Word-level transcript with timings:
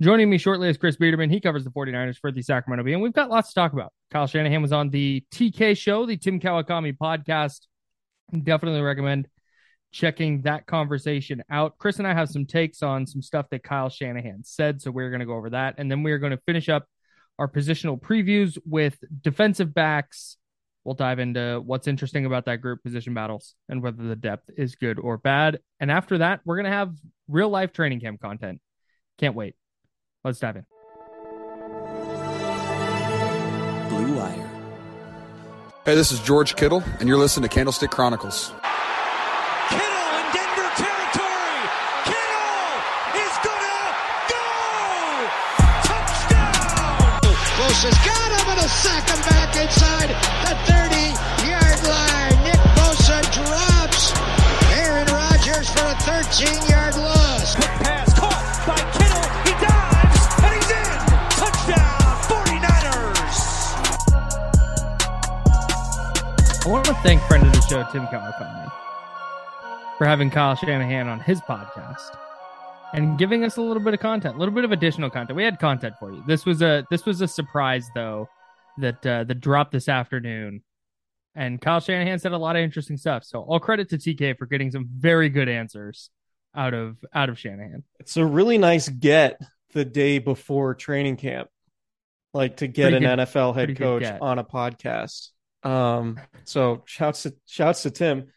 Joining 0.00 0.30
me 0.30 0.38
shortly 0.38 0.68
is 0.68 0.76
Chris 0.76 0.96
Biderman. 0.96 1.30
He 1.30 1.40
covers 1.40 1.64
the 1.64 1.70
49ers 1.70 2.18
for 2.18 2.30
the 2.30 2.42
Sacramento 2.42 2.84
Bee, 2.84 2.92
and 2.92 3.02
we've 3.02 3.12
got 3.12 3.30
lots 3.30 3.48
to 3.48 3.54
talk 3.54 3.72
about. 3.72 3.92
Kyle 4.12 4.28
Shanahan 4.28 4.62
was 4.62 4.72
on 4.72 4.90
the 4.90 5.24
TK 5.32 5.76
show, 5.76 6.06
the 6.06 6.16
Tim 6.16 6.38
Kawakami 6.38 6.96
podcast. 6.96 7.66
Definitely 8.30 8.80
recommend 8.80 9.26
checking 9.90 10.42
that 10.42 10.66
conversation 10.66 11.42
out. 11.50 11.78
Chris 11.78 11.98
and 11.98 12.06
I 12.06 12.14
have 12.14 12.28
some 12.28 12.46
takes 12.46 12.82
on 12.82 13.06
some 13.06 13.22
stuff 13.22 13.46
that 13.50 13.64
Kyle 13.64 13.88
Shanahan 13.88 14.42
said, 14.44 14.80
so 14.80 14.90
we're 14.90 15.10
going 15.10 15.20
to 15.20 15.26
go 15.26 15.34
over 15.34 15.50
that. 15.50 15.74
And 15.78 15.90
then 15.90 16.02
we're 16.02 16.18
going 16.18 16.32
to 16.32 16.42
finish 16.46 16.68
up 16.68 16.86
our 17.38 17.48
positional 17.48 18.00
previews 18.00 18.58
with 18.64 18.98
defensive 19.20 19.72
backs. 19.74 20.36
We'll 20.84 20.94
dive 20.94 21.18
into 21.18 21.60
what's 21.64 21.88
interesting 21.88 22.24
about 22.24 22.46
that 22.46 22.60
group 22.60 22.82
position 22.82 23.14
battles 23.14 23.54
and 23.68 23.82
whether 23.82 24.02
the 24.02 24.16
depth 24.16 24.50
is 24.56 24.76
good 24.76 24.98
or 24.98 25.18
bad. 25.18 25.58
And 25.80 25.90
after 25.90 26.18
that, 26.18 26.40
we're 26.44 26.56
going 26.56 26.64
to 26.64 26.70
have 26.70 26.94
real 27.26 27.48
life 27.48 27.72
training 27.72 28.00
camp 28.00 28.20
content. 28.20 28.60
Can't 29.18 29.34
wait. 29.34 29.54
Let's 30.24 30.40
dive 30.40 30.56
in. 30.56 30.66
Blue 33.88 34.16
Wire. 34.16 34.50
Hey, 35.84 35.94
this 35.94 36.10
is 36.10 36.18
George 36.20 36.56
Kittle, 36.56 36.82
and 36.98 37.08
you're 37.08 37.18
listening 37.18 37.48
to 37.48 37.54
Candlestick 37.54 37.90
Chronicles. 37.90 38.52
Kittle 39.70 39.86
in 40.18 40.26
Denver 40.34 40.70
territory. 40.74 41.60
Kittle 42.04 42.82
is 43.14 43.34
gonna 43.46 43.94
go. 44.28 44.42
Touchdown. 45.86 47.22
Bosa's 47.54 47.98
got 48.04 48.28
him 48.34 48.48
and 48.50 48.58
a 48.58 48.68
sack 48.68 49.08
him 49.08 49.20
back 49.22 49.54
inside 49.54 50.10
the 50.42 50.54
30-yard 50.66 51.80
line. 51.86 52.36
Nick 52.42 52.60
Bosa 52.74 53.22
drops 53.32 54.12
Aaron 54.74 55.06
Rodgers 55.06 55.70
for 55.70 55.86
a 55.86 55.94
13-yard 55.94 56.96
loss. 56.96 57.54
I 66.68 66.70
want 66.70 66.84
to 66.84 66.92
thank 66.96 67.22
friend 67.22 67.46
of 67.46 67.50
the 67.54 67.62
show, 67.62 67.82
Tim 67.90 68.04
Kawakami, 68.08 68.70
for 69.96 70.06
having 70.06 70.28
Kyle 70.28 70.54
Shanahan 70.54 71.08
on 71.08 71.18
his 71.18 71.40
podcast 71.40 72.14
and 72.92 73.16
giving 73.18 73.42
us 73.42 73.56
a 73.56 73.62
little 73.62 73.82
bit 73.82 73.94
of 73.94 74.00
content, 74.00 74.34
a 74.34 74.38
little 74.38 74.54
bit 74.54 74.64
of 74.64 74.72
additional 74.72 75.08
content. 75.08 75.34
We 75.34 75.44
had 75.44 75.58
content 75.58 75.94
for 75.98 76.12
you. 76.12 76.22
This 76.26 76.44
was 76.44 76.60
a 76.60 76.84
this 76.90 77.06
was 77.06 77.22
a 77.22 77.26
surprise 77.26 77.88
though 77.94 78.28
that 78.76 79.06
uh, 79.06 79.24
that 79.24 79.40
dropped 79.40 79.72
this 79.72 79.88
afternoon. 79.88 80.62
And 81.34 81.58
Kyle 81.58 81.80
Shanahan 81.80 82.18
said 82.18 82.32
a 82.32 82.38
lot 82.38 82.54
of 82.54 82.60
interesting 82.60 82.98
stuff. 82.98 83.24
So 83.24 83.40
all 83.40 83.60
credit 83.60 83.88
to 83.88 83.96
TK 83.96 84.36
for 84.36 84.44
getting 84.44 84.70
some 84.70 84.90
very 84.94 85.30
good 85.30 85.48
answers 85.48 86.10
out 86.54 86.74
of 86.74 86.98
out 87.14 87.30
of 87.30 87.38
Shanahan. 87.38 87.82
It's 87.98 88.18
a 88.18 88.26
really 88.26 88.58
nice 88.58 88.90
get 88.90 89.40
the 89.72 89.86
day 89.86 90.18
before 90.18 90.74
training 90.74 91.16
camp, 91.16 91.48
like 92.34 92.58
to 92.58 92.66
get 92.66 92.90
Pretty 92.90 93.06
an 93.06 93.16
good- 93.16 93.26
NFL 93.26 93.54
head 93.54 93.74
coach 93.74 94.04
on 94.20 94.38
a 94.38 94.44
podcast. 94.44 95.30
Um, 95.62 96.20
so 96.44 96.82
shouts 96.86 97.24
to 97.24 97.34
shouts 97.46 97.82
to 97.82 97.90
Tim. 97.90 98.28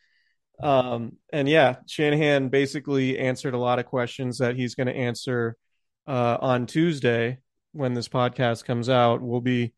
Um, 0.62 1.18
and 1.34 1.50
yeah, 1.50 1.78
Shanahan 1.88 2.50
basically 2.50 3.18
answered 3.18 3.54
a 3.54 3.60
lot 3.60 3.80
of 3.80 3.86
questions 3.88 4.38
that 4.38 4.56
he's 4.56 4.76
going 4.76 4.88
to 4.88 4.96
answer 4.96 5.56
uh, 6.08 6.38
on 6.40 6.68
Tuesday 6.68 7.40
when 7.72 7.94
this 7.94 8.08
podcast 8.08 8.66
comes 8.66 8.90
out. 8.90 9.22
We'll 9.22 9.42
be, 9.42 9.74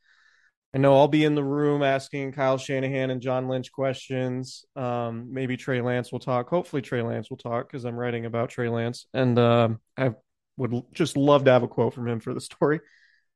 I 0.74 0.80
know 0.80 0.98
I'll 0.98 1.08
be 1.08 1.24
in 1.24 1.36
the 1.36 1.44
room 1.44 1.84
asking 1.84 2.34
Kyle 2.34 2.58
Shanahan 2.58 3.12
and 3.12 3.22
John 3.22 3.48
Lynch 3.48 3.72
questions. 3.72 4.66
Um, 4.76 5.28
maybe 5.32 5.56
Trey 5.56 5.82
Lance 5.82 6.12
will 6.12 6.20
talk. 6.20 6.50
Hopefully, 6.50 6.82
Trey 6.82 7.02
Lance 7.02 7.30
will 7.30 7.38
talk 7.38 7.68
because 7.68 7.86
I'm 7.86 7.96
writing 7.96 8.26
about 8.26 8.50
Trey 8.50 8.70
Lance, 8.70 9.06
and 9.14 9.40
um, 9.40 9.80
I 9.98 10.16
would 10.58 10.84
just 10.94 11.16
love 11.16 11.46
to 11.46 11.52
have 11.52 11.64
a 11.64 11.68
quote 11.68 11.94
from 11.94 12.08
him 12.08 12.20
for 12.20 12.34
the 12.34 12.42
story. 12.42 12.82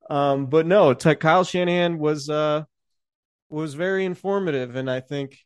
Um, 0.09 0.47
but 0.47 0.65
no, 0.65 0.93
t- 0.93 1.15
Kyle 1.15 1.43
Shanahan 1.43 1.97
was 1.97 2.29
uh, 2.29 2.63
was 3.49 3.73
very 3.73 4.05
informative, 4.05 4.75
and 4.75 4.89
I 4.89 4.99
think 4.99 5.37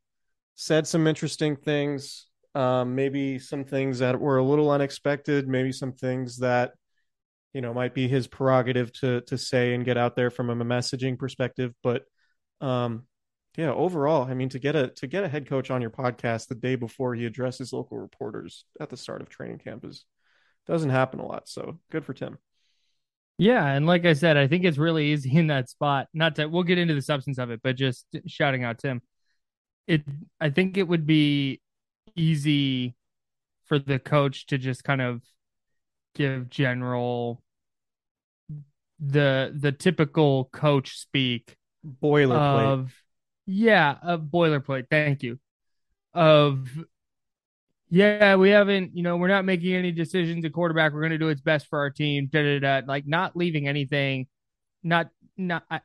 said 0.56 0.88
some 0.88 1.08
interesting 1.08 1.56
things. 1.56 2.28
Um, 2.54 2.96
maybe 2.96 3.40
some 3.40 3.64
things 3.64 4.00
that 4.00 4.20
were 4.20 4.38
a 4.38 4.44
little 4.44 4.72
unexpected. 4.72 5.48
Maybe 5.48 5.72
some 5.72 5.94
things 5.94 6.38
that 6.38 6.74
you 7.54 7.62
know 7.62 7.74
might 7.74 7.94
be 7.94 8.08
his 8.08 8.28
prerogative 8.28 8.92
to 9.00 9.22
to 9.22 9.38
say 9.38 9.74
and 9.74 9.86
get 9.86 9.98
out 9.98 10.16
there 10.16 10.30
from 10.30 10.50
a 10.50 10.56
messaging 10.66 11.18
perspective. 11.18 11.74
But 11.84 12.04
um, 12.60 13.08
yeah, 13.58 13.72
overall, 13.72 14.24
I 14.30 14.34
mean, 14.34 14.50
to 14.50 14.60
get 14.60 14.76
a 14.76 14.88
to 14.90 15.08
get 15.08 15.24
a 15.24 15.30
head 15.30 15.48
coach 15.48 15.72
on 15.72 15.82
your 15.82 15.92
podcast 15.92 16.48
the 16.48 16.56
day 16.56 16.76
before 16.76 17.16
he 17.16 17.26
addresses 17.26 17.74
local 17.74 17.98
reporters 18.00 18.66
at 18.80 18.90
the 18.90 18.98
start 18.98 19.22
of 19.22 19.30
training 19.30 19.60
camp 19.60 19.86
is 19.86 20.06
doesn't 20.68 20.90
happen 20.90 21.20
a 21.20 21.26
lot. 21.26 21.48
So 21.50 21.80
good 21.92 22.06
for 22.06 22.14
Tim. 22.14 22.38
Yeah, 23.38 23.66
and 23.66 23.88
like 23.88 24.06
I 24.06 24.14
said, 24.14 24.38
I 24.38 24.48
think 24.48 24.66
it's 24.66 24.78
really 24.78 25.12
easy 25.14 25.36
in 25.36 25.48
that 25.48 25.70
spot. 25.70 26.08
Not 26.14 26.36
to 26.36 26.48
we'll 26.48 26.64
get 26.64 26.78
into 26.78 26.94
the 26.94 27.02
substance 27.02 27.38
of 27.38 27.50
it, 27.52 27.62
but 27.64 27.76
just 27.76 28.06
shouting 28.28 28.64
out 28.64 28.80
Tim. 28.80 29.02
It 29.88 30.04
I 30.40 30.50
think 30.50 30.78
it 30.78 30.88
would 30.88 31.06
be 31.08 31.62
easy 32.16 32.96
for 33.66 33.80
the 33.80 34.00
coach 34.00 34.48
to 34.48 34.58
just 34.58 34.84
kind 34.84 35.02
of 35.02 35.22
give 36.16 36.50
general 36.50 37.42
the 39.00 39.52
the 39.58 39.72
typical 39.72 40.46
coach 40.54 40.98
speak 40.98 41.56
Boilerplate. 41.86 42.66
of 42.74 42.94
yeah, 43.48 43.98
a 44.04 44.18
boilerplate. 44.18 44.86
Thank 44.90 45.24
you. 45.24 45.40
Of 46.14 46.68
yeah, 47.92 48.36
we 48.38 48.50
haven't, 48.50 48.96
you 48.96 49.04
know, 49.04 49.18
we're 49.18 49.28
not 49.28 49.46
making 49.46 49.74
any 49.76 49.92
decisions 49.92 50.44
at 50.46 50.54
quarterback. 50.54 50.94
We're 50.94 51.02
going 51.02 51.12
to 51.12 51.18
do 51.20 51.28
what's 51.28 51.42
best 51.42 51.68
for 51.68 51.78
our 51.80 51.90
team. 51.92 52.28
Da, 52.32 52.42
da, 52.42 52.60
da. 52.82 52.88
Like 52.88 53.06
not 53.06 53.36
leaving 53.36 53.68
anything. 53.68 54.28
Not 54.82 55.10
not. 55.38 55.64
I, 55.70 55.82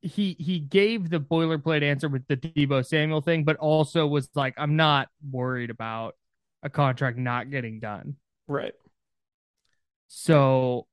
he 0.00 0.36
he 0.38 0.58
gave 0.58 1.10
the 1.10 1.20
boilerplate 1.20 1.82
answer 1.82 2.08
with 2.08 2.26
the 2.28 2.36
Deebo 2.36 2.84
Samuel 2.84 3.20
thing, 3.20 3.44
but 3.44 3.56
also 3.56 4.06
was 4.06 4.28
like, 4.34 4.54
I'm 4.56 4.76
not 4.76 5.08
worried 5.30 5.70
about 5.70 6.14
a 6.62 6.70
contract 6.70 7.18
not 7.18 7.50
getting 7.50 7.78
done. 7.78 8.16
right. 8.48 8.72
So 10.08 10.86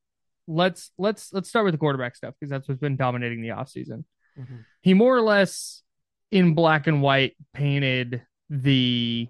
let's 0.47 0.91
let's 0.97 1.31
let's 1.33 1.49
start 1.49 1.65
with 1.65 1.73
the 1.73 1.77
quarterback 1.77 2.15
stuff 2.15 2.33
because 2.39 2.49
that's 2.49 2.67
what's 2.67 2.81
been 2.81 2.95
dominating 2.97 3.41
the 3.41 3.49
offseason 3.49 4.03
Mhm. 4.39 4.65
he 4.81 4.93
more 4.93 5.15
or 5.15 5.21
less 5.21 5.83
in 6.31 6.53
black 6.55 6.87
and 6.87 7.01
white 7.01 7.35
painted 7.53 8.23
the 8.49 9.27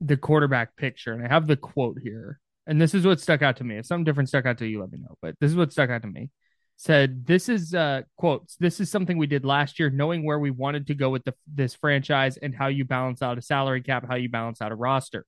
the 0.00 0.16
quarterback 0.16 0.76
picture 0.76 1.12
and 1.12 1.24
i 1.24 1.28
have 1.28 1.46
the 1.46 1.56
quote 1.56 1.98
here 2.02 2.40
and 2.66 2.80
this 2.80 2.94
is 2.94 3.06
what 3.06 3.20
stuck 3.20 3.42
out 3.42 3.56
to 3.56 3.64
me 3.64 3.78
if 3.78 3.86
something 3.86 4.04
different 4.04 4.28
stuck 4.28 4.46
out 4.46 4.58
to 4.58 4.66
you 4.66 4.80
let 4.80 4.92
me 4.92 4.98
know 4.98 5.16
but 5.22 5.34
this 5.40 5.50
is 5.50 5.56
what 5.56 5.72
stuck 5.72 5.90
out 5.90 6.02
to 6.02 6.08
me 6.08 6.30
said 6.76 7.26
this 7.26 7.48
is 7.48 7.74
uh 7.74 8.02
quotes 8.16 8.54
this 8.56 8.78
is 8.78 8.90
something 8.90 9.18
we 9.18 9.26
did 9.26 9.44
last 9.44 9.80
year 9.80 9.90
knowing 9.90 10.24
where 10.24 10.38
we 10.38 10.50
wanted 10.50 10.86
to 10.86 10.94
go 10.94 11.10
with 11.10 11.24
the, 11.24 11.34
this 11.52 11.74
franchise 11.74 12.36
and 12.36 12.54
how 12.54 12.68
you 12.68 12.84
balance 12.84 13.20
out 13.22 13.38
a 13.38 13.42
salary 13.42 13.82
cap 13.82 14.04
how 14.08 14.14
you 14.14 14.28
balance 14.28 14.62
out 14.62 14.70
a 14.70 14.76
roster 14.76 15.26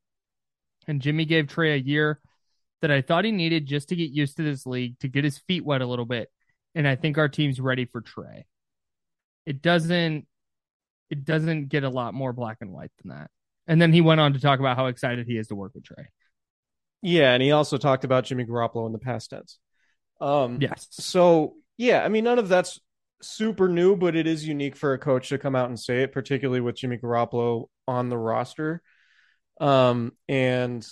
And 0.87 1.01
Jimmy 1.01 1.25
gave 1.25 1.49
Trey 1.49 1.75
a 1.75 1.77
year 1.77 2.21
that 2.83 2.91
I 2.91 3.03
thought 3.03 3.25
he 3.25 3.33
needed 3.33 3.67
just 3.67 3.89
to 3.91 3.97
get 3.97 4.11
used 4.11 4.37
to 4.37 4.43
this 4.43 4.67
league, 4.67 4.99
to 5.01 5.09
get 5.09 5.25
his 5.25 5.39
feet 5.39 5.65
wet 5.65 5.83
a 5.83 5.87
little 5.87 6.07
bit. 6.07 6.31
And 6.75 6.87
I 6.89 6.97
think 6.97 7.19
our 7.19 7.29
team's 7.29 7.61
ready 7.61 7.85
for 7.85 8.01
Trey. 8.01 8.47
It 9.47 9.63
doesn't 9.63 10.27
it 11.11 11.25
doesn't 11.25 11.69
get 11.69 11.85
a 11.85 11.91
lot 11.91 12.15
more 12.15 12.33
black 12.33 12.59
and 12.61 12.73
white 12.73 12.93
than 13.03 13.11
that. 13.17 13.31
And 13.71 13.81
then 13.81 13.93
he 13.93 14.01
went 14.01 14.21
on 14.21 14.33
to 14.33 14.41
talk 14.41 14.59
about 14.59 14.77
how 14.77 14.87
excited 14.87 15.29
he 15.29 15.39
is 15.39 15.47
to 15.47 15.55
work 15.55 15.73
with 15.75 15.85
Trey. 15.85 16.09
Yeah, 17.03 17.33
and 17.33 17.43
he 17.43 17.53
also 17.53 17.79
talked 17.79 18.05
about 18.05 18.25
Jimmy 18.25 18.45
Garoppolo 18.45 18.87
in 18.87 18.93
the 18.93 18.99
past 18.99 19.31
tense. 19.31 19.59
Um, 20.21 20.59
Yes. 20.61 20.89
So 20.91 21.55
yeah, 21.79 22.03
I 22.05 22.09
mean, 22.09 22.25
none 22.25 22.41
of 22.41 22.49
that's 22.49 22.81
super 23.23 23.69
new, 23.69 23.95
but 23.97 24.17
it 24.17 24.27
is 24.27 24.45
unique 24.45 24.75
for 24.75 24.93
a 24.93 24.99
coach 24.99 25.29
to 25.29 25.39
come 25.39 25.55
out 25.55 25.69
and 25.69 25.79
say 25.79 26.03
it, 26.03 26.11
particularly 26.11 26.61
with 26.61 26.75
Jimmy 26.77 26.99
Garoppolo 26.99 27.67
on 27.87 28.09
the 28.09 28.19
roster. 28.19 28.83
Um, 29.61 30.13
and 30.29 30.87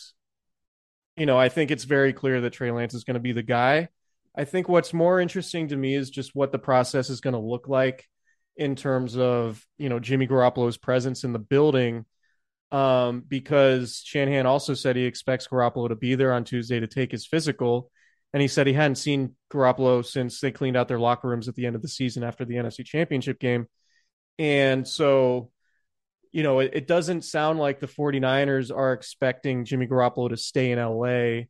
you 1.17 1.27
know, 1.27 1.37
I 1.37 1.49
think 1.49 1.73
it's 1.73 1.85
very 1.85 2.13
clear 2.13 2.41
that 2.43 2.53
Trey 2.53 2.71
Lance 2.71 2.95
is 2.95 3.03
going 3.03 3.15
to 3.15 3.21
be 3.21 3.33
the 3.33 3.43
guy. 3.43 3.89
I 4.37 4.45
think 4.45 4.69
what's 4.69 4.95
more 4.95 5.19
interesting 5.19 5.67
to 5.69 5.77
me 5.77 5.97
is 5.97 6.11
just 6.11 6.31
what 6.33 6.53
the 6.53 6.61
process 6.61 7.11
is 7.11 7.21
going 7.21 7.35
to 7.35 7.41
look 7.41 7.67
like 7.67 8.07
in 8.57 8.77
terms 8.77 9.17
of 9.17 9.65
you 9.79 9.89
know 9.89 9.99
Jimmy 9.99 10.29
Garoppolo's 10.29 10.77
presence 10.79 11.25
in 11.25 11.33
the 11.33 11.41
building. 11.41 12.07
Um, 12.71 13.25
because 13.27 14.03
Shanahan 14.05 14.47
also 14.47 14.75
said 14.75 14.97
he 14.97 15.05
expects 15.05 15.49
Garoppolo 15.49 15.89
to 15.89 15.97
be 15.97 16.15
there 16.15 16.33
on 16.33 16.45
Tuesday 16.45 16.81
to 16.81 16.87
take 16.87 17.11
his 17.11 17.27
physical. 17.27 17.91
And 18.33 18.43
he 18.43 18.49
said 18.49 18.67
he 18.67 18.75
hadn't 18.75 18.97
seen 18.97 19.35
Garoppolo 19.51 20.05
since 20.05 20.41
they 20.41 20.51
cleaned 20.51 20.77
out 20.77 20.89
their 20.89 20.99
locker 20.99 21.29
rooms 21.29 21.49
at 21.49 21.55
the 21.55 21.65
end 21.65 21.77
of 21.77 21.83
the 21.83 21.89
season 21.89 22.23
after 22.23 22.45
the 22.45 22.57
NFC 22.57 22.85
Championship 22.85 23.41
game. 23.41 23.69
And 24.39 24.87
so, 24.87 25.51
you 26.31 26.43
know, 26.43 26.59
it, 26.59 26.73
it 26.75 26.87
doesn't 26.87 27.25
sound 27.25 27.59
like 27.59 27.81
the 27.81 27.89
49ers 27.89 28.75
are 28.75 28.93
expecting 28.93 29.65
Jimmy 29.65 29.87
Garoppolo 29.87 30.29
to 30.29 30.37
stay 30.37 30.71
in 30.71 30.79
LA 30.79 31.47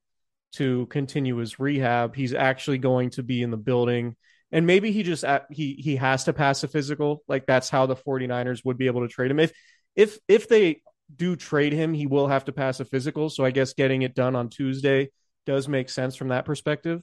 to 0.53 0.87
continue 0.87 1.37
his 1.37 1.59
rehab. 1.59 2.15
He's 2.15 2.33
actually 2.33 2.79
going 2.79 3.11
to 3.11 3.23
be 3.23 3.43
in 3.43 3.51
the 3.51 3.57
building. 3.57 4.17
And 4.51 4.67
maybe 4.67 4.93
he 4.93 5.03
just 5.03 5.25
he 5.51 5.75
he 5.75 5.97
has 5.97 6.25
to 6.25 6.33
pass 6.33 6.63
a 6.63 6.69
physical. 6.69 7.23
Like 7.29 7.45
that's 7.45 7.69
how 7.69 7.87
the 7.87 7.97
49ers 7.97 8.65
would 8.65 8.79
be 8.79 8.87
able 8.87 9.03
to 9.03 9.09
trade 9.09 9.31
him. 9.31 9.41
If 9.41 9.53
if 9.95 10.19
if 10.27 10.49
they 10.49 10.81
do 11.15 11.37
trade 11.37 11.73
him, 11.73 11.95
he 11.95 12.07
will 12.07 12.29
have 12.29 12.45
to 12.47 12.53
pass 12.53 12.81
a 12.81 12.85
physical. 12.85 13.31
So 13.31 13.45
I 13.45 13.51
guess 13.51 13.73
getting 13.73 14.03
it 14.03 14.15
done 14.15 14.37
on 14.37 14.49
Tuesday 14.49 15.11
does 15.47 15.69
make 15.69 15.89
sense 15.89 16.17
from 16.17 16.29
that 16.29 16.45
perspective. 16.45 17.03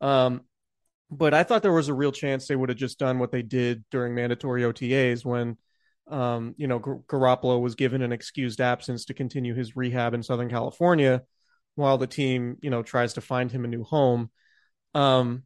Um, 0.00 0.42
but 1.10 1.34
I 1.34 1.42
thought 1.42 1.62
there 1.62 1.72
was 1.72 1.88
a 1.88 1.94
real 1.94 2.12
chance 2.12 2.46
they 2.46 2.56
would 2.56 2.70
have 2.70 2.78
just 2.78 2.98
done 2.98 3.18
what 3.18 3.30
they 3.30 3.42
did 3.42 3.84
during 3.90 4.14
mandatory 4.14 4.62
OTAs 4.62 5.24
when, 5.24 5.58
um, 6.08 6.54
you 6.56 6.66
know, 6.66 6.78
Gar- 6.78 7.02
Garoppolo 7.06 7.60
was 7.60 7.74
given 7.74 8.00
an 8.00 8.12
excused 8.12 8.60
absence 8.62 9.04
to 9.04 9.14
continue 9.14 9.54
his 9.54 9.76
rehab 9.76 10.14
in 10.14 10.22
Southern 10.22 10.48
California 10.48 11.22
while 11.74 11.98
the 11.98 12.06
team, 12.06 12.56
you 12.62 12.70
know, 12.70 12.82
tries 12.82 13.14
to 13.14 13.20
find 13.20 13.52
him 13.52 13.64
a 13.64 13.68
new 13.68 13.84
home. 13.84 14.30
Um, 14.94 15.42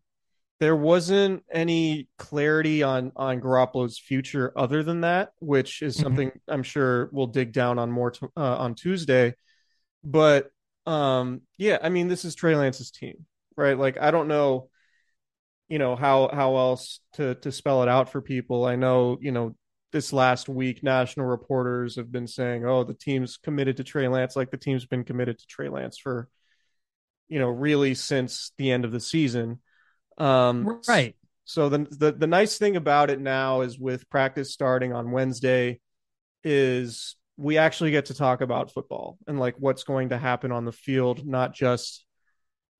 there 0.59 0.77
wasn't 0.77 1.45
any 1.53 2.09
clarity 2.19 2.83
on 2.83 3.13
on 3.15 3.41
Garoppolo's 3.41 3.99
future 3.99 4.53
other 4.57 4.83
than 4.83 5.03
that, 5.03 5.33
which 5.39 5.83
is 5.83 5.97
Mhm. 5.97 6.03
something 6.03 6.41
I'm 6.49 6.63
sure 6.63 7.11
we'll 7.13 7.27
dig 7.27 7.53
down 7.53 7.79
on 7.79 7.91
more 7.91 8.11
t- 8.11 8.27
uh, 8.37 8.57
on 8.59 8.75
Tuesday. 8.75 9.35
But 10.03 10.51
um, 10.87 11.43
yeah, 11.59 11.79
I 11.83 11.89
mean, 11.89 12.09
this 12.09 12.25
is 12.25 12.35
Trey 12.35 12.55
Lance's 12.57 12.91
team, 12.93 13.27
right? 13.57 13.77
Like, 13.77 13.99
I 14.01 14.11
don't 14.13 14.29
know, 14.29 14.71
you 15.69 15.79
know 15.79 15.97
how 15.97 16.29
how 16.33 16.57
else 16.57 17.01
to 17.15 17.35
to 17.37 17.51
spell 17.53 17.83
it 17.83 17.89
out 17.89 18.09
for 18.11 18.21
people. 18.23 18.65
I 18.65 18.77
know, 18.77 19.19
you 19.21 19.33
know, 19.33 19.57
this 19.93 20.13
last 20.13 20.49
week, 20.49 20.83
national 20.83 21.27
reporters 21.27 21.97
have 21.97 22.13
been 22.13 22.27
saying, 22.29 22.65
"Oh, 22.65 22.85
the 22.85 22.95
team's 22.95 23.37
committed 23.37 23.77
to 23.79 23.85
Trey 23.85 24.09
Lance," 24.09 24.37
like 24.37 24.51
the 24.51 24.57
team's 24.59 24.87
been 24.87 25.05
committed 25.05 25.39
to 25.39 25.47
Trey 25.47 25.69
Lance 25.69 25.99
for, 25.99 26.29
you 27.29 27.39
know, 27.41 27.49
really 27.49 27.95
since 27.95 28.53
the 28.59 28.71
end 28.71 28.85
of 28.85 28.93
the 28.93 29.01
season. 29.01 29.61
Um, 30.19 30.81
Right. 30.89 31.17
so 31.45 31.69
the, 31.69 31.79
the 31.91 32.13
the 32.13 32.27
nice 32.27 32.59
thing 32.59 32.77
about 32.77 33.11
it 33.11 33.21
now 33.21 33.61
is 33.61 33.79
with 33.79 34.09
practice 34.11 34.53
starting 34.53 34.93
on 34.93 35.11
Wednesday, 35.13 35.81
is 36.45 37.17
we 37.37 37.59
actually 37.59 37.91
get 37.91 38.07
to 38.07 38.15
talk 38.15 38.41
about 38.41 38.73
football 38.73 39.19
and 39.27 39.39
like 39.39 39.55
what's 39.59 39.85
going 39.85 40.09
to 40.11 40.19
happen 40.19 40.53
on 40.53 40.65
the 40.65 40.73
field, 40.73 41.27
not 41.27 41.55
just 41.55 42.05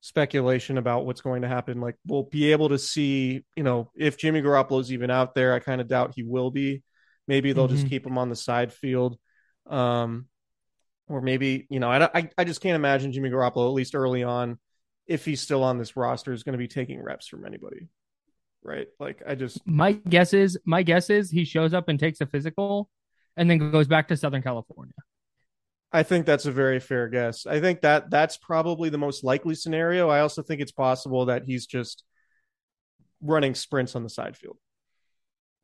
speculation 0.01 0.79
about 0.79 1.05
what's 1.05 1.21
going 1.21 1.43
to 1.43 1.49
happen. 1.49 1.81
Like 1.81 1.97
we'll 2.07 2.23
be 2.25 2.53
able 2.53 2.69
to 2.71 2.79
see, 2.79 3.45
you 3.57 3.63
know, 3.63 3.91
if 3.97 4.17
Jimmy 4.17 4.41
Garoppolo's 4.41 4.93
even 4.93 5.11
out 5.11 5.35
there. 5.35 5.53
I 5.53 5.59
kind 5.59 5.81
of 5.81 5.89
doubt 5.89 6.13
he 6.15 6.23
will 6.23 6.51
be. 6.51 6.83
Maybe 7.29 7.53
they'll 7.53 7.69
just 7.69 7.87
Mhm. 7.87 7.91
keep 7.91 8.07
him 8.07 8.19
on 8.19 8.29
the 8.29 8.37
side 8.37 8.73
field. 8.73 9.19
Um, 9.67 10.29
or 11.09 11.21
maybe, 11.21 11.67
you 11.71 11.81
know, 11.81 11.91
I, 11.91 12.05
I, 12.19 12.31
I 12.39 12.45
just 12.45 12.61
can't 12.61 12.77
imagine 12.77 13.13
Jimmy 13.13 13.31
Garoppolo, 13.31 13.67
at 13.69 13.75
least 13.75 13.95
early 13.95 14.25
on, 14.25 14.59
if 15.07 15.25
he's 15.25 15.41
still 15.41 15.63
on 15.63 15.79
this 15.79 15.97
roster, 15.97 16.33
is 16.33 16.43
going 16.43 16.55
to 16.55 16.59
be 16.59 16.69
taking 16.69 17.03
reps 17.03 17.29
from 17.29 17.45
anybody. 17.45 17.89
Right. 18.63 18.89
Like 18.99 19.23
I 19.27 19.37
just, 19.37 19.65
My 19.67 19.93
guess 19.93 20.33
is 20.35 20.59
my 20.65 20.83
guess 20.83 21.09
is 21.09 21.31
he 21.31 21.45
shows 21.45 21.73
up 21.73 21.89
and 21.89 22.01
takes 22.01 22.21
a 22.21 22.27
physical 22.27 22.91
and 23.37 23.49
then 23.49 23.59
goes 23.71 23.87
back 23.87 24.09
to 24.09 24.17
Southern 24.17 24.43
California. 24.43 24.95
I 25.93 26.03
think 26.03 26.27
that's 26.27 26.47
a 26.47 26.53
very 26.53 26.81
fair 26.81 27.09
guess. 27.09 27.47
I 27.47 27.61
think 27.61 27.83
that 27.83 28.11
that's 28.11 28.37
probably 28.37 28.89
the 28.89 28.99
most 28.99 29.23
likely 29.23 29.55
scenario. 29.55 30.09
I 30.09 30.21
also 30.21 30.43
think 30.43 30.61
it's 30.61 30.73
possible 30.73 31.27
that 31.27 31.45
he's 31.45 31.67
just 31.67 32.03
running 33.21 33.55
sprints 33.55 33.95
on 33.95 34.03
the 34.03 34.11
side 34.11 34.37
field. 34.37 34.59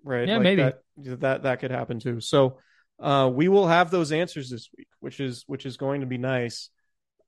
Right? 0.05 0.29
Yeah, 0.29 0.39
maybe. 0.39 0.63
that 0.63 0.81
that 0.97 1.43
that 1.43 1.61
could 1.61 1.71
happen 1.71 1.99
too. 1.99 2.21
So 2.21 2.59
uh, 3.01 3.31
we 3.33 3.49
will 3.49 3.67
have 3.67 3.91
those 3.91 4.13
answers 4.13 4.49
this 4.49 4.69
week, 4.77 4.89
which 5.01 5.19
is 5.19 5.45
which 5.49 5.67
is 5.67 5.77
going 5.77 6.03
to 6.03 6.07
be 6.07 6.19
nice. 6.19 6.71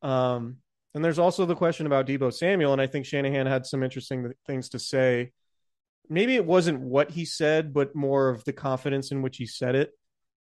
Um, 0.02 0.58
and 0.94 1.05
there's 1.05 1.19
also 1.19 1.44
the 1.44 1.56
question 1.56 1.87
about 1.87 2.06
Deebo 2.06 2.32
Samuel, 2.32 2.73
and 2.73 2.81
I 2.81 2.87
think 2.87 3.06
Shanahan 3.06 3.46
had 3.46 3.67
some 3.67 3.82
interesting 3.82 4.32
things 4.46 4.70
to 4.70 4.79
say. 4.79 5.32
Maybe 6.08 6.35
it 6.35 6.44
wasn't 6.44 6.81
what 6.81 7.11
he 7.11 7.25
said, 7.25 7.73
but 7.73 7.96
more 7.96 8.29
of 8.29 8.44
the 8.44 8.52
confidence 8.52 9.11
in 9.11 9.23
which 9.23 9.38
he 9.38 9.46
said 9.46 9.75
it. 9.75 9.91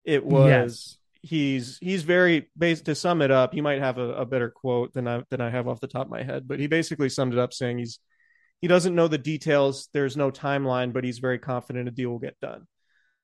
It 0.05 0.25
was 0.25 0.47
Yes. 0.49 0.99
he's 1.21 1.79
he's 1.81 2.03
very 2.05 2.49
based 2.57 2.85
to 2.87 2.95
sum 2.95 3.23
it 3.23 3.31
up. 3.31 3.53
He 3.53 3.61
might 3.61 3.81
have 3.81 3.99
a, 3.99 4.15
a 4.15 4.25
better 4.25 4.51
quote 4.51 4.95
than 4.95 5.09
I 5.09 5.23
than 5.31 5.41
I 5.41 5.51
have 5.51 5.69
off 5.69 5.81
the 5.81 5.89
top 5.89 6.07
of 6.07 6.11
my 6.11 6.23
head, 6.23 6.47
but 6.47 6.61
he 6.61 6.67
basically 6.69 7.09
summed 7.09 7.33
it 7.33 7.39
up 7.39 7.53
saying 7.53 7.79
he's 7.79 7.99
he 8.61 8.69
doesn't 8.69 8.95
know 8.95 9.09
the 9.09 9.19
details. 9.19 9.89
There's 9.93 10.17
no 10.17 10.31
timeline, 10.31 10.93
but 10.93 11.05
he's 11.05 11.19
very 11.19 11.39
confident 11.39 11.89
a 11.89 11.91
deal 11.91 12.11
will 12.11 12.19
get 12.19 12.39
done. 12.41 12.67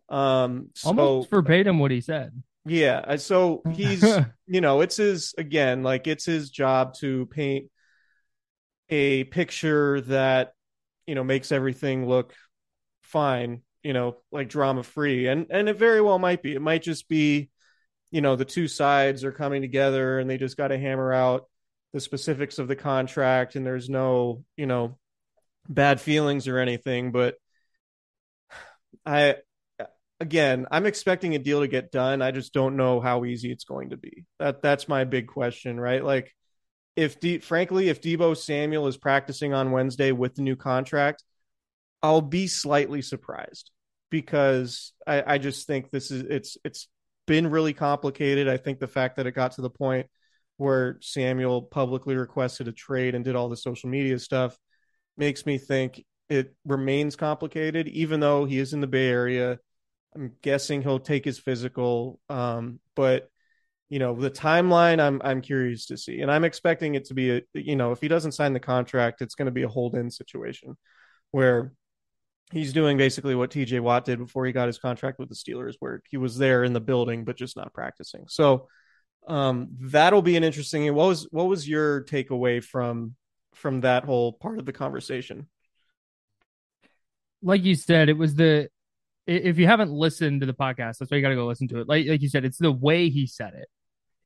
Um, 0.09 0.71
so 0.75 0.89
Almost 0.89 1.31
verbatim 1.31 1.79
what 1.79 1.91
he 1.91 2.01
said. 2.01 2.33
Yeah, 2.65 3.03
uh, 3.07 3.17
so 3.17 3.63
he's 3.73 4.03
you 4.47 4.61
know 4.61 4.81
it's 4.81 4.97
his 4.97 5.35
again 5.39 5.83
like 5.83 6.07
it's 6.07 6.25
his 6.25 6.51
job 6.51 6.95
to 7.01 7.27
paint 7.27 7.71
a 8.89 9.25
picture 9.25 10.01
that 10.03 10.53
you 11.07 11.15
know 11.15 11.25
makes 11.25 11.53
everything 11.53 12.07
look 12.09 12.35
fine 13.03 13.63
you 13.83 13.93
know 13.93 14.17
like 14.33 14.49
drama 14.49 14.83
free. 14.83 15.29
And 15.29 15.47
and 15.51 15.69
it 15.69 15.79
very 15.79 16.01
well 16.01 16.19
might 16.19 16.43
be. 16.43 16.55
It 16.55 16.63
might 16.63 16.83
just 16.83 17.09
be 17.09 17.51
you 18.11 18.21
know 18.21 18.37
the 18.37 18.45
two 18.45 18.67
sides 18.69 19.25
are 19.25 19.33
coming 19.33 19.61
together 19.63 20.19
and 20.19 20.29
they 20.29 20.39
just 20.39 20.57
got 20.57 20.69
to 20.69 20.79
hammer 20.79 21.13
out 21.13 21.49
the 21.93 22.01
specifics 22.01 22.59
of 22.59 22.69
the 22.69 22.77
contract 22.77 23.55
and 23.55 23.67
there's 23.67 23.89
no 23.89 24.45
you 24.57 24.67
know 24.67 24.97
bad 25.69 26.01
feelings 26.01 26.47
or 26.47 26.59
anything 26.59 27.13
but 27.13 27.35
i 29.07 29.35
again 30.21 30.67
i'm 30.71 30.87
expecting 30.87 31.35
a 31.35 31.39
deal 31.39 31.61
to 31.61 31.69
get 31.69 31.91
done. 31.91 32.23
I 32.23 32.31
just 32.31 32.53
don't 32.53 32.77
know 32.77 33.01
how 33.01 33.25
easy 33.25 33.51
it's 33.51 33.65
going 33.65 33.91
to 33.91 33.97
be. 33.97 34.25
That 34.39 34.63
that's 34.63 34.89
my 34.89 35.05
big 35.05 35.27
question 35.27 35.79
right? 35.79 36.05
Like 36.05 36.33
if 36.97 37.19
D, 37.19 37.39
frankly 37.39 37.89
if 37.89 38.01
deebo 38.01 38.37
samuel 38.37 38.87
is 38.87 38.97
practicing 38.97 39.53
on 39.53 39.73
wednesday 39.73 40.13
with 40.13 40.37
the 40.37 40.43
new 40.43 40.55
contract 40.55 41.25
i'll 42.05 42.21
be 42.21 42.47
slightly 42.47 43.03
surprised 43.03 43.73
because 44.11 44.93
i 45.05 45.35
i 45.35 45.39
just 45.39 45.67
think 45.67 45.91
this 45.91 46.13
is 46.13 46.23
it's 46.23 46.57
it's 46.65 46.87
been 47.27 47.51
really 47.51 47.73
complicated. 47.73 48.49
I 48.49 48.57
think 48.57 48.79
the 48.79 48.87
fact 48.87 49.17
that 49.17 49.27
it 49.27 49.33
got 49.33 49.53
to 49.53 49.63
the 49.63 49.71
point 49.71 50.07
where 50.57 50.99
samuel 51.01 51.63
publicly 51.63 52.15
requested 52.15 52.69
a 52.69 52.73
trade 52.73 53.15
and 53.15 53.25
did 53.25 53.35
all 53.35 53.49
the 53.49 53.57
social 53.57 53.89
media 53.89 54.19
stuff 54.19 54.57
makes 55.17 55.47
me 55.47 55.59
think 55.59 56.05
it 56.29 56.55
remains 56.65 57.17
complicated 57.17 57.89
even 57.89 58.21
though 58.21 58.45
he 58.45 58.59
is 58.59 58.73
in 58.73 58.81
the 58.81 58.87
bay 58.87 59.09
area 59.09 59.59
I'm 60.15 60.33
guessing 60.43 60.83
he'll 60.83 61.01
take 61.01 61.25
his 61.25 61.39
physical. 61.39 62.21
Um, 62.29 62.81
but 62.95 63.29
you 63.89 63.99
know, 63.99 64.15
the 64.15 64.31
timeline 64.31 65.01
I'm 65.01 65.21
I'm 65.25 65.41
curious 65.41 65.87
to 65.87 65.97
see. 65.97 66.21
And 66.21 66.31
I'm 66.31 66.45
expecting 66.45 66.95
it 66.95 67.07
to 67.07 67.15
be 67.15 67.31
a 67.37 67.43
you 67.53 67.77
know, 67.77 67.93
if 67.93 68.01
he 68.01 68.09
doesn't 68.09 68.33
sign 68.33 68.53
the 68.53 68.61
contract, 68.61 69.23
it's 69.23 69.35
gonna 69.35 69.51
be 69.51 69.63
a 69.63 69.69
hold 69.69 69.95
in 69.95 70.11
situation 70.11 70.77
where 71.31 71.73
he's 72.53 72.73
doing 72.73 72.97
basically 72.97 73.35
what 73.35 73.51
TJ 73.51 73.81
Watt 73.81 74.05
did 74.05 74.19
before 74.19 74.47
he 74.47 74.53
got 74.53 74.69
his 74.69 74.79
contract 74.79 75.19
with 75.19 75.29
the 75.29 75.35
Steelers, 75.35 75.75
where 75.81 76.03
he 76.09 76.17
was 76.17 76.39
there 76.39 76.65
in 76.65 76.73
the 76.73 76.81
building 76.81 77.25
but 77.25 77.37
just 77.37 77.57
not 77.57 77.73
practicing. 77.73 78.25
So 78.29 78.69
um 79.27 79.69
that'll 79.81 80.23
be 80.23 80.37
an 80.37 80.45
interesting 80.45 80.93
what 80.95 81.09
was 81.09 81.29
what 81.31 81.49
was 81.49 81.69
your 81.69 82.05
takeaway 82.05 82.63
from 82.63 83.17
from 83.55 83.81
that 83.83 84.05
whole 84.05 84.33
part 84.33 84.59
of 84.59 84.67
the 84.67 84.73
conversation? 84.73 85.49
Like 87.43 87.65
you 87.65 87.75
said, 87.75 88.09
it 88.09 88.19
was 88.19 88.35
the 88.35 88.71
if 89.27 89.59
you 89.59 89.67
haven't 89.67 89.91
listened 89.91 90.41
to 90.41 90.47
the 90.47 90.55
podcast, 90.55 90.99
that's 90.99 91.11
why 91.11 91.17
you 91.17 91.23
got 91.23 91.31
to 91.31 91.35
go 91.35 91.47
listen 91.47 91.69
to 91.69 91.81
it. 91.81 91.89
Like 91.89 92.07
like 92.07 92.23
you 92.23 92.29
said, 92.29 92.45
it's 92.45 92.59
the 92.59 92.73
way 92.73 93.09
he 93.09 93.27
said 93.27 93.55
it. 93.55 93.69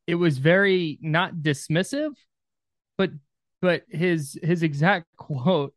it 0.06 0.14
was 0.16 0.38
very 0.38 0.98
not 1.00 1.36
dismissive, 1.36 2.12
but 2.96 3.10
but 3.60 3.84
his 3.88 4.38
his 4.42 4.62
exact 4.62 5.06
quote 5.16 5.74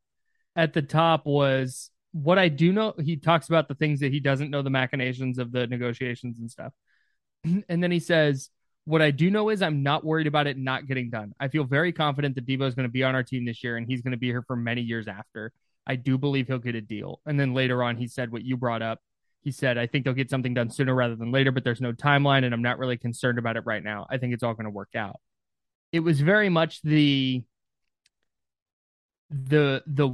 at 0.55 0.73
the 0.73 0.81
top 0.81 1.25
was 1.25 1.91
what 2.13 2.39
I 2.39 2.49
do 2.49 2.73
know. 2.73 2.93
He 2.99 3.17
talks 3.17 3.47
about 3.47 3.67
the 3.67 3.75
things 3.75 3.99
that 4.01 4.11
he 4.11 4.19
doesn't 4.19 4.49
know 4.49 4.61
the 4.61 4.69
machinations 4.69 5.37
of 5.37 5.51
the 5.51 5.67
negotiations 5.67 6.39
and 6.39 6.49
stuff, 6.49 6.73
and 7.43 7.83
then 7.83 7.91
he 7.91 7.99
says. 7.99 8.49
What 8.85 9.03
I 9.03 9.11
do 9.11 9.29
know 9.29 9.49
is 9.49 9.61
I'm 9.61 9.83
not 9.83 10.03
worried 10.03 10.25
about 10.25 10.47
it 10.47 10.57
not 10.57 10.87
getting 10.87 11.11
done. 11.11 11.33
I 11.39 11.49
feel 11.49 11.65
very 11.65 11.91
confident 11.93 12.33
that 12.33 12.47
Deebo 12.47 12.67
is 12.67 12.73
going 12.73 12.87
to 12.87 12.91
be 12.91 13.03
on 13.03 13.13
our 13.13 13.21
team 13.21 13.45
this 13.45 13.63
year 13.63 13.77
and 13.77 13.85
he's 13.85 14.01
going 14.01 14.13
to 14.13 14.17
be 14.17 14.25
here 14.25 14.43
for 14.47 14.55
many 14.55 14.81
years 14.81 15.07
after. 15.07 15.53
I 15.85 15.97
do 15.97 16.17
believe 16.17 16.47
he'll 16.47 16.57
get 16.57 16.73
a 16.73 16.81
deal. 16.81 17.21
And 17.27 17.39
then 17.39 17.53
later 17.53 17.83
on, 17.83 17.95
he 17.95 18.07
said 18.07 18.31
what 18.31 18.43
you 18.43 18.57
brought 18.57 18.81
up. 18.81 18.99
He 19.43 19.51
said, 19.51 19.77
I 19.77 19.87
think 19.87 20.05
they'll 20.05 20.13
get 20.13 20.29
something 20.29 20.53
done 20.53 20.69
sooner 20.69 20.93
rather 20.93 21.15
than 21.15 21.31
later, 21.31 21.51
but 21.51 21.63
there's 21.63 21.81
no 21.81 21.93
timeline 21.93 22.45
and 22.45 22.53
I'm 22.53 22.61
not 22.61 22.77
really 22.77 22.97
concerned 22.97 23.39
about 23.39 23.57
it 23.57 23.63
right 23.65 23.83
now. 23.83 24.05
I 24.07 24.17
think 24.17 24.33
it's 24.33 24.43
all 24.43 24.53
going 24.53 24.65
to 24.65 24.69
work 24.69 24.95
out. 24.95 25.19
It 25.91 26.01
was 26.01 26.21
very 26.21 26.49
much 26.49 26.79
the, 26.83 27.43
the, 29.31 29.81
the, 29.87 30.11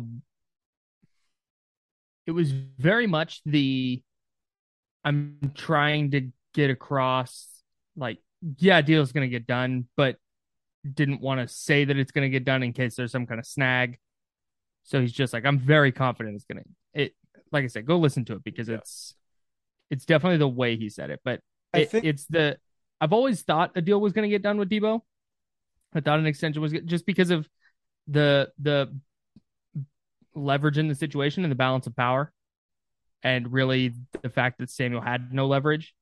it 2.26 2.32
was 2.32 2.52
very 2.52 3.06
much 3.06 3.42
the, 3.46 4.02
I'm 5.04 5.52
trying 5.56 6.12
to 6.12 6.30
get 6.54 6.70
across, 6.70 7.48
like, 7.98 8.20
yeah, 8.60 8.82
deal's 8.82 9.12
going 9.12 9.30
to 9.30 9.32
get 9.32 9.46
done, 9.46 9.90
but 9.98 10.16
didn't 10.90 11.20
want 11.20 11.42
to 11.42 11.54
say 11.54 11.84
that 11.84 11.98
it's 11.98 12.12
going 12.12 12.24
to 12.24 12.30
get 12.30 12.46
done 12.46 12.64
in 12.64 12.72
case 12.72 12.96
there's 12.96 13.12
some 13.12 13.26
kind 13.26 13.40
of 13.40 13.46
snag. 13.46 13.98
So 14.84 15.02
he's 15.02 15.12
just 15.12 15.34
like, 15.34 15.46
I'm 15.46 15.60
very 15.60 15.92
confident 15.92 16.36
it's 16.36 16.46
going 16.46 16.64
to, 16.64 17.02
it, 17.02 17.14
like 17.52 17.66
I 17.66 17.68
said, 17.68 17.86
go 17.86 17.98
listen 17.98 18.24
to 18.26 18.34
it 18.36 18.44
because 18.46 18.70
yeah. 18.70 18.76
it's, 18.76 19.16
it's 19.90 20.06
definitely 20.06 20.38
the 20.38 20.48
way 20.48 20.78
he 20.78 20.90
said 20.90 21.10
it, 21.10 21.22
but 21.24 21.42
it, 21.74 21.92
think... 21.92 22.06
it's 22.06 22.26
the, 22.26 22.58
I've 23.00 23.14
always 23.14 23.42
thought 23.42 23.72
a 23.76 23.82
deal 23.82 24.00
was 24.00 24.14
going 24.14 24.24
to 24.24 24.34
get 24.34 24.42
done 24.42 24.58
with 24.58 24.70
Deebo. 24.70 25.02
I 25.94 26.02
thought 26.02 26.20
an 26.20 26.26
extension 26.26 26.62
was 26.62 26.74
just 26.86 27.06
because 27.06 27.30
of 27.30 27.48
the, 28.08 28.50
the 28.60 28.96
leverage 30.36 30.78
in 30.78 30.88
the 30.88 30.96
situation 30.96 31.44
and 31.44 31.52
the 31.52 31.56
balance 31.56 31.88
of 31.88 31.96
power 31.96 32.32
and 33.24 33.52
really 33.52 33.94
the 34.22 34.30
fact 34.30 34.60
that 34.60 34.70
Samuel 34.70 35.02
had 35.02 35.34
no 35.34 35.48
leverage 35.48 35.96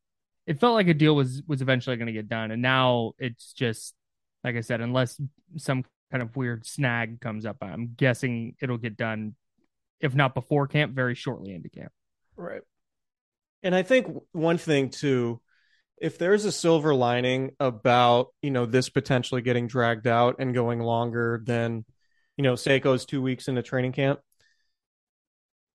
it 0.48 0.60
felt 0.60 0.76
like 0.76 0.88
a 0.88 0.94
deal 0.94 1.16
was 1.16 1.42
was 1.48 1.62
eventually 1.62 1.98
going 1.98 2.08
to 2.08 2.14
get 2.14 2.30
done, 2.30 2.52
and 2.52 2.62
now 2.62 3.14
it's 3.18 3.54
just 3.54 3.96
like 4.44 4.56
I 4.56 4.62
said, 4.62 4.80
unless 4.80 5.20
some 5.58 5.84
kind 6.12 6.22
of 6.22 6.36
weird 6.36 6.68
snag 6.68 7.20
comes 7.20 7.46
up, 7.46 7.58
I'm 7.62 7.94
guessing 7.98 8.56
it'll 8.62 8.78
get 8.78 8.96
done, 8.96 9.36
if 10.00 10.14
not 10.14 10.36
before 10.36 10.68
camp, 10.68 10.94
very 10.94 11.16
shortly 11.16 11.54
into 11.54 11.70
camp. 11.70 11.92
Right. 12.36 12.62
And 13.64 13.74
I 13.74 13.84
think 13.84 14.08
one 14.32 14.58
thing 14.58 14.90
too, 14.90 15.42
if 15.98 16.18
there's 16.18 16.46
a 16.46 16.52
silver 16.52 16.94
lining 16.94 17.52
about 17.60 18.28
you 18.42 18.52
know 18.52 18.66
this 18.66 18.90
potentially 18.90 19.42
getting 19.42 19.68
dragged 19.68 20.08
out 20.08 20.36
and 20.40 20.54
going 20.54 20.80
longer 20.80 21.42
than 21.44 21.86
you 22.38 22.44
know 22.44 22.56
say 22.56 22.76
it 22.76 22.82
goes 22.82 23.06
two 23.06 23.22
weeks 23.22 23.48
into 23.48 23.64
training 23.64 23.94
camp, 23.94 24.20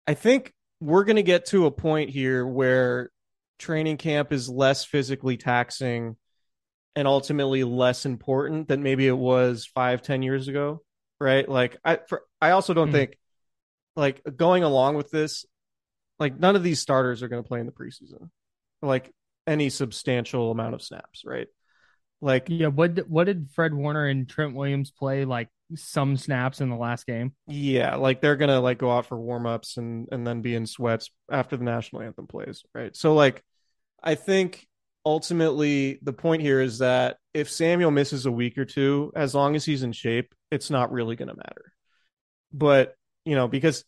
I 0.07 0.15
think 0.15 0.53
we're 0.81 1.05
going 1.05 1.17
to 1.17 1.23
get 1.23 1.47
to 1.47 1.67
a 1.67 1.71
point 1.71 2.11
here 2.11 2.47
where 2.47 3.11
training 3.59 3.99
camp 3.99 4.33
is 4.33 4.49
less 4.49 4.85
physically 4.85 5.37
taxing 5.37 6.17
and 6.97 7.07
ultimately 7.07 7.65
less 7.65 8.07
important 8.07 8.69
than 8.69 8.83
maybe 8.83 9.07
it 9.07 9.17
was 9.17 9.67
five, 9.67 10.03
ten 10.03 10.23
years 10.23 10.49
ago. 10.49 10.83
Right. 11.21 11.49
Like 11.49 11.77
I, 11.85 11.99
for, 12.09 12.23
I 12.41 12.51
also 12.53 12.75
don't 12.75 12.89
mm. 12.89 12.93
think 12.93 13.19
like 13.95 14.23
going 14.37 14.65
along 14.65 14.97
with 14.97 15.11
this, 15.11 15.45
like 16.21 16.39
none 16.39 16.55
of 16.55 16.63
these 16.63 16.81
starters 16.81 17.23
are 17.23 17.29
going 17.29 17.43
to 17.43 17.49
play 17.49 17.59
in 17.59 17.67
the 17.67 17.73
preseason, 17.73 18.31
like 18.83 19.11
any 19.47 19.71
substantial 19.71 20.53
amount 20.53 20.75
of 20.75 20.83
snaps. 20.83 21.23
Right. 21.25 21.49
Like, 22.21 22.47
yeah. 22.49 22.69
What, 22.69 23.09
what 23.09 23.25
did 23.25 23.51
Fred 23.55 23.75
Warner 23.75 24.07
and 24.07 24.29
Trent 24.29 24.55
Williams 24.55 24.93
play? 24.93 25.25
Like 25.25 25.49
some 25.75 26.17
snaps 26.17 26.61
in 26.61 26.69
the 26.69 26.77
last 26.77 27.07
game. 27.07 27.33
Yeah, 27.47 27.97
like 27.97 28.21
they're 28.21 28.37
gonna 28.37 28.61
like 28.61 28.79
go 28.79 28.91
out 28.91 29.07
for 29.07 29.19
warm-ups 29.19 29.77
and 29.77 30.09
and 30.13 30.27
then 30.27 30.43
be 30.43 30.55
in 30.55 30.67
sweats 30.67 31.11
after 31.31 31.57
the 31.57 31.65
national 31.65 32.03
anthem 32.03 32.27
plays, 32.27 32.63
right? 32.75 32.95
So 32.95 33.15
like 33.15 33.43
I 34.03 34.17
think 34.17 34.67
ultimately 35.05 35.99
the 36.03 36.13
point 36.13 36.43
here 36.43 36.61
is 36.61 36.79
that 36.79 37.17
if 37.33 37.51
Samuel 37.51 37.91
misses 37.91 38.27
a 38.27 38.33
week 38.33 38.59
or 38.59 38.65
two, 38.65 39.13
as 39.15 39.35
long 39.35 39.57
as 39.57 39.65
he's 39.65 39.83
in 39.83 39.93
shape, 39.93 40.35
it's 40.51 40.71
not 40.71 40.93
really 40.93 41.17
going 41.17 41.29
to 41.29 41.37
matter. 41.37 41.73
But, 42.53 42.95
you 43.25 43.35
know, 43.35 43.49
because 43.49 43.85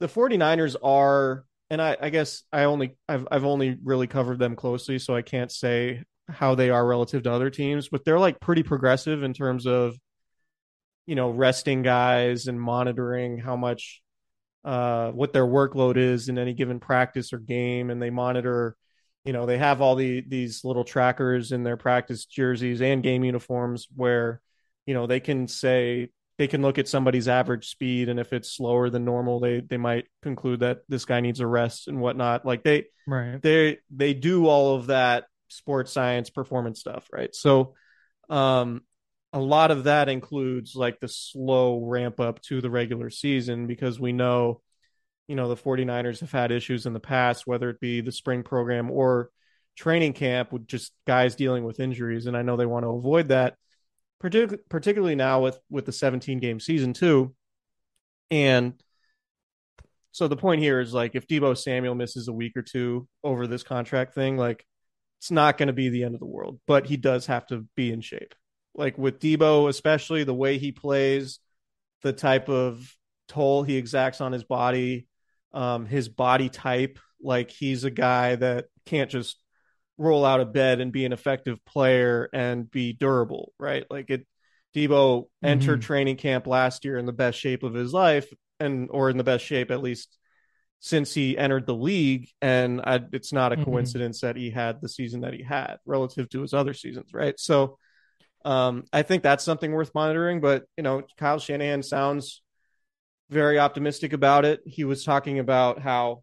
the 0.00 0.08
49ers 0.08 0.76
are 0.82 1.44
and 1.70 1.82
I, 1.82 1.96
I 2.00 2.10
guess 2.10 2.44
I 2.52 2.64
only 2.64 2.96
I've 3.08 3.28
I've 3.30 3.44
only 3.44 3.78
really 3.82 4.06
covered 4.06 4.38
them 4.38 4.56
closely, 4.56 4.98
so 4.98 5.14
I 5.14 5.22
can't 5.22 5.52
say 5.52 6.04
how 6.28 6.54
they 6.54 6.70
are 6.70 6.86
relative 6.86 7.22
to 7.24 7.32
other 7.32 7.50
teams, 7.50 7.88
but 7.88 8.04
they're 8.04 8.18
like 8.18 8.40
pretty 8.40 8.62
progressive 8.62 9.22
in 9.22 9.34
terms 9.34 9.66
of 9.66 9.96
you 11.06 11.14
know 11.14 11.30
resting 11.30 11.82
guys 11.82 12.46
and 12.46 12.60
monitoring 12.60 13.38
how 13.38 13.56
much 13.56 14.02
uh 14.64 15.10
what 15.10 15.32
their 15.32 15.46
workload 15.46 15.96
is 15.96 16.28
in 16.28 16.38
any 16.38 16.52
given 16.52 16.80
practice 16.80 17.32
or 17.32 17.38
game 17.38 17.90
and 17.90 18.02
they 18.02 18.10
monitor 18.10 18.76
you 19.24 19.32
know 19.32 19.46
they 19.46 19.56
have 19.56 19.80
all 19.80 19.94
the 19.94 20.22
these 20.26 20.64
little 20.64 20.84
trackers 20.84 21.52
in 21.52 21.62
their 21.62 21.76
practice 21.76 22.26
jerseys 22.26 22.82
and 22.82 23.02
game 23.02 23.24
uniforms 23.24 23.86
where 23.94 24.42
you 24.84 24.94
know 24.94 25.06
they 25.06 25.20
can 25.20 25.48
say 25.48 26.10
they 26.38 26.46
can 26.46 26.62
look 26.62 26.78
at 26.78 26.88
somebody's 26.88 27.28
average 27.28 27.68
speed 27.68 28.08
and 28.08 28.18
if 28.18 28.32
it's 28.32 28.52
slower 28.52 28.90
than 28.90 29.04
normal 29.04 29.40
they 29.40 29.60
they 29.60 29.76
might 29.76 30.06
conclude 30.22 30.60
that 30.60 30.78
this 30.88 31.04
guy 31.04 31.20
needs 31.20 31.40
a 31.40 31.46
rest 31.46 31.88
and 31.88 32.00
whatnot. 32.00 32.46
Like 32.46 32.62
they 32.62 32.86
right. 33.06 33.40
they 33.42 33.78
they 33.90 34.14
do 34.14 34.46
all 34.46 34.76
of 34.76 34.86
that 34.86 35.24
sports 35.48 35.92
science 35.92 36.30
performance 36.30 36.80
stuff 36.80 37.08
right? 37.12 37.34
So 37.34 37.74
um 38.28 38.82
a 39.32 39.40
lot 39.40 39.70
of 39.70 39.84
that 39.84 40.08
includes 40.08 40.74
like 40.74 41.00
the 41.00 41.08
slow 41.08 41.84
ramp 41.84 42.18
up 42.18 42.40
to 42.42 42.62
the 42.62 42.70
regular 42.70 43.10
season 43.10 43.66
because 43.66 44.00
we 44.00 44.12
know 44.12 44.62
you 45.28 45.36
know, 45.36 45.48
the 45.48 45.56
49ers 45.56 46.20
have 46.20 46.32
had 46.32 46.50
issues 46.50 46.86
in 46.86 46.94
the 46.94 47.00
past, 47.00 47.46
whether 47.46 47.68
it 47.68 47.80
be 47.80 48.00
the 48.00 48.10
spring 48.10 48.42
program 48.42 48.90
or 48.90 49.30
training 49.76 50.14
camp 50.14 50.52
with 50.52 50.66
just 50.66 50.92
guys 51.06 51.36
dealing 51.36 51.64
with 51.64 51.80
injuries. 51.80 52.26
And 52.26 52.36
I 52.36 52.42
know 52.42 52.56
they 52.56 52.66
want 52.66 52.84
to 52.84 52.90
avoid 52.90 53.28
that, 53.28 53.54
partic- 54.22 54.60
particularly 54.68 55.14
now 55.14 55.42
with, 55.42 55.58
with 55.70 55.86
the 55.86 55.92
17 55.92 56.38
game 56.38 56.60
season 56.60 56.92
too. 56.92 57.34
And 58.30 58.74
so 60.12 60.28
the 60.28 60.36
point 60.36 60.60
here 60.60 60.80
is 60.80 60.92
like, 60.92 61.14
if 61.14 61.26
Deebo 61.26 61.56
Samuel 61.56 61.94
misses 61.94 62.28
a 62.28 62.32
week 62.32 62.56
or 62.56 62.62
two 62.62 63.08
over 63.22 63.46
this 63.46 63.62
contract 63.62 64.14
thing, 64.14 64.36
like 64.36 64.66
it's 65.18 65.30
not 65.30 65.58
going 65.58 65.68
to 65.68 65.72
be 65.72 65.88
the 65.88 66.04
end 66.04 66.14
of 66.14 66.20
the 66.20 66.26
world, 66.26 66.60
but 66.66 66.86
he 66.86 66.96
does 66.96 67.26
have 67.26 67.46
to 67.48 67.66
be 67.74 67.92
in 67.92 68.00
shape. 68.00 68.34
Like 68.74 68.96
with 68.96 69.18
Deebo, 69.18 69.68
especially 69.68 70.24
the 70.24 70.34
way 70.34 70.58
he 70.58 70.72
plays, 70.72 71.40
the 72.02 72.12
type 72.12 72.48
of 72.48 72.94
toll 73.26 73.62
he 73.62 73.76
exacts 73.76 74.20
on 74.20 74.32
his 74.32 74.44
body, 74.44 75.08
um, 75.52 75.86
his 75.86 76.08
body 76.08 76.48
type. 76.48 76.98
Like 77.20 77.50
he's 77.50 77.84
a 77.84 77.90
guy 77.90 78.36
that 78.36 78.66
can't 78.86 79.10
just 79.10 79.36
roll 79.98 80.24
out 80.24 80.40
of 80.40 80.52
bed 80.52 80.80
and 80.80 80.92
be 80.92 81.04
an 81.04 81.12
effective 81.12 81.62
player 81.64 82.28
and 82.32 82.70
be 82.70 82.92
durable, 82.92 83.52
right? 83.58 83.84
Like 83.90 84.10
it, 84.10 84.26
Deebo 84.74 84.88
mm-hmm. 84.88 85.46
entered 85.46 85.82
training 85.82 86.16
camp 86.16 86.46
last 86.46 86.84
year 86.84 86.96
in 86.96 87.06
the 87.06 87.12
best 87.12 87.38
shape 87.38 87.62
of 87.62 87.74
his 87.74 87.92
life, 87.92 88.32
and 88.60 88.88
or 88.90 89.10
in 89.10 89.16
the 89.16 89.24
best 89.24 89.44
shape 89.44 89.70
at 89.70 89.82
least 89.82 90.16
since 90.80 91.12
he 91.12 91.36
entered 91.36 91.66
the 91.66 91.74
league. 91.74 92.28
And 92.40 92.80
I, 92.80 93.00
it's 93.12 93.32
not 93.32 93.52
a 93.52 93.56
mm-hmm. 93.56 93.64
coincidence 93.64 94.20
that 94.20 94.36
he 94.36 94.50
had 94.50 94.80
the 94.80 94.88
season 94.88 95.22
that 95.22 95.34
he 95.34 95.42
had 95.42 95.78
relative 95.84 96.28
to 96.30 96.42
his 96.42 96.54
other 96.54 96.74
seasons, 96.74 97.12
right? 97.12 97.38
So, 97.38 97.78
um, 98.44 98.84
I 98.92 99.02
think 99.02 99.22
that's 99.22 99.44
something 99.44 99.72
worth 99.72 99.94
monitoring. 99.94 100.40
But 100.40 100.64
you 100.76 100.82
know, 100.82 101.02
Kyle 101.16 101.38
Shanahan 101.38 101.82
sounds 101.82 102.42
very 103.30 103.58
optimistic 103.58 104.12
about 104.12 104.44
it. 104.44 104.60
He 104.64 104.84
was 104.84 105.04
talking 105.04 105.38
about 105.38 105.80
how, 105.80 106.22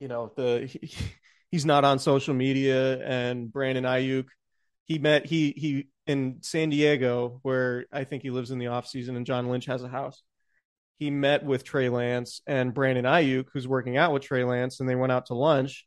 you 0.00 0.08
know, 0.08 0.32
the 0.36 0.66
he, 0.66 0.90
he's 1.54 1.64
not 1.64 1.84
on 1.84 2.00
social 2.00 2.34
media, 2.34 2.98
and 3.06 3.52
Brandon 3.52 3.84
Aiyuk, 3.84 4.26
he 4.86 4.98
met 4.98 5.24
he 5.24 5.54
he 5.56 5.86
in 6.04 6.38
San 6.40 6.68
Diego, 6.68 7.38
where 7.42 7.86
I 7.92 8.02
think 8.02 8.24
he 8.24 8.30
lives 8.30 8.50
in 8.50 8.58
the 8.58 8.66
off 8.66 8.88
season, 8.88 9.14
and 9.14 9.24
John 9.24 9.48
Lynch 9.48 9.66
has 9.66 9.84
a 9.84 9.88
house. 9.88 10.20
He 10.96 11.10
met 11.10 11.44
with 11.44 11.62
Trey 11.62 11.90
Lance 11.90 12.40
and 12.44 12.74
Brandon 12.74 13.04
Aiyuk, 13.04 13.46
who's 13.52 13.68
working 13.68 13.96
out 13.96 14.12
with 14.12 14.24
Trey 14.24 14.42
Lance, 14.42 14.80
and 14.80 14.88
they 14.88 14.96
went 14.96 15.12
out 15.12 15.26
to 15.26 15.34
lunch. 15.34 15.86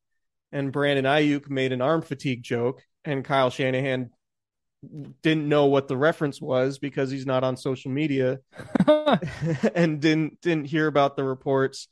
And 0.53 0.71
Brandon 0.71 1.03
Aiyuk 1.03 1.49
made 1.49 1.73
an 1.73 1.81
arm 1.81 2.01
fatigue 2.01 2.43
joke, 2.43 2.81
and 3.03 3.25
Kyle 3.25 3.49
Shanahan 3.49 4.11
didn't 5.21 5.49
know 5.49 5.65
what 5.65 5.89
the 5.89 5.97
reference 5.97 6.39
was 6.39 6.79
because 6.79 7.11
he's 7.11 7.25
not 7.25 7.43
on 7.43 7.57
social 7.57 7.91
media 7.91 8.39
and 9.75 9.99
didn't 9.99 10.39
didn't 10.39 10.65
hear 10.65 10.87
about 10.87 11.17
the 11.17 11.25
reports 11.25 11.89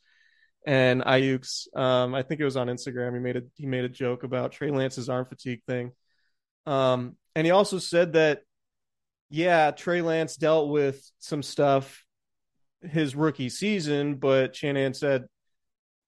and 0.66 1.02
Aiyuk's 1.02 1.68
um 1.76 2.16
I 2.16 2.24
think 2.24 2.42
it 2.42 2.46
was 2.46 2.58
on 2.58 2.68
Instagram 2.68 3.14
he 3.14 3.20
made 3.20 3.38
a 3.38 3.44
he 3.56 3.66
made 3.66 3.86
a 3.86 3.90
joke 3.90 4.24
about 4.24 4.52
Trey 4.52 4.72
Lance's 4.72 5.10
arm 5.10 5.26
fatigue 5.26 5.62
thing 5.68 5.92
um 6.66 7.16
and 7.36 7.46
he 7.46 7.52
also 7.52 7.80
said 7.80 8.14
that 8.14 8.42
yeah 9.30 9.72
Trey 9.72 10.02
Lance 10.02 10.36
dealt 10.36 10.70
with 10.70 11.10
some 11.20 11.44
stuff 11.44 12.04
his 12.82 13.16
rookie 13.16 13.50
season 13.50 14.16
but 14.16 14.56
Shanahan 14.56 14.94
said 14.94 15.26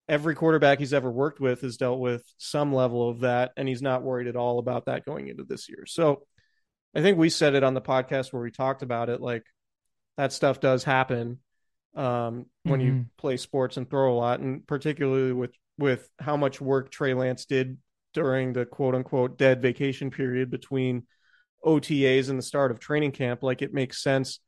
every 0.10 0.36
quarterback 0.36 0.80
he's 0.80 0.94
ever 0.94 1.12
worked 1.12 1.40
with 1.40 1.62
has 1.62 1.78
dealt 1.78 2.00
with 2.00 2.24
some 2.38 2.74
level 2.74 3.10
of 3.10 3.22
that, 3.22 3.52
and 3.58 3.68
he's 3.68 3.82
not 3.82 4.04
worried 4.04 4.28
at 4.28 4.36
all 4.36 4.60
about 4.60 4.86
that 4.86 5.06
going 5.06 5.28
into 5.28 5.44
this 5.44 5.70
year. 5.70 5.86
So 5.86 6.24
I 6.96 7.02
think 7.02 7.18
we 7.18 7.30
said 7.30 7.56
it 7.56 7.64
on 7.64 7.74
the 7.74 7.82
podcast 7.82 8.32
where 8.32 8.42
we 8.42 8.52
talked 8.52 8.84
about 8.84 9.10
it. 9.10 9.22
Like 9.22 9.44
that 10.18 10.34
stuff 10.34 10.60
does 10.60 10.84
happen 10.84 11.40
um, 11.98 12.46
when 12.63 12.80
Mm-hmm. 12.80 12.88
you 12.88 13.06
play 13.18 13.38
sports 13.38 13.77
and 13.77 13.89
throw 13.89 14.13
a 14.13 14.16
lot, 14.18 14.39
and 14.42 14.66
particularly 14.68 15.34
with 15.34 15.51
with 15.80 16.10
how 16.20 16.38
much 16.38 16.62
work 16.62 16.92
Trey 16.92 17.13
Lance 17.16 17.46
did 17.46 17.77
during 18.13 18.54
the 18.54 18.66
quote 18.66 18.96
unquote 18.96 19.38
dead 19.38 19.62
vacation 19.62 20.12
period 20.12 20.51
between 20.51 21.06
OTAs 21.66 22.30
and 22.30 22.39
the 22.39 22.44
start 22.44 22.72
of 22.72 22.80
training 22.80 23.12
camp. 23.12 23.44
Like 23.44 23.62
it 23.62 23.74
makes 23.74 24.01
sense 24.04 24.39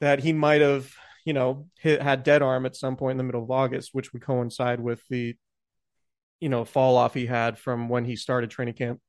that 0.00 0.20
he 0.20 0.32
might 0.32 0.60
have, 0.60 0.92
you 1.24 1.32
know, 1.32 1.68
hit, 1.78 2.00
had 2.02 2.22
dead 2.22 2.42
arm 2.42 2.66
at 2.66 2.76
some 2.76 2.96
point 2.96 3.12
in 3.12 3.18
the 3.18 3.24
middle 3.24 3.42
of 3.42 3.50
August, 3.50 3.90
which 3.92 4.12
would 4.12 4.22
coincide 4.22 4.80
with 4.80 5.02
the, 5.10 5.36
you 6.40 6.48
know, 6.48 6.64
fall 6.64 6.96
off 6.96 7.14
he 7.14 7.26
had 7.26 7.58
from 7.58 7.88
when 7.88 8.04
he 8.04 8.16
started 8.16 8.50
training 8.50 8.74
camp 8.74 9.00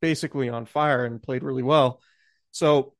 basically 0.00 0.48
on 0.48 0.66
fire 0.66 1.04
and 1.04 1.22
played 1.22 1.42
really 1.42 1.62
well. 1.62 2.00
So 2.52 2.94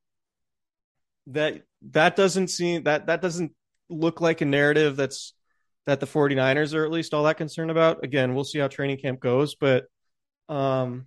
that 1.28 1.62
that 1.90 2.16
doesn't 2.16 2.48
seem 2.48 2.84
that 2.84 3.06
that 3.06 3.22
doesn't 3.22 3.52
look 3.90 4.20
like 4.20 4.40
a 4.40 4.46
narrative 4.46 4.96
that's 4.96 5.34
that 5.86 6.00
the 6.00 6.06
49ers 6.06 6.74
are 6.74 6.84
at 6.84 6.90
least 6.90 7.14
all 7.14 7.24
that 7.24 7.36
concerned 7.36 7.70
about. 7.70 8.04
Again, 8.04 8.34
we'll 8.34 8.44
see 8.44 8.58
how 8.58 8.68
training 8.68 8.98
camp 8.98 9.20
goes, 9.20 9.54
but 9.54 9.86
um 10.48 11.06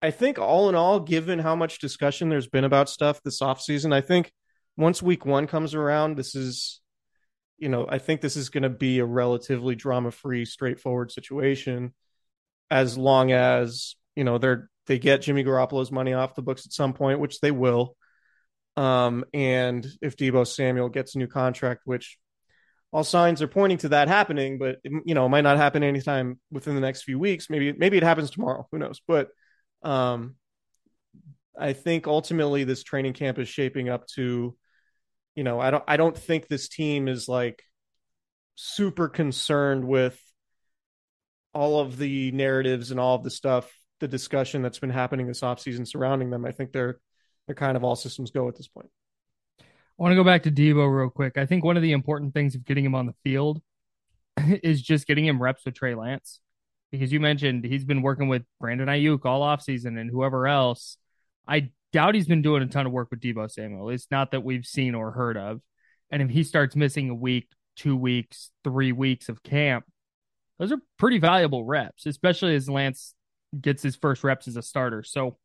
I 0.00 0.10
think 0.12 0.38
all 0.38 0.68
in 0.68 0.74
all, 0.74 1.00
given 1.00 1.40
how 1.40 1.56
much 1.56 1.80
discussion 1.80 2.28
there's 2.28 2.46
been 2.46 2.64
about 2.64 2.88
stuff 2.88 3.20
this 3.22 3.40
offseason, 3.40 3.92
I 3.92 4.00
think 4.00 4.32
once 4.76 5.02
week 5.02 5.26
one 5.26 5.48
comes 5.48 5.74
around, 5.74 6.16
this 6.16 6.36
is, 6.36 6.80
you 7.58 7.68
know, 7.68 7.84
I 7.88 7.98
think 7.98 8.20
this 8.20 8.36
is 8.36 8.48
going 8.48 8.62
to 8.62 8.70
be 8.70 9.00
a 9.00 9.04
relatively 9.04 9.74
drama 9.74 10.12
free, 10.12 10.44
straightforward 10.44 11.10
situation 11.10 11.94
as 12.70 12.96
long 12.96 13.32
as, 13.32 13.96
you 14.14 14.22
know, 14.22 14.38
they're, 14.38 14.70
they 14.86 15.00
get 15.00 15.22
Jimmy 15.22 15.42
Garoppolo's 15.42 15.90
money 15.90 16.12
off 16.12 16.36
the 16.36 16.42
books 16.42 16.64
at 16.64 16.72
some 16.72 16.92
point, 16.92 17.18
which 17.18 17.40
they 17.40 17.50
will. 17.50 17.96
Um, 18.78 19.24
and 19.34 19.84
if 20.00 20.16
Deebo 20.16 20.46
Samuel 20.46 20.88
gets 20.88 21.16
a 21.16 21.18
new 21.18 21.26
contract, 21.26 21.80
which 21.84 22.16
all 22.92 23.02
signs 23.02 23.42
are 23.42 23.48
pointing 23.48 23.78
to 23.78 23.88
that 23.88 24.06
happening, 24.06 24.56
but 24.58 24.76
you 24.84 25.14
know, 25.14 25.26
it 25.26 25.30
might 25.30 25.40
not 25.40 25.56
happen 25.56 25.82
anytime 25.82 26.38
within 26.52 26.76
the 26.76 26.80
next 26.80 27.02
few 27.02 27.18
weeks. 27.18 27.50
Maybe, 27.50 27.72
maybe 27.72 27.96
it 27.96 28.04
happens 28.04 28.30
tomorrow. 28.30 28.68
Who 28.70 28.78
knows? 28.78 29.00
But, 29.08 29.30
um, 29.82 30.36
I 31.58 31.72
think 31.72 32.06
ultimately 32.06 32.62
this 32.62 32.84
training 32.84 33.14
camp 33.14 33.40
is 33.40 33.48
shaping 33.48 33.88
up 33.88 34.06
to, 34.14 34.56
you 35.34 35.42
know, 35.42 35.58
I 35.58 35.72
don't, 35.72 35.84
I 35.88 35.96
don't 35.96 36.16
think 36.16 36.46
this 36.46 36.68
team 36.68 37.08
is 37.08 37.26
like 37.26 37.64
super 38.54 39.08
concerned 39.08 39.84
with 39.84 40.16
all 41.52 41.80
of 41.80 41.98
the 41.98 42.30
narratives 42.30 42.92
and 42.92 43.00
all 43.00 43.16
of 43.16 43.24
the 43.24 43.30
stuff, 43.30 43.68
the 43.98 44.06
discussion 44.06 44.62
that's 44.62 44.78
been 44.78 44.90
happening 44.90 45.26
this 45.26 45.40
offseason 45.40 45.84
surrounding 45.84 46.30
them. 46.30 46.44
I 46.44 46.52
think 46.52 46.70
they're, 46.70 47.00
they're 47.48 47.56
kind 47.56 47.76
of 47.76 47.82
all 47.82 47.96
systems 47.96 48.30
go 48.30 48.46
at 48.46 48.56
this 48.56 48.68
point. 48.68 48.90
I 49.60 49.64
want 49.96 50.12
to 50.12 50.16
go 50.16 50.22
back 50.22 50.44
to 50.44 50.50
Deebo 50.50 50.96
real 50.96 51.10
quick. 51.10 51.36
I 51.36 51.46
think 51.46 51.64
one 51.64 51.76
of 51.76 51.82
the 51.82 51.92
important 51.92 52.34
things 52.34 52.54
of 52.54 52.64
getting 52.64 52.84
him 52.84 52.94
on 52.94 53.06
the 53.06 53.14
field 53.24 53.60
is 54.62 54.80
just 54.80 55.06
getting 55.06 55.26
him 55.26 55.42
reps 55.42 55.64
with 55.64 55.74
Trey 55.74 55.94
Lance. 55.94 56.40
Because 56.92 57.12
you 57.12 57.20
mentioned 57.20 57.64
he's 57.64 57.84
been 57.84 58.00
working 58.00 58.28
with 58.28 58.42
Brandon 58.60 58.88
Aiyuk 58.88 59.24
all 59.24 59.42
offseason 59.42 59.98
and 59.98 60.10
whoever 60.10 60.46
else. 60.46 60.96
I 61.46 61.70
doubt 61.92 62.14
he's 62.14 62.28
been 62.28 62.42
doing 62.42 62.62
a 62.62 62.66
ton 62.66 62.86
of 62.86 62.92
work 62.92 63.08
with 63.10 63.20
Deebo 63.20 63.50
Samuel. 63.50 63.90
It's 63.90 64.06
not 64.10 64.30
that 64.30 64.44
we've 64.44 64.64
seen 64.64 64.94
or 64.94 65.10
heard 65.10 65.36
of. 65.36 65.60
And 66.10 66.22
if 66.22 66.30
he 66.30 66.44
starts 66.44 66.76
missing 66.76 67.10
a 67.10 67.14
week, 67.14 67.48
two 67.76 67.96
weeks, 67.96 68.50
three 68.64 68.92
weeks 68.92 69.28
of 69.28 69.42
camp, 69.42 69.84
those 70.58 70.72
are 70.72 70.78
pretty 70.98 71.18
valuable 71.18 71.64
reps, 71.64 72.06
especially 72.06 72.54
as 72.54 72.68
Lance 72.68 73.14
gets 73.58 73.82
his 73.82 73.96
first 73.96 74.24
reps 74.24 74.48
as 74.48 74.56
a 74.56 74.62
starter. 74.62 75.02
So 75.02 75.38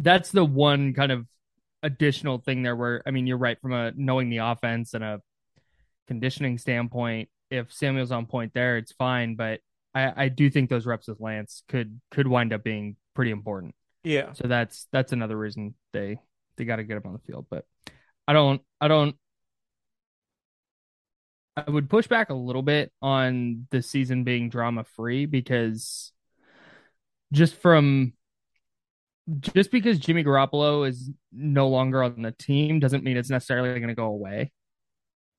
that's 0.00 0.30
the 0.30 0.44
one 0.44 0.94
kind 0.94 1.12
of 1.12 1.26
additional 1.82 2.38
thing 2.38 2.62
there 2.62 2.76
where 2.76 3.02
I 3.06 3.10
mean 3.10 3.26
you're 3.26 3.38
right 3.38 3.60
from 3.60 3.72
a 3.72 3.92
knowing 3.94 4.28
the 4.30 4.38
offense 4.38 4.94
and 4.94 5.04
a 5.04 5.20
conditioning 6.08 6.58
standpoint. 6.58 7.28
If 7.50 7.72
Samuel's 7.72 8.12
on 8.12 8.26
point 8.26 8.52
there, 8.54 8.76
it's 8.76 8.92
fine. 8.92 9.36
But 9.36 9.60
I, 9.94 10.24
I 10.24 10.28
do 10.28 10.50
think 10.50 10.70
those 10.70 10.86
reps 10.86 11.08
with 11.08 11.20
Lance 11.20 11.62
could 11.68 12.00
could 12.10 12.26
wind 12.26 12.52
up 12.52 12.64
being 12.64 12.96
pretty 13.14 13.30
important. 13.30 13.74
Yeah. 14.04 14.32
So 14.32 14.48
that's 14.48 14.86
that's 14.92 15.12
another 15.12 15.36
reason 15.36 15.74
they 15.92 16.18
they 16.56 16.64
got 16.64 16.76
to 16.76 16.84
get 16.84 16.96
him 16.96 17.02
on 17.06 17.12
the 17.12 17.18
field. 17.20 17.46
But 17.50 17.64
I 18.26 18.32
don't 18.32 18.62
I 18.80 18.88
don't 18.88 19.16
I 21.56 21.70
would 21.70 21.90
push 21.90 22.06
back 22.06 22.30
a 22.30 22.34
little 22.34 22.62
bit 22.62 22.92
on 23.02 23.66
the 23.70 23.82
season 23.82 24.24
being 24.24 24.48
drama 24.48 24.84
free 24.84 25.26
because 25.26 26.12
just 27.32 27.54
from 27.56 28.12
just 29.38 29.70
because 29.70 29.98
Jimmy 29.98 30.24
Garoppolo 30.24 30.88
is 30.88 31.10
no 31.32 31.68
longer 31.68 32.02
on 32.02 32.22
the 32.22 32.32
team 32.32 32.80
doesn't 32.80 33.04
mean 33.04 33.16
it's 33.16 33.30
necessarily 33.30 33.78
going 33.78 33.88
to 33.88 33.94
go 33.94 34.06
away. 34.06 34.52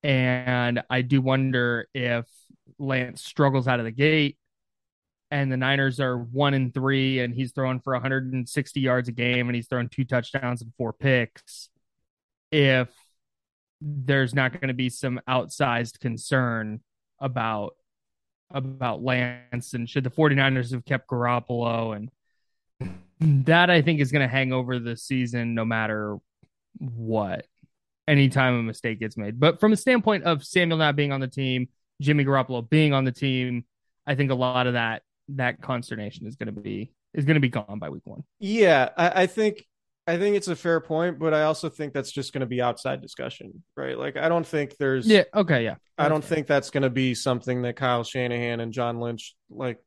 And 0.03 0.81
I 0.89 1.01
do 1.01 1.21
wonder 1.21 1.87
if 1.93 2.25
Lance 2.79 3.23
struggles 3.23 3.67
out 3.67 3.79
of 3.79 3.85
the 3.85 3.91
gate 3.91 4.37
and 5.29 5.51
the 5.51 5.57
Niners 5.57 5.99
are 5.99 6.17
one 6.17 6.53
and 6.53 6.73
three 6.73 7.19
and 7.19 7.33
he's 7.33 7.51
throwing 7.51 7.79
for 7.79 7.93
160 7.93 8.79
yards 8.79 9.07
a 9.09 9.11
game 9.11 9.47
and 9.47 9.55
he's 9.55 9.67
throwing 9.67 9.89
two 9.89 10.03
touchdowns 10.03 10.61
and 10.61 10.73
four 10.77 10.93
picks. 10.93 11.69
If 12.51 12.89
there's 13.79 14.35
not 14.35 14.51
going 14.53 14.67
to 14.67 14.73
be 14.73 14.89
some 14.89 15.19
outsized 15.27 15.99
concern 15.99 16.81
about 17.19 17.75
about 18.53 19.01
Lance 19.01 19.73
and 19.73 19.89
should 19.89 20.03
the 20.03 20.09
49ers 20.09 20.73
have 20.73 20.83
kept 20.83 21.09
Garoppolo 21.09 21.95
and 21.95 22.11
that 23.21 23.69
I 23.69 23.81
think 23.81 24.01
is 24.01 24.11
going 24.11 24.27
to 24.27 24.27
hang 24.27 24.51
over 24.51 24.79
the 24.79 24.97
season 24.97 25.53
no 25.53 25.63
matter 25.63 26.17
what. 26.79 27.45
Anytime 28.07 28.55
a 28.55 28.63
mistake 28.63 28.99
gets 28.99 29.15
made. 29.15 29.39
But 29.39 29.59
from 29.59 29.73
a 29.73 29.77
standpoint 29.77 30.23
of 30.23 30.43
Samuel 30.43 30.79
not 30.79 30.95
being 30.95 31.11
on 31.11 31.21
the 31.21 31.27
team, 31.27 31.69
Jimmy 32.01 32.25
Garoppolo 32.25 32.67
being 32.67 32.93
on 32.93 33.05
the 33.05 33.11
team, 33.11 33.63
I 34.07 34.15
think 34.15 34.31
a 34.31 34.35
lot 34.35 34.67
of 34.67 34.73
that 34.73 35.03
that 35.29 35.61
consternation 35.61 36.27
is 36.27 36.35
going 36.35 36.53
to 36.53 36.61
be 36.61 36.91
is 37.13 37.25
going 37.25 37.35
to 37.35 37.39
be 37.41 37.47
gone 37.47 37.77
by 37.79 37.89
week 37.89 38.01
one. 38.05 38.23
Yeah, 38.39 38.89
I, 38.97 39.23
I 39.23 39.27
think 39.27 39.65
I 40.07 40.17
think 40.17 40.35
it's 40.35 40.47
a 40.47 40.55
fair 40.55 40.81
point, 40.81 41.19
but 41.19 41.33
I 41.33 41.43
also 41.43 41.69
think 41.69 41.93
that's 41.93 42.11
just 42.11 42.33
going 42.33 42.41
to 42.41 42.47
be 42.47 42.61
outside 42.61 43.01
discussion, 43.01 43.63
right? 43.77 43.97
Like 43.97 44.17
I 44.17 44.27
don't 44.27 44.47
think 44.47 44.75
there's 44.77 45.07
Yeah. 45.07 45.23
Okay. 45.33 45.63
Yeah. 45.63 45.75
I 45.97 46.09
don't 46.09 46.25
think 46.25 46.47
that's 46.47 46.71
going 46.71 46.83
to 46.83 46.89
be 46.89 47.13
something 47.13 47.61
that 47.61 47.75
Kyle 47.75 48.03
Shanahan 48.03 48.59
and 48.59 48.73
John 48.73 48.99
Lynch 48.99 49.35
like. 49.49 49.77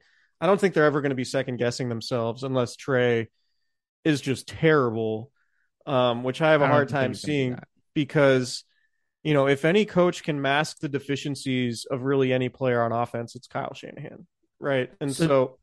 I 0.45 0.47
don't 0.47 0.61
think 0.61 0.75
they're 0.75 0.85
ever 0.85 1.01
going 1.01 1.09
to 1.09 1.17
be 1.17 1.25
second 1.25 1.57
guessing 1.57 1.89
themselves 1.89 2.43
unless 2.45 2.77
Trey 2.77 3.31
is 4.05 4.21
just 4.21 4.47
terrible, 4.47 5.31
um, 5.87 6.23
which 6.23 6.43
I 6.43 6.51
have 6.51 6.61
a 6.61 6.67
I 6.67 6.69
hard 6.69 6.91
time 6.91 7.13
it's 7.13 7.23
gonna 7.23 7.33
be 7.33 7.35
seeing 7.35 7.59
because 7.95 8.65
you 9.23 9.33
know 9.33 9.49
if 9.49 9.65
any 9.65 9.87
coach 9.87 10.23
can 10.23 10.43
mask 10.43 10.81
the 10.81 10.91
deficiencies 10.91 11.87
of 11.91 12.03
really 12.03 12.31
any 12.31 12.51
player 12.51 12.83
on 12.83 12.93
offense, 12.93 13.35
it's 13.37 13.47
Kyle 13.47 13.73
Shanahan, 13.73 14.27
right? 14.61 14.93
And 15.01 15.17
So- 15.17 15.27
so 15.27 15.59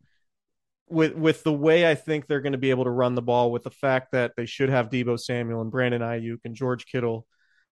with 0.90 1.14
with 1.14 1.44
the 1.44 1.54
way 1.54 1.88
I 1.88 1.94
think 1.94 2.26
they're 2.26 2.42
going 2.42 2.54
to 2.54 2.58
be 2.58 2.72
able 2.72 2.86
to 2.86 2.90
run 2.90 3.14
the 3.14 3.22
ball, 3.22 3.52
with 3.52 3.62
the 3.62 3.70
fact 3.70 4.14
that 4.14 4.32
they 4.36 4.48
should 4.48 4.70
have 4.70 4.90
Deebo 4.90 5.20
Samuel 5.20 5.62
and 5.62 5.70
Brandon 5.70 6.02
Aiyuk 6.02 6.40
and 6.44 6.56
George 6.56 6.88
Kittle, 6.88 7.28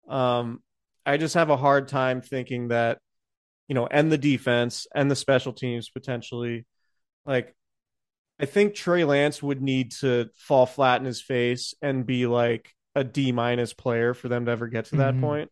um, 0.09 0.63
I 1.05 1.17
just 1.17 1.35
have 1.35 1.51
a 1.51 1.57
hard 1.57 1.89
time 1.89 2.21
thinking 2.23 2.69
that 2.69 3.01
you 3.67 3.75
know, 3.75 3.89
and 3.89 4.13
the 4.13 4.19
defense 4.19 4.87
and 4.95 5.11
the 5.11 5.17
special 5.17 5.53
teams 5.53 5.89
potentially, 5.91 6.65
like. 7.27 7.55
I 8.41 8.47
think 8.47 8.75
Trey 8.75 9.05
Lance 9.05 9.43
would 9.43 9.63
need 9.63 9.93
to 10.01 10.29
fall 10.37 10.67
flat 10.67 11.01
in 11.01 11.07
his 11.07 11.21
face 11.23 11.75
and 11.83 12.07
be 12.07 12.27
like 12.27 12.71
a 12.95 13.05
D 13.05 13.33
minus 13.33 13.73
player 13.73 14.15
for 14.15 14.29
them 14.29 14.47
to 14.47 14.53
ever 14.53 14.67
get 14.69 14.87
to 14.87 14.97
that 14.97 15.15
Mhm. 15.15 15.21
point. 15.21 15.51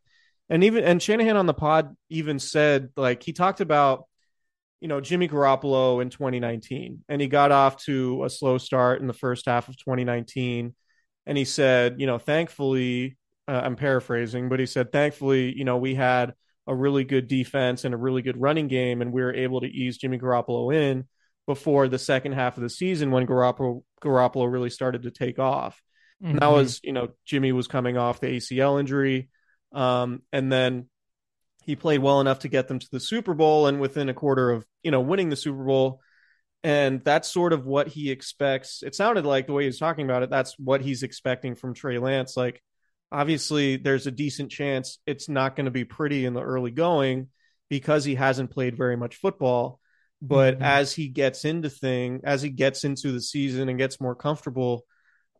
And 0.49 0.65
even 0.65 0.85
and 0.85 1.01
Shanahan 1.01 1.37
on 1.37 1.47
the 1.47 1.55
pod 1.55 1.97
even 2.09 2.39
said 2.41 2.91
like 2.97 3.23
he 3.23 3.33
talked 3.33 3.61
about 3.61 4.07
you 4.81 4.89
know 4.89 5.01
Jimmy 5.01 5.29
Garoppolo 5.29 6.03
in 6.03 6.11
2019 6.11 7.05
and 7.09 7.21
he 7.21 7.29
got 7.29 7.53
off 7.53 7.77
to 7.85 8.25
a 8.25 8.31
slow 8.31 8.59
start 8.59 9.01
in 9.01 9.07
the 9.07 9.13
first 9.13 9.47
half 9.47 9.69
of 9.69 9.77
2019 9.77 10.75
and 11.27 11.39
he 11.39 11.45
said, 11.45 12.01
you 12.01 12.07
know, 12.07 12.19
thankfully 12.19 13.17
uh, 13.49 13.61
I'm 13.65 13.77
paraphrasing, 13.77 14.49
but 14.49 14.61
he 14.61 14.67
said 14.67 14.93
thankfully, 14.93 15.57
you 15.57 15.65
know, 15.65 15.77
we 15.79 15.95
had 15.95 16.35
a 16.67 16.75
really 16.75 17.05
good 17.05 17.29
defense 17.29 17.85
and 17.85 17.95
a 17.95 17.99
really 17.99 18.23
good 18.23 18.41
running 18.41 18.69
game 18.69 19.03
and 19.03 19.13
we 19.13 19.23
were 19.23 19.35
able 19.35 19.61
to 19.61 19.67
ease 19.69 19.99
Jimmy 19.99 20.19
Garoppolo 20.19 20.75
in 20.75 21.07
before 21.55 21.89
the 21.89 21.99
second 21.99 22.33
half 22.33 22.57
of 22.57 22.63
the 22.63 22.71
season 22.71 23.11
when 23.11 23.27
Garoppolo 23.27 23.83
Garoppolo 24.01 24.51
really 24.51 24.71
started 24.71 25.03
to 25.03 25.11
take 25.11 25.39
off. 25.41 25.83
And 26.23 26.39
that 26.39 26.45
Mhm. 26.49 26.53
was, 26.53 26.81
you 26.85 26.93
know, 26.93 27.09
Jimmy 27.27 27.51
was 27.51 27.67
coming 27.67 27.97
off 27.97 28.21
the 28.21 28.29
ACL 28.29 28.79
injury. 28.79 29.29
Um, 29.73 30.23
and 30.33 30.53
then 30.53 30.89
he 31.65 31.75
played 31.77 32.01
well 32.01 32.21
enough 32.21 32.41
to 32.41 32.49
get 32.49 32.69
them 32.69 32.79
to 32.79 32.89
the 32.93 33.01
Super 33.01 33.35
Bowl 33.35 33.67
and 33.67 33.81
within 33.81 34.09
a 34.09 34.15
quarter 34.15 34.51
of, 34.51 34.65
you 34.85 34.91
know, 34.93 35.01
winning 35.01 35.29
the 35.31 35.37
Super 35.37 35.65
Bowl. 35.65 36.01
And 36.63 37.03
that's 37.03 37.27
sort 37.33 37.53
of 37.53 37.67
what 37.67 37.89
he 37.89 38.11
expects. 38.13 38.83
It 38.83 38.95
sounded 38.95 39.25
like 39.27 39.47
the 39.47 39.53
way 39.55 39.65
he 39.65 39.69
was 39.69 39.79
talking 39.79 40.05
about 40.05 40.23
it, 40.23 40.31
that's 40.31 40.57
what 40.59 40.83
he's 40.83 41.03
expecting 41.03 41.57
from 41.57 41.75
Trey 41.75 41.99
Lance. 41.99 42.37
Like, 42.37 42.63
obviously, 43.11 43.77
there's 43.77 44.07
a 44.07 44.11
decent 44.13 44.51
chance 44.53 44.99
it's 45.07 45.29
not 45.29 45.57
going 45.57 45.65
to 45.65 45.71
be 45.71 45.85
pretty 45.85 46.25
in 46.27 46.35
the 46.35 46.43
early 46.43 46.71
going. 46.71 47.29
because 47.71 48.05
he 48.05 48.17
hasn't 48.17 48.51
played 48.51 48.77
very 48.77 48.97
much 48.97 49.15
football. 49.17 49.80
But 50.23 50.59
Mhm. 50.59 50.63
as 50.63 50.93
he 50.95 51.09
gets 51.09 51.45
into 51.45 51.71
thing, 51.71 52.21
as 52.25 52.43
he 52.43 52.51
gets 52.51 52.85
into 52.85 53.13
the 53.13 53.21
season 53.23 53.69
and 53.69 53.79
gets 53.79 54.01
more 54.01 54.15
comfortable, 54.15 54.85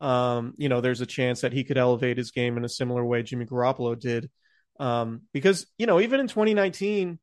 um, 0.01 0.55
you 0.57 0.69
know, 0.69 0.81
there's 0.81 1.03
a 1.03 1.07
chance 1.07 1.43
that 1.43 1.53
he 1.53 1.65
could 1.65 1.79
elevate 1.79 2.17
his 2.19 2.31
game 2.31 2.57
in 2.57 2.65
a 2.65 2.69
similar 2.69 3.05
way 3.05 3.23
Jimmy 3.23 3.47
Garoppolo 3.47 3.99
did. 3.99 4.31
Um, 4.79 5.23
because 5.33 5.67
you 5.79 5.87
know, 5.87 6.01
even 6.01 6.21
in 6.21 6.29
2019, 6.29 7.19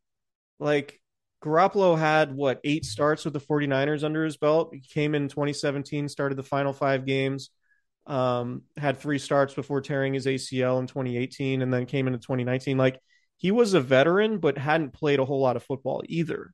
like 0.60 1.02
Garoppolo 1.44 1.98
had 1.98 2.36
what 2.36 2.60
eight 2.64 2.86
starts 2.86 3.26
with 3.26 3.34
the 3.34 3.40
49ers 3.40 4.04
under 4.04 4.24
his 4.24 4.38
belt. 4.38 4.72
He 4.74 4.82
came 4.82 5.16
in 5.16 5.28
2017, 5.28 6.10
started 6.10 6.36
the 6.36 6.44
final 6.44 6.74
five 6.74 7.06
games, 7.06 7.50
um, 8.06 8.64
had 8.78 8.98
three 9.00 9.20
starts 9.20 9.54
before 9.54 9.82
tearing 9.82 10.14
his 10.14 10.28
ACL 10.28 10.80
in 10.80 10.88
2018, 10.88 11.62
and 11.62 11.74
then 11.74 11.86
came 11.86 12.08
into 12.08 12.20
2019. 12.20 12.78
Like 12.78 13.00
he 13.38 13.52
was 13.52 13.74
a 13.74 13.82
veteran, 13.82 14.40
but 14.40 14.58
hadn't 14.58 14.94
played 14.94 15.20
a 15.20 15.26
whole 15.26 15.42
lot 15.42 15.56
of 15.56 15.64
football 15.64 16.04
either. 16.08 16.54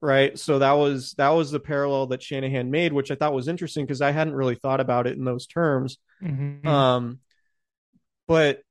Right. 0.00 0.38
So 0.38 0.60
that 0.60 0.72
was 0.72 1.14
that 1.14 1.30
was 1.30 1.50
the 1.50 1.58
parallel 1.58 2.06
that 2.08 2.22
Shanahan 2.22 2.70
made, 2.70 2.92
which 2.92 3.10
I 3.10 3.16
thought 3.16 3.34
was 3.34 3.48
interesting 3.48 3.84
because 3.84 4.00
I 4.00 4.12
hadn't 4.12 4.34
really 4.34 4.54
thought 4.54 4.80
about 4.80 5.06
it 5.08 5.16
in 5.16 5.24
those 5.24 5.46
terms. 5.46 5.98
Mhm. 6.22 6.64
Um, 6.64 7.18
but 8.28 8.62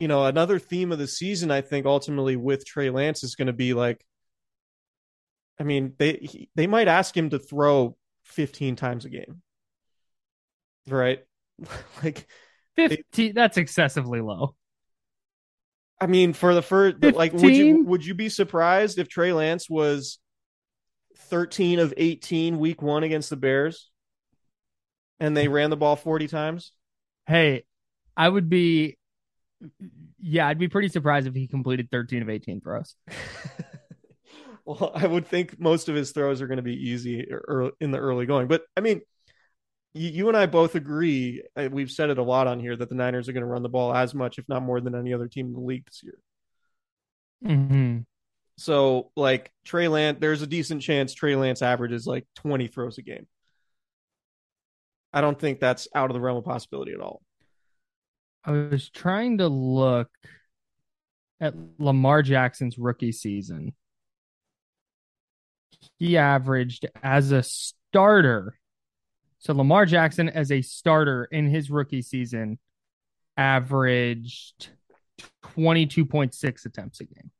you 0.00 0.08
know, 0.08 0.24
another 0.26 0.58
theme 0.58 0.90
of 0.90 0.98
the 0.98 1.06
season, 1.06 1.50
I 1.50 1.60
think, 1.60 1.86
ultimately 1.86 2.34
with 2.34 2.64
Trey 2.64 2.90
Lance 2.90 3.22
is 3.22 3.36
going 3.36 3.46
to 3.46 3.52
be 3.52 3.72
like, 3.72 4.04
I 5.60 5.64
mean, 5.64 5.94
they 5.98 6.14
he, 6.14 6.48
they 6.54 6.66
might 6.66 6.88
ask 6.88 7.16
him 7.16 7.30
to 7.30 7.38
throw 7.38 7.96
15 8.24 8.74
times 8.74 9.04
a 9.04 9.10
game, 9.10 9.42
right? 10.88 11.20
like, 12.02 12.26
15 12.76 13.34
that's 13.34 13.58
excessively 13.58 14.20
low. 14.20 14.54
I 16.00 16.06
mean, 16.06 16.32
for 16.32 16.52
the 16.52 16.62
first, 16.62 17.00
like, 17.00 17.32
would 17.32 17.54
you 17.54 17.84
would 17.84 18.04
you 18.04 18.14
be 18.14 18.28
surprised 18.28 18.98
if 18.98 19.08
Trey 19.08 19.32
Lance 19.32 19.70
was 19.70 20.18
13 21.16 21.78
of 21.78 21.94
18 21.96 22.58
week 22.58 22.82
one 22.82 23.02
against 23.02 23.30
the 23.30 23.36
Bears, 23.36 23.90
and 25.20 25.36
they 25.36 25.48
ran 25.48 25.70
the 25.70 25.76
ball 25.76 25.96
40 25.96 26.28
times? 26.28 26.72
Hey, 27.26 27.64
I 28.16 28.28
would 28.28 28.48
be 28.48 28.96
yeah, 30.20 30.46
I'd 30.46 30.58
be 30.58 30.68
pretty 30.68 30.88
surprised 30.88 31.26
if 31.26 31.34
he 31.34 31.46
completed 31.46 31.90
13 31.90 32.22
of 32.22 32.30
18 32.30 32.60
throws. 32.60 32.94
well, 34.64 34.92
I 34.94 35.06
would 35.06 35.26
think 35.26 35.58
most 35.58 35.88
of 35.88 35.94
his 35.94 36.12
throws 36.12 36.40
are 36.40 36.46
going 36.46 36.58
to 36.58 36.62
be 36.62 36.90
easy 36.90 37.26
in 37.80 37.90
the 37.90 37.98
early 37.98 38.26
going. 38.26 38.48
But 38.48 38.62
I 38.76 38.80
mean, 38.80 39.00
you, 39.94 40.28
and 40.28 40.36
I 40.36 40.46
both 40.46 40.74
agree. 40.74 41.42
We've 41.70 41.90
said 41.90 42.10
it 42.10 42.18
a 42.18 42.22
lot 42.22 42.46
on 42.46 42.60
here 42.60 42.76
that 42.76 42.88
the 42.88 42.94
Niners 42.94 43.28
are 43.28 43.32
going 43.32 43.42
to 43.42 43.48
run 43.48 43.62
the 43.62 43.68
ball 43.68 43.94
as 43.94 44.14
much, 44.14 44.38
if 44.38 44.48
not 44.48 44.62
more, 44.62 44.80
than 44.80 44.94
any 44.94 45.12
other 45.12 45.28
team 45.28 45.46
in 45.46 45.52
the 45.52 45.60
league 45.60 45.84
this 45.86 46.02
year. 46.02 46.18
Mm-hmm. 47.44 47.98
So, 48.58 49.10
like 49.16 49.50
Trey 49.64 49.88
Lance, 49.88 50.18
there's 50.20 50.42
a 50.42 50.46
decent 50.46 50.82
chance 50.82 51.14
Trey 51.14 51.36
Lance 51.36 51.62
averages 51.62 52.06
like 52.06 52.26
20 52.36 52.68
throws 52.68 52.98
a 52.98 53.02
game. 53.02 53.26
I 55.12 55.20
don't 55.20 55.38
think 55.38 55.60
that's 55.60 55.88
out 55.94 56.10
of 56.10 56.14
the 56.14 56.20
realm 56.20 56.38
of 56.38 56.44
possibility 56.44 56.92
at 56.92 57.00
all. 57.00 57.22
I 58.44 58.52
was 58.52 58.88
trying 58.88 59.38
to 59.38 59.48
look 59.48 60.10
at 61.40 61.54
Lamar 61.78 62.22
Jackson's 62.22 62.78
rookie 62.78 63.12
season. 63.12 63.74
He 65.98 66.16
averaged 66.16 66.86
as 67.02 67.32
a 67.32 67.42
starter. 67.42 68.58
So 69.40 69.52
Lamar 69.52 69.86
Jackson 69.86 70.28
as 70.28 70.52
a 70.52 70.62
starter 70.62 71.24
in 71.24 71.48
his 71.48 71.68
rookie 71.68 72.02
season 72.02 72.58
averaged 73.36 74.68
22.6 75.56 76.64
attempts 76.64 77.00
a 77.00 77.04
game. 77.04 77.31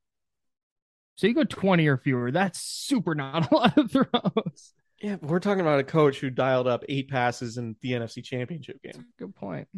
So 1.23 1.29
you 1.29 1.35
go 1.35 1.45
20 1.45 1.87
or 1.87 1.99
fewer. 1.99 2.33
That's 2.33 2.61
super 2.61 3.15
not 3.15 3.53
a 3.53 3.55
lot 3.55 3.79
of 3.79 3.93
throws. 3.93 4.73
Yeah, 5.01 5.19
we're 5.21 5.39
talking 5.39 5.61
about 5.61 5.79
a 5.79 5.85
coach 5.85 6.19
who 6.19 6.31
dialed 6.31 6.67
up 6.67 6.83
eight 6.89 7.09
passes 7.09 7.59
in 7.59 7.77
the 7.81 7.93
NFC 7.93 8.25
Championship 8.25 8.83
game. 8.83 9.07
Good 9.21 9.33
point. 9.37 9.69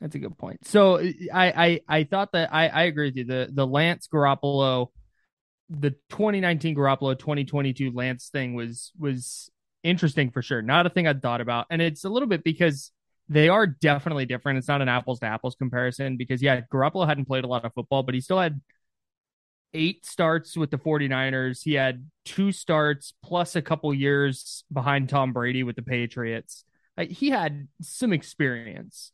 That's 0.00 0.14
a 0.14 0.18
good 0.18 0.38
point. 0.38 0.66
So 0.66 0.96
I 0.96 1.10
I, 1.34 1.80
I 1.86 2.04
thought 2.04 2.32
that 2.32 2.54
I, 2.54 2.68
I 2.68 2.82
agree 2.84 3.08
with 3.08 3.16
you. 3.16 3.24
The 3.24 3.50
the 3.52 3.66
Lance 3.66 4.08
Garoppolo, 4.10 4.86
the 5.68 5.90
2019 6.08 6.74
Garoppolo 6.74 7.18
2022 7.18 7.90
Lance 7.90 8.30
thing 8.30 8.54
was 8.54 8.90
was 8.98 9.50
interesting 9.82 10.30
for 10.30 10.40
sure. 10.40 10.62
Not 10.62 10.86
a 10.86 10.90
thing 10.90 11.06
I'd 11.06 11.20
thought 11.20 11.42
about, 11.42 11.66
and 11.68 11.82
it's 11.82 12.04
a 12.04 12.08
little 12.08 12.28
bit 12.28 12.42
because 12.44 12.92
they 13.28 13.50
are 13.50 13.66
definitely 13.66 14.24
different. 14.24 14.56
It's 14.56 14.68
not 14.68 14.80
an 14.80 14.88
apples 14.88 15.20
to 15.20 15.26
apples 15.26 15.54
comparison 15.54 16.16
because 16.16 16.40
yeah, 16.40 16.62
Garoppolo 16.72 17.06
hadn't 17.06 17.26
played 17.26 17.44
a 17.44 17.48
lot 17.48 17.66
of 17.66 17.74
football, 17.74 18.02
but 18.02 18.14
he 18.14 18.22
still 18.22 18.40
had 18.40 18.58
eight 19.74 20.06
starts 20.06 20.56
with 20.56 20.70
the 20.70 20.78
49ers. 20.78 21.62
He 21.62 21.74
had 21.74 22.08
two 22.24 22.52
starts 22.52 23.12
plus 23.22 23.56
a 23.56 23.62
couple 23.62 23.92
years 23.92 24.64
behind 24.72 25.08
Tom 25.08 25.32
Brady 25.32 25.62
with 25.62 25.76
the 25.76 25.82
Patriots. 25.82 26.64
Like, 26.96 27.10
he 27.10 27.30
had 27.30 27.68
some 27.80 28.12
experience 28.12 29.12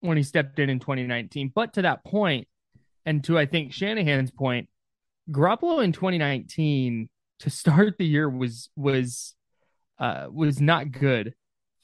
when 0.00 0.16
he 0.16 0.22
stepped 0.22 0.58
in 0.58 0.70
in 0.70 0.80
2019. 0.80 1.52
But 1.54 1.74
to 1.74 1.82
that 1.82 2.04
point, 2.04 2.48
and 3.06 3.22
to 3.24 3.38
I 3.38 3.46
think 3.46 3.72
Shanahan's 3.72 4.30
point, 4.30 4.68
Garoppolo 5.30 5.82
in 5.84 5.92
2019 5.92 7.08
to 7.40 7.50
start 7.50 7.96
the 7.98 8.06
year 8.06 8.28
was 8.28 8.70
was 8.76 9.34
uh, 9.98 10.26
was 10.30 10.60
not 10.60 10.90
good. 10.90 11.34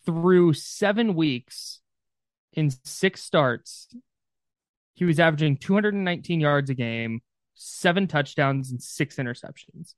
Through 0.05 0.53
seven 0.55 1.15
weeks 1.15 1.81
in 2.53 2.71
six 2.85 3.23
starts, 3.23 3.89
he 4.95 5.05
was 5.05 5.21
averaging 5.21 5.59
219 5.59 6.41
yards 6.41 6.71
a 6.71 6.75
game, 6.75 7.21
seven 7.57 8.07
touchdowns, 8.07 8.71
and 8.71 8.81
six 8.83 9.17
interceptions 9.17 9.95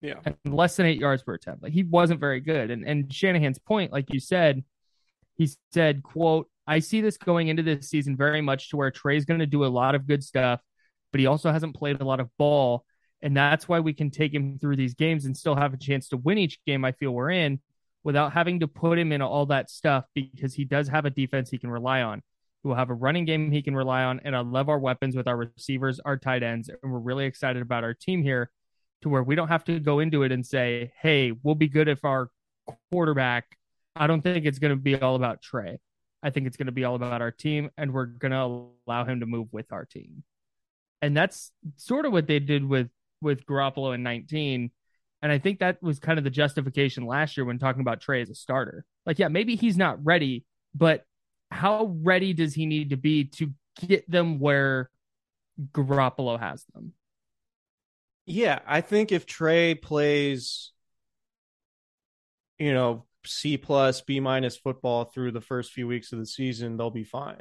Yeah. 0.00 0.20
and 0.24 0.36
less 0.46 0.76
than 0.76 0.86
eight 0.86 1.00
yards 1.00 1.22
per 1.22 1.34
attempt. 1.34 1.62
Like 1.62 1.72
he 1.72 1.82
wasn't 1.82 2.20
very 2.20 2.40
good. 2.40 2.70
And 2.70 2.84
and 2.86 3.12
Shanahan's 3.12 3.58
point, 3.58 3.92
like 3.92 4.12
you 4.12 4.20
said, 4.20 4.64
he 5.36 5.48
said, 5.72 6.02
quote, 6.02 6.48
I 6.66 6.78
see 6.80 7.00
this 7.00 7.16
going 7.16 7.48
into 7.48 7.62
this 7.62 7.88
season 7.88 8.16
very 8.16 8.40
much 8.40 8.70
to 8.70 8.76
where 8.76 8.90
Trey's 8.90 9.24
going 9.24 9.40
to 9.40 9.46
do 9.46 9.64
a 9.64 9.66
lot 9.66 9.94
of 9.94 10.06
good 10.06 10.22
stuff, 10.22 10.60
but 11.12 11.20
he 11.20 11.26
also 11.26 11.50
hasn't 11.52 11.76
played 11.76 12.00
a 12.00 12.04
lot 12.04 12.20
of 12.20 12.28
ball. 12.38 12.84
And 13.22 13.36
that's 13.36 13.68
why 13.68 13.80
we 13.80 13.92
can 13.94 14.10
take 14.10 14.32
him 14.32 14.58
through 14.58 14.76
these 14.76 14.94
games 14.94 15.24
and 15.24 15.36
still 15.36 15.56
have 15.56 15.74
a 15.74 15.78
chance 15.78 16.08
to 16.08 16.16
win 16.16 16.38
each 16.38 16.58
game 16.66 16.84
I 16.84 16.92
feel 16.92 17.10
we're 17.10 17.30
in 17.30 17.60
without 18.04 18.32
having 18.32 18.60
to 18.60 18.68
put 18.68 18.98
him 18.98 19.10
in 19.10 19.20
all 19.22 19.46
that 19.46 19.70
stuff 19.70 20.04
because 20.14 20.54
he 20.54 20.64
does 20.64 20.88
have 20.88 21.04
a 21.04 21.10
defense 21.10 21.50
he 21.50 21.58
can 21.58 21.70
rely 21.70 22.02
on. 22.02 22.22
He 22.68 22.70
will 22.70 22.76
have 22.76 22.90
a 22.90 22.94
running 22.94 23.24
game 23.24 23.50
he 23.50 23.62
can 23.62 23.74
rely 23.74 24.02
on. 24.02 24.20
And 24.24 24.36
I 24.36 24.40
love 24.40 24.68
our 24.68 24.78
weapons 24.78 25.16
with 25.16 25.26
our 25.26 25.38
receivers, 25.38 26.00
our 26.00 26.18
tight 26.18 26.42
ends. 26.42 26.68
And 26.68 26.92
we're 26.92 26.98
really 26.98 27.24
excited 27.24 27.62
about 27.62 27.82
our 27.82 27.94
team 27.94 28.22
here 28.22 28.50
to 29.00 29.08
where 29.08 29.22
we 29.22 29.36
don't 29.36 29.48
have 29.48 29.64
to 29.64 29.80
go 29.80 30.00
into 30.00 30.22
it 30.22 30.32
and 30.32 30.44
say, 30.44 30.92
hey, 31.00 31.32
we'll 31.42 31.54
be 31.54 31.68
good 31.68 31.88
if 31.88 32.04
our 32.04 32.28
quarterback. 32.90 33.56
I 33.96 34.06
don't 34.06 34.20
think 34.20 34.44
it's 34.44 34.58
going 34.58 34.68
to 34.72 34.76
be 34.76 35.00
all 35.00 35.16
about 35.16 35.40
Trey. 35.40 35.78
I 36.22 36.28
think 36.28 36.46
it's 36.46 36.58
going 36.58 36.66
to 36.66 36.72
be 36.72 36.84
all 36.84 36.94
about 36.94 37.22
our 37.22 37.30
team, 37.30 37.70
and 37.78 37.94
we're 37.94 38.04
going 38.04 38.32
to 38.32 38.68
allow 38.86 39.06
him 39.06 39.20
to 39.20 39.26
move 39.26 39.48
with 39.50 39.72
our 39.72 39.86
team. 39.86 40.24
And 41.00 41.16
that's 41.16 41.52
sort 41.76 42.04
of 42.04 42.12
what 42.12 42.26
they 42.26 42.38
did 42.38 42.68
with 42.68 42.90
with 43.22 43.46
Garoppolo 43.46 43.94
in 43.94 44.02
19. 44.02 44.70
And 45.22 45.32
I 45.32 45.38
think 45.38 45.60
that 45.60 45.82
was 45.82 45.98
kind 45.98 46.18
of 46.18 46.24
the 46.24 46.30
justification 46.30 47.06
last 47.06 47.38
year 47.38 47.46
when 47.46 47.58
talking 47.58 47.80
about 47.80 48.02
Trey 48.02 48.20
as 48.20 48.28
a 48.28 48.34
starter. 48.34 48.84
Like, 49.06 49.18
yeah, 49.18 49.28
maybe 49.28 49.56
he's 49.56 49.78
not 49.78 50.04
ready, 50.04 50.44
but 50.74 51.06
how 51.50 51.96
ready 52.02 52.32
does 52.32 52.54
he 52.54 52.66
need 52.66 52.90
to 52.90 52.96
be 52.96 53.24
to 53.24 53.52
get 53.86 54.10
them 54.10 54.38
where 54.38 54.90
Garoppolo 55.72 56.38
has 56.38 56.64
them? 56.74 56.92
Yeah, 58.26 58.60
I 58.66 58.80
think 58.82 59.10
if 59.10 59.26
Trey 59.26 59.74
plays, 59.74 60.72
you 62.58 62.72
know, 62.74 63.06
C 63.24 63.56
plus, 63.56 64.00
B 64.02 64.20
minus 64.20 64.56
football 64.56 65.04
through 65.04 65.32
the 65.32 65.40
first 65.40 65.72
few 65.72 65.86
weeks 65.86 66.12
of 66.12 66.18
the 66.18 66.26
season, 66.26 66.76
they'll 66.76 66.90
be 66.90 67.04
fine. 67.04 67.40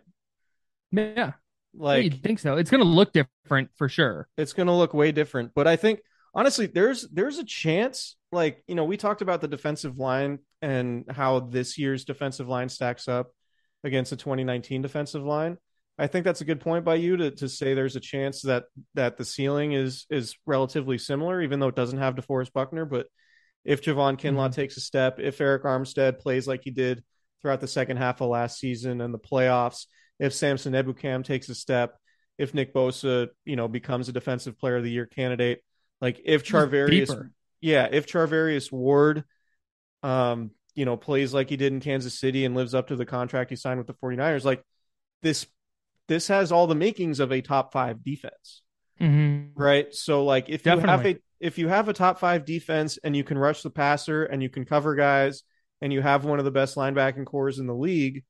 Yeah, 0.91 1.33
Like 1.73 2.03
you'd 2.03 2.23
think 2.23 2.39
so. 2.39 2.57
It's 2.57 2.69
going 2.69 2.83
to 2.83 2.89
look 2.89 3.13
different 3.13 3.69
for 3.75 3.89
sure. 3.89 4.27
it's 4.37 4.53
going 4.53 4.67
to 4.67 4.73
look 4.73 4.93
way 4.93 5.11
different, 5.11 5.51
but 5.55 5.67
I 5.67 5.75
think 5.75 5.99
honestly, 6.33 6.67
there's 6.67 7.07
there's 7.09 7.37
a 7.37 7.43
chance. 7.43 8.15
Like 8.31 8.63
you 8.67 8.75
know, 8.75 8.85
we 8.85 8.97
talked 8.97 9.21
about 9.21 9.41
the 9.41 9.47
defensive 9.47 9.97
line 9.97 10.39
and 10.61 11.05
how 11.09 11.39
this 11.41 11.77
year's 11.77 12.05
defensive 12.05 12.47
line 12.47 12.69
stacks 12.69 13.07
up 13.07 13.31
against 13.83 14.09
the 14.09 14.15
2019 14.17 14.81
defensive 14.81 15.23
line. 15.23 15.57
I 15.99 16.07
think 16.07 16.25
that's 16.25 16.41
a 16.41 16.45
good 16.45 16.61
point 16.61 16.85
by 16.85 16.95
you 16.95 17.17
to 17.17 17.31
to 17.31 17.49
say 17.49 17.73
there's 17.73 17.95
a 17.95 17.99
chance 17.99 18.41
that 18.43 18.65
that 18.93 19.17
the 19.17 19.25
ceiling 19.25 19.71
is 19.73 20.05
is 20.09 20.35
relatively 20.45 20.97
similar, 20.97 21.41
even 21.41 21.59
though 21.59 21.69
it 21.69 21.75
doesn't 21.75 21.99
have 21.99 22.15
DeForest 22.15 22.53
Buckner. 22.53 22.85
But 22.85 23.07
if 23.65 23.81
Javon 23.81 24.19
Kinlaw 24.19 24.49
Mhm. 24.49 24.53
takes 24.53 24.77
a 24.77 24.81
step, 24.81 25.19
if 25.19 25.39
Arik 25.39 25.63
Armstead 25.63 26.19
plays 26.19 26.47
like 26.47 26.61
he 26.63 26.71
did 26.71 27.03
throughout 27.41 27.61
the 27.61 27.67
second 27.67 27.97
half 27.97 28.21
of 28.21 28.29
last 28.29 28.59
season 28.59 29.01
and 29.01 29.13
the 29.13 29.19
playoffs, 29.19 29.87
if 30.19 30.33
Samson 30.33 30.73
Ebukam 30.73 31.23
takes 31.23 31.49
a 31.49 31.55
step, 31.55 31.97
if 32.37 32.53
Nick 32.53 32.73
Bosa, 32.73 33.29
you 33.45 33.55
know, 33.55 33.67
becomes 33.67 34.07
a 34.07 34.13
defensive 34.13 34.57
player 34.57 34.77
of 34.77 34.83
the 34.83 34.91
year 34.91 35.05
candidate, 35.07 35.63
like 35.99 36.21
if 36.23 36.43
Charvarius, 36.43 37.09
yeah, 37.59 37.89
if 37.91 38.05
Charvarius 38.05 38.71
Ward, 38.71 39.23
um, 40.03 40.51
you 40.77 40.85
know, 40.85 40.95
plays 40.95 41.33
like 41.33 41.49
he 41.49 41.57
did 41.57 41.73
in 41.73 41.79
Kansas 41.79 42.17
City 42.17 42.45
and 42.45 42.55
lives 42.55 42.75
up 42.75 42.87
to 42.87 42.95
the 42.95 43.05
contract 43.05 43.49
he 43.49 43.55
signed 43.55 43.79
with 43.79 43.87
the 43.87 43.95
49ers, 43.95 44.45
like 44.45 44.63
this, 45.23 45.47
this 46.07 46.27
has 46.27 46.51
all 46.51 46.67
the 46.67 46.75
makings 46.75 47.19
of 47.19 47.31
a 47.31 47.41
top 47.41 47.73
five 47.73 48.03
defense. 48.03 48.61
Mm-hmm. 49.01 49.59
right? 49.59 49.93
So 49.93 50.23
like 50.23 50.49
if 50.49 50.65
you 50.65 50.77
have 50.79 51.05
a 51.05 51.17
if 51.39 51.59
you 51.59 51.67
have 51.67 51.87
a 51.87 51.93
top 51.93 52.19
five 52.19 52.45
defense 52.45 52.97
and 53.03 53.15
you 53.15 53.23
can 53.23 53.37
rush 53.37 53.61
the 53.61 53.69
passer 53.69 54.23
and 54.23 54.41
you 54.41 54.49
can 54.49 54.65
cover 54.65 54.95
guys 54.95 55.43
and 55.81 55.93
you 55.93 56.01
have 56.01 56.25
one 56.25 56.39
of 56.39 56.45
the 56.45 56.51
best 56.51 56.75
linebacking 56.75 57.27
cores 57.27 57.59
in 57.59 57.67
the 57.67 57.75
league, 57.75 58.23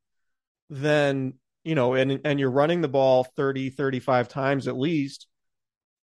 then 0.70 1.36
you 1.64 1.76
know, 1.76 1.94
and 1.94 2.20
and 2.26 2.40
you're 2.40 2.52
running 2.52 2.82
the 2.82 2.90
ball 2.90 3.26
30, 3.36 3.70
35 3.72 4.28
times 4.28 4.68
at 4.68 4.78
least, 4.78 5.28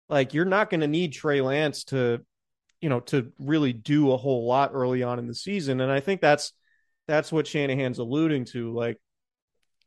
like 0.09 0.35
you're 0.35 0.44
not 0.44 0.70
going 0.70 0.81
to 0.81 0.88
need 0.88 1.12
Trey 1.12 1.40
Lance 1.40 1.85
to, 1.85 2.20
you 2.81 2.88
know, 2.88 3.01
to 3.01 3.33
really 3.38 3.73
do 3.73 4.12
a 4.12 4.17
whole 4.17 4.47
lot 4.47 4.71
early 4.73 5.03
on 5.03 5.19
in 5.19 5.27
the 5.27 5.35
season. 5.35 5.81
And 5.81 5.91
I 5.91 6.01
think 6.01 6.21
that's 6.21 6.53
that's 7.07 7.33
what 7.33 7.47
Shanahan's 7.47 7.99
alluding 7.99 8.45
to. 8.47 8.73
Like 8.73 8.99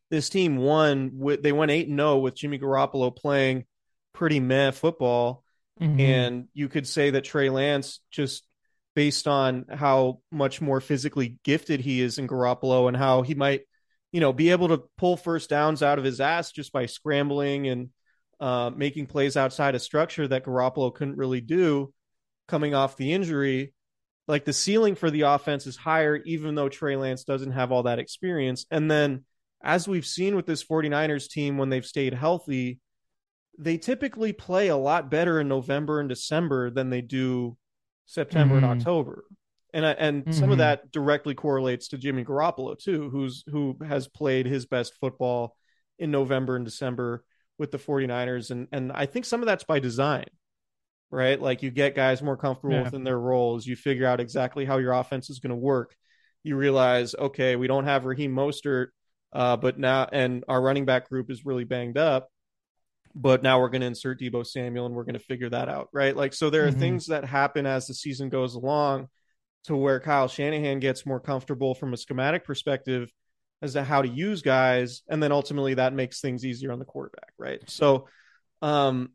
this 0.10 0.30
team 0.30 0.58
won 0.58 1.12
with 1.14 1.42
they 1.42 1.52
went 1.52 1.72
eight 1.72 1.88
and 1.88 1.98
zero 1.98 2.18
with 2.18 2.36
Jimmy 2.36 2.60
Garoppolo 2.60 3.16
playing 3.16 3.66
pretty 4.14 4.40
meh 4.40 4.72
football. 4.72 5.44
Mhm. 5.80 6.00
And 6.00 6.48
you 6.54 6.68
could 6.68 6.88
say 6.88 7.12
that 7.12 7.24
Trey 7.24 7.50
Lance, 7.50 8.02
just 8.12 8.46
based 8.94 9.28
on 9.28 9.66
how 9.72 10.20
much 10.32 10.60
more 10.60 10.82
physically 10.82 11.40
gifted 11.44 11.80
he 11.80 12.02
is 12.02 12.18
in 12.18 12.28
Garoppolo 12.28 12.90
and 12.90 12.98
how 12.98 13.22
he 13.22 13.36
might, 13.36 13.62
you 14.12 14.20
know, 14.20 14.34
be 14.34 14.52
able 14.52 14.68
to 14.68 14.84
pull 14.98 15.16
first 15.16 15.50
downs 15.50 15.82
out 15.82 15.98
of 15.98 16.04
his 16.04 16.20
ass 16.20 16.52
just 16.52 16.74
by 16.74 16.88
scrambling 16.88 17.68
and 17.68 17.90
uh, 18.42 18.70
making 18.76 19.06
plays 19.06 19.38
outside 19.38 19.76
of 19.76 19.82
structure 19.82 20.28
that 20.28 20.44
Garoppolo 20.44 20.94
couldn't 20.94 21.16
really 21.16 21.42
do 21.42 21.94
coming 22.52 22.76
off 22.76 22.98
the 22.98 23.14
injury. 23.14 23.74
Like 24.28 24.46
the 24.46 24.54
ceiling 24.54 24.96
for 24.96 25.10
the 25.10 25.22
offense 25.22 25.66
is 25.66 25.76
higher, 25.76 26.18
even 26.26 26.54
though 26.54 26.70
Trey 26.70 26.96
Lance 26.96 27.24
doesn't 27.24 27.52
have 27.54 27.72
all 27.72 27.84
that 27.84 27.98
experience. 28.00 28.66
And 28.70 28.92
then, 28.92 29.26
as 29.64 29.88
we've 29.88 30.06
seen 30.06 30.36
with 30.36 30.46
this 30.46 30.64
49ers 30.64 31.28
team 31.30 31.58
when 31.58 31.70
they've 31.70 31.86
stayed 31.86 32.14
healthy, 32.14 32.80
they 33.58 33.78
typically 33.78 34.34
play 34.34 34.68
a 34.68 34.78
lot 34.78 35.10
better 35.10 35.40
in 35.40 35.48
November 35.48 36.00
and 36.00 36.08
December 36.10 36.70
than 36.70 36.90
they 36.90 37.02
do 37.02 37.58
September 38.06 38.56
Mhm. 38.56 38.58
and 38.64 38.66
October. 38.66 39.26
And 39.74 39.86
and 39.86 40.36
some 40.36 40.50
Mhm. 40.50 40.54
of 40.54 40.58
that 40.60 40.92
directly 40.92 41.34
correlates 41.34 41.88
to 41.90 41.98
Jimmy 41.98 42.24
Garoppolo 42.26 42.78
too, 42.78 43.10
who's 43.10 43.44
who 43.48 43.78
has 43.88 44.08
played 44.08 44.46
his 44.46 44.66
best 44.66 44.94
football 45.00 45.56
in 45.98 46.12
November 46.12 46.56
and 46.56 46.66
December 46.66 47.24
with 47.58 47.72
the 47.72 47.80
49ers 47.80 48.52
and 48.52 48.68
and 48.72 48.92
I 48.92 49.06
think 49.06 49.26
some 49.26 49.42
of 49.42 49.46
that's 49.46 49.64
by 49.64 49.80
design. 49.80 50.26
Right? 51.12 51.40
Like 51.40 51.62
you 51.62 51.72
get 51.72 51.94
guys 51.96 52.22
more 52.22 52.38
comfortable 52.38 52.76
Yeah. 52.78 52.84
within 52.84 53.04
their 53.04 53.20
roles, 53.20 53.68
you 53.68 53.76
figure 53.76 54.08
out 54.08 54.20
exactly 54.20 54.66
how 54.66 54.78
your 54.78 54.94
offense 54.94 55.30
is 55.30 55.40
going 55.40 55.50
to 55.52 55.56
work. 55.58 55.94
You 56.44 56.56
realize, 56.56 57.14
okay, 57.14 57.56
we 57.58 57.68
don't 57.68 57.84
have 57.84 58.06
Raheem 58.06 58.34
Mostert 58.34 58.88
uh, 59.34 59.56
but 59.58 59.80
now 59.80 60.08
and 60.12 60.44
our 60.48 60.62
running 60.62 60.86
back 60.86 61.08
group 61.08 61.32
is 61.32 61.46
really 61.46 61.64
banged 61.64 61.98
up 61.98 62.28
but 63.14 63.44
now 63.44 63.60
we're 63.60 63.70
going 63.70 63.82
to 63.82 63.88
insert 63.88 64.20
Deebo 64.20 64.46
Samuel 64.46 64.86
and 64.86 64.96
we're 64.96 65.04
going 65.04 65.14
to 65.14 65.20
figure 65.20 65.50
that 65.50 65.68
out, 65.68 65.90
right? 65.92 66.16
Like, 66.16 66.34
so 66.34 66.50
there 66.50 66.66
are 66.66 66.72
Mhm. 66.72 66.80
things 66.80 67.08
that 67.08 67.26
happen 67.26 67.66
as 67.66 67.88
the 67.88 67.94
season 67.94 68.30
goes 68.30 68.56
along 68.56 69.10
to 69.66 69.76
where 69.76 70.00
Kyle 70.00 70.30
Shanahan 70.30 70.80
gets 70.80 71.06
more 71.06 71.20
comfortable 71.20 71.76
from 71.76 71.94
a 71.94 71.98
schematic 71.98 72.46
perspective 72.46 73.12
as 73.62 73.74
to 73.74 73.84
how 73.84 74.02
to 74.02 74.08
use 74.08 74.42
guys. 74.42 75.04
And 75.10 75.22
then 75.22 75.34
ultimately 75.34 75.74
that 75.74 75.94
makes 75.94 76.22
things 76.22 76.46
easier 76.46 76.72
on 76.72 76.80
the 76.80 76.86
quarterback, 76.86 77.34
right? 77.38 77.62
So, 77.70 78.08
um, 78.62 79.10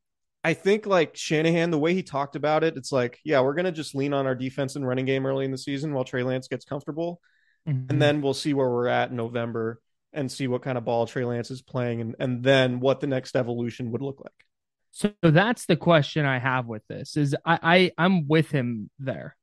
I 0.47 0.55
think 0.55 0.87
like 0.87 1.17
Shanahan, 1.17 1.73
the 1.73 1.79
way 1.79 1.93
he 1.93 2.05
talked 2.05 2.37
about 2.37 2.63
it, 2.63 2.77
it's 2.77 2.93
like, 2.93 3.19
yeah, 3.25 3.41
we're 3.41 3.55
going 3.55 3.65
to 3.65 3.73
just 3.73 3.97
lean 3.97 4.13
on 4.13 4.27
our 4.27 4.35
defense 4.37 4.77
and 4.77 4.87
running 4.87 5.05
game 5.05 5.27
early 5.27 5.45
in 5.45 5.51
the 5.51 5.59
season 5.59 5.93
while 5.93 6.05
Trey 6.05 6.23
Lance 6.23 6.47
gets 6.47 6.65
comfortable 6.65 7.21
Mhm. 7.67 7.91
and 7.91 8.01
then 8.01 8.23
we'll 8.23 8.33
see 8.33 8.55
where 8.55 8.71
we're 8.71 8.87
at 8.87 9.11
in 9.11 9.17
November 9.17 9.81
and 10.13 10.31
see 10.31 10.47
what 10.47 10.63
kind 10.63 10.79
of 10.79 10.85
ball 10.85 11.05
Trey 11.05 11.25
Lance 11.25 11.51
is 11.51 11.63
playing 11.63 12.01
and, 12.01 12.15
and 12.21 12.45
then 12.45 12.79
what 12.79 13.01
the 13.01 13.09
next 13.09 13.35
evolution 13.35 13.91
would 13.91 14.03
look 14.03 14.21
like. 14.21 14.47
So 14.93 15.13
that's 15.21 15.67
the 15.67 15.77
question 15.77 16.25
I 16.25 16.39
have 16.39 16.67
with 16.67 16.87
this 16.87 17.17
is 17.17 17.35
I, 17.45 17.59
I 17.99 18.05
I'm 18.05 18.29
with 18.29 18.49
him 18.53 18.89
there. 19.01 19.37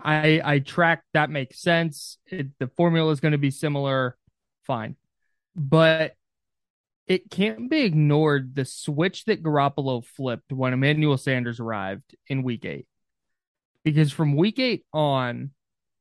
I 0.00 0.40
I 0.44 0.58
track 0.60 1.02
that 1.14 1.30
makes 1.30 1.60
sense. 1.60 2.18
It, 2.26 2.46
the 2.60 2.68
formula 2.68 3.10
is 3.10 3.18
going 3.18 3.32
to 3.32 3.38
be 3.38 3.50
similar, 3.50 4.16
fine, 4.62 4.94
but 5.56 6.14
it 7.12 7.30
can't 7.30 7.68
be 7.68 7.82
ignored 7.82 8.54
the 8.54 8.64
switch 8.64 9.26
that 9.26 9.42
Garoppolo 9.42 10.02
flipped 10.02 10.50
when 10.50 10.72
Emmanuel 10.72 11.18
Sanders 11.18 11.60
arrived 11.60 12.16
in 12.26 12.42
Week 12.42 12.64
Eight, 12.64 12.86
because 13.84 14.10
from 14.10 14.34
Week 14.34 14.58
Eight 14.58 14.86
on, 14.94 15.50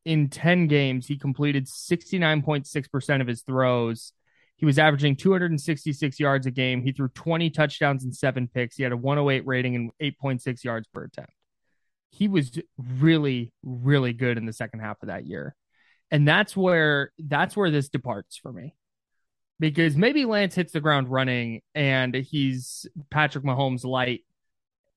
in 0.05 0.29
ten 0.29 0.67
games 0.67 1.07
he 1.07 1.17
completed 1.17 1.67
sixty 1.67 2.17
nine 2.17 2.41
point 2.41 2.65
six 2.65 2.87
percent 2.87 3.21
of 3.21 3.27
his 3.27 3.41
throws. 3.41 4.13
He 4.55 4.65
was 4.65 4.79
averaging 4.79 5.17
266 5.17 6.17
yards 6.17 6.45
a 6.45 6.51
game. 6.51 6.83
He 6.83 6.91
threw 6.91 7.07
20 7.09 7.49
touchdowns 7.49 8.03
and 8.03 8.15
seven 8.15 8.47
picks. 8.47 8.75
He 8.75 8.83
had 8.83 8.91
a 8.91 8.97
108 8.97 9.45
rating 9.47 9.75
and 9.75 9.91
8.6 9.99 10.63
yards 10.63 10.87
per 10.93 11.05
attempt. 11.05 11.33
He 12.11 12.27
was 12.27 12.51
really, 12.77 13.51
really 13.63 14.13
good 14.13 14.37
in 14.37 14.45
the 14.45 14.53
second 14.53 14.81
half 14.81 15.01
of 15.01 15.07
that 15.07 15.25
year. 15.25 15.55
And 16.11 16.27
that's 16.27 16.55
where 16.55 17.11
that's 17.17 17.57
where 17.57 17.71
this 17.71 17.89
departs 17.89 18.37
for 18.37 18.53
me. 18.53 18.75
Because 19.61 19.95
maybe 19.95 20.25
Lance 20.25 20.55
hits 20.55 20.73
the 20.73 20.81
ground 20.81 21.07
running 21.07 21.61
and 21.75 22.15
he's 22.15 22.87
Patrick 23.11 23.43
Mahomes 23.43 23.85
light 23.85 24.21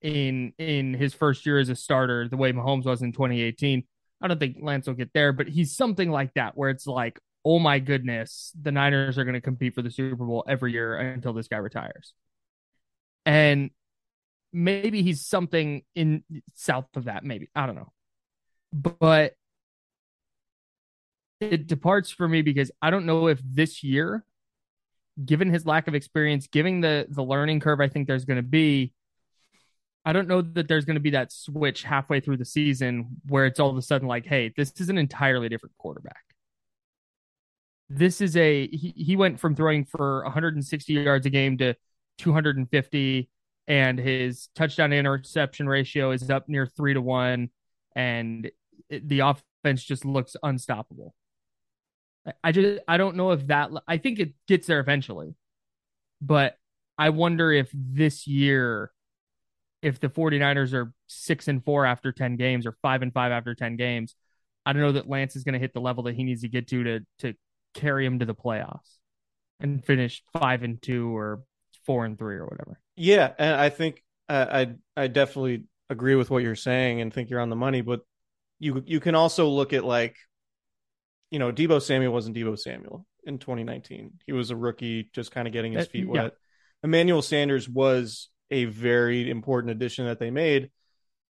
in 0.00 0.54
in 0.56 0.94
his 0.94 1.12
first 1.12 1.44
year 1.44 1.58
as 1.58 1.68
a 1.68 1.76
starter, 1.76 2.28
the 2.30 2.38
way 2.38 2.50
Mahomes 2.50 2.86
was 2.86 3.02
in 3.02 3.12
2018. 3.12 3.84
I 4.22 4.26
don't 4.26 4.40
think 4.40 4.56
Lance 4.62 4.86
will 4.86 4.94
get 4.94 5.12
there, 5.12 5.34
but 5.34 5.48
he's 5.48 5.76
something 5.76 6.10
like 6.10 6.32
that 6.32 6.56
where 6.56 6.70
it's 6.70 6.86
like, 6.86 7.20
oh 7.44 7.58
my 7.58 7.78
goodness, 7.78 8.52
the 8.58 8.72
Niners 8.72 9.18
are 9.18 9.24
going 9.24 9.34
to 9.34 9.42
compete 9.42 9.74
for 9.74 9.82
the 9.82 9.90
Super 9.90 10.24
Bowl 10.24 10.44
every 10.48 10.72
year 10.72 10.96
until 10.96 11.34
this 11.34 11.46
guy 11.46 11.58
retires. 11.58 12.14
And 13.26 13.68
maybe 14.50 15.02
he's 15.02 15.26
something 15.26 15.82
in 15.94 16.24
south 16.54 16.86
of 16.96 17.04
that, 17.04 17.22
maybe. 17.22 17.50
I 17.54 17.66
don't 17.66 17.76
know. 17.76 17.92
But 18.72 19.34
it 21.38 21.66
departs 21.66 22.10
for 22.10 22.26
me 22.26 22.40
because 22.40 22.70
I 22.80 22.88
don't 22.88 23.04
know 23.04 23.26
if 23.26 23.42
this 23.44 23.82
year, 23.84 24.24
given 25.22 25.50
his 25.50 25.66
lack 25.66 25.88
of 25.88 25.94
experience, 25.94 26.46
given 26.46 26.80
the 26.80 27.06
the 27.08 27.22
learning 27.22 27.60
curve 27.60 27.80
I 27.80 27.88
think 27.88 28.08
there's 28.08 28.24
going 28.24 28.36
to 28.36 28.42
be, 28.42 28.92
I 30.04 30.12
don't 30.12 30.28
know 30.28 30.42
that 30.42 30.68
there's 30.68 30.84
going 30.84 30.96
to 30.96 31.00
be 31.00 31.10
that 31.10 31.32
switch 31.32 31.82
halfway 31.82 32.20
through 32.20 32.38
the 32.38 32.44
season 32.44 33.20
where 33.26 33.46
it's 33.46 33.60
all 33.60 33.70
of 33.70 33.76
a 33.76 33.82
sudden 33.82 34.08
like, 34.08 34.26
hey, 34.26 34.52
this 34.56 34.72
is 34.80 34.88
an 34.88 34.98
entirely 34.98 35.48
different 35.48 35.76
quarterback. 35.78 36.22
This 37.88 38.20
is 38.20 38.36
a 38.36 38.66
he, 38.68 38.94
he 38.96 39.16
went 39.16 39.40
from 39.40 39.54
throwing 39.54 39.84
for 39.84 40.22
160 40.24 40.92
yards 40.92 41.26
a 41.26 41.30
game 41.30 41.58
to 41.58 41.74
250 42.18 43.28
and 43.66 43.98
his 43.98 44.48
touchdown 44.54 44.92
interception 44.92 45.68
ratio 45.68 46.10
is 46.10 46.28
up 46.30 46.48
near 46.48 46.66
3 46.66 46.94
to 46.94 47.00
1 47.00 47.48
and 47.96 48.50
the 48.90 49.20
offense 49.20 49.82
just 49.84 50.04
looks 50.04 50.36
unstoppable. 50.42 51.14
I- 52.42 52.52
just 52.52 52.82
I 52.88 52.96
don't 52.96 53.16
know 53.16 53.32
if 53.32 53.46
that 53.48 53.70
I 53.86 53.98
think 53.98 54.18
it 54.18 54.34
gets 54.46 54.66
there 54.66 54.80
eventually. 54.80 55.34
But 56.20 56.56
I 56.96 57.10
wonder 57.10 57.52
if 57.52 57.70
this 57.74 58.26
year 58.26 58.92
if 59.82 60.00
the 60.00 60.08
49ers 60.08 60.72
are 60.72 60.94
6 61.08 61.46
and 61.48 61.62
4 61.62 61.84
after 61.84 62.10
10 62.10 62.36
games 62.36 62.66
or 62.66 62.72
5 62.80 63.02
and 63.02 63.12
5 63.12 63.32
after 63.32 63.54
10 63.54 63.76
games, 63.76 64.14
I 64.64 64.72
don't 64.72 64.80
know 64.80 64.92
that 64.92 65.08
Lance 65.08 65.36
is 65.36 65.44
going 65.44 65.52
to 65.52 65.58
hit 65.58 65.74
the 65.74 65.80
level 65.80 66.04
that 66.04 66.14
he 66.14 66.24
needs 66.24 66.40
to 66.40 66.48
get 66.48 66.68
to 66.68 66.84
to 66.84 67.00
to 67.18 67.34
carry 67.74 68.06
him 68.06 68.20
to 68.20 68.24
the 68.24 68.34
playoffs 68.34 68.96
and 69.60 69.84
finish 69.84 70.22
5 70.32 70.62
and 70.62 70.80
2 70.80 71.14
or 71.14 71.42
4 71.84 72.06
and 72.06 72.18
3 72.18 72.36
or 72.36 72.46
whatever. 72.46 72.80
Yeah, 72.96 73.32
and 73.38 73.54
I 73.54 73.68
think 73.68 74.02
uh, 74.28 74.46
I 74.96 75.02
I 75.02 75.06
definitely 75.08 75.64
agree 75.90 76.14
with 76.14 76.30
what 76.30 76.42
you're 76.42 76.54
saying 76.54 77.00
and 77.00 77.12
think 77.12 77.28
you're 77.28 77.40
on 77.40 77.50
the 77.50 77.56
money, 77.56 77.82
but 77.82 78.00
you 78.58 78.82
you 78.86 79.00
can 79.00 79.14
also 79.14 79.48
look 79.48 79.72
at 79.74 79.84
like 79.84 80.16
you 81.34 81.40
know, 81.40 81.50
Deebo 81.50 81.82
Samuel 81.82 82.12
wasn't 82.12 82.36
Deebo 82.36 82.56
Samuel 82.56 83.04
in 83.24 83.38
2019. 83.38 84.12
He 84.24 84.32
was 84.32 84.52
a 84.52 84.56
rookie 84.56 85.10
just 85.12 85.32
kind 85.32 85.48
of 85.48 85.52
getting 85.52 85.72
his 85.72 85.88
feet 85.88 86.04
yeah. 86.06 86.22
wet. 86.22 86.34
Emmanuel 86.84 87.22
Sanders 87.22 87.68
was 87.68 88.28
a 88.52 88.66
very 88.66 89.28
important 89.28 89.72
addition 89.72 90.06
that 90.06 90.20
they 90.20 90.30
made, 90.30 90.70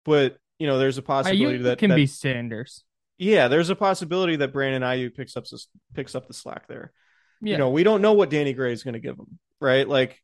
but 0.04 0.38
you 0.58 0.66
know, 0.66 0.80
there's 0.80 0.98
a 0.98 1.04
possibility 1.04 1.60
Aiyuk 1.60 1.64
that 1.66 1.78
can 1.78 1.92
that- 1.92 1.98
be 1.98 2.08
Sanders. 2.08 2.84
yeah, 3.20 3.48
there's 3.48 3.70
a 3.70 3.76
possibility 3.76 4.38
that 4.38 4.52
Brandon 4.52 4.82
Aiyuk 4.82 5.14
picks 5.14 5.38
up 5.38 5.46
this 5.46 5.68
picks 5.94 6.16
up 6.16 6.28
the 6.28 6.34
slack 6.34 6.68
there. 6.68 6.94
Yeah. 7.40 7.52
You 7.52 7.58
know, 7.60 7.70
we 7.70 7.84
don't 7.84 8.02
know 8.02 8.14
what 8.14 8.32
Danny 8.32 8.54
Gray 8.54 8.74
is 8.74 8.82
going 8.82 8.96
to 8.96 9.00
give 9.00 9.20
him, 9.20 9.38
right? 9.60 9.88
Like, 9.88 10.20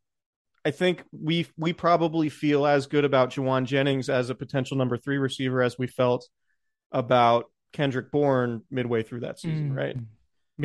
I 0.66 0.72
think 0.72 1.04
we 1.12 1.46
we 1.56 1.72
probably 1.72 2.30
feel 2.30 2.66
as 2.66 2.88
good 2.88 3.06
about 3.06 3.30
Jauan 3.30 3.66
Jennings 3.66 4.10
as 4.10 4.32
a 4.32 4.36
potential 4.36 4.76
number 4.76 4.98
three 4.98 5.20
receiver 5.20 5.62
as 5.62 5.78
we 5.78 5.86
felt 5.86 6.28
about 6.92 7.46
Kendrick 7.78 8.12
Bourne 8.12 8.64
midway 8.72 9.04
through 9.04 9.22
that 9.22 9.40
season, 9.40 9.72
Mm. 9.72 9.76
right? 9.78 9.96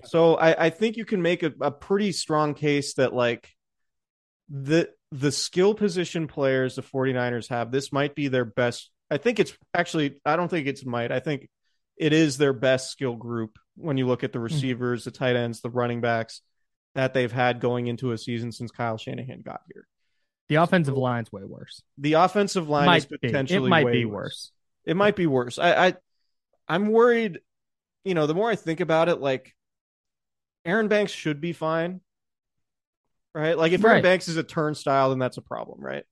So 0.05 0.35
I, 0.37 0.67
I 0.67 0.71
think 0.71 0.97
you 0.97 1.05
can 1.05 1.21
make 1.21 1.43
a, 1.43 1.53
a 1.61 1.71
pretty 1.71 2.13
strong 2.13 2.55
case 2.55 2.95
that 2.95 3.13
like 3.13 3.49
the 4.49 4.89
the 5.11 5.31
skill 5.31 5.75
position 5.75 6.27
players 6.27 6.77
the 6.77 6.83
49ers 6.83 7.49
have, 7.49 7.71
this 7.71 7.93
might 7.93 8.15
be 8.15 8.29
their 8.29 8.47
best. 8.47 8.91
I 9.11 9.19
think 9.19 9.39
it's 9.39 9.53
actually 9.75 10.17
I 10.25 10.37
don't 10.37 10.49
think 10.49 10.67
it's 10.67 10.85
might. 10.87 11.13
I 11.13 11.21
think 11.21 11.49
it 11.99 12.15
is 12.15 12.39
their 12.39 12.55
best 12.55 12.91
skill 12.91 13.15
group 13.17 13.59
when 13.77 13.99
you 13.99 14.07
look 14.07 14.25
at 14.25 14.33
the 14.33 14.41
receivers, 14.41 15.05
the 15.05 15.11
tight 15.11 15.37
ends, 15.37 15.61
the 15.61 15.69
running 15.71 16.01
backs 16.01 16.41
that 16.95 17.13
they've 17.15 17.31
had 17.33 17.61
going 17.61 17.87
into 17.87 18.13
a 18.13 18.19
season 18.19 18.51
since 18.53 18.71
Kyle 18.71 18.97
Shanahan 18.97 19.43
got 19.43 19.61
here. 19.73 19.87
The 20.49 20.57
offensive 20.57 20.97
line's 20.97 21.31
way 21.31 21.43
worse. 21.45 21.83
The 21.99 22.15
offensive 22.15 22.69
line 22.69 22.87
might 22.87 22.97
is 22.99 23.07
be. 23.07 23.19
potentially 23.19 23.67
It 23.67 23.71
might 23.71 23.85
way 23.85 23.93
be 23.93 24.05
worse. 24.07 24.15
worse. 24.15 24.53
It 24.87 24.97
might 24.97 25.17
be 25.17 25.27
worse. 25.27 25.59
I, 25.59 25.87
I 25.89 25.95
I'm 26.73 26.89
worried. 26.89 27.41
You 28.05 28.15
know, 28.15 28.27
the 28.27 28.35
more 28.35 28.51
I 28.51 28.57
think 28.57 28.81
about 28.81 29.11
it, 29.11 29.21
like 29.21 29.55
Aaron 30.65 30.89
Banks 30.89 31.13
should 31.13 31.41
be 31.41 31.53
fine, 31.53 32.01
right? 33.35 33.59
Like 33.59 33.73
if 33.73 33.85
Aaron 33.85 34.03
Banks 34.03 34.29
is 34.29 34.39
a 34.39 34.43
turnstile, 34.43 35.11
then 35.11 35.19
that's 35.19 35.37
a 35.37 35.43
problem, 35.43 35.81
right? 35.81 36.05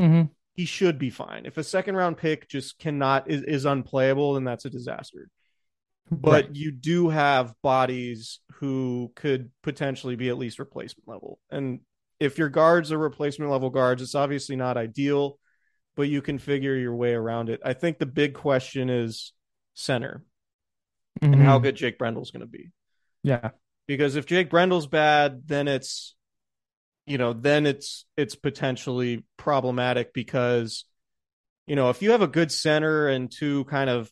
Mm-hmm. 0.00 0.32
He 0.54 0.64
should 0.64 0.98
be 0.98 1.10
fine. 1.10 1.44
If 1.44 1.58
a 1.58 1.64
second 1.64 1.96
round 1.96 2.16
pick 2.16 2.48
just 2.48 2.78
cannot 2.78 3.30
is, 3.30 3.42
is 3.42 3.64
unplayable, 3.66 4.34
then 4.34 4.44
that's 4.44 4.64
a 4.64 4.70
disaster. 4.70 5.28
But 6.10 6.46
Right. 6.46 6.54
you 6.54 6.72
do 6.72 7.10
have 7.10 7.54
bodies 7.62 8.40
who 8.54 9.12
could 9.16 9.50
potentially 9.62 10.16
be 10.16 10.30
at 10.30 10.38
least 10.38 10.58
replacement 10.58 11.06
level. 11.06 11.38
And 11.50 11.80
if 12.20 12.38
your 12.38 12.48
guards 12.48 12.90
are 12.90 12.98
replacement 12.98 13.50
level 13.50 13.68
guards, 13.68 14.00
it's 14.00 14.14
obviously 14.14 14.56
not 14.56 14.78
ideal, 14.78 15.38
but 15.94 16.08
you 16.08 16.22
can 16.22 16.38
figure 16.38 16.74
your 16.74 16.94
way 16.96 17.12
around 17.14 17.50
it. 17.50 17.60
I 17.64 17.74
think 17.74 17.98
the 17.98 18.06
big 18.06 18.32
question 18.34 18.88
is 18.90 19.33
center 19.74 20.24
and 21.22 21.42
how 21.42 21.58
Mhm. 21.58 21.62
good 21.62 21.76
Jake 21.76 21.98
Brendel's 21.98 22.30
going 22.30 22.40
to 22.40 22.46
be. 22.46 22.70
Yeah. 23.22 23.50
Because 23.86 24.16
if 24.16 24.26
Jake 24.26 24.50
Brendel's 24.50 24.86
bad, 24.86 25.46
then 25.46 25.68
it's 25.68 26.14
you 27.06 27.18
know, 27.18 27.34
then 27.34 27.66
it's 27.66 28.06
it's 28.16 28.34
potentially 28.34 29.24
problematic 29.36 30.14
because 30.14 30.84
you 31.66 31.76
know, 31.76 31.90
if 31.90 32.02
you 32.02 32.12
have 32.12 32.22
a 32.22 32.26
good 32.28 32.52
center 32.52 33.08
and 33.08 33.30
two 33.30 33.64
kind 33.64 33.90
of 33.90 34.10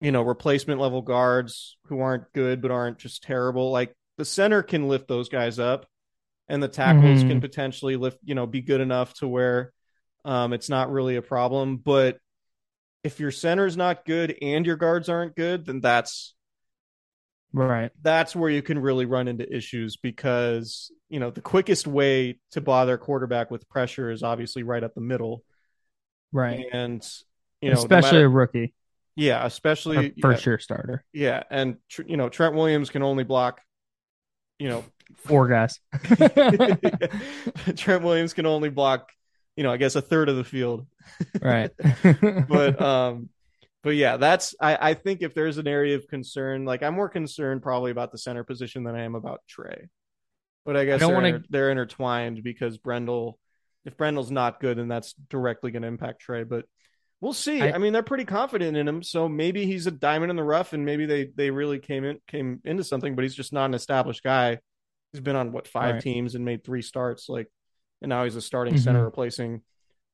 you 0.00 0.12
know, 0.12 0.22
replacement 0.22 0.80
level 0.80 1.02
guards 1.02 1.76
who 1.86 2.00
aren't 2.00 2.32
good 2.32 2.60
but 2.60 2.70
aren't 2.70 2.98
just 2.98 3.22
terrible, 3.22 3.70
like 3.70 3.94
the 4.18 4.24
center 4.24 4.62
can 4.62 4.88
lift 4.88 5.08
those 5.08 5.28
guys 5.28 5.58
up 5.58 5.86
and 6.48 6.62
the 6.62 6.68
tackles 6.68 7.22
Mhm. 7.22 7.28
can 7.28 7.40
potentially 7.40 7.96
lift, 7.96 8.18
you 8.24 8.34
know, 8.34 8.46
be 8.46 8.60
good 8.60 8.80
enough 8.80 9.14
to 9.14 9.28
where 9.28 9.72
um 10.24 10.52
it's 10.52 10.68
not 10.68 10.90
really 10.90 11.16
a 11.16 11.22
problem, 11.22 11.76
but 11.78 12.18
if 13.04 13.20
your 13.20 13.30
center's 13.30 13.76
not 13.76 14.04
good 14.04 14.36
and 14.42 14.64
your 14.66 14.76
guards 14.76 15.08
aren't 15.08 15.36
good, 15.36 15.66
then 15.66 15.80
that's 15.80 16.34
Right. 17.52 17.92
that's 18.02 18.34
where 18.34 18.50
you 18.50 18.62
can 18.62 18.80
really 18.80 19.04
run 19.06 19.28
into 19.28 19.48
issues 19.54 19.96
because 19.96 20.90
you 21.08 21.20
know 21.20 21.30
the 21.30 21.40
quickest 21.40 21.86
way 21.86 22.40
to 22.50 22.60
bother 22.60 22.94
a 22.94 22.98
quarterback 22.98 23.48
with 23.52 23.68
pressure 23.68 24.10
is 24.10 24.24
obviously 24.24 24.64
right 24.64 24.82
up 24.82 24.94
the 24.96 25.00
middle 25.00 25.44
Right. 26.32 26.66
and 26.72 27.06
you 27.60 27.68
know 27.68 27.76
no 27.76 27.80
Especially 27.82 28.18
matter- 28.18 28.24
a 28.26 28.28
rookie, 28.28 28.74
yeah 29.14 29.46
especially 29.46 30.14
first 30.20 30.44
yeah, 30.44 30.50
year 30.50 30.58
starter. 30.58 31.04
yeah 31.12 31.44
and 31.48 31.76
tr- 31.88 32.02
you 32.08 32.16
know 32.16 32.28
Trent 32.28 32.56
Williams 32.56 32.90
can 32.90 33.04
only 33.04 33.22
block 33.22 33.60
you 34.58 34.68
know 34.68 34.84
Four 35.18 35.46
guys. 35.46 35.78
Trent 37.76 38.02
Williams 38.02 38.32
can 38.32 38.46
only 38.46 38.70
block 38.70 39.10
you 39.56 39.62
know 39.62 39.70
I 39.72 39.76
guess 39.76 39.96
a 39.96 40.02
third 40.02 40.28
of 40.28 40.36
the 40.36 40.44
field. 40.44 40.86
Right. 41.40 41.70
but 42.48 42.80
um 42.82 43.28
but 43.82 43.94
yeah 43.96 44.16
that's 44.16 44.54
I 44.60 44.90
I 44.90 44.94
think 44.94 45.22
if 45.22 45.34
there's 45.34 45.58
an 45.58 45.68
area 45.68 45.96
of 45.96 46.08
concern 46.08 46.64
like 46.64 46.82
I'm 46.82 46.94
more 46.94 47.08
concerned 47.08 47.62
probably 47.62 47.90
about 47.90 48.12
the 48.12 48.18
center 48.18 48.44
position 48.44 48.84
than 48.84 48.94
I 48.94 49.02
am 49.04 49.14
about 49.14 49.40
Trey. 49.48 49.88
But 50.64 50.76
I 50.76 50.84
guess 50.86 50.96
I 50.96 50.98
don't 50.98 51.08
they're, 51.10 51.14
wanna- 51.16 51.28
inter- 51.36 51.44
they're 51.50 51.70
intertwined 51.70 52.42
because 52.42 52.78
Brendel 52.78 53.38
if 53.84 53.96
Brendel's 53.96 54.30
not 54.30 54.60
good 54.60 54.78
then 54.78 54.88
that's 54.88 55.12
directly 55.28 55.70
going 55.70 55.82
to 55.82 55.88
impact 55.88 56.20
Trey. 56.22 56.44
But 56.44 56.64
we'll 57.20 57.34
see. 57.34 57.60
I, 57.60 57.72
I- 57.72 57.78
mean 57.78 57.92
they're 57.92 58.02
pretty 58.02 58.24
confident 58.24 58.76
in 58.76 58.88
him 58.88 59.02
so 59.02 59.28
maybe 59.28 59.66
he's 59.66 59.86
a 59.86 59.90
diamond 59.90 60.30
in 60.30 60.36
the 60.36 60.42
rough 60.42 60.72
and 60.72 60.84
maybe 60.86 61.04
they 61.06 61.26
they 61.34 61.50
really 61.50 61.78
came 61.78 62.04
in 62.04 62.18
came 62.26 62.60
into 62.64 62.82
something 62.82 63.14
but 63.14 63.22
he's 63.24 63.34
just 63.34 63.52
not 63.52 63.66
an 63.66 63.74
established 63.74 64.22
guy. 64.22 64.58
He's 65.12 65.20
been 65.20 65.36
on 65.36 65.52
what 65.52 65.68
five 65.68 65.94
Right. 65.96 66.02
teams 66.02 66.34
and 66.34 66.44
made 66.44 66.64
three 66.64 66.82
starts. 66.82 67.28
Like 67.28 67.46
and 68.04 68.10
now 68.10 68.24
he's 68.24 68.36
a 68.36 68.40
starting 68.40 68.76
center 68.78 69.00
Mhm. 69.00 69.04
replacing 69.06 69.62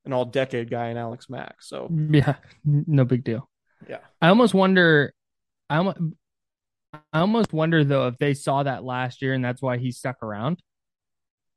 an 0.07 0.13
all 0.15 0.25
decade 0.25 0.71
guy 0.71 0.89
in 0.89 0.97
Alex 0.97 1.29
Mack 1.29 1.57
so 1.63 1.91
yeah. 2.11 2.37
No 2.65 3.05
big 3.05 3.23
deal. 3.25 3.49
yeah 3.89 3.99
I 4.23 4.29
almost 4.29 4.55
wonder. 4.55 5.13
I 5.69 5.77
almost, 5.77 5.99
I 7.13 7.21
almost 7.21 7.53
wonder 7.53 7.85
though 7.85 8.09
if 8.09 8.17
they 8.19 8.35
saw 8.35 8.63
that 8.63 8.83
last 8.85 9.23
year 9.23 9.35
and 9.35 9.45
that's 9.45 9.63
why 9.63 9.77
he 9.79 9.93
stuck 9.93 10.23
around, 10.23 10.61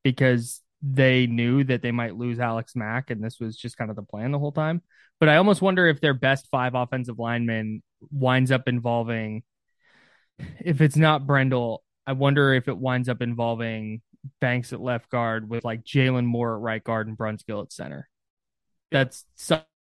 because 0.03 0.61
they 0.81 1.25
knew 1.27 1.63
that 1.63 1.81
they 1.81 1.91
might 1.91 2.15
lose 2.15 2.39
Alex 2.39 2.75
Mack 2.75 3.09
and 3.09 3.23
this 3.23 3.39
was 3.39 3.55
just 3.57 3.77
kind 3.77 3.89
of 3.89 3.95
the 3.95 4.03
plan 4.03 4.31
the 4.31 4.39
whole 4.39 4.51
time. 4.51 4.81
But 5.19 5.29
I 5.29 5.37
almost 5.37 5.61
wonder 5.61 5.87
if 5.87 6.01
their 6.01 6.13
best 6.13 6.47
five 6.51 6.75
offensive 6.75 7.17
linemen 7.17 7.81
winds 8.11 8.51
up 8.51 8.67
involving, 8.67 9.43
if 10.59 10.81
it's 10.81 10.97
not 10.97 11.25
Brendel, 11.25 11.83
I 12.05 12.11
wonder 12.13 12.53
if 12.53 12.67
it 12.67 12.77
winds 12.77 13.07
up 13.07 13.21
involving 13.21 14.01
Banks 14.39 14.73
at 14.73 14.81
left 14.81 15.09
guard 15.09 15.49
with 15.49 15.63
like 15.63 15.83
Jaylon 15.83 16.25
Moore 16.25 16.55
at 16.55 16.61
right 16.61 16.83
guard 16.83 17.07
and 17.07 17.17
Brunskill 17.17 17.63
at 17.63 17.73
center. 17.73 18.09
That's 18.91 19.25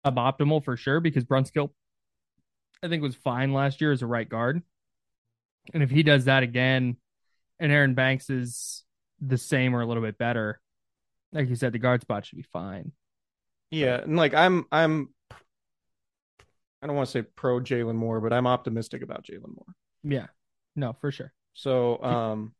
suboptimal 0.05 0.63
for 0.63 0.77
sure 0.77 0.99
because 0.99 1.25
Brunskill 1.25 1.71
I 2.81 2.87
think 2.87 3.03
was 3.03 3.15
fine 3.15 3.53
last 3.53 3.81
year 3.81 3.91
as 3.91 4.01
a 4.01 4.07
right 4.07 4.27
guard. 4.27 4.61
And 5.73 5.83
if 5.83 5.89
he 5.89 6.03
does 6.03 6.25
that 6.25 6.43
again 6.43 6.97
and 7.59 7.71
Aaron 7.71 7.93
Banks 7.93 8.29
is 8.29 8.83
the 9.19 9.37
same 9.37 9.75
or 9.75 9.81
a 9.81 9.85
little 9.85 10.03
bit 10.03 10.17
better, 10.17 10.61
like 11.33 11.49
you 11.49 11.55
said, 11.55 11.73
the 11.73 11.79
guard 11.79 12.01
spot 12.01 12.25
should 12.25 12.37
be 12.37 12.45
fine. 12.53 12.91
Yeah, 13.71 13.97
and 13.97 14.15
like 14.15 14.33
I'm 14.33 14.65
I'm 14.71 15.09
I 16.81 16.87
don't 16.87 16.95
want 16.95 17.07
to 17.07 17.11
say 17.11 17.21
pro 17.21 17.59
Jaylon 17.59 17.95
Moore, 17.95 18.21
but 18.21 18.33
I'm 18.33 18.47
optimistic 18.47 19.01
about 19.01 19.25
Jaylon 19.25 19.55
Moore. 19.55 19.75
Yeah. 20.03 20.27
No, 20.75 20.93
for 20.93 21.11
sure. 21.11 21.33
So 21.53 22.01
um 22.01 22.53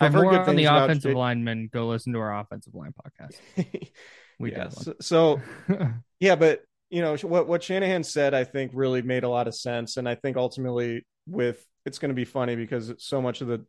I've 0.00 0.12
heard 0.12 0.30
good 0.30 0.48
on 0.48 0.56
the 0.56 0.64
offensive 0.64 1.14
linemen, 1.14 1.68
go 1.72 1.88
listen 1.88 2.12
to 2.14 2.20
our 2.20 2.38
offensive 2.38 2.74
line 2.74 2.92
podcast. 2.92 3.38
We 4.38 4.52
yeah, 4.52 4.70
so, 4.70 4.94
so 5.02 5.40
yeah, 6.18 6.34
but 6.34 6.62
you 6.88 7.02
know 7.02 7.14
what 7.18 7.46
what 7.46 7.62
Shanahan 7.62 8.02
said 8.02 8.32
I 8.32 8.44
think 8.44 8.72
really 8.74 9.02
made 9.02 9.22
a 9.22 9.28
lot 9.28 9.46
of 9.46 9.54
sense 9.54 9.98
and 9.98 10.08
I 10.08 10.14
think 10.14 10.38
ultimately 10.38 11.04
with 11.26 11.62
it's 11.84 11.98
going 11.98 12.08
to 12.08 12.14
be 12.14 12.24
funny 12.24 12.56
because 12.56 12.94
so 12.98 13.20
much 13.20 13.42
of 13.42 13.48
the 13.48 13.66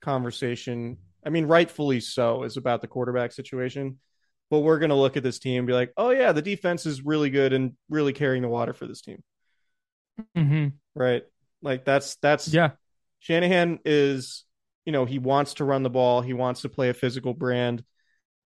conversation, 0.00 0.96
I 1.24 1.28
mean 1.28 1.44
rightfully 1.44 2.00
so, 2.00 2.44
is 2.44 2.56
about 2.56 2.80
the 2.80 2.88
quarterback 2.88 3.32
situation. 3.32 3.98
But 4.48 4.60
we're 4.60 4.78
going 4.78 4.90
to 4.90 4.96
look 4.96 5.18
at 5.18 5.22
this 5.22 5.38
team 5.38 5.58
and 5.58 5.66
be 5.66 5.72
like, 5.74 5.92
"Oh 5.98 6.10
yeah, 6.10 6.32
the 6.32 6.40
defense 6.40 6.86
is 6.86 7.04
really 7.04 7.28
good 7.30 7.52
and 7.52 7.72
really 7.90 8.14
carrying 8.14 8.42
the 8.42 8.48
water 8.48 8.72
for 8.72 8.86
this 8.86 9.02
team." 9.02 9.22
hmm 10.34 10.68
Right? 10.94 11.24
Like 11.60 11.84
that's 11.84 12.16
that's 12.16 12.48
Yeah. 12.48 12.70
Shanahan 13.20 13.80
is, 13.84 14.45
you 14.86 14.92
know, 14.92 15.04
he 15.04 15.18
wants 15.18 15.54
to 15.54 15.64
run 15.64 15.82
the 15.82 15.90
ball. 15.90 16.22
He 16.22 16.32
wants 16.32 16.62
to 16.62 16.68
play 16.68 16.88
a 16.88 16.94
physical 16.94 17.34
brand. 17.34 17.84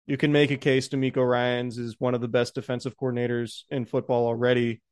You 0.07 0.19
can 0.19 0.31
make 0.31 0.53
a 0.53 0.57
case 0.57 0.89
DeMeco 0.89 1.27
Ryans 1.29 1.79
is 1.79 1.97
one 1.99 2.15
of 2.15 2.21
the 2.21 2.29
best 2.29 2.55
defensive 2.55 2.97
coordinators 2.97 3.63
in 3.71 3.87
football 3.87 4.27
already. 4.27 4.83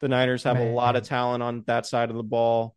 The 0.00 0.08
Niners 0.08 0.44
have 0.44 0.58
a 0.58 0.70
lot 0.70 0.96
of 0.96 1.02
talent 1.02 1.42
on 1.42 1.64
that 1.66 1.86
side 1.86 2.10
of 2.10 2.16
the 2.16 2.22
ball. 2.22 2.76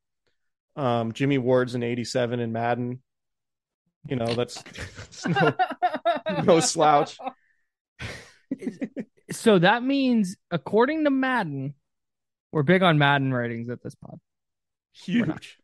Um, 0.76 1.12
Jimmy 1.12 1.38
Ward's 1.38 1.76
an 1.76 1.84
87 1.84 2.40
in 2.40 2.52
Madden. 2.52 3.02
You 4.08 4.16
know, 4.16 4.34
that's, 4.34 4.62
that's 4.64 5.28
no, 5.28 5.54
no 6.44 6.60
slouch. 6.62 7.18
so 9.32 9.60
that 9.60 9.84
means, 9.84 10.36
according 10.50 11.04
to 11.04 11.10
Madden, 11.10 11.76
we're 12.52 12.64
big 12.64 12.84
on 12.84 12.98
Madden 12.98 13.34
ratings 13.34 13.70
at 13.70 13.84
this 13.84 13.96
pod. 13.96 14.20
Huge. 14.94 15.58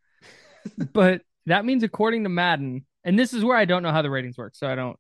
but 0.94 1.22
that 1.46 1.66
means 1.66 1.84
according 1.84 2.24
to 2.24 2.30
Madden, 2.30 2.86
and 3.04 3.18
this 3.18 3.34
is 3.34 3.44
where 3.44 3.58
I 3.58 3.66
don't 3.66 3.84
know 3.84 3.92
how 3.92 4.02
the 4.02 4.10
ratings 4.10 4.38
work, 4.38 4.56
so 4.56 4.68
I 4.68 4.76
don't. 4.76 4.98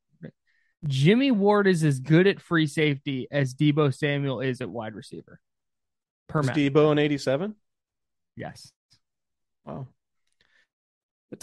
Jimmy 0.87 1.31
Ward 1.31 1.67
is 1.67 1.83
as 1.83 1.99
good 1.99 2.25
at 2.25 2.39
free 2.39 2.65
safety 2.65 3.27
as 3.31 3.53
Deebo 3.53 3.93
Samuel 3.93 4.39
is 4.39 4.61
at 4.61 4.69
wide 4.69 4.95
receiver. 4.95 5.39
Per 6.29 6.39
Is 6.41 6.49
Deebo 6.49 6.91
an 6.91 6.99
87? 6.99 7.55
Yes. 8.37 8.71
Wow. 9.65 9.87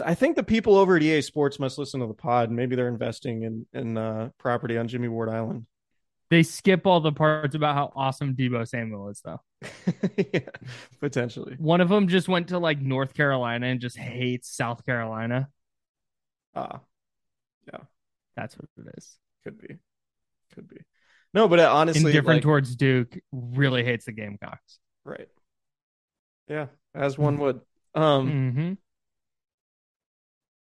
I 0.04 0.14
think 0.14 0.37
the 0.37 0.42
people 0.42 0.76
over 0.76 0.96
at 0.96 1.02
EA 1.02 1.20
Sports 1.20 1.61
must 1.61 1.78
listen 1.78 2.00
to 2.00 2.06
the 2.06 2.14
pod. 2.14 2.50
Maybe 2.50 2.74
they're 2.74 2.88
investing 2.88 3.42
in 3.42 3.66
in 3.72 3.96
uh, 3.96 4.30
property 4.38 4.78
on 4.78 4.88
Jimmy 4.88 5.09
Ward 5.09 5.28
Island. 5.28 5.66
They 6.28 6.42
skip 6.42 6.86
all 6.86 7.00
the 7.00 7.12
parts 7.12 7.54
about 7.54 7.74
how 7.74 7.92
awesome 7.94 8.34
Deebo 8.34 8.66
Samuel 8.66 9.08
is, 9.10 9.22
though. 9.24 9.40
yeah, 10.33 10.40
potentially. 11.00 11.54
One 11.58 11.81
of 11.81 11.88
them 11.88 12.08
just 12.08 12.29
went 12.29 12.48
to 12.48 12.58
like 12.58 12.81
North 12.81 13.14
Carolina 13.14 13.66
and 13.66 13.81
just 13.81 13.96
hates 13.96 14.54
South 14.54 14.85
Carolina. 14.85 15.48
Ah, 16.54 16.77
uh, 16.77 16.79
yeah. 17.72 17.81
That's 18.37 18.56
what 18.58 18.68
it 18.79 18.94
is. 18.96 19.16
could 19.44 19.60
be, 19.60 19.77
could 20.54 20.68
be. 20.68 20.79
No, 21.33 21.48
but 21.48 21.60
uh, 21.60 21.72
honestly, 21.72 22.06
Indifferent 22.06 22.38
like, 22.38 22.42
towards 22.42 22.74
Duke, 22.77 23.18
really 23.31 23.85
hates 23.85 24.06
the 24.06 24.12
Gamecocks. 24.12 24.79
right. 25.04 25.29
Yeah, 26.48 26.66
as 26.94 27.18
one 27.18 27.38
would. 27.38 27.60
Um, 27.94 28.31
hmm 28.52 28.72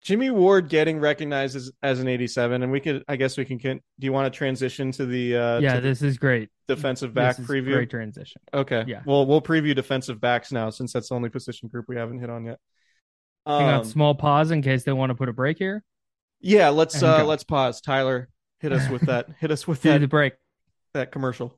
Jimmy 0.03 0.29
Ward 0.29 0.69
getting 0.69 0.99
recognized 0.99 1.55
as, 1.55 1.71
as 1.83 1.99
an 1.99 2.07
87, 2.07 2.63
and 2.63 2.71
we 2.71 2.79
could, 2.79 3.03
I 3.07 3.15
guess, 3.17 3.37
we 3.37 3.43
can. 3.45 3.59
can 3.59 3.81
do 3.99 4.05
you 4.05 4.13
want 4.13 4.31
to 4.31 4.37
transition 4.37 4.91
to 4.93 5.05
the 5.05 5.35
uh, 5.35 5.59
Yeah, 5.59 5.75
to 5.75 5.81
this 5.81 6.01
is 6.01 6.17
great. 6.17 6.49
defensive 6.67 7.13
back 7.13 7.35
this 7.37 7.43
is 7.45 7.49
preview? 7.51 7.73
Great 7.73 7.89
transition. 7.89 8.41
Okay. 8.53 8.85
Yeah. 8.87 9.01
Well, 9.05 9.25
we'll 9.25 9.41
preview 9.41 9.75
defensive 9.75 10.21
backs 10.21 10.51
now 10.51 10.69
since 10.69 10.93
that's 10.93 11.09
the 11.09 11.15
only 11.15 11.29
position 11.29 11.67
group 11.67 11.85
we 11.89 11.95
haven't 11.97 12.19
hit 12.19 12.29
on 12.29 12.45
yet. 12.45 12.59
Hang 13.45 13.63
on, 13.67 13.73
Um, 13.79 13.85
small 13.85 14.13
pause 14.15 14.51
in 14.51 14.61
case 14.61 14.83
they 14.83 14.91
want 14.93 15.09
to 15.09 15.15
put 15.15 15.29
a 15.29 15.33
break 15.33 15.57
here. 15.57 15.83
yeah, 16.41 16.69
let's 16.69 17.01
uh 17.01 17.25
let's 17.25 17.43
pause. 17.43 17.81
Tyler, 17.81 18.29
Hit 18.59 18.71
us 18.71 18.89
with 18.89 19.03
that. 19.03 19.27
Hit 19.39 19.51
us 19.51 19.67
with 19.67 19.81
that 19.83 19.99
the 19.99 20.07
break. 20.07 20.33
that 20.93 21.11
commercial. 21.11 21.57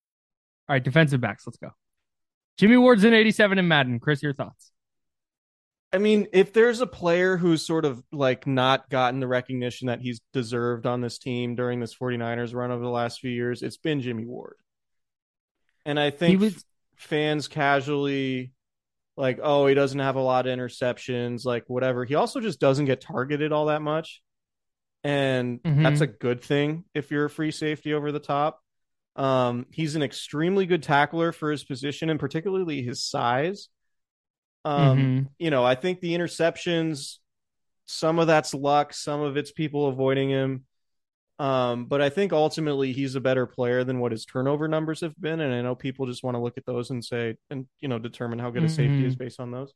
All 0.71 0.75
right, 0.75 0.83
defensive 0.85 1.19
backs. 1.19 1.45
Let's 1.45 1.57
go. 1.57 1.71
Jimmy 2.57 2.77
Ward's 2.77 3.03
in 3.03 3.13
87 3.13 3.59
in 3.59 3.67
Madden. 3.67 3.99
Chris, 3.99 4.23
your 4.23 4.33
thoughts? 4.33 4.71
I 5.91 5.97
mean, 5.97 6.27
if 6.31 6.53
there's 6.53 6.79
a 6.79 6.87
player 6.87 7.35
who's 7.35 7.61
sort 7.65 7.83
of 7.83 8.01
like 8.13 8.47
not 8.47 8.89
gotten 8.89 9.19
the 9.19 9.27
recognition 9.27 9.87
that 9.87 9.99
he's 9.99 10.21
deserved 10.31 10.85
on 10.85 11.01
this 11.01 11.17
team 11.17 11.55
during 11.55 11.81
this 11.81 11.93
49ers 11.93 12.53
run 12.55 12.71
over 12.71 12.81
the 12.81 12.89
last 12.89 13.19
few 13.19 13.31
years, 13.31 13.61
it's 13.63 13.75
been 13.75 13.99
Jimmy 13.99 14.23
Ward. 14.23 14.55
And 15.85 15.99
I 15.99 16.09
think 16.09 16.39
was- 16.39 16.63
fans 16.95 17.49
casually 17.49 18.53
like, 19.17 19.39
oh, 19.43 19.67
he 19.67 19.73
doesn't 19.75 19.99
have 19.99 20.15
a 20.15 20.21
lot 20.21 20.47
of 20.47 20.57
interceptions, 20.57 21.43
like 21.43 21.65
whatever. 21.67 22.05
He 22.05 22.15
also 22.15 22.39
just 22.39 22.61
doesn't 22.61 22.85
get 22.85 23.01
targeted 23.01 23.51
all 23.51 23.65
that 23.65 23.81
much. 23.81 24.21
And 25.03 25.61
Mhm. 25.63 25.83
that's 25.83 25.99
a 25.99 26.07
good 26.07 26.41
thing 26.41 26.85
if 26.93 27.11
you're 27.11 27.25
a 27.25 27.29
free 27.29 27.51
safety 27.51 27.93
over 27.93 28.13
the 28.13 28.21
top. 28.21 28.61
Um, 29.15 29.65
he's 29.71 29.95
an 29.95 30.03
extremely 30.03 30.65
good 30.65 30.83
tackler 30.83 31.31
for 31.31 31.51
his 31.51 31.63
position 31.63 32.09
and 32.09 32.19
particularly 32.19 32.81
his 32.81 33.03
size. 33.03 33.69
Um, 34.65 35.13
Mhm. 35.15 35.31
you 35.39 35.49
know, 35.49 35.65
I 35.65 35.75
think 35.75 35.99
the 35.99 36.13
interceptions, 36.13 37.17
some 37.85 38.19
of 38.19 38.27
that's 38.27 38.53
luck, 38.53 38.93
some 38.93 39.21
of 39.21 39.37
it's 39.37 39.51
people 39.51 39.87
avoiding 39.87 40.29
him. 40.29 40.65
Um, 41.39 41.85
but 41.85 42.01
I 42.01 42.09
think 42.09 42.33
ultimately 42.33 42.93
he's 42.93 43.15
a 43.15 43.21
better 43.21 43.47
player 43.47 43.83
than 43.83 43.99
what 43.99 44.11
his 44.11 44.25
turnover 44.25 44.67
numbers 44.67 45.01
have 45.01 45.19
been. 45.19 45.41
And 45.41 45.53
I 45.53 45.61
know 45.61 45.75
people 45.75 46.05
just 46.05 46.23
want 46.23 46.35
to 46.35 46.41
look 46.41 46.57
at 46.57 46.65
those 46.65 46.91
and 46.91 47.03
say, 47.03 47.37
and, 47.49 47.67
you 47.81 47.87
know, 47.89 47.99
determine 47.99 48.39
how 48.39 48.51
good 48.51 48.63
a 48.63 48.69
safety 48.69 49.05
Mhm. 49.05 49.07
is 49.07 49.15
based 49.15 49.39
on 49.39 49.51
those. 49.51 49.73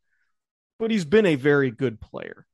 But 0.80 0.92
he's 0.92 1.06
been 1.06 1.26
a 1.26 1.36
very 1.36 1.72
good 1.72 2.02
player. 2.02 2.46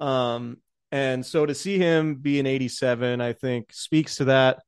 Um, 0.00 0.58
and 0.90 1.24
so 1.24 1.46
to 1.46 1.54
see 1.54 1.78
him 1.78 2.16
be 2.16 2.40
an 2.40 2.46
87, 2.46 3.20
I 3.20 3.32
think 3.32 3.72
speaks 3.72 4.16
to 4.16 4.26
that. 4.26 4.62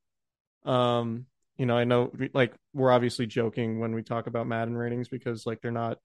Um, 0.65 1.27
you 1.57 1.67
know, 1.67 1.77
I 1.77 1.85
know 1.85 2.11
like 2.33 2.55
we're 2.73 2.91
obviously 2.93 3.27
joking 3.27 3.79
when 3.81 3.95
we 3.95 4.03
talk 4.03 4.27
about 4.27 4.47
Madden 4.47 4.77
ratings 4.77 5.09
because 5.09 5.47
like 5.47 5.61
they're 5.61 5.71
not 5.71 5.99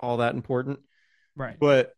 all 0.00 0.18
that 0.18 0.34
important 0.34 0.80
Right. 1.36 1.56
but 1.58 1.92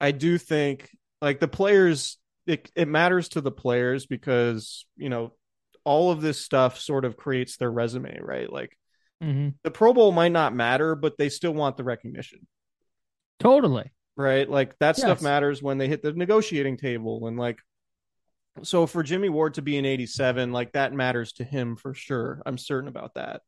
I 0.00 0.10
do 0.10 0.38
think 0.38 0.90
like 1.20 1.40
the 1.40 1.48
players 1.48 2.18
it 2.46 2.70
it 2.74 2.88
matters 2.88 3.28
to 3.30 3.40
the 3.40 3.50
players 3.50 4.06
because 4.06 4.86
you 4.96 5.08
know 5.08 5.32
all 5.84 6.10
of 6.10 6.20
this 6.20 6.40
stuff 6.40 6.78
sort 6.78 7.04
of 7.04 7.16
creates 7.16 7.56
their 7.56 7.70
resume, 7.70 8.18
right? 8.20 8.50
Like 8.50 8.76
hmm 9.20 9.50
the 9.62 9.70
Pro 9.70 9.94
Bowl 9.94 10.12
might 10.12 10.32
not 10.32 10.54
matter, 10.54 10.94
but 10.94 11.16
they 11.16 11.28
still 11.30 11.54
want 11.54 11.76
the 11.76 11.84
recognition, 11.84 12.46
Totally. 13.38 13.90
right? 14.16 14.48
Like 14.48 14.78
that 14.78 14.96
stuff 14.96 15.22
matters 15.22 15.62
when 15.62 15.78
they 15.78 15.88
hit 15.88 16.02
the 16.02 16.12
negotiating 16.12 16.76
table 16.76 17.26
and 17.26 17.38
like 17.38 17.58
so 18.62 18.86
for 18.86 19.02
Jimmy 19.02 19.28
Ward 19.28 19.54
to 19.54 19.62
be 19.62 19.76
an 19.78 19.84
87, 19.84 20.52
like 20.52 20.72
that 20.72 20.92
matters 20.92 21.32
to 21.34 21.44
him 21.44 21.76
for 21.76 21.94
sure. 21.94 22.40
I'm 22.46 22.58
certain 22.58 22.88
about 22.88 23.14
that. 23.14 23.42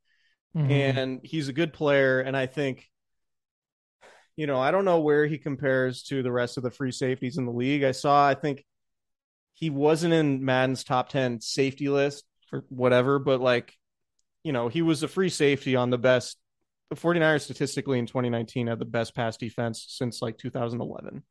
Mhm. 0.56 0.70
and 0.70 1.20
he's 1.22 1.48
a 1.48 1.52
good 1.52 1.74
player. 1.74 2.20
And 2.20 2.34
I 2.34 2.46
think, 2.46 2.88
you 4.36 4.46
know, 4.46 4.58
I 4.58 4.70
don't 4.70 4.86
know 4.86 5.00
where 5.00 5.26
he 5.26 5.36
compares 5.38 6.02
to 6.04 6.22
the 6.22 6.32
rest 6.32 6.56
of 6.56 6.62
the 6.62 6.70
free 6.70 6.92
safeties 6.92 7.36
in 7.36 7.44
the 7.44 7.52
league. 7.52 7.82
I 7.84 7.92
saw, 7.92 8.26
I 8.26 8.34
think 8.34 8.64
he 9.54 9.68
wasn't 9.70 10.14
in 10.14 10.44
Madden's 10.44 10.82
top 10.82 11.08
10 11.10 11.40
safety 11.40 11.88
list 11.88 12.24
for 12.48 12.64
whatever, 12.68 13.18
but 13.18 13.40
like, 13.40 13.74
you 14.44 14.52
know, 14.52 14.68
he 14.68 14.80
was 14.82 15.02
a 15.02 15.08
free 15.08 15.28
safety 15.28 15.76
on 15.76 15.90
the 15.90 15.98
best. 15.98 16.38
The 16.90 16.96
49ers 16.96 17.42
statistically 17.44 17.98
in 17.98 18.06
2019 18.06 18.68
had 18.68 18.78
the 18.78 18.84
best 18.84 19.14
pass 19.14 19.36
defense 19.36 19.84
since 19.88 20.22
like 20.22 20.38
2011 20.38 21.22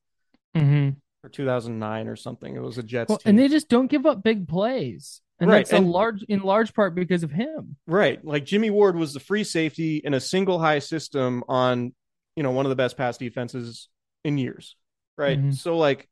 Mhm. 0.56 0.98
Or 1.26 1.30
2009 1.30 2.08
or 2.08 2.16
something. 2.16 2.56
It 2.56 2.62
was 2.62 2.78
a 2.78 2.84
Jets 2.84 3.10
Well, 3.10 3.18
team. 3.18 3.32
and 3.32 3.40
they 3.40 3.48
just 3.48 3.68
don't 3.70 3.88
give 3.88 4.06
up 4.06 4.24
big 4.24 4.48
plays, 4.48 5.22
and 5.40 5.50
Right, 5.50 5.66
that's 5.68 5.74
a 5.74 5.80
large, 5.84 6.24
in 6.24 6.42
large 6.42 6.74
part 6.74 6.96
because 6.96 7.24
of 7.24 7.32
him. 7.32 7.76
Right. 7.88 8.24
Like 8.24 8.46
Jimmy 8.46 8.70
Ward 8.70 8.96
was 8.96 9.14
the 9.14 9.20
free 9.20 9.44
safety 9.44 9.98
in 10.04 10.14
a 10.14 10.20
single 10.20 10.60
high 10.60 10.80
system 10.80 11.44
on, 11.50 11.94
you 12.36 12.44
know, 12.44 12.52
one 12.52 12.66
of 12.66 12.70
the 12.70 12.76
best 12.76 12.96
pass 12.98 13.18
defenses 13.18 13.90
in 14.24 14.38
years. 14.38 14.76
Right. 15.18 15.40
Mhm. 15.40 15.54
So 15.56 15.78
like 15.78 16.08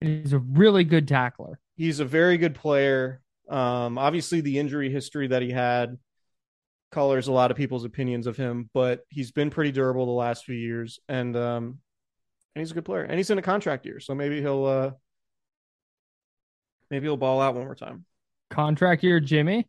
he's 0.00 0.32
a 0.32 0.38
really 0.38 0.84
good 0.84 1.06
tackler. 1.08 1.58
he's 1.76 2.00
a 2.00 2.04
very 2.04 2.38
good 2.38 2.54
player. 2.54 3.20
Um 3.48 3.98
obviously 3.98 4.40
the 4.40 4.58
injury 4.58 4.90
history 4.90 5.28
that 5.28 5.42
he 5.42 5.50
had 5.50 5.96
colors 6.90 7.28
a 7.28 7.32
lot 7.32 7.50
of 7.50 7.56
people's 7.56 7.84
opinions 7.84 8.26
of 8.26 8.36
him, 8.36 8.70
but 8.72 9.00
he's 9.10 9.30
been 9.32 9.50
pretty 9.50 9.72
durable 9.72 10.06
the 10.06 10.12
last 10.12 10.44
few 10.44 10.54
years 10.54 10.98
and 11.08 11.36
um 11.36 11.78
and 12.58 12.66
he's 12.66 12.72
a 12.72 12.74
good 12.74 12.84
player. 12.84 13.04
And 13.04 13.16
he's 13.16 13.30
in 13.30 13.38
a 13.38 13.42
contract 13.42 13.86
year, 13.86 14.00
so 14.00 14.16
maybe 14.16 14.40
he'll 14.40 14.64
uh 14.64 14.90
maybe 16.90 17.06
he'll 17.06 17.16
ball 17.16 17.40
out 17.40 17.54
one 17.54 17.64
more 17.64 17.76
time. 17.76 18.04
Contract 18.50 19.04
year, 19.04 19.20
Jimmy. 19.20 19.68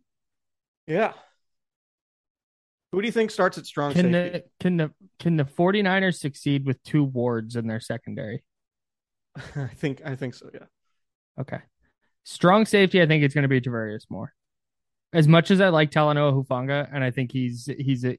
Yeah. 0.88 1.14
Who 2.92 3.02
do 3.02 3.06
you 3.08 3.12
think 3.12 3.30
starts 3.30 3.60
at 3.60 3.68
strong 3.68 3.94
Can 3.94 4.12
safety? 4.12 4.40
the 4.40 4.44
can 4.60 4.78
the 4.78 4.92
can 5.20 5.38
the 5.38 5.44
49ers 5.44 6.18
succeed 6.18 6.66
with 6.66 6.82
two 6.82 7.04
wards 7.04 7.56
in 7.56 7.68
their 7.68 7.80
secondary? 7.80 8.44
I 9.56 9.68
think 9.68 10.02
I 10.04 10.16
think 10.16 10.34
so, 10.34 10.50
yeah. 10.52 10.66
Okay. 11.40 11.60
Strong 12.24 12.66
safety, 12.66 13.04
I 13.04 13.06
think 13.06 13.24
it's 13.24 13.36
going 13.36 13.44
to 13.44 13.48
be 13.48 13.62
Javarius 13.62 14.06
Moore. 14.10 14.34
As 15.14 15.28
much 15.28 15.52
as 15.52 15.62
I 15.62 15.70
like 15.70 15.92
Talanoa 15.92 16.44
Hufanga, 16.44 16.90
and 16.92 17.04
I 17.04 17.12
think 17.12 17.32
he's 17.32 17.70
he's 17.78 18.04
a 18.04 18.18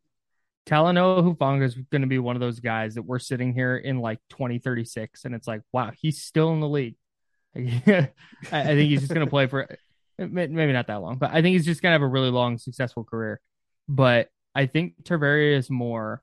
Talanoa 0.66 1.22
Hufanga 1.22 1.64
is 1.64 1.74
going 1.74 2.02
to 2.02 2.08
be 2.08 2.18
one 2.18 2.36
of 2.36 2.40
those 2.40 2.60
guys 2.60 2.94
that 2.94 3.02
we're 3.02 3.18
sitting 3.18 3.52
here 3.52 3.76
in 3.76 3.98
like 3.98 4.18
2036, 4.30 5.24
and 5.24 5.34
it's 5.34 5.48
like, 5.48 5.62
wow, 5.72 5.92
he's 6.00 6.22
still 6.22 6.52
in 6.52 6.60
the 6.60 6.68
league. 6.68 6.96
I, 7.56 8.10
think 8.50 8.88
he's 8.90 9.00
just 9.00 9.12
going 9.12 9.26
to 9.26 9.30
play 9.30 9.46
for 9.46 9.68
maybe 10.18 10.72
not 10.72 10.86
that 10.86 11.02
long, 11.02 11.16
but 11.16 11.30
I 11.30 11.42
think 11.42 11.54
he's 11.54 11.66
just 11.66 11.82
going 11.82 11.90
to 11.90 11.94
have 11.94 12.02
a 12.02 12.06
really 12.06 12.30
long, 12.30 12.58
successful 12.58 13.04
career. 13.04 13.40
But 13.88 14.28
I 14.54 14.66
think 14.66 15.02
Tarvarius 15.02 15.70
Moore 15.70 16.22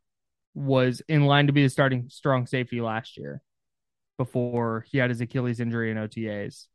was 0.54 1.02
in 1.08 1.26
line 1.26 1.48
to 1.48 1.54
be 1.54 1.64
the 1.64 1.70
starting 1.70 2.08
strong 2.10 2.48
safety 2.48 2.80
last 2.80 3.18
year 3.18 3.42
before 4.18 4.86
he 4.90 4.98
had 4.98 5.10
his 5.10 5.22
Achilles 5.22 5.60
injury 5.60 5.92
in 5.92 5.98
OTAs 5.98 6.68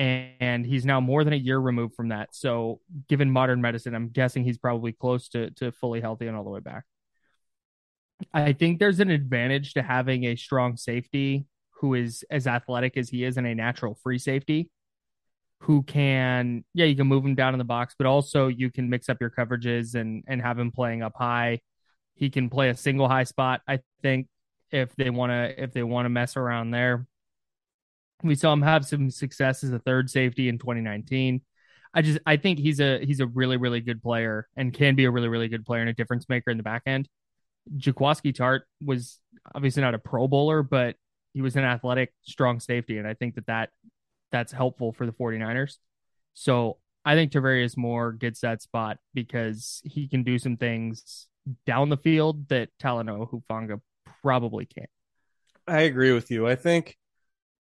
and 0.00 0.64
he's 0.64 0.86
now 0.86 0.98
more 0.98 1.24
than 1.24 1.34
a 1.34 1.36
year 1.36 1.58
removed 1.58 1.94
from 1.94 2.08
that. 2.08 2.34
So, 2.34 2.80
given 3.08 3.30
modern 3.30 3.60
medicine, 3.60 3.94
I'm 3.94 4.08
guessing 4.08 4.44
he's 4.44 4.56
probably 4.56 4.92
close 4.92 5.28
to 5.28 5.50
to 5.52 5.72
fully 5.72 6.00
healthy 6.00 6.26
and 6.26 6.34
all 6.34 6.42
the 6.42 6.50
way 6.50 6.60
back. 6.60 6.84
I 8.32 8.52
think 8.52 8.78
there's 8.78 9.00
an 9.00 9.10
advantage 9.10 9.74
to 9.74 9.82
having 9.82 10.24
a 10.24 10.36
strong 10.36 10.76
safety 10.76 11.46
who 11.80 11.94
is 11.94 12.24
as 12.30 12.46
athletic 12.46 12.96
as 12.96 13.08
he 13.08 13.24
is 13.24 13.36
and 13.36 13.46
a 13.46 13.54
natural 13.54 13.94
free 14.02 14.18
safety 14.18 14.70
who 15.60 15.82
can 15.82 16.64
yeah, 16.74 16.86
you 16.86 16.96
can 16.96 17.06
move 17.06 17.24
him 17.24 17.34
down 17.34 17.54
in 17.54 17.58
the 17.58 17.64
box, 17.64 17.94
but 17.96 18.06
also 18.06 18.48
you 18.48 18.70
can 18.70 18.88
mix 18.88 19.08
up 19.08 19.18
your 19.20 19.30
coverages 19.30 19.94
and 19.94 20.24
and 20.26 20.40
have 20.40 20.58
him 20.58 20.72
playing 20.72 21.02
up 21.02 21.12
high. 21.16 21.60
He 22.14 22.30
can 22.30 22.50
play 22.50 22.70
a 22.70 22.76
single 22.76 23.08
high 23.08 23.24
spot, 23.24 23.60
I 23.68 23.80
think, 24.02 24.28
if 24.70 24.94
they 24.96 25.10
want 25.10 25.30
to 25.30 25.62
if 25.62 25.72
they 25.72 25.82
want 25.82 26.06
to 26.06 26.10
mess 26.10 26.36
around 26.36 26.70
there. 26.70 27.06
We 28.22 28.34
saw 28.34 28.52
him 28.52 28.62
have 28.62 28.84
some 28.84 29.10
success 29.10 29.64
as 29.64 29.72
a 29.72 29.78
third 29.78 30.10
safety 30.10 30.48
in 30.48 30.58
2019. 30.58 31.42
I 31.92 32.02
just 32.02 32.18
I 32.24 32.36
think 32.36 32.58
he's 32.58 32.80
a 32.80 33.04
he's 33.04 33.20
a 33.20 33.26
really 33.26 33.56
really 33.56 33.80
good 33.80 34.02
player 34.02 34.48
and 34.56 34.72
can 34.72 34.94
be 34.94 35.04
a 35.04 35.10
really 35.10 35.28
really 35.28 35.48
good 35.48 35.66
player 35.66 35.80
and 35.80 35.90
a 35.90 35.94
difference 35.94 36.28
maker 36.28 36.50
in 36.50 36.56
the 36.56 36.62
back 36.62 36.82
end. 36.86 37.08
Jaquiski 37.76 38.34
Tartt 38.34 38.60
was 38.84 39.18
obviously 39.54 39.82
not 39.82 39.94
a 39.94 39.98
Pro 39.98 40.28
Bowler, 40.28 40.62
but 40.62 40.96
he 41.32 41.42
was 41.42 41.56
an 41.56 41.64
athletic, 41.64 42.12
strong 42.22 42.60
safety, 42.60 42.98
and 42.98 43.06
I 43.06 43.14
think 43.14 43.36
that 43.36 43.46
that 43.46 43.70
that's 44.32 44.52
helpful 44.52 44.92
for 44.92 45.06
the 45.06 45.12
49ers. 45.12 45.76
So 46.34 46.78
I 47.04 47.14
think 47.14 47.32
Tarvarius 47.32 47.76
Moore 47.76 48.12
gets 48.12 48.40
that 48.40 48.62
spot 48.62 48.98
because 49.14 49.80
he 49.84 50.08
can 50.08 50.22
do 50.22 50.38
some 50.38 50.56
things 50.56 51.26
down 51.66 51.88
the 51.88 51.96
field 51.96 52.48
that 52.48 52.68
Talanoa 52.82 53.30
Hufanga 53.30 53.80
probably 54.22 54.66
can't. 54.66 54.90
I 55.66 55.82
agree 55.82 56.12
with 56.12 56.30
you. 56.30 56.46
I 56.46 56.56
think 56.56 56.96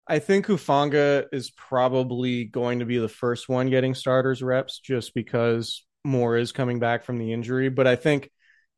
I 0.07 0.19
think 0.19 0.47
Hufanga 0.47 1.25
is 1.33 1.49
probably 1.51 2.45
going 2.45 2.79
to 2.79 2.85
be 2.85 2.97
the 2.97 3.09
first 3.09 3.49
one 3.49 3.69
getting 3.69 3.93
starters 3.93 4.41
reps 4.41 4.79
just 4.79 5.13
because 5.13 5.85
Moore 6.05 6.37
is 6.37 6.53
coming 6.53 6.79
back 6.79 7.03
from 7.03 7.17
the 7.17 7.33
injury. 7.33 7.69
But 7.69 7.87
I 7.87 7.97
think 7.97 8.31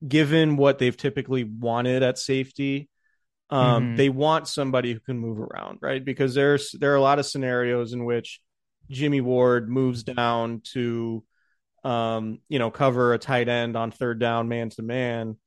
given 0.06 0.58
what 0.58 0.80
they've 0.80 0.96
typically 0.96 1.44
wanted 1.44 2.04
at 2.04 2.18
safety, 2.18 2.90
um, 3.50 3.84
mm-hmm. 3.84 3.96
they 3.96 4.10
want 4.10 4.48
somebody 4.48 4.94
who 4.94 5.00
can 5.00 5.18
move 5.18 5.40
around, 5.40 5.80
right? 5.82 6.04
Because 6.04 6.34
there's 6.34 6.72
there 6.72 6.94
are 6.94 6.98
a 6.98 7.02
lot 7.02 7.20
of 7.20 7.26
scenarios 7.26 7.94
in 7.94 8.06
which 8.06 8.40
Jimmy 8.90 9.22
Ward 9.22 9.70
moves 9.70 10.04
down 10.04 10.62
to 10.74 11.24
um, 11.84 12.40
you 12.50 12.60
know, 12.60 12.72
cover 12.72 13.14
a 13.14 13.18
tight 13.18 13.48
end 13.48 13.78
on 13.78 13.92
third 13.92 14.20
down 14.20 14.50
man 14.50 14.70
to 14.72 14.82
man 14.82 15.38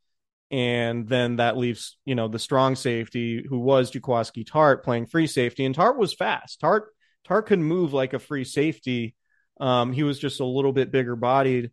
and 0.53 1.09
then 1.09 1.36
that 1.36 1.57
leaves 1.57 1.96
you 2.05 2.14
know 2.14 2.28
the 2.28 2.38
strong 2.38 2.76
safety 2.76 3.44
who 3.48 3.59
was 3.59 3.90
Jaquiski 3.90 4.44
Tartt 4.44 4.84
playing 4.84 5.07
free 5.07 5.26
safety, 5.26 5.64
and 5.64 5.74
Tartt 5.74 5.96
was 5.96 6.14
fast. 6.14 6.61
Tartt 6.61 6.82
Tartt 7.26 7.46
could 7.46 7.59
move 7.59 7.92
like 7.94 8.12
a 8.12 8.18
free 8.18 8.44
safety. 8.44 9.16
Um, 9.59 9.92
he 9.92 10.03
was 10.03 10.18
just 10.18 10.40
a 10.40 10.44
little 10.44 10.72
bit 10.72 10.92
bigger 10.92 11.16
bodied. 11.16 11.70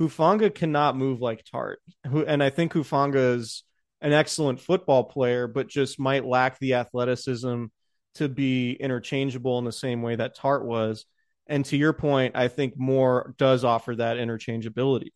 Hufanga 0.00 0.54
cannot 0.54 0.96
move 0.96 1.20
like 1.20 1.44
Tartt. 1.44 1.76
who, 2.06 2.24
and 2.24 2.42
I 2.42 2.50
think 2.50 2.72
Hufanga 2.72 3.36
is 3.36 3.64
an 4.00 4.12
excellent 4.12 4.60
football 4.60 5.04
player, 5.04 5.48
but 5.48 5.68
just 5.68 5.98
might 5.98 6.24
lack 6.24 6.58
the 6.58 6.74
athleticism 6.74 7.64
to 8.14 8.28
be 8.28 8.72
interchangeable 8.72 9.58
in 9.58 9.64
the 9.64 9.72
same 9.72 10.02
way 10.02 10.16
that 10.16 10.36
Tartt 10.36 10.64
was. 10.64 11.04
And 11.46 11.64
to 11.66 11.76
your 11.76 11.92
point, 11.92 12.36
I 12.36 12.48
think 12.48 12.74
Moore 12.76 13.34
does 13.38 13.64
offer 13.64 13.96
that 13.96 14.18
interchangeability 14.18 15.10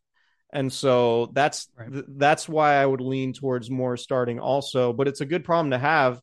and 0.52 0.72
so 0.72 1.30
that's 1.32 1.68
right. 1.76 1.90
th- 1.90 2.04
that's 2.08 2.48
why 2.48 2.74
I 2.74 2.84
would 2.84 3.00
lean 3.00 3.32
towards 3.32 3.70
Moore 3.70 3.96
starting 3.96 4.38
also. 4.38 4.92
But 4.92 5.08
it's 5.08 5.22
a 5.22 5.26
good 5.26 5.44
problem 5.44 5.70
to 5.70 5.78
have. 5.78 6.20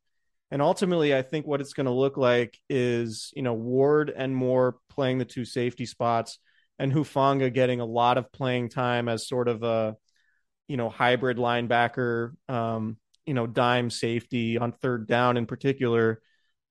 And 0.52 0.62
ultimately, 0.62 1.16
I 1.16 1.22
think 1.22 1.46
what 1.46 1.62
it's 1.62 1.74
going 1.74 1.86
to 1.88 1.92
look 1.92 2.16
like 2.16 2.58
is 2.70 3.34
you 3.36 3.42
know 3.42 3.54
Ward 3.54 4.14
and 4.16 4.36
Moore 4.36 4.78
playing 4.90 5.18
the 5.18 5.26
two 5.26 5.46
safety 5.46 5.86
spots, 5.86 6.38
and 6.80 6.92
Hufanga 6.92 7.54
getting 7.54 7.82
a 7.82 7.86
lot 7.86 8.18
of 8.18 8.32
playing 8.32 8.70
time 8.70 9.08
as 9.08 9.28
sort 9.28 9.48
of 9.48 9.64
a 9.64 9.96
you 10.68 10.78
know 10.78 10.90
hybrid 10.90 11.38
linebacker, 11.38 12.32
um, 12.48 12.98
you 13.26 13.34
know 13.34 13.46
dime 13.46 13.90
safety 13.90 14.58
on 14.58 14.72
third 14.72 15.08
down 15.08 15.38
in 15.38 15.46
particular, 15.46 16.22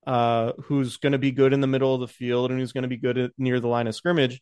uh, 0.06 0.52
who's 0.64 0.96
going 0.96 1.12
to 1.12 1.18
be 1.18 1.30
good 1.30 1.52
in 1.52 1.60
the 1.60 1.66
middle 1.66 1.94
of 1.94 2.00
the 2.00 2.08
field 2.08 2.50
and 2.50 2.58
who's 2.58 2.72
going 2.72 2.82
to 2.82 2.88
be 2.88 2.96
good 2.96 3.18
at, 3.18 3.32
near 3.38 3.60
the 3.60 3.68
line 3.68 3.86
of 3.86 3.94
scrimmage 3.94 4.40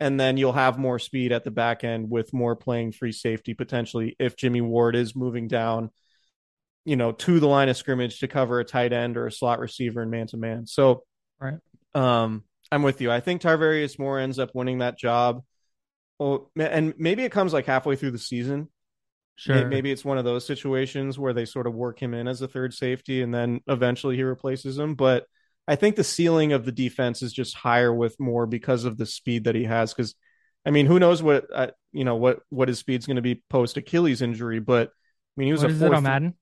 and 0.00 0.18
then 0.18 0.36
you'll 0.36 0.52
have 0.52 0.78
more 0.78 0.98
speed 0.98 1.32
at 1.32 1.44
the 1.44 1.50
back 1.50 1.84
end 1.84 2.08
with 2.08 2.32
more 2.32 2.54
playing 2.54 2.92
free 2.92 3.12
safety 3.12 3.54
potentially 3.54 4.14
if 4.18 4.36
Jimmy 4.36 4.60
Ward 4.60 4.94
is 4.94 5.16
moving 5.16 5.48
down, 5.48 5.90
you 6.84 6.96
know, 6.96 7.12
to 7.12 7.40
the 7.40 7.48
line 7.48 7.68
of 7.68 7.76
scrimmage 7.76 8.20
to 8.20 8.28
cover 8.28 8.60
a 8.60 8.64
tight 8.64 8.92
end 8.92 9.16
or 9.16 9.26
a 9.26 9.32
slot 9.32 9.58
receiver 9.58 10.02
in 10.02 10.10
man 10.10 10.26
to 10.28 10.36
man. 10.36 10.66
So, 10.66 11.04
right. 11.40 11.58
Um, 11.94 12.44
I'm 12.70 12.82
with 12.82 13.00
you. 13.00 13.10
I 13.10 13.20
think 13.20 13.42
Tarvarius 13.42 13.98
Moore 13.98 14.18
ends 14.18 14.38
up 14.38 14.50
winning 14.54 14.78
that 14.78 14.98
job. 14.98 15.42
Well, 16.18 16.50
and 16.58 16.94
maybe 16.98 17.24
it 17.24 17.32
comes 17.32 17.52
like 17.52 17.66
halfway 17.66 17.96
through 17.96 18.10
the 18.10 18.18
season. 18.18 18.68
Sure. 19.36 19.68
Maybe 19.68 19.92
it's 19.92 20.04
one 20.04 20.18
of 20.18 20.24
those 20.24 20.44
situations 20.44 21.16
where 21.16 21.32
they 21.32 21.44
sort 21.44 21.68
of 21.68 21.74
work 21.74 22.02
him 22.02 22.12
in 22.12 22.26
as 22.26 22.42
a 22.42 22.48
third 22.48 22.74
safety 22.74 23.22
and 23.22 23.32
then 23.32 23.60
eventually 23.68 24.16
he 24.16 24.24
replaces 24.24 24.76
him. 24.76 24.96
But 24.96 25.26
I 25.68 25.76
think 25.76 25.94
the 25.94 26.02
ceiling 26.02 26.52
of 26.52 26.64
the 26.64 26.72
defense 26.72 27.22
is 27.22 27.32
just 27.32 27.54
higher 27.54 27.94
with 27.94 28.18
Moore 28.18 28.46
because 28.46 28.84
of 28.84 28.96
the 28.96 29.06
speed 29.06 29.44
that 29.44 29.54
he 29.54 29.64
has. 29.64 29.94
Because, 29.94 30.14
I 30.66 30.70
mean, 30.70 30.86
who 30.86 30.98
knows 30.98 31.22
what 31.22 31.46
uh, 31.54 31.68
you 31.92 32.04
know 32.04 32.16
what 32.16 32.40
what 32.48 32.68
his 32.68 32.78
speed's 32.78 33.06
going 33.06 33.16
to 33.16 33.22
be 33.22 33.42
post 33.50 33.76
Achilles 33.76 34.22
injury? 34.22 34.60
But 34.60 34.88
I 34.88 34.92
mean, 35.36 35.46
he 35.46 35.52
was 35.52 35.62
what 35.62 35.70
a 35.70 35.74
four 35.74 35.94
on 35.94 36.02
Madden. 36.02 36.34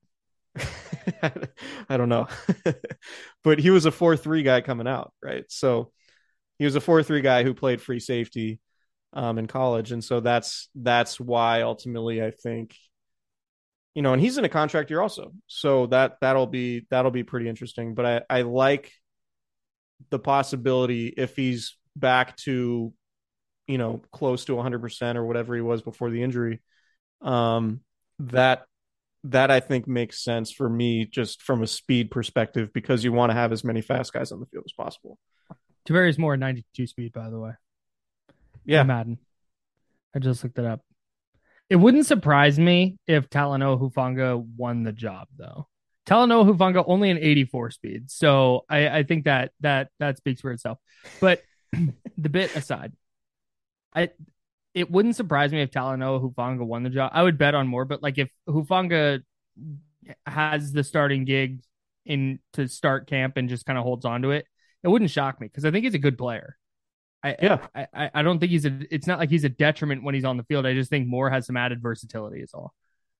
I 1.89 1.97
don't 1.97 2.09
know, 2.09 2.27
but 3.43 3.59
he 3.59 3.69
was 3.69 3.85
a 3.85 3.91
four 3.91 4.15
three 4.15 4.43
guy 4.43 4.61
coming 4.61 4.87
out, 4.87 5.13
right? 5.21 5.43
So 5.49 5.91
he 6.59 6.65
was 6.65 6.75
a 6.75 6.81
four 6.81 7.03
three 7.03 7.21
guy 7.21 7.43
who 7.43 7.53
played 7.53 7.81
free 7.81 7.99
safety 7.99 8.59
um, 9.13 9.37
in 9.37 9.47
college, 9.47 9.91
and 9.91 10.03
so 10.03 10.19
that's 10.19 10.69
that's 10.75 11.19
why 11.19 11.61
ultimately 11.61 12.23
I 12.23 12.31
think 12.31 12.75
you 13.95 14.03
know, 14.03 14.13
and 14.13 14.21
he's 14.21 14.37
in 14.37 14.45
a 14.45 14.49
contract 14.49 14.91
year 14.91 15.01
also, 15.01 15.33
so 15.47 15.87
that 15.87 16.17
that'll 16.21 16.45
be 16.45 16.85
that'll 16.91 17.09
be 17.09 17.23
pretty 17.23 17.49
interesting. 17.49 17.95
But 17.95 18.05
I 18.05 18.39
I 18.39 18.41
like 18.43 18.91
the 20.11 20.19
possibility 20.19 21.07
if 21.07 21.35
he's 21.35 21.75
back 21.95 22.37
to 22.37 22.93
you 23.67 23.77
know 23.77 24.01
close 24.11 24.45
to 24.45 24.53
100% 24.53 25.15
or 25.15 25.25
whatever 25.25 25.55
he 25.55 25.61
was 25.61 25.81
before 25.81 26.11
the 26.11 26.21
injury 26.21 26.61
um 27.21 27.81
that 28.19 28.65
that 29.23 29.51
I 29.51 29.59
think 29.59 29.87
makes 29.87 30.23
sense 30.23 30.51
for 30.51 30.69
me 30.69 31.05
just 31.05 31.41
from 31.41 31.63
a 31.63 31.67
speed 31.67 32.11
perspective 32.11 32.71
because 32.73 33.03
you 33.03 33.11
want 33.11 33.31
to 33.31 33.33
have 33.33 33.51
as 33.51 33.63
many 33.63 33.81
fast 33.81 34.13
guys 34.13 34.31
on 34.31 34.39
the 34.39 34.45
field 34.45 34.63
as 34.65 34.73
possible. 34.73 35.17
Tarvarius 35.87 36.17
Moore 36.17 36.37
92 36.37 36.87
speed 36.87 37.13
by 37.13 37.29
the 37.29 37.39
way. 37.39 37.51
Yeah. 38.65 38.83
Madden. 38.83 39.17
I 40.15 40.19
just 40.19 40.43
looked 40.43 40.59
it 40.59 40.65
up. 40.65 40.81
It 41.69 41.77
wouldn't 41.77 42.05
surprise 42.05 42.59
me 42.59 42.97
if 43.07 43.29
Talanoa 43.29 43.79
Hufanga 43.79 44.43
won 44.55 44.83
the 44.83 44.91
job 44.91 45.27
though. 45.37 45.67
Talanoa 46.05 46.49
Hufanga 46.49 46.83
only 46.87 47.09
an 47.09 47.17
84 47.17 47.71
speed. 47.71 48.11
So 48.11 48.65
I, 48.69 48.89
I 48.89 49.03
think 49.03 49.25
that 49.25 49.51
that 49.61 49.89
that 49.99 50.17
speaks 50.17 50.41
for 50.41 50.51
itself. 50.51 50.79
But 51.19 51.43
the 52.17 52.29
bit 52.29 52.55
aside, 52.55 52.93
I 53.93 54.09
it 54.73 54.89
wouldn't 54.89 55.15
surprise 55.15 55.51
me 55.51 55.61
if 55.61 55.71
Talanoa 55.71 56.21
Hufanga 56.21 56.65
won 56.65 56.83
the 56.83 56.89
job. 56.89 57.11
I 57.13 57.23
would 57.23 57.37
bet 57.37 57.55
on 57.55 57.67
more, 57.67 57.83
but 57.83 58.01
like 58.01 58.17
if 58.17 58.29
Hufanga 58.47 59.23
has 60.25 60.71
the 60.71 60.83
starting 60.83 61.25
gig 61.25 61.61
in 62.05 62.39
to 62.53 62.67
start 62.67 63.07
camp 63.07 63.35
and 63.37 63.49
just 63.49 63.65
kind 63.65 63.77
of 63.77 63.83
holds 63.83 64.05
on 64.05 64.21
to 64.21 64.31
it, 64.31 64.45
it 64.83 64.87
wouldn't 64.87 65.11
shock 65.11 65.39
me 65.41 65.47
because 65.47 65.65
I 65.65 65.71
think 65.71 65.85
he's 65.85 65.93
a 65.93 65.99
good 65.99 66.17
player. 66.17 66.57
I, 67.23 67.35
yeah, 67.41 67.67
I, 67.75 68.11
I 68.13 68.21
don't 68.21 68.39
think 68.39 68.51
he's 68.51 68.65
a. 68.65 68.79
It's 68.91 69.07
not 69.07 69.19
like 69.19 69.29
he's 69.29 69.43
a 69.43 69.49
detriment 69.49 70.03
when 70.03 70.13
he's 70.15 70.25
on 70.25 70.37
the 70.37 70.43
field. 70.43 70.65
I 70.65 70.73
just 70.73 70.89
think 70.89 71.07
Moore 71.07 71.29
has 71.29 71.47
some 71.47 71.57
added 71.57 71.81
versatility. 71.81 72.41
Is 72.41 72.53
all 72.53 72.73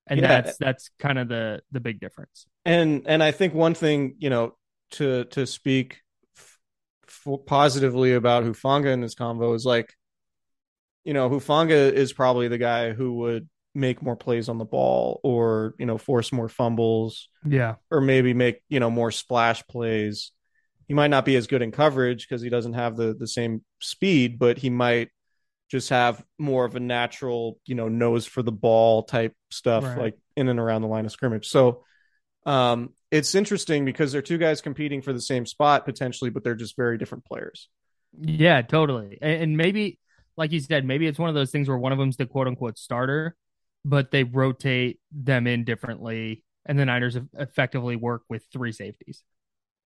and 0.10 0.22
yeah. 0.22 0.28
that's 0.28 0.58
that's 0.58 0.89
kind 0.99 1.20
of 1.20 1.28
the 1.28 1.62
the 1.72 1.80
big 1.80 1.99
difference. 1.99 2.45
And 2.66 3.03
and 3.05 3.22
I 3.22 3.32
think 3.32 3.53
one 3.53 3.74
thing 3.74 4.16
you 4.20 4.30
know 4.30 4.55
to 4.91 5.26
to 5.26 5.45
speak 5.45 6.01
f- 6.38 7.39
positively 7.45 8.14
about 8.14 8.43
Hufanga 8.43 8.91
in 8.91 9.01
this 9.01 9.16
convo 9.16 9.55
is 9.55 9.66
like, 9.66 9.93
you 11.03 11.14
know, 11.14 11.30
Hufanga 11.30 11.91
is 11.91 12.14
probably 12.14 12.47
the 12.47 12.58
guy 12.58 12.93
who 12.93 13.16
would 13.16 13.49
make 13.76 14.01
more 14.01 14.16
plays 14.16 14.49
on 14.49 14.58
the 14.58 14.66
ball 14.66 15.20
or 15.24 15.76
you 15.78 15.86
know 15.86 15.97
force 15.97 16.32
more 16.32 16.49
fumbles, 16.49 17.30
yeah, 17.45 17.76
or 17.91 18.01
maybe 18.01 18.34
make 18.34 18.62
you 18.70 18.80
know 18.80 18.89
more 18.89 19.12
splash 19.12 19.66
plays. 19.68 20.32
He 20.88 20.94
might 20.94 21.10
not 21.10 21.26
be 21.26 21.36
as 21.36 21.48
good 21.48 21.62
in 21.62 21.72
coverage 21.72 22.28
because 22.28 22.42
he 22.42 22.50
doesn't 22.50 22.74
have 22.74 22.96
the 22.96 23.14
the 23.14 23.28
same 23.28 23.64
speed, 23.80 24.40
but 24.40 24.58
he 24.58 24.70
might 24.70 25.10
just 25.70 25.90
have 25.90 26.24
more 26.38 26.66
of 26.66 26.76
a 26.76 26.80
natural, 26.80 27.60
you 27.66 27.76
know, 27.76 27.90
nose 27.90 28.26
for 28.26 28.42
the 28.42 28.52
ball 28.52 29.04
type 29.04 29.34
stuff, 29.52 29.84
right. 29.84 29.98
like 29.98 30.18
in 30.36 30.48
and 30.48 30.60
around 30.60 30.82
the 30.82 30.88
line 30.88 31.06
of 31.06 31.12
scrimmage. 31.12 31.48
So 31.48 31.84
um, 32.46 32.94
it's 33.12 33.36
interesting 33.36 33.84
because 33.84 34.12
they're 34.12 34.22
two 34.22 34.38
guys 34.38 34.62
competing 34.62 35.02
for 35.02 35.12
the 35.12 35.22
same 35.22 35.46
spot 35.46 35.86
potentially, 35.86 36.30
but 36.30 36.44
they're 36.44 36.56
just 36.56 36.78
very 36.78 36.98
different 36.98 37.26
players. 37.26 37.68
Yeah, 38.18 38.62
totally. 38.62 39.18
And 39.22 39.58
maybe, 39.58 40.00
like 40.38 40.52
you 40.52 40.62
said, 40.62 40.86
maybe 40.86 41.08
it's 41.08 41.20
one 41.20 41.30
of 41.30 41.36
those 41.36 41.52
things 41.52 41.68
where 41.68 41.78
one 41.78 41.92
of 41.92 41.98
them's 41.98 42.18
the 42.18 42.26
quote 42.26 42.48
unquote 42.48 42.78
starter, 42.78 43.36
but 43.84 44.12
they 44.12 44.24
rotate 44.24 45.00
them 45.12 45.48
in 45.48 45.66
differently, 45.66 46.44
and 46.66 46.80
the 46.80 46.86
Niners 46.86 47.18
effectively 47.38 47.98
work 47.98 48.24
with 48.30 48.46
three 48.54 48.72
safeties. 48.72 49.24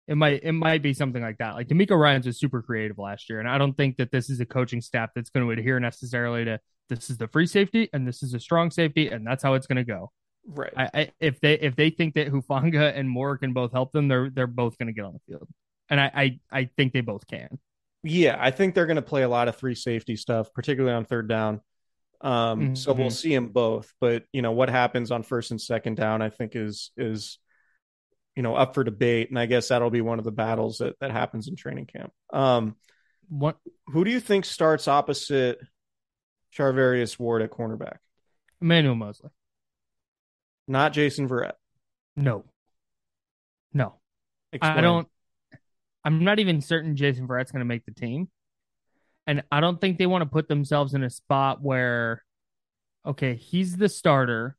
It 0.09 0.16
might 0.16 0.40
it 0.42 0.53
might 0.53 0.82
be 0.82 0.92
something 0.92 1.22
like 1.22 1.38
that. 1.38 1.55
Like 1.55 1.68
DeMeco 1.68 1.98
Ryans 1.98 2.26
was 2.26 2.38
super 2.38 2.62
creative 2.62 2.98
last 2.98 3.30
year, 3.30 3.38
and 3.38 3.48
I 3.48 3.59
don't 3.59 3.76
think 3.76 3.96
that 3.98 4.11
this 4.11 4.28
is 4.28 4.40
a 4.40 4.46
coaching 4.46 4.80
staff 4.80 5.11
that's 5.14 5.30
going 5.30 5.46
to 5.46 5.53
adhere 5.53 5.78
necessarily 5.78 6.44
to 6.46 6.59
this 6.88 7.11
is 7.11 7.18
the 7.18 7.28
free 7.28 7.46
safety 7.46 7.88
and 7.92 8.07
this 8.07 8.22
is 8.22 8.34
a 8.34 8.40
strong 8.40 8.70
safety, 8.70 9.09
and 9.09 9.26
that's 9.26 9.42
how 9.42 9.55
it's 9.55 9.66
going 9.66 9.76
to 9.76 9.84
go. 9.84 10.11
Right. 10.46 10.72
I, 10.76 10.90
I, 10.94 11.11
if 11.20 11.40
they 11.40 11.55
if 11.55 11.76
they 11.76 11.90
think 11.90 12.14
that 12.14 12.28
Hufanga 12.28 12.96
and 12.96 13.09
Moore 13.09 13.38
can 13.38 13.53
both 13.53 13.72
help 13.72 13.92
them, 13.92 14.09
they're 14.09 14.30
they're 14.30 14.46
both 14.46 14.78
going 14.78 14.88
to 14.88 14.92
get 14.92 15.05
on 15.05 15.12
the 15.12 15.20
field, 15.32 15.48
and 15.88 16.01
I, 16.01 16.11
I 16.14 16.40
I 16.51 16.70
think 16.76 16.92
they 16.92 17.03
both 17.03 17.26
can. 17.26 17.59
Yeah, 18.03 18.36
I 18.40 18.51
think 18.51 18.74
they're 18.74 18.86
going 18.86 18.96
to 18.96 19.03
play 19.03 19.22
a 19.22 19.28
lot 19.28 19.48
of 19.48 19.57
three 19.57 19.74
safety 19.74 20.16
stuff, 20.16 20.53
particularly 20.55 20.96
on 20.96 21.05
third 21.05 21.28
down. 21.28 21.61
Um, 22.22 22.32
mm-hmm. 22.61 22.74
So 22.74 22.92
we'll 22.92 23.11
see 23.11 23.34
them 23.34 23.48
both, 23.48 23.92
but 24.01 24.24
you 24.32 24.42
know 24.42 24.53
what 24.53 24.70
happens 24.70 25.11
on 25.11 25.22
first 25.22 25.51
and 25.51 25.61
second 25.61 25.96
down, 25.96 26.22
I 26.22 26.30
think 26.30 26.57
is 26.57 26.90
is 26.96 27.38
you 28.36 28.42
know 28.42 28.54
up 28.54 28.74
for 28.74 28.84
debate, 28.84 29.30
and 29.30 29.38
I 29.38 29.46
guess 29.46 29.68
that'll 29.68 29.90
be 29.90 30.00
one 30.00 30.18
of 30.18 30.24
the 30.24 30.32
battles 30.32 30.78
that 30.78 30.98
that 31.00 31.10
happens 31.10 31.48
in 31.48 31.56
training 31.56 31.86
camp. 31.86 32.12
Um, 32.32 32.76
what? 33.28 33.56
Who 33.88 34.04
do 34.04 34.10
you 34.10 34.20
think 34.20 34.44
starts 34.44 34.88
opposite 34.88 35.58
Charvarius 36.56 37.18
Ward 37.18 37.42
at 37.42 37.50
cornerback? 37.50 37.98
Emmanuel 38.60 38.94
Moseley, 38.94 39.30
not 40.68 40.92
Jason 40.92 41.28
Verrett. 41.28 41.52
No, 42.16 42.44
no, 43.72 43.94
Explain. 44.52 44.78
I 44.78 44.80
don't. 44.80 45.08
I'm 46.04 46.24
not 46.24 46.38
even 46.38 46.60
certain 46.60 46.96
Jason 46.96 47.28
Verrett's 47.28 47.52
going 47.52 47.60
to 47.60 47.66
make 47.66 47.84
the 47.84 47.92
team. 47.92 48.28
And 49.26 49.42
I 49.52 49.60
don't 49.60 49.80
think 49.80 49.98
they 49.98 50.06
want 50.06 50.22
to 50.22 50.30
put 50.30 50.48
themselves 50.48 50.94
in 50.94 51.04
a 51.04 51.10
spot 51.10 51.62
where, 51.62 52.24
okay, 53.06 53.34
he's 53.34 53.76
the 53.76 53.88
starter. 53.88 54.56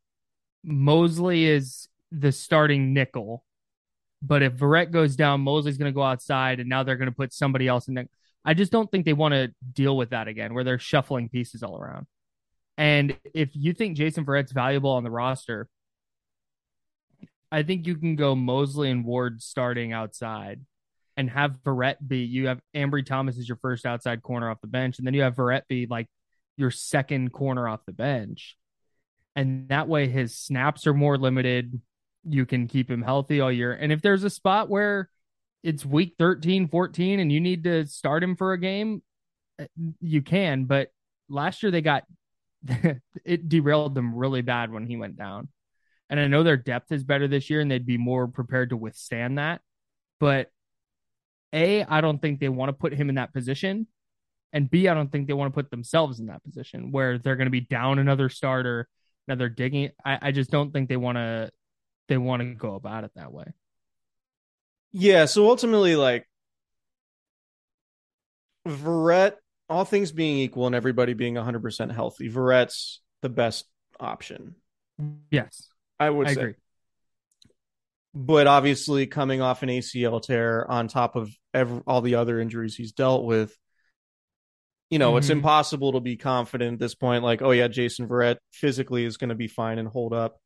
Moseley 0.64 1.46
is 1.46 1.90
the 2.12 2.32
starting 2.32 2.94
nickel. 2.94 3.44
But 4.22 4.44
if 4.44 4.54
Verrett 4.54 4.92
goes 4.92 5.16
down, 5.16 5.42
Moseley's 5.42 5.78
going 5.78 5.92
to 5.92 5.96
go 5.96 6.04
outside, 6.04 6.60
and 6.60 6.70
now 6.70 6.84
they're 6.84 6.98
going 6.98 7.10
to 7.10 7.16
put 7.16 7.34
somebody 7.34 7.68
else 7.68 7.88
in 7.88 7.96
there. 7.96 8.08
I 8.46 8.54
just 8.54 8.72
don't 8.72 8.90
think 8.90 9.06
they 9.06 9.14
want 9.14 9.34
to 9.34 9.54
deal 9.74 9.98
with 9.98 10.12
that 10.12 10.28
again, 10.28 10.54
where 10.54 10.64
they're 10.64 10.80
shuffling 10.80 11.30
pieces 11.30 11.64
all 11.64 11.78
around. 11.78 12.08
And 12.78 13.18
if 13.34 13.50
you 13.54 13.74
think 13.74 13.98
Jason 13.98 14.26
Verrett's 14.26 14.52
valuable 14.52 14.92
on 14.92 15.04
the 15.04 15.12
roster, 15.12 15.68
I 17.52 17.64
think 17.64 17.86
you 17.86 17.96
can 17.98 18.16
go 18.16 18.36
Moseley 18.36 18.90
and 18.90 19.04
Ward 19.04 19.42
starting 19.42 19.92
outside 19.92 20.62
and 21.18 21.30
have 21.30 21.60
Verrett 21.64 21.98
be 22.06 22.20
you 22.20 22.48
have 22.48 22.62
Ambry 22.76 23.06
Thomas 23.06 23.38
as 23.38 23.48
your 23.48 23.58
first 23.58 23.86
outside 23.86 24.24
corner 24.24 24.50
off 24.50 24.62
the 24.62 24.68
bench, 24.68 24.98
and 24.98 25.06
then 25.06 25.14
you 25.14 25.24
have 25.24 25.36
Verrett 25.36 25.68
be 25.68 25.86
like 25.86 26.08
your 26.58 26.72
second 26.72 27.34
corner 27.34 27.68
off 27.68 27.86
the 27.86 27.92
bench. 27.92 28.56
And 29.36 29.70
that 29.70 29.88
way 29.88 30.08
his 30.08 30.38
snaps 30.38 30.88
are 30.88 30.94
more 30.94 31.18
limited. 31.18 31.82
You 32.24 32.46
can 32.46 32.68
keep 32.68 32.90
him 32.90 33.02
healthy 33.02 33.42
all 33.42 33.52
year. 33.52 33.74
And 33.74 33.92
if 33.92 34.02
there's 34.02 34.24
a 34.24 34.30
spot 34.30 34.70
where 34.70 35.10
it's 35.64 35.86
week 35.86 36.16
13, 36.18 36.68
14, 36.68 37.20
and 37.20 37.32
you 37.32 37.40
need 37.40 37.64
to 37.66 37.86
start 37.88 38.24
him 38.24 38.36
for 38.36 38.54
a 38.54 38.60
game, 38.60 39.02
eh, 39.60 39.68
you 40.00 40.22
can. 40.22 40.66
But 40.66 40.90
last 41.30 41.64
year 41.64 41.72
they 41.72 41.82
got 41.82 42.04
it 43.26 43.50
derailed 43.50 43.96
them 43.96 44.16
really 44.16 44.42
bad 44.42 44.72
when 44.72 44.86
he 44.86 44.98
went 44.98 45.18
down. 45.18 45.50
And 46.10 46.20
I 46.20 46.28
know 46.28 46.44
their 46.44 46.58
depth 46.58 46.92
is 46.92 47.04
better 47.04 47.28
this 47.28 47.50
year 47.50 47.62
and 47.62 47.72
they'd 47.72 47.86
be 47.86 47.98
more 47.98 48.28
prepared 48.28 48.72
to 48.72 48.78
withstand 48.78 49.38
that. 49.38 49.62
But 50.20 50.52
a, 51.54 51.84
I 51.84 52.02
don't 52.02 52.22
think 52.22 52.40
they 52.40 52.50
want 52.50 52.70
to 52.70 52.74
put 52.74 52.94
him 52.94 53.10
in 53.10 53.16
that 53.16 53.34
position. 53.34 53.88
And 54.54 54.70
B, 54.70 54.88
I 54.88 54.94
don't 54.94 55.12
think 55.12 55.28
they 55.28 55.34
want 55.34 55.54
to 55.54 55.56
put 55.56 55.72
themselves 55.72 56.20
in 56.20 56.28
that 56.28 56.44
position 56.44 56.92
where 56.92 57.18
they're 57.18 57.38
going 57.38 57.46
to 57.46 57.52
be 57.52 57.62
down 57.62 58.00
another 58.00 58.28
starter. 58.30 58.88
Now 59.28 59.36
they're 59.36 59.50
digging. 59.50 59.92
I, 60.04 60.20
I 60.22 60.32
just 60.32 60.52
don't 60.52 60.72
think 60.72 60.90
they 60.90 60.98
want 60.98 61.18
to. 61.18 61.50
They 62.12 62.18
want 62.18 62.42
to 62.42 62.54
go 62.54 62.76
about 62.76 63.06
it 63.06 63.12
that 63.16 63.32
way. 63.32 63.46
Yeah. 64.92 65.24
So 65.24 65.50
ultimately, 65.50 65.96
like 65.96 66.28
Verrett, 68.68 69.36
all 69.70 69.86
things 69.86 70.12
being 70.12 70.40
equal 70.40 70.66
and 70.66 70.76
everybody 70.76 71.14
being 71.14 71.36
100% 71.36 71.90
healthy, 71.94 72.30
Verrett's 72.30 73.00
the 73.22 73.30
best 73.30 73.66
option. 73.98 74.56
Yes. 75.32 75.70
I 75.98 76.10
would 76.10 76.28
I 76.28 76.34
say. 76.34 76.42
Agree 76.42 76.56
but 78.14 78.46
obviously 78.46 79.08
coming 79.08 79.42
off 79.42 79.64
an 79.64 79.70
ACL 79.70 80.22
tear 80.22 80.70
on 80.70 80.90
top 80.90 81.16
of 81.16 81.34
every, 81.54 81.82
all 81.88 82.02
the 82.02 82.16
other 82.16 82.42
injuries 82.42 82.76
he's 82.76 82.92
dealt 82.92 83.24
with, 83.24 83.58
you 84.90 85.00
know, 85.00 85.12
mm-hmm. 85.12 85.20
it's 85.20 85.30
impossible 85.30 85.94
to 85.94 86.02
be 86.02 86.18
confident 86.18 86.74
at 86.74 86.80
this 86.80 86.94
point. 86.94 87.24
Like, 87.24 87.42
oh 87.42 87.52
yeah, 87.52 87.70
Jason 87.70 88.10
Verrett 88.10 88.36
physically 88.52 89.06
is 89.06 89.16
going 89.16 89.30
to 89.30 89.36
be 89.36 89.48
fine 89.48 89.80
and 89.80 89.88
hold 89.88 90.12
up, 90.12 90.42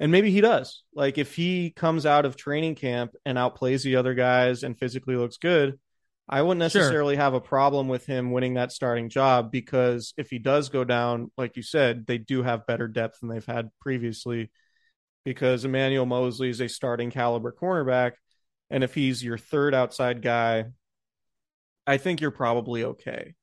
and 0.00 0.10
maybe 0.10 0.30
he 0.30 0.40
does. 0.40 0.82
Like, 0.94 1.18
if 1.18 1.36
he 1.36 1.70
comes 1.70 2.06
out 2.06 2.24
of 2.24 2.34
training 2.34 2.74
camp 2.74 3.12
and 3.24 3.38
outplays 3.38 3.84
the 3.84 3.96
other 3.96 4.14
guys 4.14 4.64
and 4.64 4.76
physically 4.76 5.14
looks 5.14 5.36
good, 5.36 5.78
I 6.26 6.42
wouldn't 6.42 6.60
necessarily 6.60 7.16
sure. 7.16 7.22
have 7.22 7.34
a 7.34 7.40
problem 7.40 7.88
with 7.88 8.06
him 8.06 8.30
winning 8.30 8.54
that 8.54 8.72
starting 8.72 9.08
job 9.08 9.50
because 9.50 10.14
if 10.16 10.30
he 10.30 10.38
does 10.38 10.68
go 10.68 10.84
down, 10.84 11.30
like 11.36 11.56
you 11.56 11.62
said, 11.62 12.06
they 12.06 12.18
do 12.18 12.42
have 12.42 12.66
better 12.66 12.88
depth 12.88 13.20
than 13.20 13.28
they've 13.28 13.44
had 13.44 13.70
previously 13.80 14.50
because 15.24 15.64
Emmanuel 15.64 16.06
Moseley 16.06 16.48
is 16.48 16.60
a 16.60 16.68
starting 16.68 17.10
caliber 17.10 17.52
cornerback. 17.52 18.12
And 18.70 18.84
if 18.84 18.94
he's 18.94 19.22
your 19.22 19.38
third 19.38 19.74
outside 19.74 20.22
guy, 20.22 20.66
I 21.86 21.96
think 21.96 22.20
you're 22.20 22.30
probably 22.30 22.84
okay. 22.84 23.34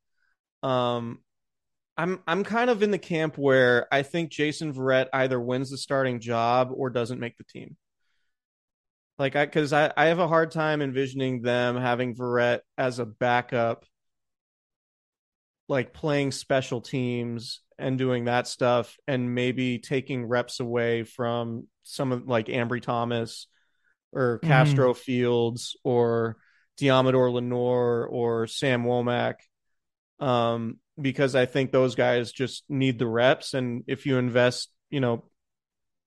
Um, 0.64 1.20
I'm 1.98 2.22
I'm 2.28 2.44
kind 2.44 2.70
of 2.70 2.84
in 2.84 2.92
the 2.92 3.00
camp 3.00 3.38
where 3.38 3.88
I 3.92 4.04
think 4.04 4.30
Jason 4.30 4.74
Verrett 4.74 5.08
either 5.12 5.40
wins 5.40 5.72
the 5.72 5.78
starting 5.78 6.20
job 6.20 6.72
or 6.74 6.90
doesn't 6.90 7.20
make 7.20 7.38
the 7.38 7.44
team. 7.44 7.76
Like 9.18 9.36
I 9.36 9.46
because 9.46 9.74
I, 9.74 9.92
I 9.98 10.06
have 10.06 10.20
a 10.20 10.28
hard 10.28 10.52
time 10.52 10.82
envisioning 10.82 11.42
them 11.42 11.76
having 11.76 12.16
Verrett 12.16 12.60
as 12.78 13.00
a 13.00 13.06
backup, 13.06 13.86
like 15.68 15.92
playing 15.92 16.32
special 16.32 16.82
teams 16.82 17.62
and 17.80 17.98
doing 17.98 18.26
that 18.26 18.48
stuff 18.48 18.96
and 19.08 19.34
maybe 19.34 19.80
taking 19.80 20.28
reps 20.28 20.60
away 20.60 21.04
from 21.04 21.68
some 21.84 22.12
of 22.12 22.28
like 22.28 22.46
Ambry 22.46 22.82
Thomas 22.82 23.48
or 24.12 24.38
mm-hmm. 24.38 24.48
Castro 24.48 24.94
mm-hmm. 24.94 25.00
Fields 25.00 25.76
or 25.84 26.38
Deommodore 26.80 27.34
Lenoir 27.34 28.06
or 28.06 28.46
Sam 28.46 28.84
Womack. 28.84 29.36
Um, 30.20 30.78
because 31.00 31.36
I 31.36 31.46
think 31.46 31.72
those 31.72 31.96
guys 31.96 32.32
just 32.32 32.64
need 32.70 33.00
the 33.00 33.08
reps. 33.08 33.54
And 33.54 33.84
if 33.88 34.06
you 34.06 34.18
invest, 34.18 34.70
you 34.90 35.00
know, 35.00 35.26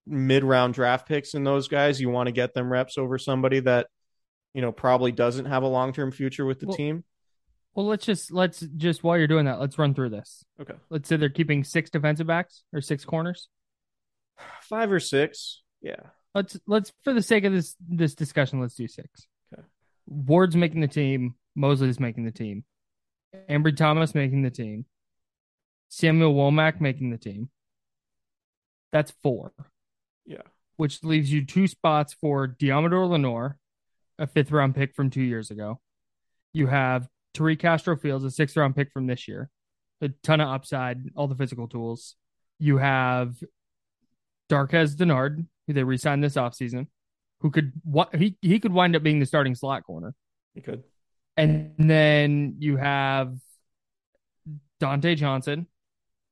mid 0.07 0.45
round 0.45 0.75
draft 0.75 1.07
picks 1.07 1.35
in 1.35 1.45
those 1.45 1.69
guys, 1.69 2.01
you 2.01 2.11
want 2.11 2.27
to 2.27 2.33
get 2.33 2.55
them 2.55 2.71
reps 2.71 2.99
over 2.99 3.19
somebody 3.19 3.61
that, 3.61 3.87
you 4.55 4.63
know, 4.63 4.73
probably 4.73 5.13
doesn't 5.13 5.47
have 5.47 5.63
a 5.63 5.69
long 5.69 5.93
term 5.93 6.11
future 6.11 6.45
with 6.45 6.61
the 6.61 6.67
well, 6.67 6.77
team. 6.77 7.05
Well, 7.75 7.87
let's 7.87 8.05
just 8.05 8.33
let's 8.33 8.61
just 8.61 9.05
while 9.05 9.17
you're 9.17 9.29
doing 9.29 9.45
that, 9.45 9.61
let's 9.61 9.79
run 9.79 9.95
through 9.95 10.11
this. 10.11 10.45
Okay. 10.61 10.75
Let's 10.89 11.09
say 11.09 11.17
they're 11.17 11.29
keeping 11.29 11.63
six 11.63 11.91
defensive 11.91 12.27
backs 12.27 12.65
or 12.73 12.81
six 12.81 13.05
corners. 13.05 13.49
Five 14.63 14.91
or 14.91 15.01
six. 15.01 15.63
Yeah. 15.81 16.01
Let's 16.35 16.59
let's 16.67 16.93
for 17.03 17.13
the 17.13 17.23
sake 17.23 17.45
of 17.45 17.53
this 17.53 17.77
this 17.89 18.15
discussion, 18.15 18.61
let's 18.61 18.75
do 18.75 18.89
six. 18.89 19.27
Okay. 19.53 19.63
Ward's 20.07 20.57
making 20.57 20.81
the 20.81 20.89
team. 20.89 21.35
Moseley's 21.55 22.01
making 22.01 22.25
the 22.25 22.33
team. 22.33 22.65
Ambry 23.49 23.77
Thomas 23.77 24.15
making 24.15 24.43
the 24.43 24.51
team. 24.51 24.87
Samuel 25.89 26.35
Womack 26.35 26.81
making 26.81 27.11
the 27.11 27.19
team. 27.19 27.51
That's 28.93 29.13
four. 29.23 29.53
Yeah. 30.27 30.43
Which 30.77 31.03
leaves 31.05 31.33
you 31.33 31.45
two 31.45 31.67
spots 31.67 32.15
for 32.15 32.49
Deommodore 32.49 33.09
Lenoir, 33.09 33.59
a 34.19 34.27
fifth 34.27 34.51
round 34.51 34.75
pick 34.75 34.95
from 34.95 35.11
two 35.11 35.23
years 35.23 35.51
ago. 35.51 35.81
You 36.53 36.67
have 36.67 37.09
Tariq 37.37 37.59
Castro 37.59 37.97
Fields, 37.97 38.25
a 38.25 38.31
sixth 38.31 38.57
round 38.57 38.75
pick 38.75 38.93
from 38.93 39.07
this 39.07 39.29
year, 39.29 39.51
a 40.01 40.09
ton 40.23 40.41
of 40.41 40.49
upside, 40.49 41.11
all 41.15 41.29
the 41.29 41.35
physical 41.35 41.69
tools. 41.69 42.17
You 42.59 42.79
have 42.79 43.37
Darqueze 44.49 44.97
Dennard, 44.97 45.47
who 45.67 45.73
they 45.73 45.85
re-signed 45.85 46.25
this 46.25 46.35
offseason, 46.35 46.89
who 47.41 47.51
could 47.51 47.73
what 47.85 48.15
he 48.15 48.37
he 48.43 48.59
could 48.59 48.73
wind 48.73 48.97
up 48.97 49.03
being 49.03 49.21
the 49.21 49.27
starting 49.27 49.55
slot 49.55 49.85
corner. 49.85 50.15
He 50.55 50.61
could. 50.61 50.83
And 51.41 51.73
then 51.79 52.57
you 52.59 52.77
have 52.77 53.35
Dontae 54.81 55.17
Johnson. 55.17 55.67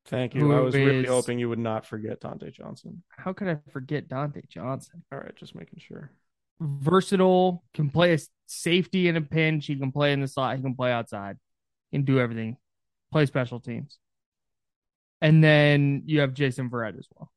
Thank 0.07 0.35
you. 0.35 0.53
I 0.53 0.61
was 0.61 0.75
is, 0.75 0.81
really 0.81 1.07
hoping 1.07 1.39
you 1.39 1.49
would 1.49 1.59
not 1.59 1.87
forget 1.87 2.21
Dontae 2.21 2.53
Johnson. 2.53 3.03
How 3.09 3.33
could 3.33 3.49
I 3.49 3.59
forget 3.73 4.09
Dontae 4.09 4.49
Johnson? 4.49 5.05
All 5.13 5.19
right, 5.19 5.35
just 5.37 5.55
making 5.55 5.81
sure 5.81 6.11
versatile, 6.61 7.65
can 7.75 7.91
play 7.91 8.15
a 8.15 8.19
safety 8.47 9.09
in 9.09 9.17
a 9.17 9.21
pinch. 9.21 9.67
He 9.67 9.77
can 9.77 9.93
play 9.93 10.13
in 10.13 10.21
the 10.21 10.29
slot. 10.29 10.57
He 10.57 10.63
can 10.63 10.75
play 10.75 10.93
outside. 10.93 11.37
He 11.91 11.99
can 11.99 12.05
do 12.05 12.19
everything. 12.19 12.57
Play 13.13 13.27
special 13.27 13.61
teams. 13.61 13.99
And 15.21 15.43
then 15.43 16.03
you 16.07 16.21
have 16.21 16.35
Jason 16.35 16.71
Verrett 16.71 16.99
as 16.99 17.09
well. 17.15 17.31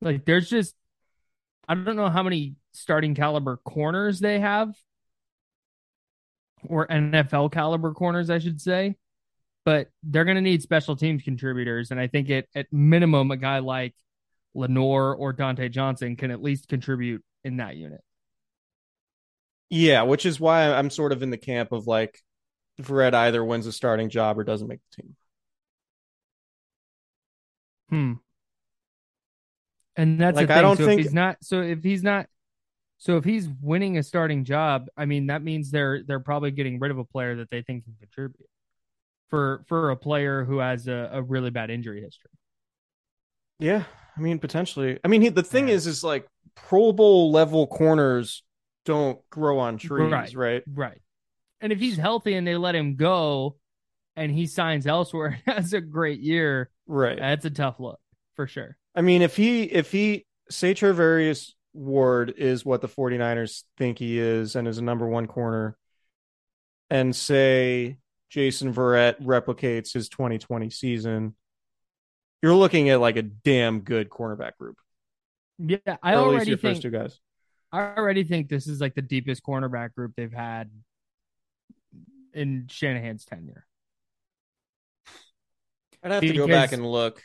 Like 0.00 0.24
there's 0.24 0.48
just 0.48 0.74
I 1.68 1.74
don't 1.74 1.96
know 1.96 2.08
how 2.08 2.22
many 2.22 2.56
starting 2.72 3.14
caliber 3.14 3.58
corners 3.58 4.18
they 4.18 4.40
have. 4.40 4.74
Or 6.68 6.86
NFL 6.86 7.52
caliber 7.52 7.92
corners, 7.92 8.30
I 8.30 8.38
should 8.38 8.60
say. 8.60 8.96
But 9.64 9.88
they're 10.02 10.24
gonna 10.24 10.40
need 10.40 10.62
special 10.62 10.96
teams 10.96 11.22
contributors. 11.22 11.90
And 11.90 12.00
I 12.00 12.06
think 12.06 12.28
it 12.30 12.48
at 12.54 12.72
minimum 12.72 13.30
a 13.30 13.36
guy 13.36 13.58
like 13.58 13.94
Lenoir 14.54 15.14
or 15.14 15.32
Dontae 15.34 15.70
Johnson 15.70 16.16
can 16.16 16.30
at 16.30 16.42
least 16.42 16.68
contribute 16.68 17.22
in 17.44 17.58
that 17.58 17.76
unit. 17.76 18.00
Yeah, 19.68 20.02
which 20.02 20.26
is 20.26 20.40
why 20.40 20.72
I'm 20.72 20.90
sort 20.90 21.12
of 21.12 21.22
in 21.22 21.30
the 21.30 21.36
camp 21.38 21.72
of 21.72 21.86
like 21.86 22.20
Verrett 22.80 23.14
either 23.14 23.44
wins 23.44 23.66
a 23.66 23.72
starting 23.72 24.08
job 24.08 24.38
or 24.38 24.44
doesn't 24.44 24.66
make 24.66 24.80
the 24.96 25.02
team. 25.02 25.16
Hmm. 27.90 28.12
And 29.96 30.20
that's 30.20 30.36
Like, 30.36 30.48
the 30.48 30.54
I 30.54 30.62
don't 30.62 30.76
so 30.76 30.86
think- 30.86 31.00
if 31.00 31.06
he's 31.06 31.14
not 31.14 31.36
so 31.42 31.60
if 31.62 31.82
he's 31.82 32.02
not 32.02 32.26
so 33.00 33.16
if 33.16 33.24
he's 33.24 33.48
winning 33.60 33.98
a 33.98 34.02
starting 34.04 34.44
job, 34.44 34.86
I 34.96 35.06
mean 35.06 35.26
that 35.26 35.42
means 35.42 35.70
they're 35.72 36.02
they're 36.06 36.20
probably 36.20 36.52
getting 36.52 36.78
rid 36.78 36.92
of 36.92 36.98
a 36.98 37.04
player 37.04 37.34
that 37.36 37.50
they 37.50 37.62
think 37.62 37.84
can 37.84 37.94
contribute 37.98 38.48
for 39.30 39.64
for 39.66 39.90
a 39.90 39.96
player 39.96 40.44
who 40.44 40.58
has 40.58 40.86
a, 40.86 41.10
a 41.14 41.22
really 41.22 41.50
bad 41.50 41.70
injury 41.70 42.00
history. 42.02 42.30
Yeah, 43.58 43.84
I 44.16 44.20
mean 44.20 44.38
potentially. 44.38 44.98
I 45.04 45.08
mean, 45.08 45.22
he, 45.22 45.28
the 45.28 45.42
thing 45.42 45.68
Yeah. 45.68 45.74
is, 45.74 45.86
is 45.86 46.02
like 46.04 46.26
Pro 46.54 46.92
Bowl 46.92 47.30
level 47.32 47.66
corners 47.66 48.42
don't 48.84 49.18
grow 49.30 49.58
on 49.58 49.76
trees, 49.78 50.10
Right. 50.10 50.34
right? 50.34 50.62
Right. 50.66 51.00
And 51.60 51.72
if 51.72 51.78
he's 51.78 51.96
healthy 51.98 52.34
and 52.34 52.46
they 52.46 52.56
let 52.56 52.74
him 52.74 52.96
go 52.96 53.56
and 54.16 54.32
he 54.32 54.46
signs 54.46 54.86
elsewhere, 54.86 55.40
has 55.46 55.72
a 55.74 55.80
great 55.80 56.20
year, 56.20 56.70
Right. 56.86 57.18
that's 57.18 57.44
a 57.44 57.50
tough 57.50 57.78
look 57.80 58.00
for 58.34 58.46
sure. 58.46 58.76
I 58.94 59.02
mean, 59.02 59.22
if 59.22 59.36
he 59.36 59.64
if 59.64 59.92
he 59.92 60.24
say 60.50 60.74
Travarius 60.74 61.52
Ward 61.72 62.34
is 62.36 62.64
what 62.64 62.80
the 62.80 62.88
49ers 62.88 63.64
think 63.78 63.98
he 63.98 64.18
is 64.18 64.56
and 64.56 64.66
is 64.66 64.78
a 64.78 64.82
number 64.82 65.06
one 65.06 65.26
corner, 65.26 65.76
and 66.88 67.14
say 67.14 67.98
Jason 68.28 68.72
Verrett 68.72 69.20
replicates 69.22 69.92
his 69.92 70.08
2020 70.08 70.70
season, 70.70 71.36
you're 72.42 72.54
looking 72.54 72.88
at 72.90 73.00
like 73.00 73.16
a 73.16 73.22
damn 73.22 73.80
good 73.80 74.08
cornerback 74.08 74.56
group. 74.58 74.76
Yeah, 75.58 75.78
I 76.02 76.14
or 76.14 76.18
at 76.18 76.18
least 76.18 76.34
already 76.34 76.50
your 76.50 76.58
think 76.58 76.74
first 76.76 76.82
two 76.82 76.90
guys. 76.90 77.20
I 77.72 77.94
already 77.96 78.24
think 78.24 78.48
this 78.48 78.66
is 78.66 78.80
like 78.80 78.94
the 78.94 79.02
deepest 79.02 79.42
cornerback 79.44 79.94
group 79.94 80.14
they've 80.16 80.32
had 80.32 80.70
in 82.32 82.66
Shanahan's 82.68 83.24
tenure. 83.24 83.66
I'd 86.02 86.12
have 86.12 86.22
to 86.22 86.32
go 86.32 86.48
back 86.48 86.72
and 86.72 86.84
look. 86.90 87.22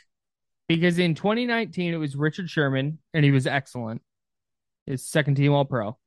Because 0.68 0.98
in 0.98 1.14
2019 1.14 1.94
it 1.94 1.96
was 1.96 2.16
Richard 2.16 2.50
Sherman 2.50 2.98
and 3.14 3.24
he 3.24 3.30
was 3.30 3.46
excellent. 3.46 4.02
His 4.86 5.06
second 5.06 5.34
team 5.34 5.52
all 5.52 5.64
pro. 5.64 5.98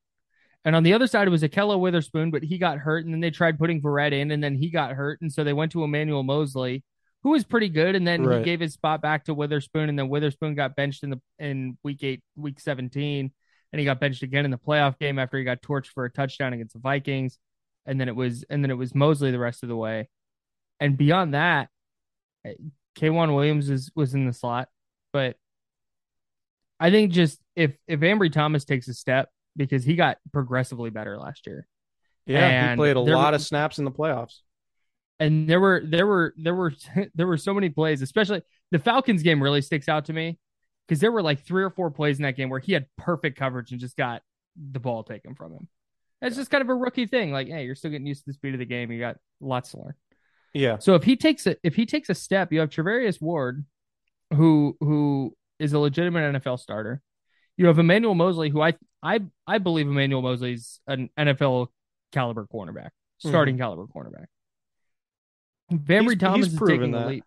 And 0.64 0.76
on 0.76 0.82
the 0.82 0.92
other 0.92 1.06
side 1.06 1.26
it 1.26 1.30
was 1.30 1.42
Ahkello 1.42 1.78
Witherspoon, 1.78 2.30
but 2.30 2.42
he 2.42 2.58
got 2.58 2.78
hurt 2.78 3.04
and 3.04 3.14
then 3.14 3.20
they 3.20 3.30
tried 3.30 3.58
putting 3.58 3.80
Verrett 3.80 4.12
in 4.12 4.30
and 4.30 4.42
then 4.42 4.54
he 4.54 4.70
got 4.70 4.92
hurt 4.92 5.20
and 5.20 5.32
so 5.32 5.42
they 5.44 5.52
went 5.54 5.72
to 5.72 5.84
Emmanuel 5.84 6.22
Moseley, 6.22 6.84
who 7.22 7.30
was 7.30 7.44
pretty 7.44 7.68
good 7.68 7.94
and 7.94 8.06
then 8.06 8.22
Right. 8.24 8.38
he 8.38 8.44
gave 8.44 8.60
his 8.60 8.74
spot 8.74 9.00
back 9.00 9.24
to 9.24 9.34
Witherspoon 9.34 9.88
and 9.88 9.98
then 9.98 10.08
Witherspoon 10.08 10.54
got 10.54 10.76
benched 10.76 11.02
in 11.02 11.10
the 11.10 11.20
in 11.38 11.78
week 11.82 12.02
8, 12.02 12.22
week 12.36 12.60
17 12.60 13.32
and 13.72 13.78
he 13.78 13.84
got 13.84 14.00
benched 14.00 14.22
again 14.22 14.44
in 14.44 14.50
the 14.50 14.58
playoff 14.58 14.98
game 14.98 15.18
after 15.18 15.38
he 15.38 15.44
got 15.44 15.62
torched 15.62 15.88
for 15.94 16.04
a 16.04 16.10
touchdown 16.10 16.52
against 16.52 16.74
the 16.74 16.80
Vikings 16.80 17.38
and 17.86 17.98
then 17.98 18.08
it 18.08 18.16
was 18.16 18.44
and 18.50 18.62
then 18.62 18.70
it 18.70 18.74
was 18.76 18.94
Moseley 18.94 19.30
the 19.30 19.38
rest 19.38 19.62
of 19.62 19.68
the 19.70 19.76
way. 19.76 20.08
And 20.78 20.96
beyond 20.98 21.34
that, 21.34 21.68
eh, 22.44 22.54
K'Waun 22.96 23.34
Williams 23.34 23.70
is 23.70 23.90
was 23.94 24.12
in 24.14 24.26
the 24.26 24.32
slot, 24.32 24.68
but 25.12 25.36
I 26.80 26.90
think 26.90 27.12
just 27.12 27.38
if 27.54 27.72
if 27.86 28.00
Ambry 28.00 28.32
Thomas 28.32 28.64
takes 28.64 28.88
a 28.88 28.94
step 28.94 29.28
because 29.56 29.84
he 29.84 29.94
got 29.94 30.16
progressively 30.32 30.90
better 30.90 31.18
last 31.18 31.46
year. 31.46 31.66
Yeah, 32.26 32.70
he 32.70 32.76
played 32.76 32.96
a 32.96 33.00
lot 33.00 33.32
were- 33.32 33.36
of 33.36 33.42
snaps 33.42 33.78
in 33.78 33.84
the 33.84 33.90
playoffs. 33.90 34.38
And 35.18 35.46
there 35.48 35.60
were 35.60 35.82
there 35.84 36.06
were 36.06 36.34
there 36.36 36.54
were 36.54 36.72
there 37.14 37.26
were 37.26 37.36
so 37.36 37.52
many 37.52 37.68
plays, 37.68 38.00
especially 38.00 38.42
the 38.70 38.78
Falcons 38.78 39.22
game 39.22 39.42
really 39.42 39.60
sticks 39.60 39.88
out 39.88 40.06
to 40.06 40.12
me 40.12 40.38
because 40.88 41.00
there 41.00 41.12
were 41.12 41.22
like 41.22 41.44
three 41.44 41.62
or 41.62 41.70
four 41.70 41.90
plays 41.90 42.16
in 42.18 42.22
that 42.22 42.36
game 42.36 42.48
where 42.48 42.60
he 42.60 42.72
had 42.72 42.86
perfect 42.96 43.38
coverage 43.38 43.70
and 43.70 43.80
just 43.80 43.96
got 43.96 44.22
the 44.56 44.80
ball 44.80 45.04
taken 45.04 45.34
from 45.34 45.52
him. 45.52 45.68
It's 46.22 46.36
just 46.36 46.50
kind 46.50 46.62
of 46.62 46.68
a 46.68 46.74
rookie 46.74 47.06
thing. 47.06 47.32
Like, 47.32 47.48
hey, 47.48 47.64
you're 47.64 47.74
still 47.74 47.90
getting 47.90 48.06
used 48.06 48.24
to 48.24 48.30
the 48.30 48.34
speed 48.34 48.54
of 48.54 48.60
the 48.60 48.66
game. 48.66 48.90
You 48.90 48.98
got 48.98 49.16
lots 49.40 49.72
to 49.72 49.78
learn. 49.78 49.94
Yeah. 50.54 50.78
So 50.78 50.94
if 50.94 51.04
he 51.04 51.16
takes 51.16 51.46
a 51.46 51.56
if 51.62 51.76
he 51.76 51.84
takes 51.84 52.08
a 52.08 52.14
step, 52.14 52.52
you 52.52 52.60
have 52.60 52.70
Travarius 52.70 53.20
Ward, 53.20 53.64
who 54.34 54.76
who 54.80 55.34
is 55.60 55.72
a 55.72 55.78
legitimate 55.78 56.34
NFL 56.42 56.58
starter. 56.58 57.00
You 57.56 57.66
have 57.66 57.78
Emmanuel 57.78 58.14
Moseley, 58.14 58.48
who 58.48 58.60
I 58.60 58.74
I 59.02 59.20
I 59.46 59.58
believe 59.58 59.86
Emmanuel 59.86 60.22
Moseley's 60.22 60.80
an 60.86 61.10
NFL 61.18 61.68
caliber 62.12 62.46
cornerback, 62.52 62.90
starting 63.18 63.58
caliber 63.58 63.84
cornerback. 63.86 64.26
If 65.70 65.80
Ambry 65.82 66.16
Mm-hmm. 66.16 66.18
Thomas 66.18 66.46
he's 66.46 66.54
is 66.54 66.68
taking 66.68 66.90
the 66.90 67.06
leap. 67.06 67.24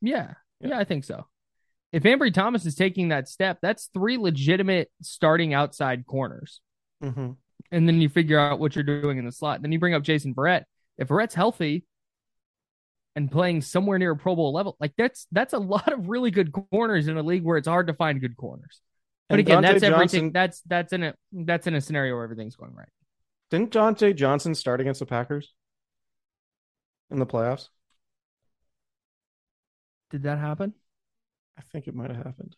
Yeah, 0.00 0.34
Yeah. 0.60 0.68
yeah, 0.70 0.78
I 0.78 0.84
think 0.84 1.04
so. 1.04 1.26
If 1.92 2.02
Ambry 2.04 2.32
Thomas 2.32 2.66
is 2.66 2.74
taking 2.74 3.08
that 3.08 3.28
step, 3.28 3.58
that's 3.62 3.86
three 3.92 4.16
legitimate 4.16 4.90
starting 5.02 5.54
outside 5.54 6.06
corners 6.06 6.60
hmm 7.02 7.32
and 7.70 7.88
then 7.88 8.00
you 8.00 8.08
figure 8.08 8.38
out 8.38 8.58
what 8.60 8.74
you're 8.76 8.84
doing 8.84 9.18
in 9.18 9.24
the 9.24 9.32
slot. 9.32 9.62
Then 9.62 9.72
you 9.72 9.78
bring 9.80 9.94
up 9.94 10.02
Jason 10.02 10.34
Verrett. 10.34 10.64
If 10.98 11.08
Verrett's 11.08 11.34
healthy 11.34 11.84
and 13.16 13.30
playing 13.30 13.62
somewhere 13.62 13.98
near 13.98 14.12
a 14.12 14.16
Pro 14.16 14.34
Bowl 14.36 14.52
level, 14.52 14.76
like 14.80 14.92
that's 14.96 15.26
that's 15.32 15.52
a 15.52 15.58
lot 15.58 15.92
of 15.92 16.08
really 16.08 16.30
good 16.30 16.52
corners 16.52 17.08
in 17.08 17.16
a 17.16 17.22
league 17.22 17.44
where 17.44 17.56
it's 17.56 17.68
hard 17.68 17.86
to 17.86 17.94
find 17.94 18.20
good 18.20 18.36
corners. 18.36 18.80
But 19.28 19.38
And 19.38 19.40
again, 19.40 19.62
Dontae 19.62 19.62
that's 19.62 19.82
everything. 19.82 20.32
Johnson- 20.32 20.32
That's 20.32 20.60
that's 20.62 20.92
in 20.92 21.02
a 21.02 21.14
that's 21.32 21.66
in 21.66 21.74
a 21.74 21.80
scenario 21.80 22.14
where 22.14 22.24
everything's 22.24 22.56
going 22.56 22.74
right. 22.74 22.88
Didn't 23.50 23.70
Dontae 23.70 24.16
Johnson 24.16 24.54
start 24.54 24.80
against 24.80 25.00
the 25.00 25.06
Packers 25.06 25.54
in 27.10 27.18
the 27.18 27.26
playoffs? 27.26 27.68
Did 30.10 30.24
that 30.24 30.38
happen? 30.38 30.74
I 31.58 31.62
think 31.72 31.88
it 31.88 31.94
might 31.94 32.10
have 32.10 32.24
happened. 32.24 32.56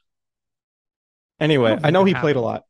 Anyway, 1.39 1.71
don't 1.71 1.85
I, 1.85 1.91
know 1.91 2.05
he 2.05 2.13
it 2.13 2.19
played 2.19 2.37
a 2.37 2.41
lot. 2.41 2.65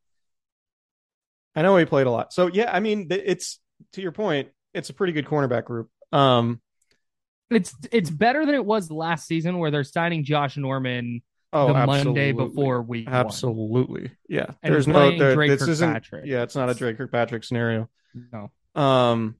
I 1.54 1.62
know 1.62 1.76
he 1.76 1.84
played 1.84 2.06
a 2.06 2.10
lot. 2.10 2.32
So 2.32 2.48
yeah, 2.48 2.70
I 2.72 2.80
mean, 2.80 3.06
it's 3.10 3.58
to 3.92 4.02
your 4.02 4.12
point, 4.12 4.48
it's 4.74 4.90
a 4.90 4.94
pretty 4.94 5.12
good 5.12 5.26
cornerback 5.26 5.64
group. 5.64 5.88
Um, 6.12 6.60
It's 7.50 7.74
it's 7.92 8.10
better 8.10 8.44
than 8.44 8.54
it 8.54 8.64
was 8.64 8.90
last 8.90 9.26
season 9.26 9.58
where 9.58 9.70
they're 9.70 9.84
signing 9.84 10.24
Josh 10.24 10.56
Norman 10.56 11.22
oh, 11.52 11.68
the 11.68 11.86
Monday 11.86 12.32
before 12.32 12.82
week 12.82 13.06
one. 13.06 13.14
Absolutely, 13.14 14.10
yeah. 14.28 14.46
And 14.62 14.74
There's 14.74 14.88
no, 14.88 15.16
there, 15.16 15.34
Dre 15.34 15.48
this 15.48 15.62
isn't. 15.62 15.88
Kirkpatrick. 15.88 16.26
Yeah, 16.26 16.42
it's 16.42 16.56
not 16.56 16.68
a 16.70 16.74
Dre 16.74 16.94
Kirkpatrick 16.94 17.44
scenario. 17.44 17.88
No. 18.32 18.50
Um, 18.80 19.36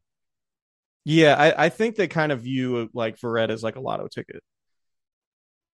yeah, 1.05 1.35
I, 1.35 1.67
I 1.67 1.69
think 1.69 1.97
they 1.97 2.09
kind 2.09 2.33
of 2.33 2.41
view 2.41 2.91
like 2.93 3.19
Verrett 3.19 3.51
as 3.51 3.63
like 3.63 3.77
a 3.77 3.81
lotto 3.81 4.09
ticket. 4.09 4.43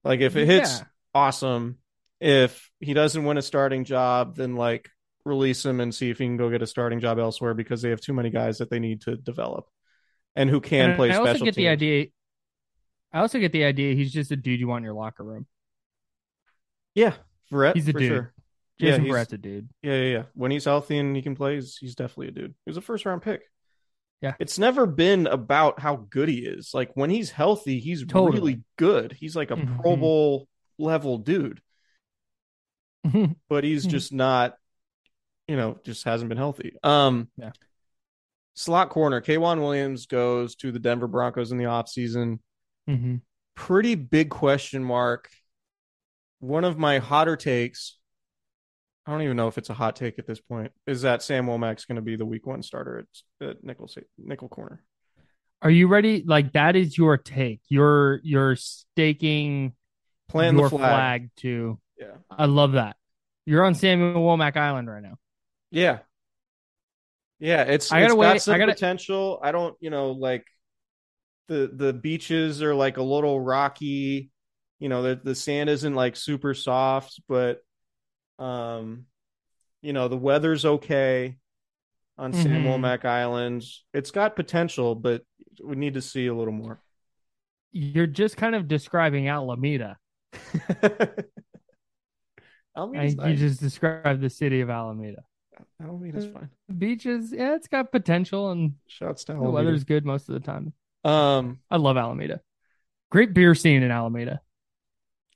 Like 0.04 0.20
if 0.20 0.36
it 0.36 0.46
hits, 0.46 0.78
Yeah. 0.80 0.86
awesome. 1.14 1.78
If 2.20 2.70
he 2.80 2.94
doesn't 2.94 3.24
win 3.24 3.38
a 3.38 3.42
starting 3.42 3.84
job, 3.84 4.36
then 4.36 4.56
like 4.56 4.88
release 5.24 5.64
him 5.64 5.80
and 5.80 5.94
see 5.94 6.10
if 6.10 6.18
he 6.18 6.24
can 6.24 6.36
go 6.36 6.50
get 6.50 6.62
a 6.62 6.66
starting 6.66 7.00
job 7.00 7.18
elsewhere 7.18 7.54
because 7.54 7.82
they 7.82 7.90
have 7.90 8.00
too 8.00 8.12
many 8.12 8.30
guys 8.30 8.58
that 8.58 8.70
they 8.70 8.78
need 8.78 9.02
to 9.02 9.16
develop 9.16 9.66
and 10.34 10.50
who 10.50 10.60
can 10.60 10.90
And 10.90 10.96
play 10.96 11.10
I 11.10 11.14
special 11.14 11.32
also 11.32 11.44
get 11.44 11.54
the 11.54 11.68
idea. 11.68 12.06
I 13.12 13.20
also 13.20 13.38
get 13.38 13.52
the 13.52 13.64
idea 13.64 13.94
he's 13.94 14.12
just 14.12 14.30
a 14.30 14.36
dude 14.36 14.60
you 14.60 14.68
want 14.68 14.82
in 14.82 14.84
your 14.84 14.94
locker 14.94 15.22
room. 15.24 15.46
Yeah, 16.94 17.14
Verrett, 17.50 17.74
He's 17.74 17.88
a 17.88 17.92
for 17.92 17.98
dude. 17.98 18.08
sure. 18.08 18.32
Yeah, 18.78 18.90
Jason 18.90 19.04
he's- 19.04 19.14
Verrett's 19.14 19.32
a 19.32 19.38
dude. 19.38 19.68
Yeah, 19.82 19.94
yeah, 19.94 20.12
yeah. 20.18 20.22
When 20.34 20.50
he's 20.50 20.64
healthy 20.64 20.98
and 20.98 21.14
he 21.14 21.22
can 21.22 21.34
play, 21.34 21.54
he's, 21.56 21.76
he's 21.76 21.94
definitely 21.94 22.28
a 22.28 22.32
dude. 22.32 22.54
He 22.64 22.70
was 22.70 22.76
a 22.76 22.80
first 22.82 23.04
round 23.06 23.22
pick. 23.22 23.42
Yeah. 24.20 24.34
It's 24.38 24.58
never 24.58 24.86
been 24.86 25.26
about 25.26 25.80
how 25.80 25.96
good 25.96 26.28
he 26.28 26.38
is. 26.38 26.72
Like 26.74 26.92
when 26.94 27.10
he's 27.10 27.30
healthy, 27.30 27.80
he's 27.80 28.04
Totally. 28.06 28.38
really 28.38 28.62
good. 28.76 29.12
He's 29.12 29.34
like 29.34 29.50
a 29.50 29.56
Pro 29.56 29.96
Mhm. 29.96 30.00
Bowl 30.00 30.48
level 30.78 31.18
dude, 31.18 31.60
but 33.48 33.64
he's 33.64 33.84
just 33.84 34.12
not, 34.12 34.56
you 35.48 35.56
know, 35.56 35.78
just 35.84 36.04
hasn't 36.04 36.28
been 36.28 36.38
healthy. 36.38 36.76
Um, 36.82 37.28
Yeah. 37.36 37.50
Slot 38.54 38.90
corner, 38.90 39.20
K'Waun 39.22 39.60
Williams 39.60 40.06
goes 40.06 40.54
to 40.56 40.70
the 40.72 40.78
Denver 40.78 41.08
Broncos 41.08 41.52
in 41.52 41.58
the 41.58 41.64
offseason. 41.64 42.38
Hmm 42.86 43.16
Pretty 43.54 43.94
big 43.94 44.30
question 44.30 44.82
mark. 44.82 45.28
One 46.40 46.64
of 46.64 46.78
my 46.78 46.98
hotter 46.98 47.36
takes, 47.36 47.98
I 49.06 49.12
don't 49.12 49.22
even 49.22 49.36
know 49.36 49.46
if 49.48 49.58
it's 49.58 49.68
a 49.70 49.74
hot 49.74 49.94
take 49.94 50.18
at 50.18 50.26
this 50.26 50.40
point, 50.40 50.72
is 50.86 51.02
that 51.02 51.22
Sam 51.22 51.46
Womack's 51.46 51.84
going 51.84 51.96
to 51.96 52.02
be 52.02 52.16
the 52.16 52.24
week 52.24 52.46
one 52.46 52.62
starter 52.62 53.04
at, 53.40 53.48
at 53.48 53.62
nickel, 53.64 53.88
nickel 54.18 54.48
corner. 54.48 54.82
Are 55.60 55.70
you 55.70 55.86
ready? 55.86 56.24
Like 56.26 56.54
that 56.54 56.74
is 56.76 56.96
your 56.98 57.16
take. 57.18 57.60
You're 57.68 58.20
you're 58.24 58.56
staking 58.56 59.74
Plant 60.28 60.56
your 60.56 60.68
the 60.70 60.78
flag. 60.78 61.30
to. 61.36 61.78
Yeah. 61.98 62.14
I 62.30 62.46
love 62.46 62.72
that. 62.72 62.96
You're 63.46 63.64
on 63.64 63.74
Samuel 63.74 64.14
Womack 64.14 64.56
Island 64.56 64.88
right 64.88 65.02
now. 65.02 65.18
Yeah. 65.70 65.98
Yeah, 67.38 67.62
it's 67.62 67.92
I 67.92 68.00
gotta 68.00 68.14
it's 68.14 68.18
wait- 68.18 68.26
got 68.32 68.42
some 68.42 68.54
I 68.54 68.58
gotta- 68.58 68.72
potential. 68.72 69.38
I 69.42 69.52
don't, 69.52 69.76
you 69.80 69.90
know, 69.90 70.12
like 70.12 70.46
the 71.49 71.70
the 71.72 71.93
beaches 71.93 72.62
are 72.62 72.74
like 72.74 72.97
a 72.97 73.03
little 73.03 73.40
rocky. 73.40 74.30
You 74.78 74.88
know, 74.88 75.03
the 75.03 75.20
the 75.22 75.34
sand 75.34 75.70
isn't 75.70 75.95
like 75.95 76.16
super 76.16 76.55
soft, 76.55 77.20
but 77.28 77.61
um 78.38 79.07
you 79.82 79.93
know, 79.93 80.09
the 80.09 80.16
weather's 80.16 80.64
okay 80.64 81.36
on 82.18 82.32
Sam 82.32 82.62
Mhm. 82.62 82.66
Womack 82.80 83.05
Island. 83.05 83.64
It's 83.93 84.11
got 84.11 84.36
potential, 84.36 84.95
but 84.95 85.22
we 85.62 85.76
need 85.76 85.95
to 85.95 86.01
see 86.03 86.26
a 86.28 86.34
little 86.34 86.53
more. 86.53 86.80
You're 87.72 88.07
just 88.07 88.36
kind 88.36 88.55
of 88.55 88.68
describing 88.68 89.28
Alameda. 89.28 89.97
Alameda's 92.76 93.14
And 93.14 93.30
you 93.30 93.36
just 93.36 93.61
described 93.61 94.20
the 94.20 94.30
city 94.30 94.61
of 94.61 94.70
Alameda. 94.70 95.24
Alameda's 95.82 96.26
fine. 96.26 96.49
The 96.68 96.74
beach 96.74 97.07
is 97.07 97.32
yeah, 97.32 97.55
it's 97.55 97.68
got 97.68 97.93
potential 97.93 98.51
and 98.51 98.74
Shouts 98.86 99.24
to 99.24 99.34
the 99.34 99.40
weather's 99.40 99.84
good 99.84 100.05
most 100.05 100.28
of 100.28 100.34
the 100.34 100.40
time. 100.40 100.72
Um, 101.05 101.59
I 101.70 101.76
love 101.76 101.96
Alameda. 101.96 102.40
Great 103.11 103.34
beer 103.34 103.55
scene 103.55 103.82
in 103.82 103.90
Alameda. 103.90 104.40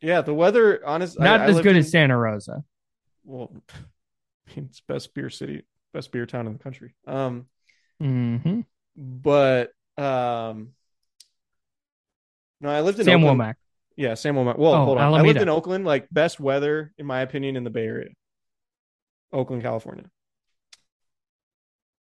yeah, 0.00 0.20
the 0.22 0.34
weather. 0.34 0.84
Honest, 0.86 1.18
Not 1.18 1.40
I, 1.40 1.44
I 1.44 1.48
as 1.48 1.56
good 1.60 1.66
in- 1.76 1.76
as 1.78 1.90
Santa 1.90 2.16
Rosa. 2.16 2.64
Well, 3.24 3.52
it's 4.56 4.80
best 4.80 5.12
beer 5.14 5.30
city, 5.30 5.64
best 5.92 6.12
beer 6.12 6.26
town 6.26 6.46
in 6.46 6.52
the 6.52 6.58
country. 6.58 6.94
Um, 7.06 7.46
hmm 8.00 8.60
but 8.96 9.72
um, 9.98 10.72
no, 12.60 12.68
I 12.70 12.80
lived 12.80 12.98
in 13.00 13.04
Sam 13.04 13.22
Oakland. 13.24 13.40
Womack. 13.40 13.54
Yeah, 13.96 14.14
Sam 14.14 14.34
Womack. 14.36 14.58
Well, 14.58 14.74
Oh, 14.74 14.84
hold 14.84 14.98
on. 14.98 15.04
I 15.04 15.06
Alameda. 15.06 15.26
lived 15.28 15.42
in 15.42 15.48
Oakland, 15.48 15.84
like 15.84 16.06
best 16.10 16.38
weather 16.40 16.92
in 16.98 17.06
my 17.06 17.20
opinion 17.20 17.56
in 17.56 17.64
the 17.64 17.70
Bay 17.70 17.86
Area. 17.86 18.10
Oakland, 19.32 19.62
California. 19.62 20.04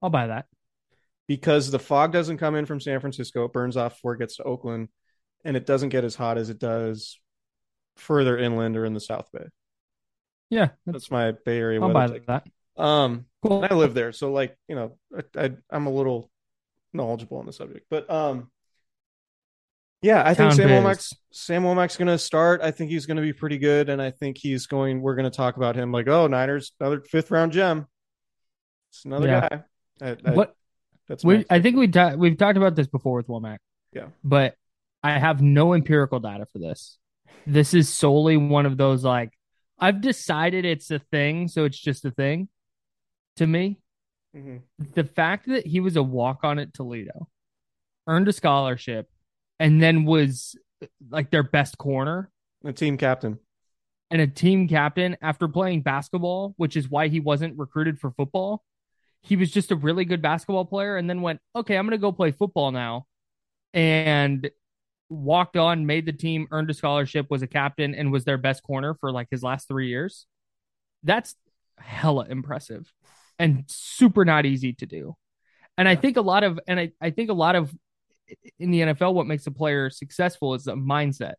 I'll 0.02 0.10
buy 0.10 0.28
that. 0.28 0.46
Because 1.28 1.72
the 1.72 1.80
fog 1.80 2.12
doesn't 2.12 2.38
come 2.38 2.56
in 2.56 2.66
from 2.66 2.82
San 2.82 3.00
Francisco, 3.00 3.46
it 3.46 3.54
burns 3.54 3.78
off 3.78 3.94
before 3.94 4.14
it 4.14 4.20
gets 4.20 4.38
to 4.38 4.44
Oakland, 4.44 4.90
and 5.46 5.56
it 5.56 5.66
doesn't 5.66 5.90
get 5.90 6.04
as 6.04 6.16
hot 6.16 6.38
as 6.38 6.50
it 6.50 6.60
does 6.60 7.20
further 7.96 8.38
inland 8.38 8.76
or 8.76 8.86
in 8.86 8.94
the 8.94 9.00
South 9.00 9.30
Bay. 9.32 9.46
Yeah, 10.50 10.70
that's, 10.86 11.08
That's 11.08 11.12
my 11.12 11.32
Bay 11.46 11.58
Area 11.60 11.82
I'll 11.82 11.94
buy 11.94 12.08
take. 12.08 12.26
that. 12.28 12.46
Um, 12.78 13.26
Cool. 13.42 13.66
I 13.70 13.74
live 13.74 13.94
there, 13.94 14.12
so 14.14 14.32
like 14.32 14.58
you 14.68 14.76
know, 14.76 14.98
I, 15.16 15.46
I 15.46 15.52
I'm 15.70 15.86
a 15.88 15.92
little 15.92 16.30
knowledgeable 16.94 17.38
on 17.38 17.46
the 17.46 17.54
subject, 17.54 17.88
but 17.90 18.10
um, 18.10 18.52
yeah, 20.02 20.22
I 20.26 20.34
think 20.34 20.52
Sam 20.54 20.68
biz. 20.68 20.84
Womack's 20.84 21.14
Sam 21.32 21.64
Womack's 21.64 21.98
going 21.98 22.08
to 22.10 22.18
start. 22.18 22.62
I 22.62 22.72
think 22.72 22.92
he's 22.92 23.06
going 23.06 23.18
to 23.18 23.24
be 23.24 23.34
pretty 23.34 23.58
good, 23.58 23.90
and 23.90 24.02
I 24.02 24.12
think 24.12 24.38
he's 24.38 24.68
going. 24.68 25.02
We're 25.02 25.16
going 25.16 25.30
to 25.30 25.36
talk 25.36 25.58
about 25.58 25.76
him 25.76 25.92
like, 25.92 26.08
oh, 26.08 26.28
Niners 26.28 26.74
another 26.80 27.02
fifth 27.02 27.32
round 27.32 27.52
gem. 27.54 27.88
It's 28.92 29.06
another 29.06 29.28
Yeah. 29.28 29.48
guy. 29.50 29.64
I, 30.02 30.18
I, 30.26 30.32
What 30.32 30.56
That's 31.14 31.24
we 31.24 31.46
I 31.50 31.62
think 31.62 31.78
we 31.78 31.88
ta- 31.88 32.16
we've 32.16 32.38
talked 32.38 32.58
about 32.58 32.76
this 32.76 32.88
before 32.88 33.18
with 33.18 33.28
Womack. 33.28 33.58
Yeah. 33.92 34.08
But 34.24 34.56
I 35.04 35.20
have 35.20 35.42
no 35.42 35.74
empirical 35.74 36.20
data 36.20 36.48
for 36.52 36.58
this. 36.58 36.98
This 37.46 37.76
is 37.76 37.88
solely 37.90 38.36
one 38.36 38.66
of 38.66 38.78
those 38.78 39.04
like 39.04 39.32
I've 39.78 40.02
decided 40.02 40.66
it's 40.66 40.90
a 40.90 41.00
thing, 41.00 41.48
so 41.48 41.66
it's 41.66 41.78
just 41.80 42.04
a 42.06 42.12
thing 42.12 42.48
to 43.36 43.46
me. 43.46 43.78
Mhm. 44.36 44.62
The 44.96 45.04
fact 45.04 45.48
that 45.48 45.68
he 45.68 45.80
was 45.80 45.96
a 45.96 46.04
walk 46.04 46.40
on 46.44 46.58
at 46.58 46.74
Toledo, 46.74 47.28
earned 48.08 48.28
a 48.28 48.34
scholarship, 48.34 49.08
and 49.60 49.82
then 49.82 50.06
was 50.06 50.56
like 51.10 51.30
their 51.30 51.44
best 51.44 51.78
corner 51.78 52.32
a 52.64 52.74
team 52.74 52.98
captain. 52.98 53.38
and 54.10 54.22
a 54.22 54.28
team 54.28 54.68
captain 54.68 55.16
after 55.22 55.48
playing 55.48 55.82
basketball, 55.82 56.54
which 56.58 56.76
is 56.76 56.90
why 56.90 57.08
he 57.10 57.20
wasn't 57.20 57.58
recruited 57.60 58.00
for 58.00 58.12
football. 58.12 58.64
He 59.24 59.36
was 59.36 59.52
just 59.52 59.72
a 59.72 59.76
really 59.76 60.06
good 60.06 60.22
basketball 60.22 60.66
player 60.66 60.98
and 60.98 61.10
then 61.10 61.22
went, 61.22 61.40
okay, 61.56 61.78
I'm 61.78 61.86
going 61.86 61.92
to 61.92 61.98
go 61.98 62.12
play 62.12 62.32
football 62.32 62.72
now. 62.72 63.06
And 63.74 64.50
walked 65.10 65.58
on, 65.58 65.86
made 65.86 66.06
the 66.06 66.14
team, 66.14 66.48
earned 66.52 66.70
a 66.70 66.74
scholarship, 66.74 67.28
was 67.30 67.42
a 67.42 67.48
captain, 67.48 67.96
and 67.96 68.12
was 68.12 68.26
their 68.26 68.38
best 68.38 68.64
corner 68.64 68.96
for 68.96 69.12
like 69.12 69.28
his 69.32 69.42
last 69.44 69.68
three 69.68 69.88
years. 69.88 70.26
That's 71.04 71.36
hella 71.78 72.26
impressive 72.30 72.92
and 73.40 73.64
super 73.68 74.26
not 74.26 74.46
easy 74.46 74.74
to 74.74 74.86
do. 74.86 75.16
And 75.78 75.88
I 75.88 75.96
think 75.96 76.18
a 76.18 76.22
lot 76.22 76.44
of, 76.44 76.60
and 76.68 76.80
I, 76.80 76.92
I 77.02 77.10
think 77.10 77.30
a 77.30 77.34
lot 77.34 77.56
of 77.56 77.74
in 78.60 78.72
the 78.72 78.82
NFL, 78.82 79.14
what 79.14 79.28
makes 79.28 79.48
a 79.48 79.52
player 79.52 79.90
successful 79.90 80.54
is 80.54 80.68
a 80.68 80.74
mindset 80.74 81.34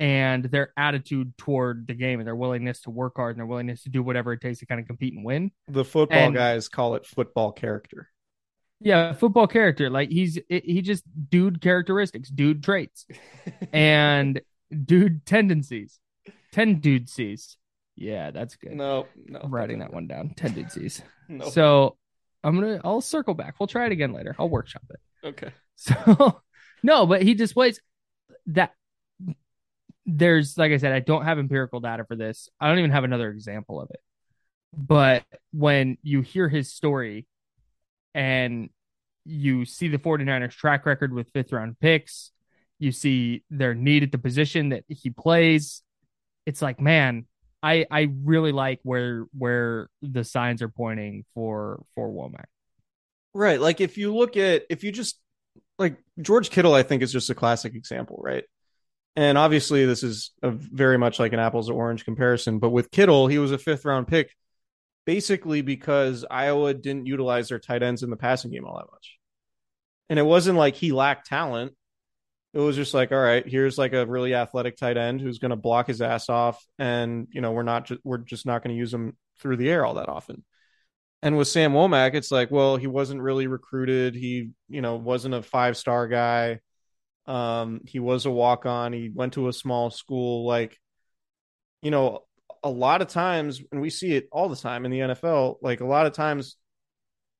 and 0.00 0.44
their 0.44 0.72
attitude 0.76 1.36
toward 1.38 1.86
the 1.86 1.94
game 1.94 2.20
and 2.20 2.26
their 2.26 2.36
willingness 2.36 2.80
to 2.82 2.90
work 2.90 3.14
hard 3.16 3.34
and 3.36 3.40
their 3.40 3.46
willingness 3.46 3.82
to 3.82 3.88
do 3.90 4.02
whatever 4.02 4.32
it 4.32 4.40
takes 4.40 4.60
to 4.60 4.66
kind 4.66 4.80
of 4.80 4.86
compete 4.86 5.14
and 5.14 5.24
win. 5.24 5.50
The 5.68 5.84
football 5.84 6.18
And- 6.18 6.34
guys 6.34 6.68
call 6.68 6.94
it 6.94 7.06
football 7.06 7.52
character. 7.52 8.08
Yeah, 8.80 9.12
football 9.12 9.48
character. 9.48 9.90
Like 9.90 10.08
he's 10.10 10.38
he 10.48 10.82
just 10.82 11.02
dude 11.30 11.60
characteristics, 11.60 12.28
dude 12.28 12.62
traits, 12.62 13.06
and 13.72 14.40
dude 14.84 15.26
tendencies. 15.26 15.98
Ten 16.52 16.78
dude 16.78 17.08
sees. 17.08 17.56
Yeah, 17.96 18.30
that's 18.30 18.54
good. 18.54 18.74
No, 18.74 19.06
no, 19.26 19.40
I'm 19.42 19.52
writing 19.52 19.80
that 19.80 19.92
one 19.92 20.06
down. 20.06 20.32
Ten 20.36 20.52
dude 20.52 20.70
sees. 20.70 21.02
No. 21.30 21.50
So 21.50 21.96
I'm 22.42 22.54
gonna 22.54 22.80
I'll 22.84 23.00
circle 23.02 23.34
back. 23.34 23.56
We'll 23.60 23.66
try 23.66 23.84
it 23.84 23.92
again 23.92 24.12
later. 24.14 24.34
I'll 24.38 24.48
workshop 24.48 24.84
it. 24.90 25.26
okay. 25.26 25.50
So 25.74 26.40
no, 26.82 27.04
but 27.06 27.22
he 27.22 27.34
displays 27.34 27.80
that 28.46 28.72
there's 30.08 30.56
like 30.56 30.72
I 30.72 30.78
said, 30.78 30.92
I 30.92 31.00
don't 31.00 31.24
have 31.24 31.38
empirical 31.38 31.80
data 31.80 32.04
for 32.04 32.16
this. 32.16 32.48
I 32.58 32.68
don't 32.68 32.78
even 32.78 32.90
have 32.90 33.04
another 33.04 33.30
example 33.30 33.80
of 33.80 33.90
it. 33.90 34.00
But 34.74 35.24
when 35.52 35.98
you 36.02 36.22
hear 36.22 36.48
his 36.48 36.72
story 36.72 37.26
and 38.14 38.70
you 39.24 39.66
see 39.66 39.88
the 39.88 39.98
49ers 39.98 40.52
track 40.52 40.86
record 40.86 41.12
with 41.12 41.30
fifth 41.32 41.52
round 41.52 41.78
picks, 41.78 42.32
you 42.78 42.90
see 42.90 43.42
their 43.50 43.74
need 43.74 44.02
at 44.02 44.10
the 44.10 44.18
position 44.18 44.70
that 44.70 44.84
he 44.88 45.10
plays, 45.10 45.82
it's 46.46 46.62
like, 46.62 46.80
man, 46.80 47.26
I 47.62 47.84
I 47.90 48.08
really 48.24 48.52
like 48.52 48.80
where 48.84 49.26
where 49.36 49.90
the 50.00 50.24
signs 50.24 50.62
are 50.62 50.70
pointing 50.70 51.26
for 51.34 51.84
for 51.94 52.08
Womack. 52.08 52.46
Right. 53.34 53.60
Like 53.60 53.82
if 53.82 53.98
you 53.98 54.16
look 54.16 54.38
at 54.38 54.64
if 54.70 54.84
you 54.84 54.90
just 54.90 55.20
like 55.78 55.98
George 56.22 56.48
Kittle, 56.48 56.72
I 56.72 56.82
think 56.82 57.02
is 57.02 57.12
just 57.12 57.28
a 57.28 57.34
classic 57.34 57.74
example, 57.74 58.18
right? 58.22 58.44
And 59.18 59.36
obviously 59.36 59.84
this 59.84 60.04
is 60.04 60.30
very 60.44 60.96
much 60.96 61.18
like 61.18 61.32
an 61.32 61.40
apples 61.40 61.66
to 61.66 61.72
orange 61.72 62.04
comparison, 62.04 62.60
but 62.60 62.70
with 62.70 62.92
Kittle, 62.92 63.26
he 63.26 63.40
was 63.40 63.50
a 63.50 63.58
fifth 63.58 63.84
round 63.84 64.06
pick 64.06 64.32
basically 65.06 65.60
because 65.60 66.24
Iowa 66.30 66.72
didn't 66.72 67.06
utilize 67.06 67.48
their 67.48 67.58
tight 67.58 67.82
ends 67.82 68.04
in 68.04 68.10
the 68.10 68.16
passing 68.16 68.52
game 68.52 68.64
all 68.64 68.76
that 68.76 68.92
much. 68.92 69.18
And 70.08 70.20
it 70.20 70.22
wasn't 70.22 70.56
like 70.56 70.76
he 70.76 70.92
lacked 70.92 71.26
talent. 71.26 71.72
It 72.54 72.60
was 72.60 72.76
just 72.76 72.94
like, 72.94 73.10
all 73.10 73.18
right, 73.18 73.44
here's 73.44 73.76
like 73.76 73.92
a 73.92 74.06
really 74.06 74.34
athletic 74.34 74.76
tight 74.76 74.96
end 74.96 75.20
who's 75.20 75.40
going 75.40 75.50
to 75.50 75.56
block 75.56 75.88
his 75.88 76.00
ass 76.00 76.28
off, 76.28 76.64
and 76.78 77.26
you 77.32 77.40
know 77.40 77.50
we're 77.50 77.64
not 77.64 77.86
ju- 77.86 77.98
we're 78.04 78.18
just 78.18 78.46
not 78.46 78.62
going 78.62 78.74
to 78.74 78.78
use 78.78 78.94
him 78.94 79.16
through 79.40 79.56
the 79.56 79.68
air 79.68 79.84
all 79.84 79.94
that 79.94 80.08
often. 80.08 80.44
And 81.22 81.36
with 81.36 81.48
Sam 81.48 81.72
Womack, 81.72 82.14
it's 82.14 82.30
like, 82.30 82.52
well, 82.52 82.76
he 82.76 82.86
wasn't 82.86 83.20
really 83.20 83.48
recruited. 83.48 84.14
He, 84.14 84.50
you 84.68 84.80
know, 84.80 84.94
wasn't 84.94 85.34
a 85.34 85.42
five 85.42 85.76
star 85.76 86.06
guy. 86.06 86.60
Um, 87.28 87.82
he 87.86 88.00
was 88.00 88.26
a 88.26 88.30
walk 88.32 88.66
on. 88.66 88.92
He 88.92 89.10
went 89.14 89.34
to 89.34 89.48
a 89.48 89.52
small 89.52 89.90
school. 89.90 90.46
Like, 90.46 90.78
you 91.82 91.90
know, 91.90 92.24
a 92.64 92.70
lot 92.70 93.02
of 93.02 93.08
times, 93.08 93.62
and 93.70 93.80
we 93.80 93.90
see 93.90 94.14
it 94.14 94.28
all 94.32 94.48
the 94.48 94.56
time 94.56 94.84
in 94.84 94.90
the 94.90 95.02
NFL, 95.02 95.58
like 95.62 95.80
a 95.80 95.86
lot 95.86 96.06
of 96.06 96.12
times, 96.12 96.56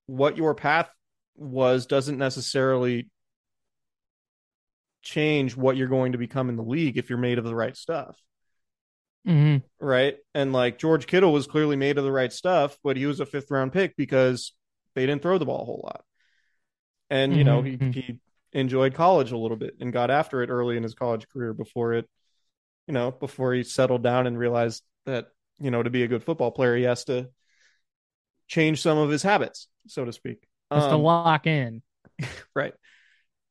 what 0.06 0.36
your 0.36 0.54
path 0.54 0.88
was 1.36 1.86
doesn't 1.86 2.18
necessarily 2.18 3.08
change 5.02 5.56
what 5.56 5.76
you're 5.76 5.88
going 5.88 6.12
to 6.12 6.18
become 6.18 6.48
in 6.48 6.56
the 6.56 6.62
league 6.62 6.98
if 6.98 7.08
you're 7.08 7.18
made 7.18 7.38
of 7.38 7.44
the 7.44 7.54
right 7.54 7.76
stuff 7.76 8.16
Mm-hmm. 9.26 9.58
right? 9.80 10.16
And 10.34 10.52
like 10.52 10.78
George 10.78 11.06
Kittle 11.06 11.32
was 11.32 11.46
clearly 11.46 11.76
made 11.76 11.98
of 11.98 12.04
the 12.04 12.12
right 12.12 12.32
stuff, 12.32 12.78
but 12.82 12.96
he 12.96 13.06
was 13.06 13.20
a 13.20 13.26
fifth 13.26 13.50
round 13.50 13.72
pick 13.72 13.96
because 13.96 14.52
they 14.94 15.06
didn't 15.06 15.22
throw 15.22 15.38
the 15.38 15.46
ball 15.46 15.62
a 15.62 15.64
whole 15.64 15.82
lot. 15.84 16.04
And 17.10 17.36
you 17.36 17.44
know, 17.44 17.62
he 17.62 17.76
Mhm. 17.76 17.94
he 17.94 18.18
enjoyed 18.52 18.94
college 18.94 19.32
a 19.32 19.38
little 19.38 19.56
bit 19.56 19.76
and 19.80 19.92
got 19.92 20.10
after 20.10 20.42
it 20.42 20.50
early 20.50 20.76
in 20.76 20.82
his 20.82 20.94
college 20.94 21.28
career 21.28 21.52
before 21.52 21.94
it, 21.94 22.08
you 22.86 22.94
know, 22.94 23.10
before 23.10 23.54
he 23.54 23.64
settled 23.64 24.02
down 24.02 24.26
and 24.26 24.38
realized 24.38 24.84
that, 25.06 25.28
you 25.60 25.70
know, 25.70 25.82
to 25.82 25.90
be 25.90 26.04
a 26.04 26.08
good 26.08 26.24
football 26.24 26.50
player, 26.52 26.76
he 26.76 26.84
has 26.84 27.04
to 27.06 27.30
change 28.46 28.80
some 28.80 28.98
of 28.98 29.10
his 29.10 29.22
habits, 29.22 29.68
so 29.86 30.04
to 30.04 30.12
speak. 30.12 30.46
Just 30.74 30.90
to 30.90 30.96
Um, 30.96 31.02
lock 31.02 31.46
in. 31.46 31.82
right. 32.54 32.74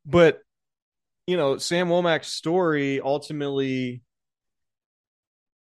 But 0.06 0.42
you 1.28 1.38
know, 1.38 1.58
Sam 1.58 1.90
Womack's 1.90 2.28
story 2.30 3.02
ultimately 3.02 4.02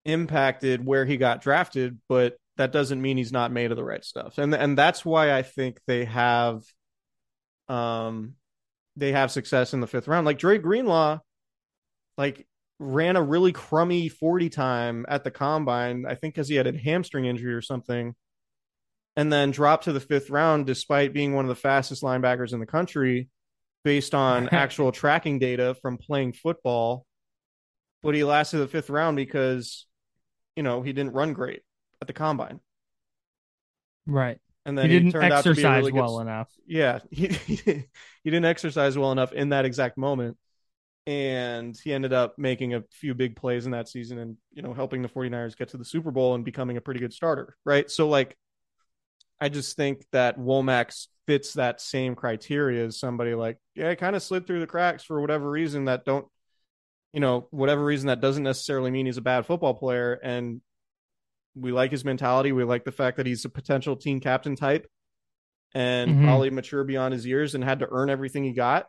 impacted 0.05 0.85
where 0.85 1.05
he 1.05 1.17
got 1.17 1.41
drafted, 1.41 1.99
but 2.09 2.35
that 2.57 2.71
doesn't 2.71 3.01
mean 3.01 3.17
he's 3.17 3.31
not 3.31 3.51
made 3.51 3.71
of 3.71 3.77
the 3.77 3.83
right 3.83 4.03
stuff. 4.03 4.37
And 4.37 4.53
and 4.53 4.77
that's 4.77 5.05
why 5.05 5.33
I 5.33 5.41
think 5.43 5.79
they 5.87 6.05
have 6.05 6.63
um 7.69 8.35
they 8.95 9.11
have 9.11 9.31
success 9.31 9.73
in 9.73 9.79
the 9.79 9.87
fifth 9.87 10.07
round. 10.07 10.25
Like 10.25 10.37
Dre 10.37 10.57
Greenlaw, 10.57 11.19
like 12.17 12.45
ran 12.79 13.15
a 13.15 13.21
really 13.21 13.51
crummy 13.51 14.09
40 14.09 14.49
time 14.49 15.05
at 15.07 15.23
the 15.23 15.31
combine, 15.31 16.05
I 16.07 16.15
think 16.15 16.35
because 16.35 16.47
he 16.47 16.55
had 16.55 16.67
a 16.67 16.77
hamstring 16.77 17.25
injury 17.25 17.53
or 17.53 17.61
something, 17.61 18.15
and 19.15 19.31
then 19.31 19.51
dropped 19.51 19.85
to 19.85 19.93
the 19.93 19.99
fifth 19.99 20.29
round 20.29 20.65
despite 20.65 21.13
being 21.13 21.33
one 21.33 21.45
of 21.45 21.49
the 21.49 21.55
fastest 21.55 22.03
linebackers 22.03 22.53
in 22.53 22.59
the 22.59 22.65
country 22.65 23.29
based 23.83 24.15
on 24.15 24.49
actual 24.51 24.91
tracking 24.91 25.39
data 25.39 25.75
from 25.81 25.97
playing 25.97 26.33
football. 26.33 27.05
But 28.01 28.15
he 28.15 28.23
lasted 28.23 28.57
the 28.57 28.67
fifth 28.67 28.89
round 28.89 29.15
because, 29.15 29.85
you 30.55 30.63
know, 30.63 30.81
he 30.81 30.91
didn't 30.91 31.13
run 31.13 31.33
great 31.33 31.61
at 32.01 32.07
the 32.07 32.13
combine. 32.13 32.59
Right. 34.05 34.39
And 34.65 34.77
then 34.77 34.89
He 34.89 34.97
didn't 34.99 35.11
turned 35.11 35.31
out 35.33 35.43
to 35.43 35.53
be 35.53 35.61
a 35.61 35.65
exercise 35.65 35.79
really 35.81 35.91
good- 35.91 35.99
well 35.99 36.19
enough. 36.19 36.49
yeah, 36.65 36.99
he, 37.11 37.27
he 37.27 37.85
didn't 38.23 38.45
exercise 38.45 38.97
well 38.97 39.11
enough 39.11 39.33
in 39.33 39.49
that 39.49 39.65
exact 39.65 39.97
moment. 39.97 40.37
And 41.05 41.77
he 41.83 41.91
ended 41.91 42.13
up 42.13 42.35
making 42.37 42.73
a 42.75 42.83
few 42.91 43.13
big 43.13 43.35
plays 43.35 43.65
in 43.65 43.73
that 43.73 43.89
season 43.89 44.19
and, 44.19 44.37
you 44.53 44.61
know, 44.61 44.73
helping 44.73 45.01
the 45.01 45.09
49ers 45.09 45.57
get 45.57 45.69
to 45.69 45.77
the 45.77 45.83
Super 45.83 46.11
Bowl 46.11 46.33
and 46.33 46.45
becoming 46.45 46.77
a 46.77 46.81
pretty 46.81 47.01
good 47.01 47.11
starter. 47.11 47.57
Right. 47.65 47.91
So, 47.91 48.07
like, 48.07 48.37
I 49.41 49.49
just 49.49 49.75
think 49.75 50.05
that 50.13 50.39
Womack 50.39 50.95
fits 51.27 51.53
that 51.53 51.81
same 51.81 52.15
criteria 52.15 52.85
as 52.85 52.97
somebody 52.97 53.33
like, 53.35 53.57
yeah, 53.75 53.89
it 53.89 53.97
kind 53.97 54.15
of 54.15 54.23
slid 54.23 54.47
through 54.47 54.61
the 54.61 54.67
cracks 54.67 55.03
for 55.03 55.19
whatever 55.19 55.49
reason 55.49 55.85
that 55.85 56.05
don't, 56.05 56.25
you 57.11 57.19
know, 57.19 57.47
whatever 57.51 57.83
reason 57.83 58.07
that 58.07 58.21
doesn't 58.21 58.43
necessarily 58.43 58.89
mean 58.89 59.05
he's 59.05 59.17
a 59.17 59.21
bad 59.21 59.45
football 59.45 59.73
player. 59.73 60.13
And 60.13 60.61
we 61.55 61.71
like 61.71 61.91
his 61.91 62.03
mentality. 62.05 62.51
We 62.51 62.63
like 62.63 62.83
the 62.83 62.91
fact 62.91 63.17
that 63.17 63.25
he's 63.25 63.45
a 63.45 63.49
potential 63.49 63.95
team 63.95 64.19
captain 64.19 64.55
type 64.55 64.87
and 65.75 66.11
Mhm. 66.11 66.23
probably 66.23 66.49
mature 66.49 66.83
beyond 66.83 67.13
his 67.13 67.25
years 67.25 67.55
and 67.55 67.63
had 67.63 67.79
to 67.79 67.87
earn 67.91 68.09
everything 68.09 68.43
he 68.43 68.53
got. 68.53 68.87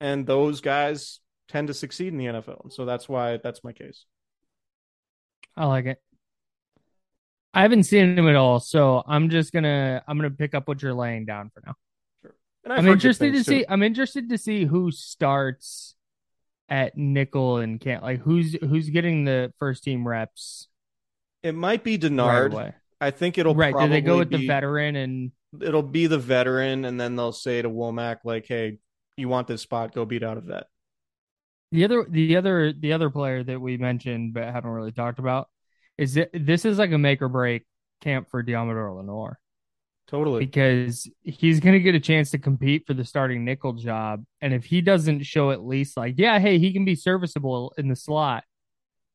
And 0.00 0.26
those 0.26 0.60
guys 0.60 1.20
tend 1.48 1.68
to 1.68 1.74
succeed 1.74 2.08
in 2.12 2.18
the 2.18 2.26
NFL. 2.26 2.70
So 2.70 2.84
that's 2.84 3.08
why 3.08 3.36
that's 3.38 3.62
my 3.64 3.72
case. 3.72 4.06
I 5.56 5.66
like 5.66 5.86
it. 5.86 6.00
I 7.52 7.62
haven't 7.62 7.82
seen 7.82 8.16
him 8.16 8.28
at 8.28 8.36
all, 8.36 8.60
so 8.60 9.02
I'm 9.06 9.28
just 9.28 9.52
gonna 9.52 10.02
I'm 10.06 10.16
gonna 10.16 10.30
pick 10.30 10.54
up 10.54 10.68
what 10.68 10.82
you're 10.82 10.94
laying 10.94 11.26
down 11.26 11.50
for 11.50 11.62
now. 11.66 11.74
And 12.64 12.72
I've 12.72 12.78
I'm 12.80 12.88
interested 12.88 13.26
to 13.26 13.32
things, 13.32 13.46
too. 13.46 13.58
see. 13.60 13.64
I'm 13.68 13.82
interested 13.82 14.28
to 14.28 14.38
see 14.38 14.64
who 14.64 14.90
starts 14.92 15.96
at 16.68 16.96
nickel 16.96 17.56
and 17.56 17.80
can't 17.80 18.02
like 18.02 18.20
who's 18.20 18.52
who's 18.60 18.88
getting 18.90 19.24
the 19.24 19.52
first 19.58 19.82
team 19.82 20.06
reps 20.06 20.68
It 21.42 21.54
might 21.54 21.84
be 21.84 21.92
right 21.92 22.00
Denard. 22.00 22.52
away. 22.52 22.74
I 23.00 23.10
think 23.10 23.38
it'll 23.38 23.54
right? 23.54 23.70
Do 23.70 23.78
probably 23.78 23.88
they 23.88 24.00
go 24.02 24.18
with 24.18 24.28
be, 24.28 24.38
the 24.38 24.46
veteran 24.46 24.96
and 24.96 25.32
It'll 25.60 25.82
be 25.82 26.06
the 26.06 26.18
veteran, 26.18 26.84
and 26.84 27.00
then 27.00 27.16
they'll 27.16 27.32
say 27.32 27.60
to 27.60 27.68
Womack, 27.68 28.18
like, 28.24 28.46
"Hey, 28.46 28.78
you 29.16 29.28
want 29.28 29.48
this 29.48 29.62
spot? 29.62 29.92
Go 29.92 30.04
beat 30.04 30.22
out 30.22 30.38
a 30.38 30.42
vet." 30.42 30.64
the 31.72 31.84
other 31.84 32.06
the 32.08 32.36
other 32.36 32.72
the 32.72 32.92
other 32.92 33.10
player 33.10 33.44
that 33.44 33.60
we 33.60 33.76
mentioned 33.76 34.34
but 34.34 34.44
haven't 34.44 34.70
really 34.70 34.92
talked 34.92 35.18
about 35.18 35.48
is 35.98 36.14
that 36.14 36.30
this 36.32 36.64
is 36.64 36.78
like 36.78 36.92
a 36.92 36.98
make 36.98 37.22
or 37.22 37.28
break 37.28 37.64
camp 38.00 38.28
for 38.30 38.42
Deommodore 38.42 38.96
Lenoir. 38.96 39.38
Totally. 40.06 40.44
because 40.44 41.08
he's 41.22 41.60
going 41.60 41.74
to 41.74 41.78
get 41.78 41.94
a 41.94 42.00
chance 42.00 42.32
to 42.32 42.38
compete 42.38 42.84
for 42.84 42.94
the 42.94 43.04
starting 43.04 43.44
nickel 43.44 43.74
job. 43.74 44.24
And 44.40 44.52
if 44.52 44.64
he 44.64 44.80
doesn't 44.80 45.22
show 45.22 45.52
at 45.52 45.64
least 45.64 45.96
like, 45.96 46.16
yeah, 46.18 46.40
hey, 46.40 46.58
he 46.58 46.72
can 46.72 46.84
be 46.84 46.96
serviceable 46.96 47.72
in 47.78 47.86
the 47.86 47.94
slot, 47.94 48.42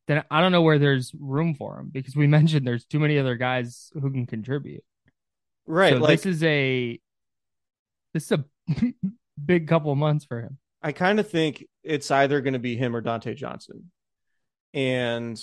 then 0.08 0.24
I 0.30 0.42
don't 0.42 0.52
know 0.52 0.62
where 0.62 0.80
there's 0.80 1.12
room 1.20 1.56
for 1.56 1.80
him 1.80 1.90
because 1.92 2.16
we 2.16 2.28
mentioned 2.38 2.68
there's 2.68 2.86
too 2.86 3.00
many 3.00 3.18
other 3.18 3.36
guys 3.36 3.92
who 3.94 4.12
can 4.12 4.26
contribute. 4.26 4.84
Right. 5.66 5.94
So 5.94 6.00
like 6.00 6.22
this 6.22 6.26
is 6.26 6.44
a 6.44 7.00
this 8.14 8.32
is 8.32 8.40
a 8.40 8.46
big 9.46 9.68
couple 9.68 9.92
of 9.92 9.98
months 9.98 10.26
for 10.26 10.42
him. 10.42 10.58
I 10.82 10.92
kind 10.92 11.20
of 11.20 11.30
think 11.30 11.66
it's 11.84 12.12
either 12.12 12.42
going 12.42 12.54
to 12.54 12.60
be 12.60 12.78
him 12.78 12.96
or 12.96 13.02
Dontae 13.02 13.36
Johnson. 13.36 13.92
And 14.74 15.42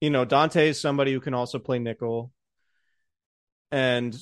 you 0.00 0.10
know, 0.10 0.24
Dontae 0.26 0.68
is 0.68 0.80
somebody 0.80 1.12
who 1.12 1.20
can 1.20 1.34
also 1.34 1.58
play 1.58 1.78
nickel. 1.78 2.32
And 3.70 4.16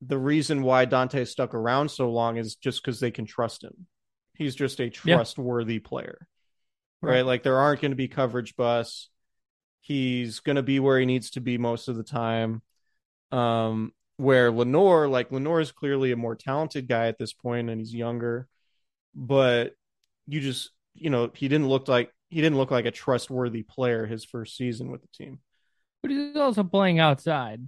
the 0.00 0.18
reason 0.18 0.62
why 0.62 0.86
Dontae 0.86 1.26
stuck 1.26 1.54
around 1.54 1.90
so 1.90 2.10
long 2.10 2.36
is 2.36 2.56
just 2.56 2.82
because 2.82 3.00
they 3.00 3.10
can 3.10 3.26
trust 3.26 3.64
him. 3.64 3.86
He's 4.34 4.54
just 4.54 4.80
a 4.80 4.84
Yeah. 4.84 4.90
trustworthy 5.16 5.78
player. 5.78 6.26
Right? 7.04 7.16
Right. 7.16 7.26
Like 7.26 7.42
there 7.42 7.58
aren't 7.58 7.80
going 7.80 7.92
to 7.92 7.96
be 7.96 8.08
coverage 8.08 8.56
busts. 8.56 9.10
He's 9.80 10.40
going 10.40 10.56
to 10.56 10.62
be 10.62 10.80
where 10.80 10.98
he 10.98 11.06
needs 11.06 11.30
to 11.32 11.40
be 11.40 11.58
most 11.58 11.88
of 11.88 11.96
the 11.96 12.02
time. 12.04 12.62
Um 13.32 13.92
where 14.16 14.50
Lenoir, 14.52 15.08
like 15.08 15.32
Lenoir 15.32 15.60
is 15.60 15.72
clearly 15.72 16.12
a 16.12 16.16
more 16.16 16.36
talented 16.36 16.86
guy 16.86 17.08
at 17.08 17.18
this 17.18 17.32
point 17.32 17.68
and 17.68 17.80
he's 17.80 17.92
younger, 17.92 18.46
but 19.12 19.72
you 20.28 20.40
just, 20.40 20.70
you 20.94 21.10
know, 21.10 21.30
he 21.34 21.48
didn't 21.48 21.68
look 21.68 21.88
like 21.88 22.12
he 22.30 22.40
didn't 22.40 22.58
look 22.58 22.70
like 22.70 22.86
a 22.86 22.90
trustworthy 22.92 23.62
player 23.62 24.06
his 24.06 24.24
first 24.24 24.56
season 24.56 24.90
with 24.90 25.02
the 25.02 25.08
team. 25.08 25.40
But 26.02 26.12
he's 26.12 26.36
also 26.36 26.62
playing 26.62 27.00
outside. 27.00 27.60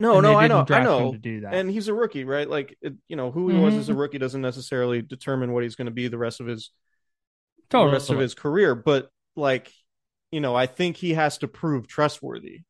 No, 0.00 0.20
no, 0.20 0.34
I 0.34 0.48
know, 0.48 0.66
I 0.68 0.82
know. 0.82 1.12
to 1.12 1.18
do 1.18 1.40
that. 1.42 1.54
And 1.54 1.70
he's 1.70 1.88
a 1.88 1.94
rookie, 1.94 2.24
right? 2.24 2.48
Like, 2.48 2.76
it, 2.80 2.94
you 3.06 3.14
know, 3.14 3.30
who 3.30 3.50
he 3.50 3.56
was 3.56 3.74
Mhm. 3.74 3.78
as 3.78 3.88
a 3.88 3.94
rookie 3.94 4.18
doesn't 4.18 4.40
necessarily 4.40 5.00
determine 5.00 5.52
what 5.52 5.62
he's 5.62 5.76
going 5.76 5.86
to 5.86 5.92
be 5.92 6.08
the 6.08 6.18
rest 6.18 6.40
of 6.40 6.46
his. 6.46 6.70
The 7.72 7.92
rest 7.92 8.10
of 8.10 8.18
his 8.18 8.34
career. 8.34 8.74
But 8.74 9.10
like, 9.36 9.72
you 10.30 10.40
know, 10.40 10.54
I 10.54 10.66
think 10.66 10.96
he 10.96 11.14
has 11.14 11.38
to 11.38 11.48
prove 11.48 11.86
trustworthy, 11.86 12.60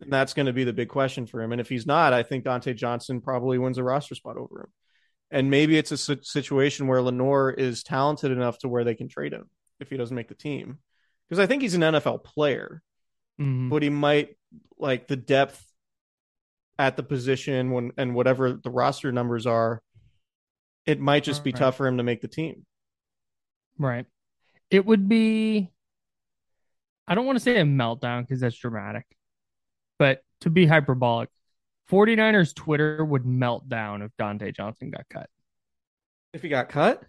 and 0.00 0.12
that's 0.12 0.34
going 0.34 0.46
to 0.46 0.52
be 0.52 0.64
the 0.64 0.72
big 0.72 0.88
question 0.88 1.26
for 1.26 1.40
him. 1.42 1.52
And 1.52 1.60
if 1.60 1.68
he's 1.68 1.86
not, 1.86 2.12
I 2.12 2.22
think 2.22 2.44
Dontae 2.44 2.76
Johnson 2.76 3.20
probably 3.20 3.58
wins 3.58 3.78
a 3.78 3.84
roster 3.84 4.14
spot 4.14 4.36
over 4.36 4.60
him. 4.62 4.72
And 5.30 5.50
maybe 5.50 5.78
it's 5.78 5.92
a 5.92 5.96
situation 5.96 6.86
where 6.88 7.00
Lenoir 7.00 7.50
is 7.50 7.82
talented 7.82 8.32
enough 8.32 8.58
to 8.58 8.68
where 8.68 8.84
they 8.84 8.94
can 8.94 9.08
trade 9.08 9.32
him 9.32 9.48
if 9.80 9.88
he 9.88 9.96
doesn't 9.96 10.14
make 10.14 10.28
the 10.28 10.34
team, 10.34 10.78
because 11.28 11.38
I 11.38 11.46
think 11.46 11.62
he's 11.62 11.74
an 11.74 11.82
NFL 11.82 12.18
player 12.22 12.82
Mhm. 13.40 13.70
but 13.70 13.82
he 13.82 13.88
might 13.88 14.36
like 14.76 15.08
the 15.08 15.16
depth 15.16 15.64
at 16.78 16.96
the 16.96 17.02
position 17.02 17.70
when 17.70 17.92
and 17.96 18.14
whatever 18.14 18.52
the 18.52 18.68
roster 18.70 19.10
numbers 19.10 19.46
are 19.46 19.80
it 20.84 21.00
might 21.00 21.24
just 21.24 21.42
be 21.42 21.50
Right. 21.50 21.58
tough 21.58 21.76
for 21.78 21.86
him 21.86 21.96
to 21.96 22.02
make 22.02 22.20
the 22.20 22.28
team 22.28 22.66
Right. 23.78 24.06
It 24.70 24.84
would 24.86 25.08
be, 25.08 25.70
I 27.06 27.14
don't 27.14 27.26
want 27.26 27.36
to 27.36 27.42
say 27.44 27.58
a 27.58 27.64
meltdown 27.64 28.22
because 28.22 28.40
that's 28.40 28.56
dramatic, 28.56 29.04
but 29.98 30.22
to 30.42 30.50
be 30.50 30.66
hyperbolic, 30.66 31.28
49ers 31.90 32.54
Twitter 32.54 33.04
would 33.04 33.26
melt 33.26 33.68
down 33.68 34.02
if 34.02 34.10
Dontae 34.18 34.54
Johnson 34.54 34.90
got 34.90 35.04
cut. 35.10 35.28
if 36.32 36.42
he 36.42 36.48
got 36.48 36.68
cut 36.70 37.02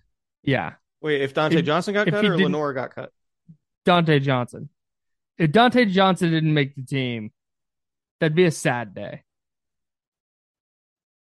Yeah. 0.43 0.73
wait 1.01 1.21
if 1.21 1.33
dontae 1.33 1.59
If- 1.59 1.65
johnson 1.65 1.93
got 1.93 2.07
cut 2.07 2.25
or 2.25 2.37
lenoir 2.37 2.73
got 2.73 2.93
cut 2.93 3.11
Dontae 3.85 4.21
Johnson. 4.21 4.69
If 5.37 5.51
Dontae 5.51 5.89
Johnson 5.89 6.31
didn't 6.31 6.53
make 6.53 6.75
the 6.75 6.83
team, 6.83 7.31
that'd 8.19 8.35
be 8.35 8.45
a 8.45 8.51
sad 8.51 8.93
day. 8.93 9.23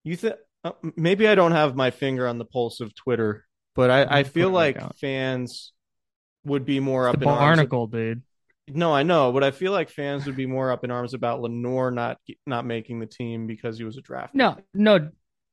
you 0.03 0.15
think 0.15 0.35
uh, 0.63 0.71
maybe 0.95 1.27
i 1.27 1.35
don't 1.35 1.51
have 1.51 1.75
my 1.75 1.91
finger 1.91 2.27
on 2.27 2.37
the 2.37 2.45
pulse 2.45 2.79
of 2.79 2.93
twitter 2.95 3.45
but 3.75 3.89
i, 3.91 4.19
I 4.19 4.23
feel 4.23 4.49
like 4.49 4.77
account. 4.77 4.95
fans 4.97 5.73
would 6.45 6.65
be 6.65 6.79
more 6.79 7.03
The 7.03 7.09
up 7.11 7.21
in 7.21 7.27
arms 7.27 7.39
barnacle, 7.57 7.87
dude. 7.87 8.21
no 8.67 8.93
i 8.93 9.03
know 9.03 9.31
but 9.31 9.43
i 9.43 9.51
feel 9.51 9.71
like 9.71 9.89
fans 9.89 10.25
would 10.25 10.35
be 10.35 10.45
more 10.45 10.71
up 10.71 10.83
in 10.83 10.91
arms 10.91 11.13
about 11.13 11.41
lenoir 11.41 11.91
not 11.91 12.17
not 12.45 12.65
making 12.65 12.99
the 12.99 13.05
team 13.05 13.47
because 13.47 13.77
he 13.77 13.83
was 13.83 13.97
a 13.97 14.01
draft 14.01 14.33
No, 14.33 14.57
no, 14.73 15.09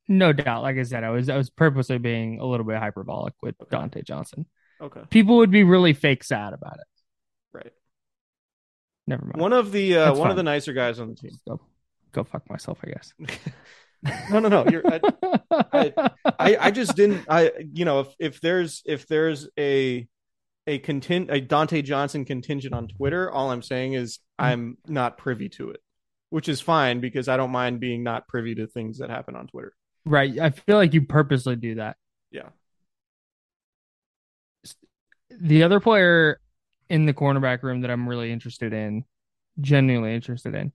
no 0.07 0.33
doubt. 0.33 0.63
Like 0.63 0.77
I 0.77 0.83
said, 0.83 1.03
I 1.03 1.11
was 1.11 1.29
I 1.29 1.37
was 1.37 1.49
purposely 1.49 1.97
being 1.97 2.39
a 2.39 2.45
little 2.45 2.65
bit 2.65 2.77
hyperbolic 2.77 3.33
with 3.41 3.55
Okay. 3.61 3.75
Dontae 3.77 4.03
Johnson. 4.03 4.45
okay 4.81 5.01
People 5.09 5.37
would 5.37 5.51
be 5.51 5.63
really 5.63 5.93
fake 5.93 6.23
sad 6.23 6.53
about 6.53 6.73
it. 6.79 6.87
right 7.53 7.73
Never 9.07 9.25
mind. 9.25 9.39
one 9.41 9.53
of 9.53 9.71
the 9.71 9.97
uh, 9.97 10.13
one 10.15 10.29
of 10.29 10.35
the 10.37 10.43
nicer 10.43 10.73
guys 10.73 10.99
on 10.99 11.09
the 11.09 11.15
team 11.15 11.31
go, 11.47 11.59
go 12.11 12.23
fuck 12.23 12.49
myself, 12.49 12.79
I 12.83 12.87
guess. 12.91 13.13
no 14.31 14.39
no 14.39 14.49
no 14.49 14.65
you're 14.69 14.83
I, 14.85 14.99
I, 15.73 16.11
I 16.39 16.71
just 16.71 16.95
didn't 16.95 17.25
I 17.29 17.51
you 17.73 17.85
know 17.85 18.01
if 18.01 18.07
if 18.19 18.41
there's 18.41 18.81
if 18.85 19.07
there's 19.07 19.47
a 19.57 20.07
a 20.67 20.79
content 20.79 21.29
a 21.29 21.41
Dontae 21.41 21.83
Johnson 21.83 22.25
contingent 22.25 22.73
on 22.73 22.87
Twitter, 22.87 23.29
all 23.31 23.51
I'm 23.51 23.61
saying 23.61 23.93
is 23.93 24.19
hmm. 24.39 24.45
I'm 24.45 24.77
not 24.87 25.17
privy 25.17 25.49
to 25.49 25.71
it, 25.71 25.81
which 26.29 26.49
is 26.49 26.61
fine 26.61 26.99
because 26.99 27.27
I 27.27 27.37
don't 27.37 27.51
mind 27.51 27.79
being 27.79 28.03
not 28.03 28.27
privy 28.27 28.55
to 28.55 28.67
things 28.67 28.99
that 28.99 29.09
happen 29.09 29.35
on 29.35 29.47
Twitter. 29.47 29.73
right. 30.05 30.37
I 30.39 30.51
feel 30.51 30.77
like 30.77 30.93
you 30.93 31.01
purposely 31.01 31.55
do 31.55 31.75
that. 31.75 31.97
Yeah. 32.31 32.49
The 35.29 35.63
other 35.63 35.79
player 35.79 36.39
in 36.89 37.05
the 37.05 37.13
cornerback 37.13 37.63
room 37.63 37.81
that 37.81 37.91
I'm 37.91 38.07
really 38.07 38.31
interested 38.31 38.71
in, 38.71 39.03
genuinely 39.59 40.13
interested 40.13 40.53
in, 40.53 40.71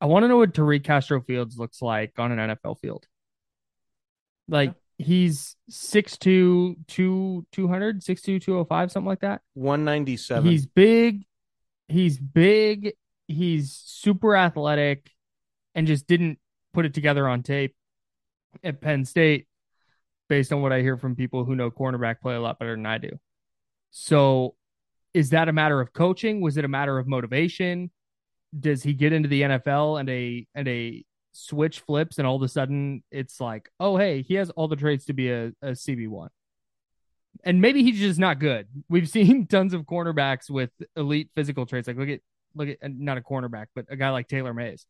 I 0.00 0.06
want 0.06 0.24
to 0.24 0.28
know 0.28 0.36
what 0.36 0.52
Tariq 0.52 0.84
Castro 0.84 1.20
Fields 1.20 1.58
looks 1.58 1.82
like 1.82 2.12
on 2.18 2.32
an 2.32 2.56
NFL 2.56 2.80
field. 2.80 3.06
Like 4.48 4.74
he's 4.96 5.56
6'2, 5.70 6.76
2, 6.86 7.46
200, 7.52 8.02
6'2, 8.02 8.42
205, 8.42 8.92
something 8.92 9.08
like 9.08 9.20
that. 9.20 9.42
197. 9.54 10.50
He's 10.50 10.66
big. 10.66 11.24
He's 11.88 12.18
big. 12.18 12.92
He's 13.26 13.72
super 13.72 14.36
athletic 14.36 15.10
and 15.74 15.86
just 15.86 16.06
didn't 16.06 16.38
put 16.72 16.86
it 16.86 16.94
together 16.94 17.28
on 17.28 17.42
tape 17.42 17.74
at 18.64 18.80
Penn 18.80 19.04
State 19.04 19.46
based 20.28 20.52
on 20.52 20.62
what 20.62 20.72
I 20.72 20.80
hear 20.80 20.96
from 20.96 21.16
people 21.16 21.44
who 21.44 21.54
know 21.54 21.70
cornerback 21.70 22.20
play 22.20 22.34
a 22.34 22.40
lot 22.40 22.58
better 22.58 22.74
than 22.74 22.86
I 22.86 22.98
do. 22.98 23.18
So 23.90 24.54
is 25.14 25.30
that 25.30 25.48
a 25.48 25.52
matter 25.52 25.80
of 25.80 25.92
coaching? 25.92 26.40
Was 26.40 26.56
it 26.56 26.64
a 26.64 26.68
matter 26.68 26.98
of 26.98 27.06
motivation? 27.06 27.90
Does 28.58 28.82
he 28.82 28.92
get 28.92 29.12
into 29.12 29.28
the 29.28 29.42
NFL 29.42 30.00
and 30.00 30.08
a 30.08 30.46
and 30.54 30.68
a 30.68 31.04
switch 31.38 31.80
flips 31.80 32.18
and 32.18 32.26
all 32.26 32.36
of 32.36 32.42
a 32.42 32.48
sudden 32.48 33.02
it's 33.10 33.40
like, 33.40 33.70
oh 33.78 33.96
hey, 33.96 34.22
he 34.22 34.34
has 34.34 34.50
all 34.50 34.68
the 34.68 34.76
traits 34.76 35.06
to 35.06 35.12
be 35.12 35.30
a, 35.30 35.46
a 35.62 35.70
CB1 35.72 36.28
and 37.44 37.60
maybe 37.60 37.82
he's 37.82 37.98
just 37.98 38.18
not 38.18 38.38
good. 38.38 38.66
We've 38.88 39.08
seen 39.08 39.46
tons 39.46 39.74
of 39.74 39.82
cornerbacks 39.82 40.50
with 40.50 40.70
elite 40.96 41.30
physical 41.34 41.66
traits. 41.66 41.88
Like 41.88 41.96
look 41.96 42.08
at 42.08 42.20
look 42.54 42.68
at 42.68 42.78
not 42.82 43.18
a 43.18 43.20
cornerback, 43.20 43.66
but 43.74 43.86
a 43.88 43.96
guy 43.96 44.10
like 44.10 44.28
Taylor 44.28 44.54
Mays. 44.54 44.86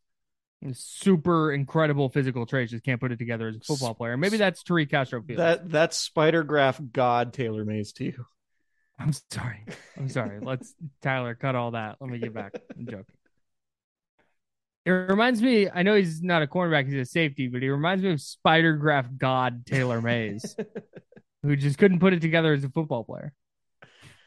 Super 0.72 1.52
incredible 1.52 2.08
physical 2.08 2.44
traits, 2.44 2.72
just 2.72 2.82
can't 2.82 3.00
put 3.00 3.12
it 3.12 3.18
together 3.18 3.46
as 3.46 3.56
a 3.56 3.60
football 3.60 3.94
player. 3.94 4.16
Maybe 4.16 4.38
that's 4.38 4.64
Tariq 4.64 4.90
Castro 4.90 5.22
Fields. 5.22 5.38
that 5.38 5.70
that's 5.70 5.96
spider 5.96 6.42
graph 6.42 6.80
god 6.92 7.32
Taylor 7.32 7.64
Mays 7.64 7.92
to 7.94 8.04
you. 8.04 8.26
I'm 8.98 9.12
sorry. 9.30 9.64
I'm 9.96 10.08
sorry. 10.08 10.40
Let's 10.42 10.74
Tyler 11.02 11.36
cut 11.36 11.54
all 11.54 11.72
that. 11.72 11.98
Let 12.00 12.10
me 12.10 12.18
get 12.18 12.34
back. 12.34 12.54
I'm 12.76 12.86
joking. 12.86 13.14
It 14.88 14.92
reminds 14.92 15.42
me. 15.42 15.68
I 15.68 15.82
know 15.82 15.94
he's 15.94 16.22
not 16.22 16.42
a 16.42 16.46
cornerback; 16.46 16.86
he's 16.86 16.94
a 16.94 17.04
safety, 17.04 17.46
but 17.48 17.60
he 17.60 17.68
reminds 17.68 18.02
me 18.02 18.10
of 18.10 18.22
Spider 18.22 18.72
Graph 18.72 19.06
God 19.18 19.66
Taylor 19.66 20.00
Mays, 20.00 20.56
who 21.42 21.56
just 21.56 21.76
couldn't 21.76 21.98
put 21.98 22.14
it 22.14 22.22
together 22.22 22.54
as 22.54 22.64
a 22.64 22.70
football 22.70 23.04
player. 23.04 23.34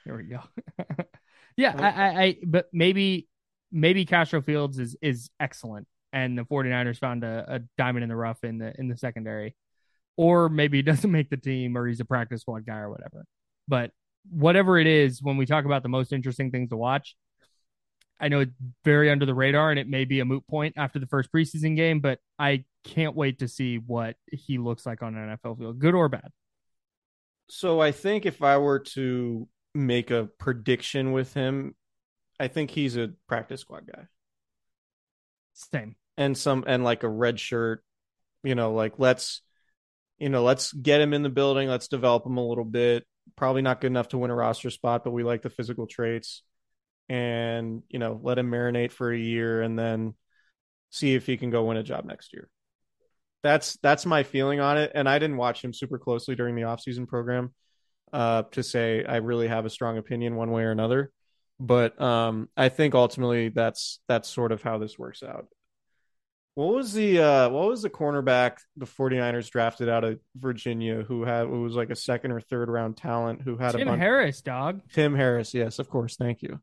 There 0.06 0.16
we 0.16 0.26
go. 0.26 0.42
yeah, 1.58 1.74
I, 1.76 1.90
I, 1.90 2.22
I, 2.22 2.38
but 2.46 2.68
maybe, 2.72 3.28
maybe 3.72 4.06
Castro 4.06 4.44
Fields 4.44 4.78
is 4.78 4.96
is 5.02 5.32
excellent, 5.40 5.88
and 6.14 6.38
the 6.38 6.44
49ers 6.44 7.00
found 7.00 7.24
a, 7.24 7.56
a 7.56 7.60
diamond 7.80 8.04
in 8.04 8.10
the 8.10 8.16
rough 8.16 8.44
in 8.44 8.60
the 8.60 8.72
in 8.78 8.88
the 8.88 8.98
secondary, 8.98 9.56
or 10.16 10.48
maybe 10.48 10.78
he 10.78 10.82
doesn't 10.84 11.12
make 11.12 11.32
the 11.32 11.38
team, 11.38 11.76
or 11.76 11.88
he's 11.88 12.02
a 12.02 12.06
practice 12.06 12.42
squad 12.42 12.68
guy, 12.68 12.78
or 12.78 12.92
whatever. 12.92 13.26
But 13.68 13.94
whatever 14.30 14.78
it 14.78 14.86
is, 14.86 15.24
when 15.24 15.38
we 15.38 15.48
talk 15.48 15.66
about 15.66 15.82
the 15.82 15.90
most 15.90 16.14
interesting 16.14 16.52
things 16.52 16.70
to 16.70 16.78
watch, 16.78 17.16
I 18.22 18.28
know 18.28 18.42
it's 18.42 18.52
very 18.86 19.10
under 19.10 19.26
the 19.26 19.34
radar 19.34 19.72
and 19.72 19.80
it 19.80 19.90
may 19.90 20.06
be 20.06 20.20
a 20.20 20.26
moot 20.26 20.46
point 20.48 20.76
after 20.78 21.00
the 21.00 21.08
first 21.08 21.32
preseason 21.32 21.76
game, 21.76 22.00
but 22.00 22.20
I 22.38 22.66
can't 22.84 23.16
wait 23.16 23.40
to 23.40 23.48
see 23.48 23.78
what 23.78 24.16
he 24.32 24.60
looks 24.60 24.86
like 24.86 25.02
on 25.02 25.16
an 25.16 25.38
NFL 25.38 25.58
field, 25.58 25.80
good 25.80 25.96
or 25.96 26.08
bad. 26.08 26.30
So 27.50 27.82
I 27.82 27.92
think 27.92 28.26
if 28.26 28.44
I 28.44 28.58
were 28.58 28.80
to 28.80 29.48
make 29.74 30.12
a 30.12 30.30
prediction 30.38 31.12
with 31.12 31.34
him, 31.34 31.76
I 32.40 32.48
think 32.48 32.70
he's 32.70 32.96
a 32.96 33.10
practice 33.28 33.62
squad 33.62 33.88
guy. 33.88 34.04
Same. 35.54 35.96
And 36.18 36.38
some 36.38 36.64
and 36.68 36.84
like 36.84 37.04
a 37.04 37.10
red 37.10 37.40
shirt, 37.40 37.84
you 38.44 38.54
know, 38.54 38.74
like 38.74 39.00
let's 39.00 39.42
you 40.20 40.30
know, 40.30 40.44
let's 40.44 40.72
get 40.72 41.02
him 41.02 41.14
in 41.14 41.24
the 41.24 41.30
building, 41.30 41.68
let's 41.68 41.88
develop 41.88 42.26
him 42.26 42.38
a 42.38 42.48
little 42.48 42.66
bit. 42.66 43.06
Probably 43.36 43.64
not 43.64 43.82
good 43.82 43.88
enough 43.88 44.10
to 44.10 44.20
win 44.20 44.30
a 44.30 44.36
roster 44.36 44.70
spot, 44.70 45.04
but 45.04 45.12
we 45.12 45.24
like 45.24 45.42
the 45.42 45.50
physical 45.50 45.88
traits 45.88 46.44
and 47.12 47.84
you 47.90 48.00
know 48.00 48.18
let 48.24 48.38
him 48.38 48.50
marinate 48.50 48.94
for 48.94 49.12
a 49.12 49.18
year 49.18 49.62
and 49.62 49.78
then 49.78 50.14
see 50.92 51.14
if 51.14 51.26
he 51.26 51.36
can 51.36 51.50
go 51.50 51.66
win 51.66 51.76
a 51.76 51.84
job 51.84 52.06
next 52.06 52.32
year. 52.32 52.50
That's 53.44 53.78
that's 53.84 54.06
my 54.06 54.24
feeling 54.24 54.62
on 54.62 54.78
it. 54.78 54.94
And 54.96 55.10
i 55.10 55.20
didn't 55.20 55.38
watch 55.38 55.62
him 55.62 55.74
super 55.74 56.00
closely 56.00 56.36
during 56.36 56.56
the 56.56 56.62
offseason 56.62 57.08
program 57.08 57.54
uh, 58.14 58.44
to 58.52 58.64
say 58.64 59.04
i 59.04 59.18
really 59.18 59.50
have 59.50 59.66
a 59.66 59.70
strong 59.70 59.98
opinion 59.98 60.36
one 60.36 60.52
way 60.52 60.64
or 60.64 60.72
another. 60.72 61.12
But 61.60 62.02
um, 62.02 62.48
i 62.56 62.70
think 62.70 62.96
ultimately 62.96 63.50
that's 63.50 64.00
that's 64.08 64.30
sort 64.30 64.54
of 64.54 64.62
how 64.62 64.78
this 64.78 64.98
works 64.98 65.22
out. 65.22 65.48
What 66.56 66.74
was 66.74 66.94
the 66.94 67.20
uh, 67.20 67.50
what 67.50 67.68
was 67.68 67.82
the 67.82 67.90
cornerback 67.90 68.60
the 68.78 68.86
49ers 68.86 69.50
drafted 69.50 69.90
out 69.90 70.06
of 70.06 70.20
Virginia 70.38 71.04
who 71.04 71.26
had 71.26 71.48
who 71.48 71.62
was 71.62 71.76
like 71.76 71.90
a 71.90 71.96
second 71.96 72.32
or 72.32 72.40
third 72.40 72.70
round 72.70 72.96
talent 72.96 73.42
who 73.42 73.58
had 73.58 73.74
Tim 73.74 73.82
a 73.82 73.86
bunch 73.92 74.00
Harris, 74.00 74.42
dog. 74.42 74.82
Tim 74.94 75.14
Harris, 75.14 75.54
yes, 75.54 75.80
of 75.80 75.90
course, 75.90 76.16
thank 76.16 76.42
you. 76.42 76.62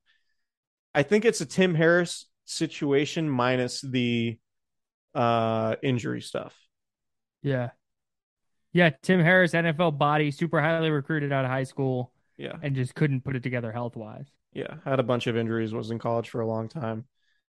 I 0.95 1.03
think 1.03 1.25
it's 1.25 1.41
a 1.41 1.47
Tim 1.47 1.75
Harris 1.75 2.27
situation 2.45 3.29
minus 3.29 3.81
the 3.81 4.39
uh 5.15 5.77
injury 5.83 6.21
stuff. 6.21 6.57
Yeah. 7.43 7.71
Yeah, 8.73 8.91
Tim 9.03 9.21
Harris, 9.21 9.53
NFL 9.55 9.99
body, 9.99 10.31
super 10.31 10.61
highly 10.61 10.91
recruited 10.91 11.33
out 11.33 11.45
of 11.45 11.51
high 11.51 11.65
school. 11.65 12.13
Yeah. 12.37 12.53
And 12.63 12.75
just 12.75 12.95
couldn't 12.95 13.23
put 13.23 13.35
it 13.37 13.43
together 13.43 13.73
health 13.73 13.97
wise. 13.97 14.31
Yeah, 14.53 14.75
had 14.85 15.01
a 15.01 15.03
bunch 15.03 15.27
of 15.27 15.37
injuries, 15.37 15.73
was 15.75 15.91
in 15.91 15.99
college 15.99 16.29
for 16.31 16.41
a 16.41 16.47
long 16.47 16.69
time. 16.69 17.07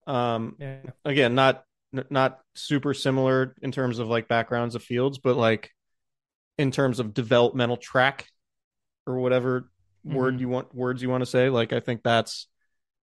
Um 0.07 0.57
Yeah. 0.59 0.81
again, 1.05 1.35
not 1.35 1.65
not 2.11 2.41
super 2.55 2.93
similar 2.93 3.55
in 3.63 3.73
terms 3.73 3.99
of 3.99 4.09
like 4.09 4.29
backgrounds 4.29 4.75
of 4.75 4.83
fields, 4.83 5.19
but 5.19 5.37
like 5.37 5.71
in 6.59 6.71
terms 6.71 7.01
of 7.01 7.15
developmental 7.15 7.77
track 7.79 8.27
or 9.07 9.19
whatever 9.21 9.71
word 10.05 10.37
Mhm. 10.37 10.41
you 10.41 10.49
want 10.49 10.75
words 10.75 11.03
you 11.03 11.09
want 11.09 11.23
to 11.23 11.27
say, 11.27 11.49
like 11.51 11.73
I 11.73 11.81
think 11.81 12.03
that's 12.03 12.47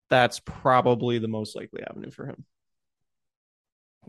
that's 0.10 0.40
probably 0.40 1.20
the 1.20 1.28
most 1.28 1.56
likely 1.56 1.84
avenue 1.84 2.12
for 2.12 2.26
him. 2.26 2.46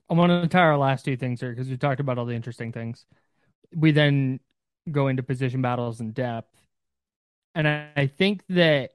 I 0.08 0.14
want 0.14 0.30
to 0.42 0.48
tie 0.48 0.60
our 0.60 0.76
last 0.76 1.04
two 1.04 1.16
things 1.16 1.40
here 1.40 1.50
because 1.50 1.68
we 1.68 1.76
talked 1.76 2.00
about 2.00 2.18
all 2.18 2.26
the 2.26 2.34
interesting 2.34 2.72
things. 2.72 3.06
We 3.74 3.92
then 3.92 4.40
go 4.90 5.08
into 5.08 5.22
position 5.22 5.62
battles 5.62 6.00
and 6.00 6.14
depth. 6.14 6.54
And 7.54 7.66
I, 7.66 7.88
I 7.96 8.06
think 8.06 8.42
that 8.50 8.92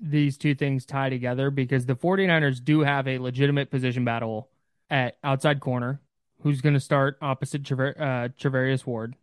these 0.00 0.36
two 0.36 0.54
things 0.54 0.84
tie 0.84 1.10
together 1.10 1.50
because 1.50 1.86
the 1.86 1.96
49ers 1.96 2.62
do 2.62 2.80
have 2.80 3.06
a 3.06 3.18
legitimate 3.18 3.70
position 3.70 4.04
battle 4.04 4.48
at 4.90 5.16
outside 5.22 5.60
corner. 5.60 6.00
Who's 6.42 6.60
going 6.60 6.74
to 6.74 6.80
start 6.80 7.18
opposite 7.22 7.62
Traver- 7.62 7.98
uh, 7.98 8.80
Ward? 8.84 9.16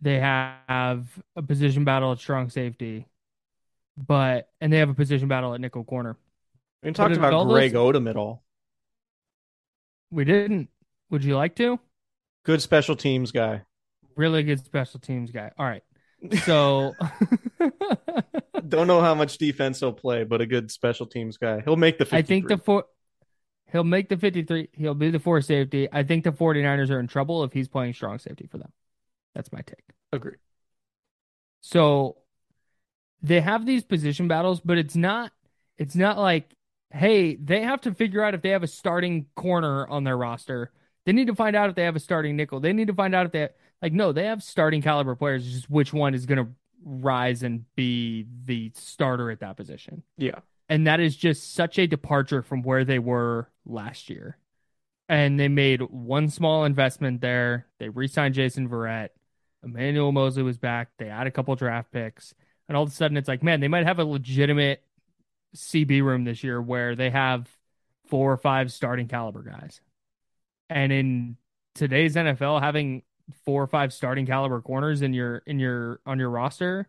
They 0.00 0.20
have 0.20 1.06
a 1.36 1.42
position 1.42 1.84
battle 1.84 2.12
at 2.12 2.18
strong 2.18 2.50
safety, 2.50 3.06
but 4.06 4.48
and 4.60 4.72
they 4.72 4.78
have 4.78 4.88
a 4.88 4.94
position 4.94 5.28
battle 5.28 5.54
at 5.54 5.60
nickel 5.60 5.84
corner. 5.84 6.16
We 6.82 6.92
talked 6.92 7.16
about 7.16 7.48
Greg 7.48 7.72
Odum 7.74 8.08
at 8.08 8.16
all. 8.16 8.42
We 10.10 10.24
didn't. 10.24 10.68
Would 11.10 11.24
you 11.24 11.36
like 11.36 11.56
to? 11.56 11.78
Good 12.44 12.62
special 12.62 12.96
teams 12.96 13.32
guy. 13.32 13.62
Really 14.16 14.42
good 14.42 14.64
special 14.64 15.00
teams 15.00 15.30
guy. 15.30 15.50
All 15.58 15.66
right. 15.66 15.82
So 16.44 16.94
Don't 18.68 18.88
know 18.88 19.00
how 19.00 19.14
much 19.14 19.38
defense 19.38 19.78
he'll 19.78 19.92
play, 19.92 20.24
but 20.24 20.40
a 20.40 20.46
good 20.46 20.70
special 20.70 21.06
teams 21.06 21.36
guy. 21.36 21.60
He'll 21.60 21.76
make 21.76 21.98
the 21.98 22.04
53. 22.04 22.18
I 22.18 22.22
think 22.22 22.48
the 22.48 22.58
four 22.58 22.84
he'll 23.70 23.84
make 23.84 24.08
the 24.08 24.16
53 24.16 24.70
he'll 24.72 24.94
be 24.94 25.10
the 25.10 25.20
four 25.20 25.40
safety. 25.40 25.88
I 25.92 26.02
think 26.02 26.24
the 26.24 26.32
49ers 26.32 26.90
are 26.90 26.98
in 26.98 27.06
trouble 27.06 27.44
if 27.44 27.52
he's 27.52 27.68
playing 27.68 27.94
strong 27.94 28.18
safety 28.18 28.48
for 28.50 28.58
them. 28.58 28.72
That's 29.34 29.52
my 29.52 29.60
take. 29.60 29.84
agree. 30.12 30.36
So 31.60 32.16
they 33.22 33.40
have 33.40 33.66
these 33.66 33.84
position 33.84 34.28
battles, 34.28 34.60
but 34.60 34.78
it's 34.78 34.96
not 34.96 35.32
it's 35.76 35.94
not 35.96 36.18
like 36.18 36.54
hey, 36.90 37.36
they 37.36 37.62
have 37.62 37.80
to 37.82 37.94
figure 37.94 38.22
out 38.22 38.34
if 38.34 38.42
they 38.42 38.48
have 38.50 38.62
a 38.62 38.68
starting 38.68 39.26
corner 39.34 39.86
on 39.88 40.04
their 40.04 40.16
roster. 40.16 40.70
They 41.04 41.12
need 41.12 41.26
to 41.26 41.34
find 41.34 41.54
out 41.54 41.68
if 41.68 41.76
they 41.76 41.84
have 41.84 41.96
a 41.96 42.00
starting 42.00 42.36
nickel. 42.36 42.60
They 42.60 42.72
need 42.72 42.88
to 42.88 42.94
find 42.94 43.14
out 43.14 43.26
if 43.26 43.32
they 43.32 43.48
like 43.82 43.92
no, 43.92 44.12
they 44.12 44.24
have 44.24 44.42
starting 44.42 44.82
caliber 44.82 45.14
players, 45.14 45.44
just 45.44 45.70
which 45.70 45.92
one 45.92 46.14
is 46.14 46.26
going 46.26 46.44
to 46.44 46.50
rise 46.84 47.42
and 47.42 47.64
be 47.76 48.26
the 48.44 48.72
starter 48.74 49.30
at 49.30 49.40
that 49.40 49.56
position. 49.56 50.02
Yeah. 50.16 50.40
And 50.68 50.86
that 50.86 51.00
is 51.00 51.16
just 51.16 51.54
such 51.54 51.78
a 51.78 51.86
departure 51.86 52.42
from 52.42 52.62
where 52.62 52.84
they 52.84 52.98
were 52.98 53.48
last 53.64 54.10
year. 54.10 54.36
And 55.08 55.40
they 55.40 55.48
made 55.48 55.80
one 55.80 56.28
small 56.28 56.64
investment 56.64 57.22
there. 57.22 57.66
They 57.78 57.88
re-signed 57.88 58.34
Jason 58.34 58.68
Verrett. 58.68 59.08
Emmanuel 59.62 60.12
Moseley 60.12 60.42
was 60.42 60.58
back. 60.58 60.90
They 60.98 61.06
had 61.06 61.26
a 61.26 61.30
couple 61.30 61.56
draft 61.56 61.90
picks. 61.90 62.34
And 62.68 62.76
all 62.76 62.82
of 62.82 62.90
a 62.90 62.92
sudden 62.92 63.16
it's 63.16 63.28
like, 63.28 63.42
man, 63.42 63.60
they 63.60 63.68
might 63.68 63.86
have 63.86 63.98
a 63.98 64.04
legitimate 64.04 64.82
CB 65.56 66.02
room 66.02 66.24
this 66.24 66.44
year 66.44 66.60
where 66.60 66.94
they 66.94 67.10
have 67.10 67.48
four 68.08 68.32
or 68.32 68.36
five 68.36 68.72
starting 68.72 69.08
caliber 69.08 69.42
guys. 69.42 69.80
And 70.68 70.92
in 70.92 71.36
today's 71.74 72.14
NFL, 72.14 72.60
having 72.60 73.02
four 73.44 73.62
or 73.62 73.66
five 73.66 73.92
starting 73.92 74.26
caliber 74.26 74.60
corners 74.60 75.02
in 75.02 75.12
your 75.12 75.38
in 75.46 75.58
your 75.58 76.00
on 76.06 76.18
your 76.18 76.30
roster 76.30 76.88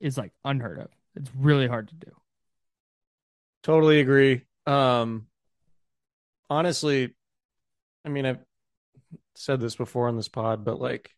is 0.00 0.16
like 0.16 0.32
unheard 0.44 0.78
of. 0.78 0.88
It's 1.16 1.30
really 1.36 1.66
hard 1.66 1.88
to 1.88 1.94
do. 1.94 2.12
Totally 3.62 4.00
agree. 4.00 4.42
Um 4.66 5.26
honestly, 6.48 7.14
I 8.04 8.08
mean 8.08 8.26
I've 8.26 8.44
said 9.34 9.60
this 9.60 9.76
before 9.76 10.08
on 10.08 10.16
this 10.16 10.28
pod, 10.28 10.64
but 10.64 10.80
like 10.80 11.14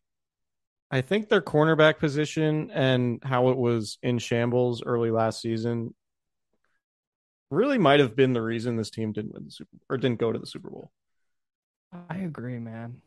I 0.93 1.01
think 1.01 1.27
their 1.27 1.41
cornerback 1.41 1.97
position 1.97 2.69
and 2.69 3.19
how 3.23 3.49
it 3.49 3.57
was 3.57 3.97
in 4.03 4.19
shambles 4.19 4.83
early 4.83 5.09
last 5.09 5.41
season 5.41 5.95
really 7.49 7.79
might 7.79 7.99
have 7.99 8.15
been 8.15 8.33
the 8.33 8.43
reason 8.43 8.75
this 8.75 8.91
team 8.91 9.11
didn't 9.11 9.33
win 9.33 9.45
the 9.45 9.49
Super 9.49 9.75
or 9.89 9.97
didn't 9.97 10.19
go 10.19 10.31
to 10.31 10.37
the 10.37 10.45
Super 10.45 10.69
Bowl. 10.69 10.91
I 12.07 12.17
agree, 12.17 12.59
man. 12.59 13.01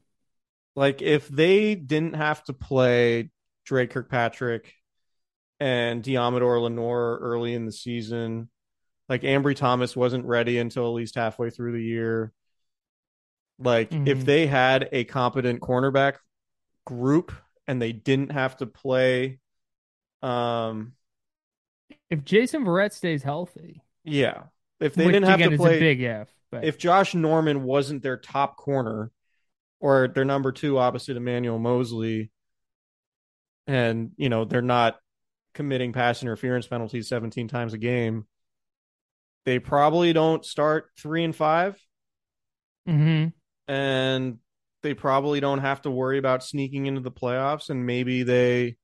Like 0.75 1.01
if 1.01 1.29
they 1.29 1.77
didn't 1.77 2.15
have 2.17 2.43
to 2.47 2.53
play 2.53 3.31
Dre 3.65 3.87
Kirkpatrick 3.87 4.75
and 5.61 6.03
Deommodore 6.03 6.61
Lenoir 6.63 7.19
early 7.21 7.55
in 7.55 7.67
the 7.67 7.73
season, 7.73 8.51
like 9.09 9.23
Ambry 9.23 9.55
Thomas 9.55 9.95
wasn't 9.95 10.25
ready 10.27 10.59
until 10.59 10.87
at 10.87 10.95
least 10.95 11.15
halfway 11.15 11.51
through 11.51 11.71
the 11.71 11.85
year. 11.85 12.33
Like 13.61 13.93
if 14.05 14.19
Mhm. 14.19 14.27
they 14.27 14.49
had 14.49 14.89
a 14.91 15.05
competent 15.05 15.61
cornerback 15.61 16.17
group 16.85 17.33
and 17.67 17.81
they 17.81 17.93
didn't 17.93 18.33
have 18.33 18.57
to 18.59 18.67
play 18.67 19.39
um 20.23 20.93
If 22.11 22.25
Jason 22.25 22.65
Verrett 22.65 22.93
stays 22.93 23.23
healthy, 23.23 23.83
yeah, 24.05 24.45
if 24.81 24.95
they 24.95 25.07
didn't 25.07 25.25
have 25.25 25.41
to 25.41 25.57
play 25.57 25.79
big 25.81 26.01
if, 26.01 26.29
but 26.51 26.65
if 26.65 26.79
Josh 26.79 27.15
Norman 27.15 27.63
wasn't 27.65 28.03
their 28.03 28.17
top 28.17 28.57
corner 28.57 29.11
or 29.81 30.09
their 30.09 30.25
number 30.25 30.53
two 30.53 30.79
opposite 30.79 31.17
Emmanuel 31.17 31.59
Moseley, 31.59 32.31
and 33.67 34.13
you 34.17 34.29
know 34.29 34.45
they're 34.45 34.63
not 34.63 34.99
committing 35.55 35.93
pass 35.93 36.23
interference 36.23 36.67
penalties 36.67 37.09
17 37.09 37.49
times 37.49 37.73
a 37.75 37.79
game, 37.79 38.27
they 39.45 39.59
probably 39.59 40.13
don't 40.13 40.45
start 40.45 40.91
three 40.99 41.25
and 41.25 41.35
five, 41.35 41.81
Mhm. 42.89 43.33
and 43.69 44.39
they 44.87 44.95
probably 44.95 45.41
don't 45.41 45.59
have 45.59 45.83
to 45.83 45.91
worry 45.91 46.17
about 46.17 46.45
sneaking 46.45 46.87
into 46.87 47.01
the 47.01 47.11
playoffs, 47.11 47.71
and 47.71 47.85
maybe 47.85 48.23
they, 48.23 48.77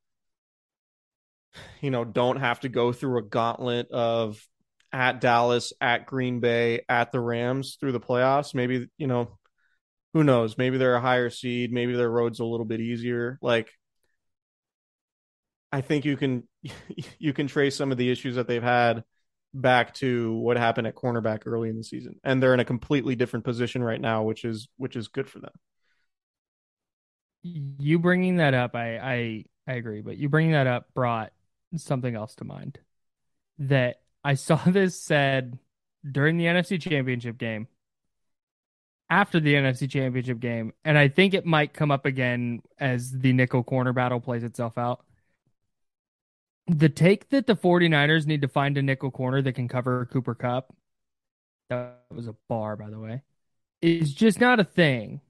you 1.81 1.93
know, 1.93 2.05
don't 2.05 2.39
have 2.39 2.59
to 2.61 2.69
go 2.69 2.93
through 2.93 3.19
a 3.19 3.23
gauntlet 3.23 3.89
of 3.93 4.45
at 4.93 5.21
Dallas, 5.21 5.73
at 5.81 6.07
Green 6.07 6.41
Bay, 6.41 6.85
at 6.89 7.13
the 7.13 7.21
Rams 7.21 7.77
through 7.79 7.93
the 7.93 8.01
playoffs. 8.01 8.53
Maybe, 8.53 8.89
you 8.99 9.07
know, 9.07 9.39
who 10.13 10.25
knows? 10.25 10.59
Maybe 10.59 10.77
they're 10.77 10.97
a 10.97 11.01
higher 11.01 11.31
seed. 11.31 11.73
Maybe 11.73 11.95
their 11.95 12.11
road's 12.11 12.41
a 12.41 12.45
little 12.45 12.67
bit 12.67 12.81
easier. 12.81 13.39
Like, 13.41 13.71
I 15.71 15.83
think 15.83 16.05
you 16.05 16.17
can 16.17 16.49
you 17.21 17.33
can 17.33 17.47
trace 17.47 17.77
some 17.77 17.93
of 17.93 17.99
the 17.99 18.11
issues 18.11 18.35
that 18.35 18.49
they've 18.49 18.61
had 18.61 19.05
back 19.55 19.95
to 19.95 20.35
what 20.35 20.57
happened 20.57 20.89
at 20.89 20.97
cornerback 20.97 21.43
early 21.47 21.69
in 21.69 21.77
the 21.77 21.85
season, 21.85 22.19
and 22.25 22.43
they're 22.43 22.55
in 22.55 22.61
a 22.61 22.65
completely 22.65 23.15
different 23.15 23.45
position 23.45 23.85
right 23.85 24.01
now, 24.01 24.25
which 24.25 24.45
is 24.45 24.69
which 24.79 24.97
is 24.97 25.07
good 25.07 25.31
for 25.31 25.39
them. 25.39 25.53
You 27.43 27.99
bringing 27.99 28.37
that 28.37 28.55
up, 28.55 28.75
I 28.75 28.99
I 28.99 29.45
I 29.67 29.75
agree, 29.75 30.01
but 30.01 30.17
you 30.17 30.29
bringing 30.29 30.53
that 30.53 30.67
up 30.67 30.93
brought 30.95 31.33
something 31.77 32.15
else 32.15 32.35
to 32.37 32.45
mind 32.45 32.79
that 33.59 34.01
I 34.25 34.35
saw 34.35 34.57
this 34.67 35.01
said 35.01 35.59
during 36.11 36.37
the 36.37 36.47
NFC 36.47 36.81
Championship 36.81 37.39
game, 37.39 37.69
after 39.11 39.41
the 39.41 39.55
NFC 39.55 39.91
Championship 39.91 40.41
game, 40.41 40.73
and 40.85 40.97
I 40.97 41.09
think 41.09 41.35
it 41.35 41.45
might 41.45 41.75
come 41.75 41.91
up 41.91 42.07
again 42.07 42.63
as 42.79 43.11
the 43.13 43.33
nickel 43.33 43.63
corner 43.63 43.93
battle 43.93 44.21
plays 44.21 44.43
itself 44.45 44.79
out. 44.79 45.05
The 46.69 46.89
take 46.89 47.29
that 47.31 47.47
the 47.47 47.57
49ers 47.57 48.27
need 48.27 48.43
to 48.43 48.49
find 48.49 48.79
a 48.79 48.83
nickel 48.83 49.11
corner 49.11 49.43
that 49.43 49.53
can 49.53 49.69
cover 49.69 50.07
Cooper 50.07 50.35
Kupp, 50.35 50.75
that 51.69 52.05
was 52.11 52.29
a 52.29 52.35
bar, 52.49 52.77
by 52.77 52.91
the 52.91 52.99
way, 52.99 53.23
is 53.83 54.15
just 54.15 54.41
not 54.41 54.61
a 54.61 54.65
thing. 54.65 55.21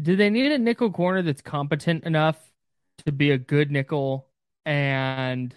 Do 0.00 0.16
they 0.16 0.30
need 0.30 0.52
a 0.52 0.58
nickel 0.58 0.90
corner 0.90 1.22
that's 1.22 1.42
competent 1.42 2.04
enough 2.04 2.38
to 3.04 3.12
be 3.12 3.30
a 3.30 3.38
good 3.38 3.70
nickel 3.70 4.28
and 4.64 5.54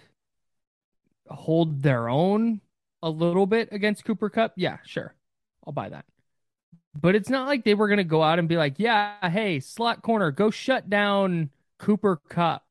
hold 1.28 1.82
their 1.82 2.08
own 2.08 2.60
a 3.02 3.10
little 3.10 3.46
bit 3.46 3.68
against 3.72 4.04
Cooper 4.04 4.30
Kupp? 4.30 4.52
Yeah, 4.56 4.78
sure. 4.84 5.14
I'll 5.66 5.72
buy 5.72 5.88
that. 5.88 6.04
But 6.98 7.14
it's 7.14 7.30
not 7.30 7.46
like 7.46 7.64
they 7.64 7.74
were 7.74 7.88
going 7.88 7.98
to 7.98 8.04
go 8.04 8.22
out 8.22 8.38
and 8.38 8.48
be 8.48 8.56
like, 8.56 8.74
yeah, 8.78 9.28
hey, 9.28 9.60
slot 9.60 10.02
corner, 10.02 10.30
go 10.30 10.50
shut 10.50 10.90
down 10.90 11.50
Cooper 11.78 12.20
Kupp, 12.28 12.64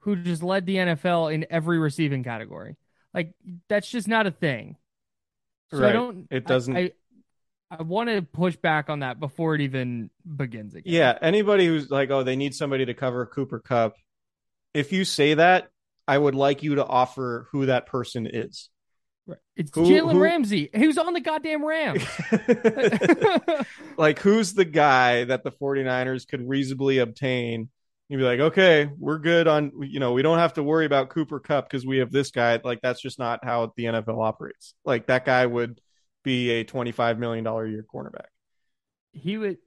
who 0.00 0.16
just 0.16 0.42
led 0.42 0.66
the 0.66 0.76
NFL 0.76 1.34
in 1.34 1.46
every 1.50 1.78
receiving 1.78 2.22
category. 2.22 2.76
Like, 3.12 3.32
that's 3.68 3.90
just 3.90 4.06
not 4.06 4.26
a 4.26 4.30
thing. 4.30 4.76
So 5.70 5.78
right. 5.78 5.90
I 5.90 5.92
don't, 5.92 6.28
it 6.30 6.46
doesn't. 6.46 6.76
I, 6.76 6.92
I, 7.70 7.82
want 7.82 8.08
to 8.08 8.22
push 8.22 8.56
back 8.56 8.88
on 8.88 9.00
that 9.00 9.18
before 9.18 9.54
it 9.54 9.60
even 9.60 10.10
begins 10.24 10.74
again. 10.74 10.92
Yeah. 10.92 11.18
Anybody 11.20 11.66
who's 11.66 11.90
like, 11.90 12.10
oh, 12.10 12.22
they 12.22 12.36
need 12.36 12.54
somebody 12.54 12.86
to 12.86 12.94
cover 12.94 13.26
Cooper 13.26 13.60
Kupp. 13.60 13.94
If 14.72 14.92
you 14.92 15.04
say 15.04 15.34
that, 15.34 15.70
I 16.06 16.18
would 16.18 16.34
like 16.34 16.62
you 16.62 16.76
to 16.76 16.84
offer 16.84 17.48
who 17.52 17.66
that 17.66 17.86
person 17.86 18.28
is. 18.30 18.68
Right. 19.26 19.38
It's 19.56 19.70
Who- 19.74 19.84
Jalen 19.84 20.12
who- 20.12 20.22
Ramsey, 20.22 20.70
who's 20.74 20.98
on 20.98 21.14
the 21.14 21.20
goddamn 21.20 21.64
Rams. 21.64 22.04
like 23.96 24.18
who's 24.18 24.52
the 24.52 24.66
guy 24.66 25.24
that 25.24 25.44
the 25.44 25.50
49ers 25.50 26.28
could 26.28 26.46
reasonably 26.46 26.98
obtain 26.98 27.70
you'd 28.08 28.18
be 28.18 28.24
like 28.24 28.40
okay 28.40 28.90
we're 28.98 29.18
good 29.18 29.48
on 29.48 29.72
you 29.82 29.98
know 29.98 30.12
we 30.12 30.22
don't 30.22 30.38
have 30.38 30.54
to 30.54 30.62
worry 30.62 30.86
about 30.86 31.08
cooper 31.08 31.40
kupp 31.40 31.68
because 31.68 31.86
we 31.86 31.98
have 31.98 32.12
this 32.12 32.30
guy 32.30 32.60
like 32.62 32.80
that's 32.82 33.00
just 33.00 33.18
not 33.18 33.44
how 33.44 33.72
the 33.76 33.84
nfl 33.84 34.22
operates 34.22 34.74
like 34.84 35.06
that 35.06 35.24
guy 35.24 35.44
would 35.46 35.80
be 36.24 36.50
a 36.50 36.64
25 36.64 37.18
million 37.20 37.44
dollar 37.44 37.66
a 37.66 37.70
year 37.70 37.84
cornerback 37.84 38.26
he 39.14 39.38
would. 39.38 39.58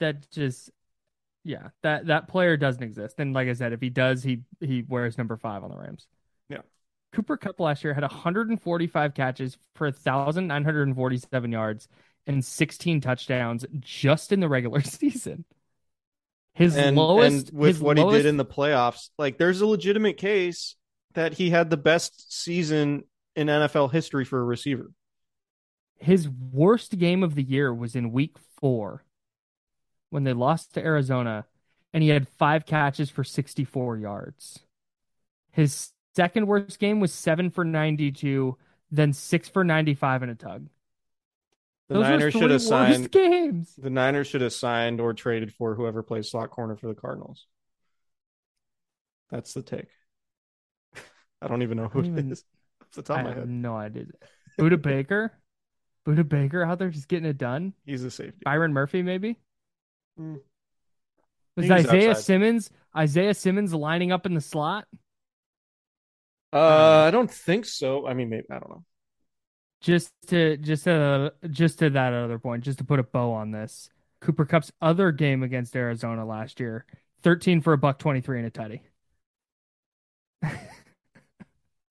That 0.00 0.30
just, 0.30 0.70
yeah, 1.44 1.68
that 1.82 2.06
that 2.06 2.28
player 2.28 2.56
doesn't 2.56 2.82
exist. 2.82 3.16
And 3.18 3.32
like 3.32 3.48
I 3.48 3.52
said, 3.52 3.72
if 3.72 3.80
he 3.80 3.90
does, 3.90 4.22
he 4.22 4.42
he 4.60 4.82
wears 4.86 5.16
number 5.16 5.36
five 5.36 5.62
on 5.62 5.70
the 5.70 5.76
Rams. 5.76 6.06
Yeah. 6.48 6.62
Cooper 7.12 7.36
Kupp 7.36 7.60
last 7.60 7.84
year 7.84 7.94
had 7.94 8.02
145 8.02 9.14
catches 9.14 9.58
for 9.74 9.86
1,947 9.86 11.52
yards 11.52 11.88
and 12.26 12.44
16 12.44 13.00
touchdowns 13.00 13.66
just 13.80 14.32
in 14.32 14.40
the 14.40 14.48
regular 14.48 14.80
season. 14.82 15.44
His 16.54 16.76
and, 16.76 16.96
lowest 16.96 17.50
and 17.50 17.58
with 17.58 17.76
his 17.76 17.80
what 17.80 17.96
he 17.96 18.10
did 18.10 18.26
in 18.26 18.36
the 18.36 18.44
playoffs 18.44 19.10
like 19.18 19.38
there's 19.38 19.60
a 19.60 19.66
legitimate 19.66 20.16
case 20.16 20.74
that 21.14 21.34
he 21.34 21.50
had 21.50 21.70
the 21.70 21.76
best 21.76 22.32
season 22.32 23.04
in 23.36 23.46
nfl 23.48 23.90
history 23.92 24.24
for 24.24 24.40
a 24.40 24.44
receiver 24.44 24.90
his 25.98 26.28
worst 26.28 26.98
game 26.98 27.22
of 27.22 27.34
the 27.34 27.42
year 27.42 27.74
was 27.74 27.94
in 27.94 28.10
week 28.12 28.36
four 28.58 29.04
when 30.08 30.24
they 30.24 30.32
lost 30.32 30.72
to 30.74 30.80
Arizona 30.84 31.44
and 31.92 32.02
he 32.02 32.08
had 32.08 32.26
five 32.26 32.64
catches 32.64 33.10
for 33.10 33.22
64 33.22 33.98
yards. 33.98 34.60
His 35.50 35.90
second 36.16 36.46
worst 36.46 36.78
game 36.78 37.00
was 37.00 37.12
seven 37.12 37.50
for 37.50 37.64
92, 37.64 38.56
then 38.90 39.12
six 39.12 39.48
for 39.50 39.62
95 39.62 40.22
in 40.22 40.30
a 40.30 40.34
tug. 40.34 40.68
the 41.88 41.94
Those 41.96 42.02
niners 42.04 42.32
should 42.32 42.50
have 42.50 42.62
signed 42.62 43.10
games. 43.10 43.74
the 43.76 43.90
niners 43.90 44.26
should 44.26 44.40
have 44.40 44.54
signed 44.54 45.02
or 45.02 45.12
traded 45.12 45.52
for 45.52 45.74
whoever 45.74 46.02
plays 46.02 46.30
slot 46.30 46.48
corner 46.50 46.76
for 46.76 46.86
the 46.88 46.94
cardinals 46.94 47.46
that's 49.30 49.52
the 49.52 49.62
take 49.62 49.88
i 51.42 51.46
don't 51.48 51.62
even 51.62 51.76
know 51.76 51.88
who 51.88 52.02
don't 52.02 52.16
it 52.16 52.20
even- 52.20 52.32
is 52.32 52.44
off 52.90 52.96
the 52.96 53.02
top 53.02 53.18
I 53.18 53.20
of 53.20 53.24
my 53.24 53.30
have 53.30 53.38
head 53.38 53.48
no 53.48 53.76
idea. 53.76 54.06
Budda 54.58 54.80
Baker? 54.80 55.32
Budda 56.06 56.28
Baker 56.28 56.62
out 56.64 56.78
there 56.78 56.90
just 56.90 57.08
getting 57.08 57.28
it 57.28 57.38
done? 57.38 57.72
he's 57.84 58.04
a 58.04 58.10
safety 58.10 58.40
Byron 58.44 58.72
Murphy, 58.72 59.02
maybe? 59.02 59.38
Was 61.56 61.70
Isaiah 61.70 62.10
outside. 62.10 62.24
Simmons 62.24 62.70
Isaiah 62.96 63.34
Simmons 63.34 63.72
lining 63.72 64.12
up 64.12 64.26
in 64.26 64.34
the 64.34 64.40
slot? 64.40 64.86
uh 66.52 67.04
i 67.06 67.10
don't 67.12 67.30
think 67.30 67.64
so 67.64 68.08
i 68.08 68.14
mean 68.14 68.28
maybe 68.28 68.44
i 68.50 68.54
don't 68.54 68.70
know 68.70 68.84
just 69.80 70.12
to 70.28 70.56
just 70.58 70.84
to 70.84 71.32
just 71.50 71.78
to 71.78 71.90
that 71.90 72.12
other 72.12 72.38
point, 72.38 72.64
just 72.64 72.78
to 72.78 72.84
put 72.84 73.00
a 73.00 73.02
bow 73.02 73.32
on 73.32 73.50
this, 73.50 73.88
Cooper 74.20 74.44
Kupp's 74.44 74.70
other 74.80 75.10
game 75.10 75.42
against 75.42 75.74
Arizona 75.74 76.24
last 76.26 76.60
year, 76.60 76.84
thirteen 77.22 77.60
for 77.60 77.72
a 77.72 77.78
buck 77.78 77.98
twenty 77.98 78.20
three 78.20 78.38
and 78.38 78.46
a 78.46 78.50
tutty. 78.50 78.80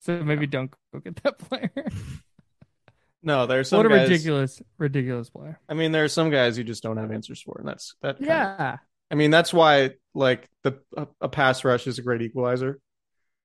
So 0.00 0.22
maybe 0.24 0.46
don't 0.46 0.70
go 0.92 1.00
get 1.00 1.16
that 1.22 1.38
player. 1.38 1.70
no 3.22 3.46
there's 3.46 3.68
some 3.68 3.78
what 3.78 3.86
a 3.86 3.88
guys, 3.90 4.08
ridiculous, 4.08 4.62
ridiculous 4.78 5.28
player. 5.30 5.58
i 5.68 5.74
mean 5.74 5.92
there 5.92 6.04
are 6.04 6.08
some 6.08 6.30
guys 6.30 6.56
you 6.56 6.64
just 6.64 6.82
don't 6.82 6.96
have 6.96 7.12
answers 7.12 7.40
for 7.42 7.56
and 7.58 7.68
that's 7.68 7.94
that 8.02 8.18
kind 8.18 8.22
of- 8.22 8.28
Yeah, 8.28 8.76
i 9.10 9.14
mean 9.14 9.30
that's 9.30 9.52
why 9.52 9.90
like 10.14 10.48
the 10.62 10.78
a, 10.96 11.06
a 11.20 11.28
pass 11.28 11.62
rush 11.64 11.86
is 11.86 11.98
a 11.98 12.02
great 12.02 12.22
equalizer 12.22 12.80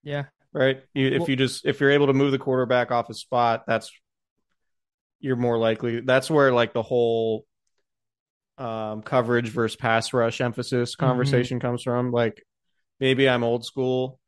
yeah. 0.03 0.25
right? 0.53 0.81
You, 0.93 1.07
if 1.07 1.19
Well- 1.21 1.29
you 1.31 1.35
just 1.35 1.65
if 1.65 1.79
you're 1.81 1.91
able 1.91 2.07
to 2.07 2.13
move 2.13 2.31
the 2.31 2.37
quarterback 2.37 2.91
off 2.91 3.09
a 3.09 3.13
spot, 3.15 3.63
that's 3.67 3.91
you're 5.19 5.35
more 5.35 5.57
likely. 5.57 6.01
That's 6.01 6.29
where 6.29 6.53
like 6.53 6.73
the 6.73 6.83
whole 6.83 7.45
um, 8.59 9.01
coverage 9.01 9.49
versus 9.49 9.75
pass 9.75 10.13
rush 10.13 10.41
emphasis 10.41 10.95
conversation 10.95 11.59
comes 11.59 11.81
from. 11.81 12.11
Like 12.11 12.43
maybe 12.99 13.27
I'm 13.27 13.43
old 13.43 13.65
school 13.65 14.19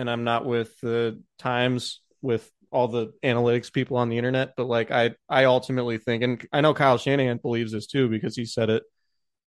and 0.00 0.10
I'm 0.10 0.24
not 0.24 0.46
with 0.46 0.80
the 0.80 1.22
times 1.38 2.00
with 2.22 2.50
all 2.72 2.88
the 2.88 3.12
analytics 3.22 3.72
people 3.72 3.98
on 3.98 4.08
the 4.08 4.16
internet, 4.16 4.54
but 4.56 4.66
like 4.66 4.90
I 4.90 5.12
I 5.28 5.44
ultimately 5.44 5.98
think, 5.98 6.22
and 6.22 6.46
I 6.52 6.62
know 6.62 6.72
Kyle 6.72 6.98
Shanahan 6.98 7.36
believes 7.36 7.72
this 7.72 7.86
too 7.86 8.08
because 8.08 8.34
he 8.34 8.46
said 8.46 8.70
it 8.70 8.82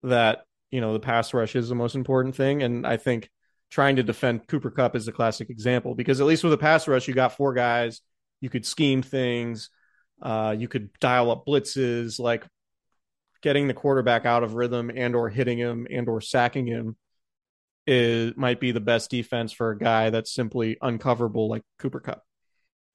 that 0.03 0.43
you 0.69 0.81
know 0.81 0.93
the 0.93 0.99
pass 0.99 1.33
rush 1.33 1.55
is 1.55 1.67
the 1.67 1.75
most 1.75 1.95
important 1.95 2.35
thing, 2.35 2.61
and 2.61 2.85
I 2.85 2.97
think 2.97 3.29
trying 3.71 3.95
to 3.95 4.03
defend 4.03 4.47
Cooper 4.47 4.69
Kupp 4.69 4.95
is 4.95 5.07
a 5.07 5.11
classic 5.11 5.49
example 5.49 5.95
because 5.95 6.21
at 6.21 6.27
least 6.27 6.43
with 6.43 6.53
a 6.53 6.57
pass 6.57 6.87
rush, 6.87 7.07
you 7.07 7.15
got 7.15 7.35
four 7.35 7.53
guys, 7.53 8.01
you 8.39 8.49
could 8.49 8.65
scheme 8.65 9.01
things, 9.01 9.71
uh, 10.21 10.55
you 10.57 10.67
could 10.67 10.91
dial 10.99 11.31
up 11.31 11.45
blitzes, 11.47 12.19
like 12.19 12.45
getting 13.41 13.67
the 13.67 13.73
quarterback 13.73 14.25
out 14.25 14.43
of 14.43 14.53
rhythm 14.53 14.91
and 14.95 15.15
or 15.15 15.29
hitting 15.29 15.57
him 15.57 15.87
and 15.89 16.07
or 16.07 16.21
sacking 16.21 16.67
him 16.67 16.95
is 17.87 18.33
might 18.35 18.59
be 18.59 18.71
the 18.71 18.79
best 18.79 19.09
defense 19.09 19.51
for 19.51 19.71
a 19.71 19.77
guy 19.77 20.09
that's 20.09 20.33
simply 20.33 20.77
uncoverable 20.81 21.49
like 21.49 21.63
Cooper 21.79 21.99
Kupp. 21.99 22.23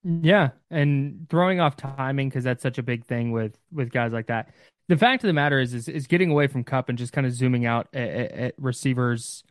Yeah, 0.03 0.51
and 0.71 1.27
throwing 1.29 1.61
off 1.61 1.77
timing 1.77 2.29
because 2.29 2.45
that's 2.45 2.62
such 2.62 2.79
a 2.79 2.83
big 2.83 3.05
thing 3.05 3.33
with 3.33 3.57
with 3.71 3.91
guys 3.91 4.12
like 4.12 4.29
that. 4.29 4.55
The 4.89 4.97
fact 4.97 5.23
of 5.23 5.29
the 5.29 5.35
matter 5.35 5.61
is, 5.61 5.73
is, 5.73 5.89
is 5.89 6.07
getting 6.07 6.31
away 6.31 6.49
from 6.49 6.65
Kupp 6.65 6.89
and 6.89 6.99
just 6.99 7.12
kind 7.12 7.27
of 7.27 7.33
zooming 7.33 7.65
out 7.65 7.89
at, 7.93 8.09
at, 8.09 8.33
at 8.33 8.55
receivers 8.59 9.45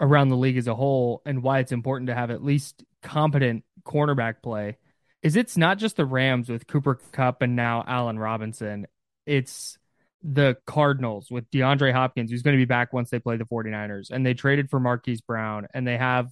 around 0.00 0.30
the 0.30 0.36
league 0.36 0.56
as 0.56 0.66
a 0.66 0.74
whole, 0.74 1.22
and 1.24 1.42
why 1.42 1.60
it's 1.60 1.72
important 1.72 2.08
to 2.08 2.14
have 2.14 2.30
at 2.30 2.42
least 2.42 2.82
competent 3.02 3.64
cornerback 3.84 4.42
play. 4.42 4.78
Is 5.22 5.36
it's 5.36 5.56
not 5.56 5.78
just 5.78 5.96
the 5.96 6.04
Rams 6.04 6.48
with 6.48 6.66
Cooper 6.66 6.98
Kupp 7.12 7.42
and 7.42 7.54
now 7.54 7.84
Allen 7.86 8.18
Robinson. 8.18 8.86
It's 9.24 9.78
the 10.22 10.56
Cardinals 10.66 11.30
with 11.30 11.50
DeAndre 11.50 11.92
Hopkins, 11.92 12.30
who's 12.30 12.42
going 12.42 12.56
to 12.56 12.60
be 12.60 12.64
back 12.66 12.92
once 12.92 13.10
they 13.10 13.18
play 13.18 13.36
the 13.36 13.44
49ers, 13.44 14.10
and 14.10 14.24
they 14.24 14.34
traded 14.34 14.70
for 14.70 14.78
Marquise 14.80 15.20
Brown, 15.20 15.66
and 15.74 15.86
they 15.86 15.96
have 15.96 16.28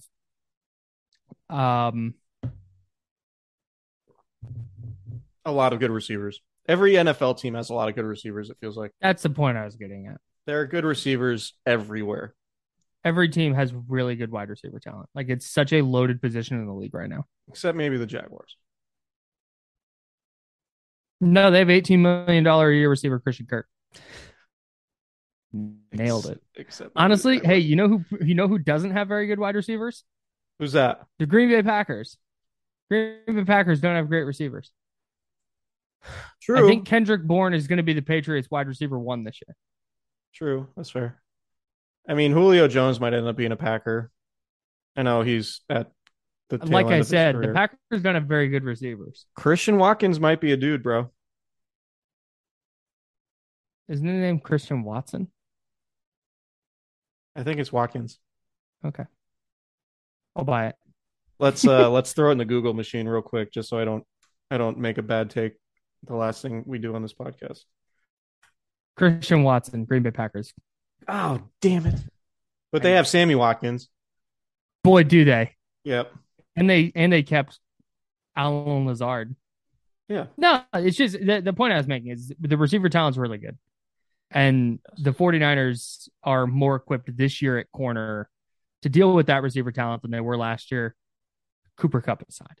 um 1.49 2.13
A 5.43 5.51
lot 5.51 5.73
of 5.73 5.79
good 5.79 5.91
receivers. 5.91 6.39
Every 6.67 6.93
NFL 6.93 7.39
team 7.39 7.55
has 7.55 7.69
a 7.69 7.73
lot 7.73 7.89
of 7.89 7.95
good 7.95 8.05
receivers. 8.05 8.49
It 8.49 8.57
feels 8.61 8.77
like 8.77 8.91
That's 9.01 9.23
the 9.23 9.29
point 9.29 9.57
I 9.57 9.65
was 9.65 9.75
getting 9.75 10.07
at. 10.07 10.17
there 10.45 10.61
are 10.61 10.67
good 10.67 10.85
receivers 10.85 11.53
everywhere. 11.65 12.35
Every 13.03 13.29
team 13.29 13.55
has 13.55 13.73
really 13.73 14.15
good 14.15 14.31
wide 14.31 14.49
receiver 14.49 14.79
talent. 14.79 15.09
Like 15.15 15.29
it's 15.29 15.47
such 15.49 15.73
a 15.73 15.81
loaded 15.81 16.21
position 16.21 16.59
in 16.59 16.67
the 16.67 16.73
league 16.73 16.93
right 16.93 17.09
now. 17.09 17.25
Except 17.49 17.75
maybe 17.75 17.97
the 17.97 18.05
Jaguars. 18.05 18.55
No, 21.19 21.49
they 21.51 21.59
have 21.59 21.69
eighteen 21.69 22.01
million 22.03 22.43
dollar 22.43 22.69
a 22.69 22.75
year 22.75 22.89
receiver 22.89 23.19
Christian 23.19 23.47
Kirk. 23.47 23.67
Nailed 25.91 26.27
it. 26.27 26.41
Except 26.55 26.91
Honestly, 26.95 27.39
hey, 27.43 27.59
you 27.59 27.75
know 27.75 27.87
who 27.87 28.03
you 28.21 28.35
know 28.35 28.47
who 28.47 28.57
doesn't 28.57 28.91
have 28.91 29.07
very 29.07 29.27
good 29.27 29.39
wide 29.39 29.55
receivers? 29.55 30.03
who's 30.59 30.73
that? 30.73 31.05
The 31.17 31.25
Green 31.25 31.49
Bay 31.49 31.63
Packers. 31.63 32.17
Green 32.89 33.17
Bay 33.27 33.43
Packers 33.43 33.81
don't 33.81 33.95
have 33.95 34.07
great 34.07 34.23
receivers. 34.23 34.71
True. 36.41 36.63
I 36.63 36.67
think 36.67 36.85
Kendrick 36.85 37.23
Bourne 37.23 37.53
is 37.53 37.67
going 37.67 37.77
to 37.77 37.83
be 37.83 37.93
the 37.93 38.01
Patriots 38.01 38.49
wide 38.49 38.67
receiver 38.67 38.97
one 38.97 39.23
this 39.23 39.39
year. 39.45 39.55
True. 40.33 40.67
That's 40.75 40.89
fair. 40.89 41.21
I 42.07 42.13
mean, 42.13 42.31
Julio 42.31 42.67
Jones 42.67 42.99
might 42.99 43.13
end 43.13 43.27
up 43.27 43.35
being 43.35 43.51
a 43.51 43.55
Packer. 43.55 44.11
I 44.95 45.03
know 45.03 45.21
he's 45.21 45.61
at 45.69 45.91
the 46.49 46.57
like 46.65 46.87
I 46.87 47.01
said, 47.01 47.35
the. 47.35 47.53
Packers 47.53 48.01
don't 48.01 48.15
have 48.15 48.25
very 48.25 48.49
good 48.49 48.63
receivers. 48.63 49.25
Christian 49.35 49.77
Watkins 49.77 50.19
might 50.19 50.41
be 50.41 50.51
a 50.51 50.57
dude, 50.57 50.83
bro. 50.83 51.09
Isn't 53.91 54.07
his 54.07 54.21
name 54.21 54.39
Christian 54.39 54.83
Watson? 54.83 55.27
I 57.35 57.43
think 57.43 57.59
it's 57.59 57.73
Watkins. 57.73 58.19
Okay. 58.85 59.03
I'll 60.33 60.45
buy 60.45 60.67
it. 60.67 60.75
Let's 61.39 61.67
uh 61.67 61.89
let's 61.91 62.13
throw 62.13 62.29
it 62.29 62.33
in 62.33 62.37
the 62.37 62.45
Google 62.45 62.73
machine 62.73 63.05
real 63.05 63.21
quick, 63.21 63.51
just 63.51 63.67
so 63.67 63.77
I 63.77 63.83
don't 63.83 64.05
I 64.49 64.57
don't 64.57 64.77
make 64.77 64.97
a 64.97 65.01
bad 65.01 65.29
take. 65.29 65.55
The 66.07 66.15
last 66.15 66.41
thing 66.41 66.63
we 66.65 66.79
do 66.79 66.95
on 66.95 67.01
this 67.01 67.13
podcast. 67.13 67.65
Christian 68.95 69.43
Watson, 69.43 69.83
Green 69.83 70.03
Bay 70.03 70.11
Packers. 70.11 70.53
Oh 71.09 71.41
damn 71.61 71.85
it! 71.85 71.99
But 72.71 72.83
they 72.83 72.93
have 72.93 73.09
Sammy 73.09 73.35
Watkins. 73.35 73.89
Boy, 74.85 75.03
do 75.03 75.25
they. 75.25 75.51
Yep. 75.83 76.13
And 76.55 76.69
they 76.69 76.93
and 76.95 77.11
they 77.11 77.23
kept 77.23 77.59
Allen 78.37 78.85
Lazard. 78.85 79.35
Yeah. 80.07 80.27
No, 80.37 80.61
it's 80.75 80.95
just 80.95 81.19
the, 81.19 81.41
the 81.41 81.53
point 81.53 81.73
I 81.73 81.77
was 81.77 81.87
making 81.87 82.11
is 82.11 82.31
the 82.39 82.57
receiver 82.57 82.87
talent's 82.87 83.17
really 83.17 83.37
good. 83.37 83.57
And 84.31 84.79
the 84.97 85.11
49ers 85.11 86.07
are 86.23 86.47
more 86.47 86.75
equipped 86.77 87.15
this 87.15 87.41
year 87.41 87.57
at 87.57 87.71
corner 87.71 88.29
to 88.81 88.89
deal 88.89 89.13
with 89.13 89.27
that 89.27 89.43
receiver 89.43 89.71
talent 89.71 90.01
than 90.01 90.11
they 90.11 90.21
were 90.21 90.37
last 90.37 90.71
year, 90.71 90.95
Cooper 91.77 92.01
Kupp 92.01 92.23
aside. 92.27 92.55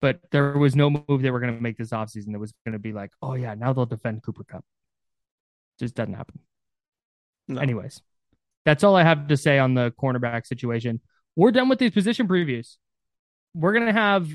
But 0.00 0.20
there 0.32 0.58
was 0.58 0.74
no 0.74 0.90
move 0.90 1.22
they 1.22 1.30
were 1.30 1.38
going 1.38 1.54
to 1.54 1.60
make 1.60 1.78
this 1.78 1.90
offseason 1.90 2.32
that 2.32 2.40
was 2.40 2.52
going 2.66 2.72
to 2.72 2.80
be 2.80 2.92
like, 2.92 3.12
oh, 3.22 3.34
yeah, 3.34 3.54
now 3.54 3.72
they'll 3.72 3.86
defend 3.86 4.24
Cooper 4.24 4.42
Kupp. 4.42 4.64
Just 5.78 5.94
doesn't 5.94 6.14
happen. 6.14 6.40
No. 7.46 7.60
Anyways, 7.60 8.02
that's 8.64 8.82
all 8.82 8.96
I 8.96 9.04
have 9.04 9.28
to 9.28 9.36
say 9.36 9.58
on 9.58 9.74
the 9.74 9.92
cornerback 9.92 10.46
situation. 10.46 11.00
We're 11.36 11.52
done 11.52 11.68
with 11.68 11.78
these 11.78 11.92
position 11.92 12.26
previews. 12.26 12.76
We're 13.54 13.72
going 13.72 13.86
to 13.86 13.92
have 13.92 14.28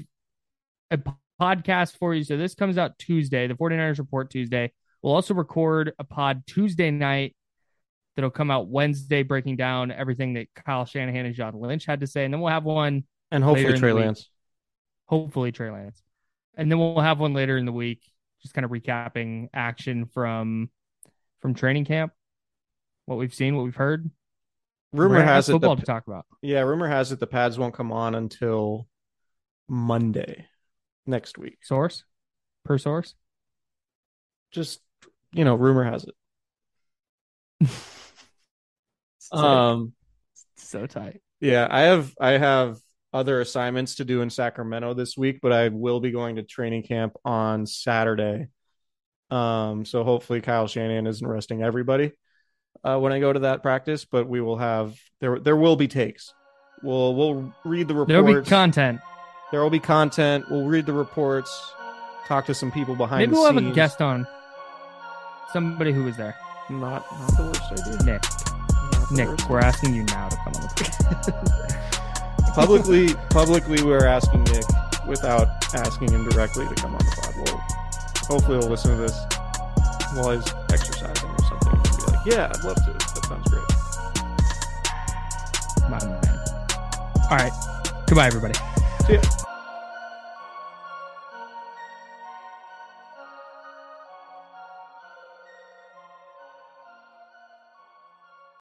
a 0.89 0.99
podcast 1.39 1.97
for 1.97 2.13
you. 2.13 2.23
So 2.23 2.37
this 2.37 2.55
comes 2.55 2.77
out 2.77 2.97
Tuesday, 2.97 3.47
the 3.47 3.53
49ers 3.53 3.99
report 3.99 4.29
Tuesday. 4.29 4.71
We'll 5.07 5.15
also 5.15 5.33
record 5.35 5.93
a 5.99 6.03
pod 6.03 6.43
Tuesday 6.47 6.91
night 6.91 7.33
that'll 8.17 8.29
come 8.29 8.51
out 8.51 8.67
Wednesday, 8.67 9.23
breaking 9.23 9.55
down 9.55 9.89
everything 9.89 10.33
that 10.33 10.47
Kyle 10.53 10.83
Shanahan 10.83 11.25
and 11.25 11.33
John 11.33 11.57
Lynch 11.57 11.85
had 11.85 12.01
to 12.01 12.07
say. 12.07 12.25
And 12.25 12.33
then 12.33 12.41
we'll 12.41 12.51
have 12.51 12.65
one, 12.65 13.05
And 13.31 13.41
Later 13.41 13.69
hopefully 13.69 13.73
in 13.73 13.79
Trey 13.79 13.89
the 13.91 13.95
week. 13.95 14.03
Lance. 14.03 14.29
hopefully 15.05 15.53
Trey 15.53 15.71
Lance. 15.71 16.03
And 16.57 16.69
then 16.69 16.77
we'll 16.77 16.99
have 16.99 17.21
one 17.21 17.33
later 17.33 17.57
in 17.57 17.63
the 17.63 17.71
week, 17.71 18.01
just 18.41 18.53
kind 18.53 18.65
of 18.65 18.71
recapping 18.71 19.47
action 19.53 20.07
from 20.07 20.69
from 21.39 21.53
training 21.53 21.85
camp, 21.85 22.11
what 23.05 23.17
we've 23.17 23.33
seen, 23.33 23.55
what 23.55 23.63
we've 23.63 23.77
heard. 23.77 24.11
Rumor 24.91 25.07
We're 25.07 25.15
gonna 25.19 25.25
have 25.27 25.35
has 25.35 25.47
it 25.47 25.53
football 25.53 25.75
the, 25.77 25.83
to 25.83 25.85
talk 25.85 26.05
about. 26.05 26.25
yeah, 26.41 26.59
rumor 26.63 26.89
has 26.89 27.13
it 27.13 27.21
the 27.21 27.27
pads 27.27 27.57
won't 27.57 27.73
come 27.73 27.93
on 27.93 28.13
until 28.13 28.89
Monday 29.69 30.47
next 31.05 31.37
week. 31.37 31.59
Source 31.63 32.03
per 32.65 32.77
source. 32.77 33.15
Just 34.51 34.81
you 35.33 35.43
know, 35.45 35.55
rumor 35.55 35.83
has 35.83 36.05
it. 36.05 37.69
Um 39.31 39.93
so 40.55 40.85
tight. 40.85 41.21
Yeah, 41.41 41.67
I 41.69 41.81
have 41.81 42.13
I 42.19 42.31
have 42.37 42.77
other 43.13 43.41
assignments 43.41 43.95
to 43.95 44.05
do 44.05 44.21
in 44.21 44.29
Sacramento 44.29 44.93
this 44.93 45.17
week, 45.17 45.39
but 45.41 45.51
I 45.51 45.67
will 45.69 45.99
be 45.99 46.11
going 46.11 46.37
to 46.37 46.43
training 46.43 46.83
camp 46.83 47.13
on 47.25 47.65
Saturday. 47.65 48.47
Um, 49.29 49.83
so 49.85 50.03
hopefully 50.05 50.39
Kyle 50.39 50.67
Shanahan 50.67 51.07
isn't 51.07 51.27
resting 51.27 51.61
everybody 51.61 52.13
uh, 52.85 52.97
when 52.99 53.11
I 53.11 53.19
go 53.19 53.33
to 53.33 53.39
that 53.39 53.61
practice, 53.61 54.05
but 54.05 54.29
we 54.29 54.39
will 54.39 54.57
have 54.57 54.95
there 55.19 55.39
there 55.39 55.57
will 55.57 55.75
be 55.75 55.89
takes. 55.89 56.33
We'll 56.81 57.13
we'll 57.15 57.53
read 57.65 57.89
the 57.89 57.95
reports. 57.95 58.09
There'll 58.09 58.41
be 58.43 58.49
content. 58.49 59.01
there 59.51 59.61
will 59.61 59.69
be 59.69 59.79
content. 59.81 60.45
We'll 60.49 60.67
read 60.67 60.85
the 60.85 60.93
reports, 60.93 61.73
talk 62.27 62.45
to 62.45 62.53
some 62.53 62.71
people 62.71 62.95
behind 62.95 63.19
Maybe 63.23 63.31
the 63.31 63.39
we'll 63.41 63.49
scenes. 63.49 63.61
have 63.63 63.71
a 63.71 63.75
guest 63.75 64.01
on. 64.01 64.25
Somebody 65.53 65.93
who 65.93 66.03
was 66.03 66.17
there. 66.17 66.35
Not 66.69 67.05
not 67.19 67.37
the 67.37 67.43
worst 67.43 67.71
idea. 67.71 68.03
Nick. 68.03 68.23
Not 68.91 69.11
Nick, 69.11 69.27
worst. 69.29 69.49
we're 69.49 69.59
asking 69.59 69.93
you 69.95 70.03
now 70.03 70.27
to 70.27 70.35
come 70.37 70.53
on 70.55 70.61
the 70.61 70.67
podcast. 70.67 72.53
publicly 72.55 73.13
publicly 73.29 73.81
we're 73.83 74.05
asking 74.05 74.43
Nick 74.45 74.65
without 75.07 75.47
asking 75.73 76.11
him 76.11 76.27
directly 76.29 76.67
to 76.67 76.75
come 76.75 76.93
on 76.93 76.99
the 76.99 77.15
pod. 77.21 77.33
We'll, 77.37 77.61
hopefully 78.27 78.57
he'll 78.59 78.69
listen 78.69 78.91
to 78.91 78.97
this 78.97 79.17
while 80.13 80.31
he's 80.31 80.53
exercising 80.73 81.29
or 81.29 81.39
something 81.45 81.73
and 81.73 81.83
be 81.83 82.11
like, 82.11 82.25
Yeah, 82.25 82.51
I'd 82.53 82.63
love 82.65 82.75
to. 82.75 82.91
That 82.91 83.25
sounds 83.27 83.49
great. 83.49 83.63
My 85.89 86.03
man. 86.03 86.37
All 87.31 87.37
right. 87.37 87.53
Goodbye, 88.07 88.27
everybody. 88.27 88.53
See 89.05 89.13
ya. 89.13 89.21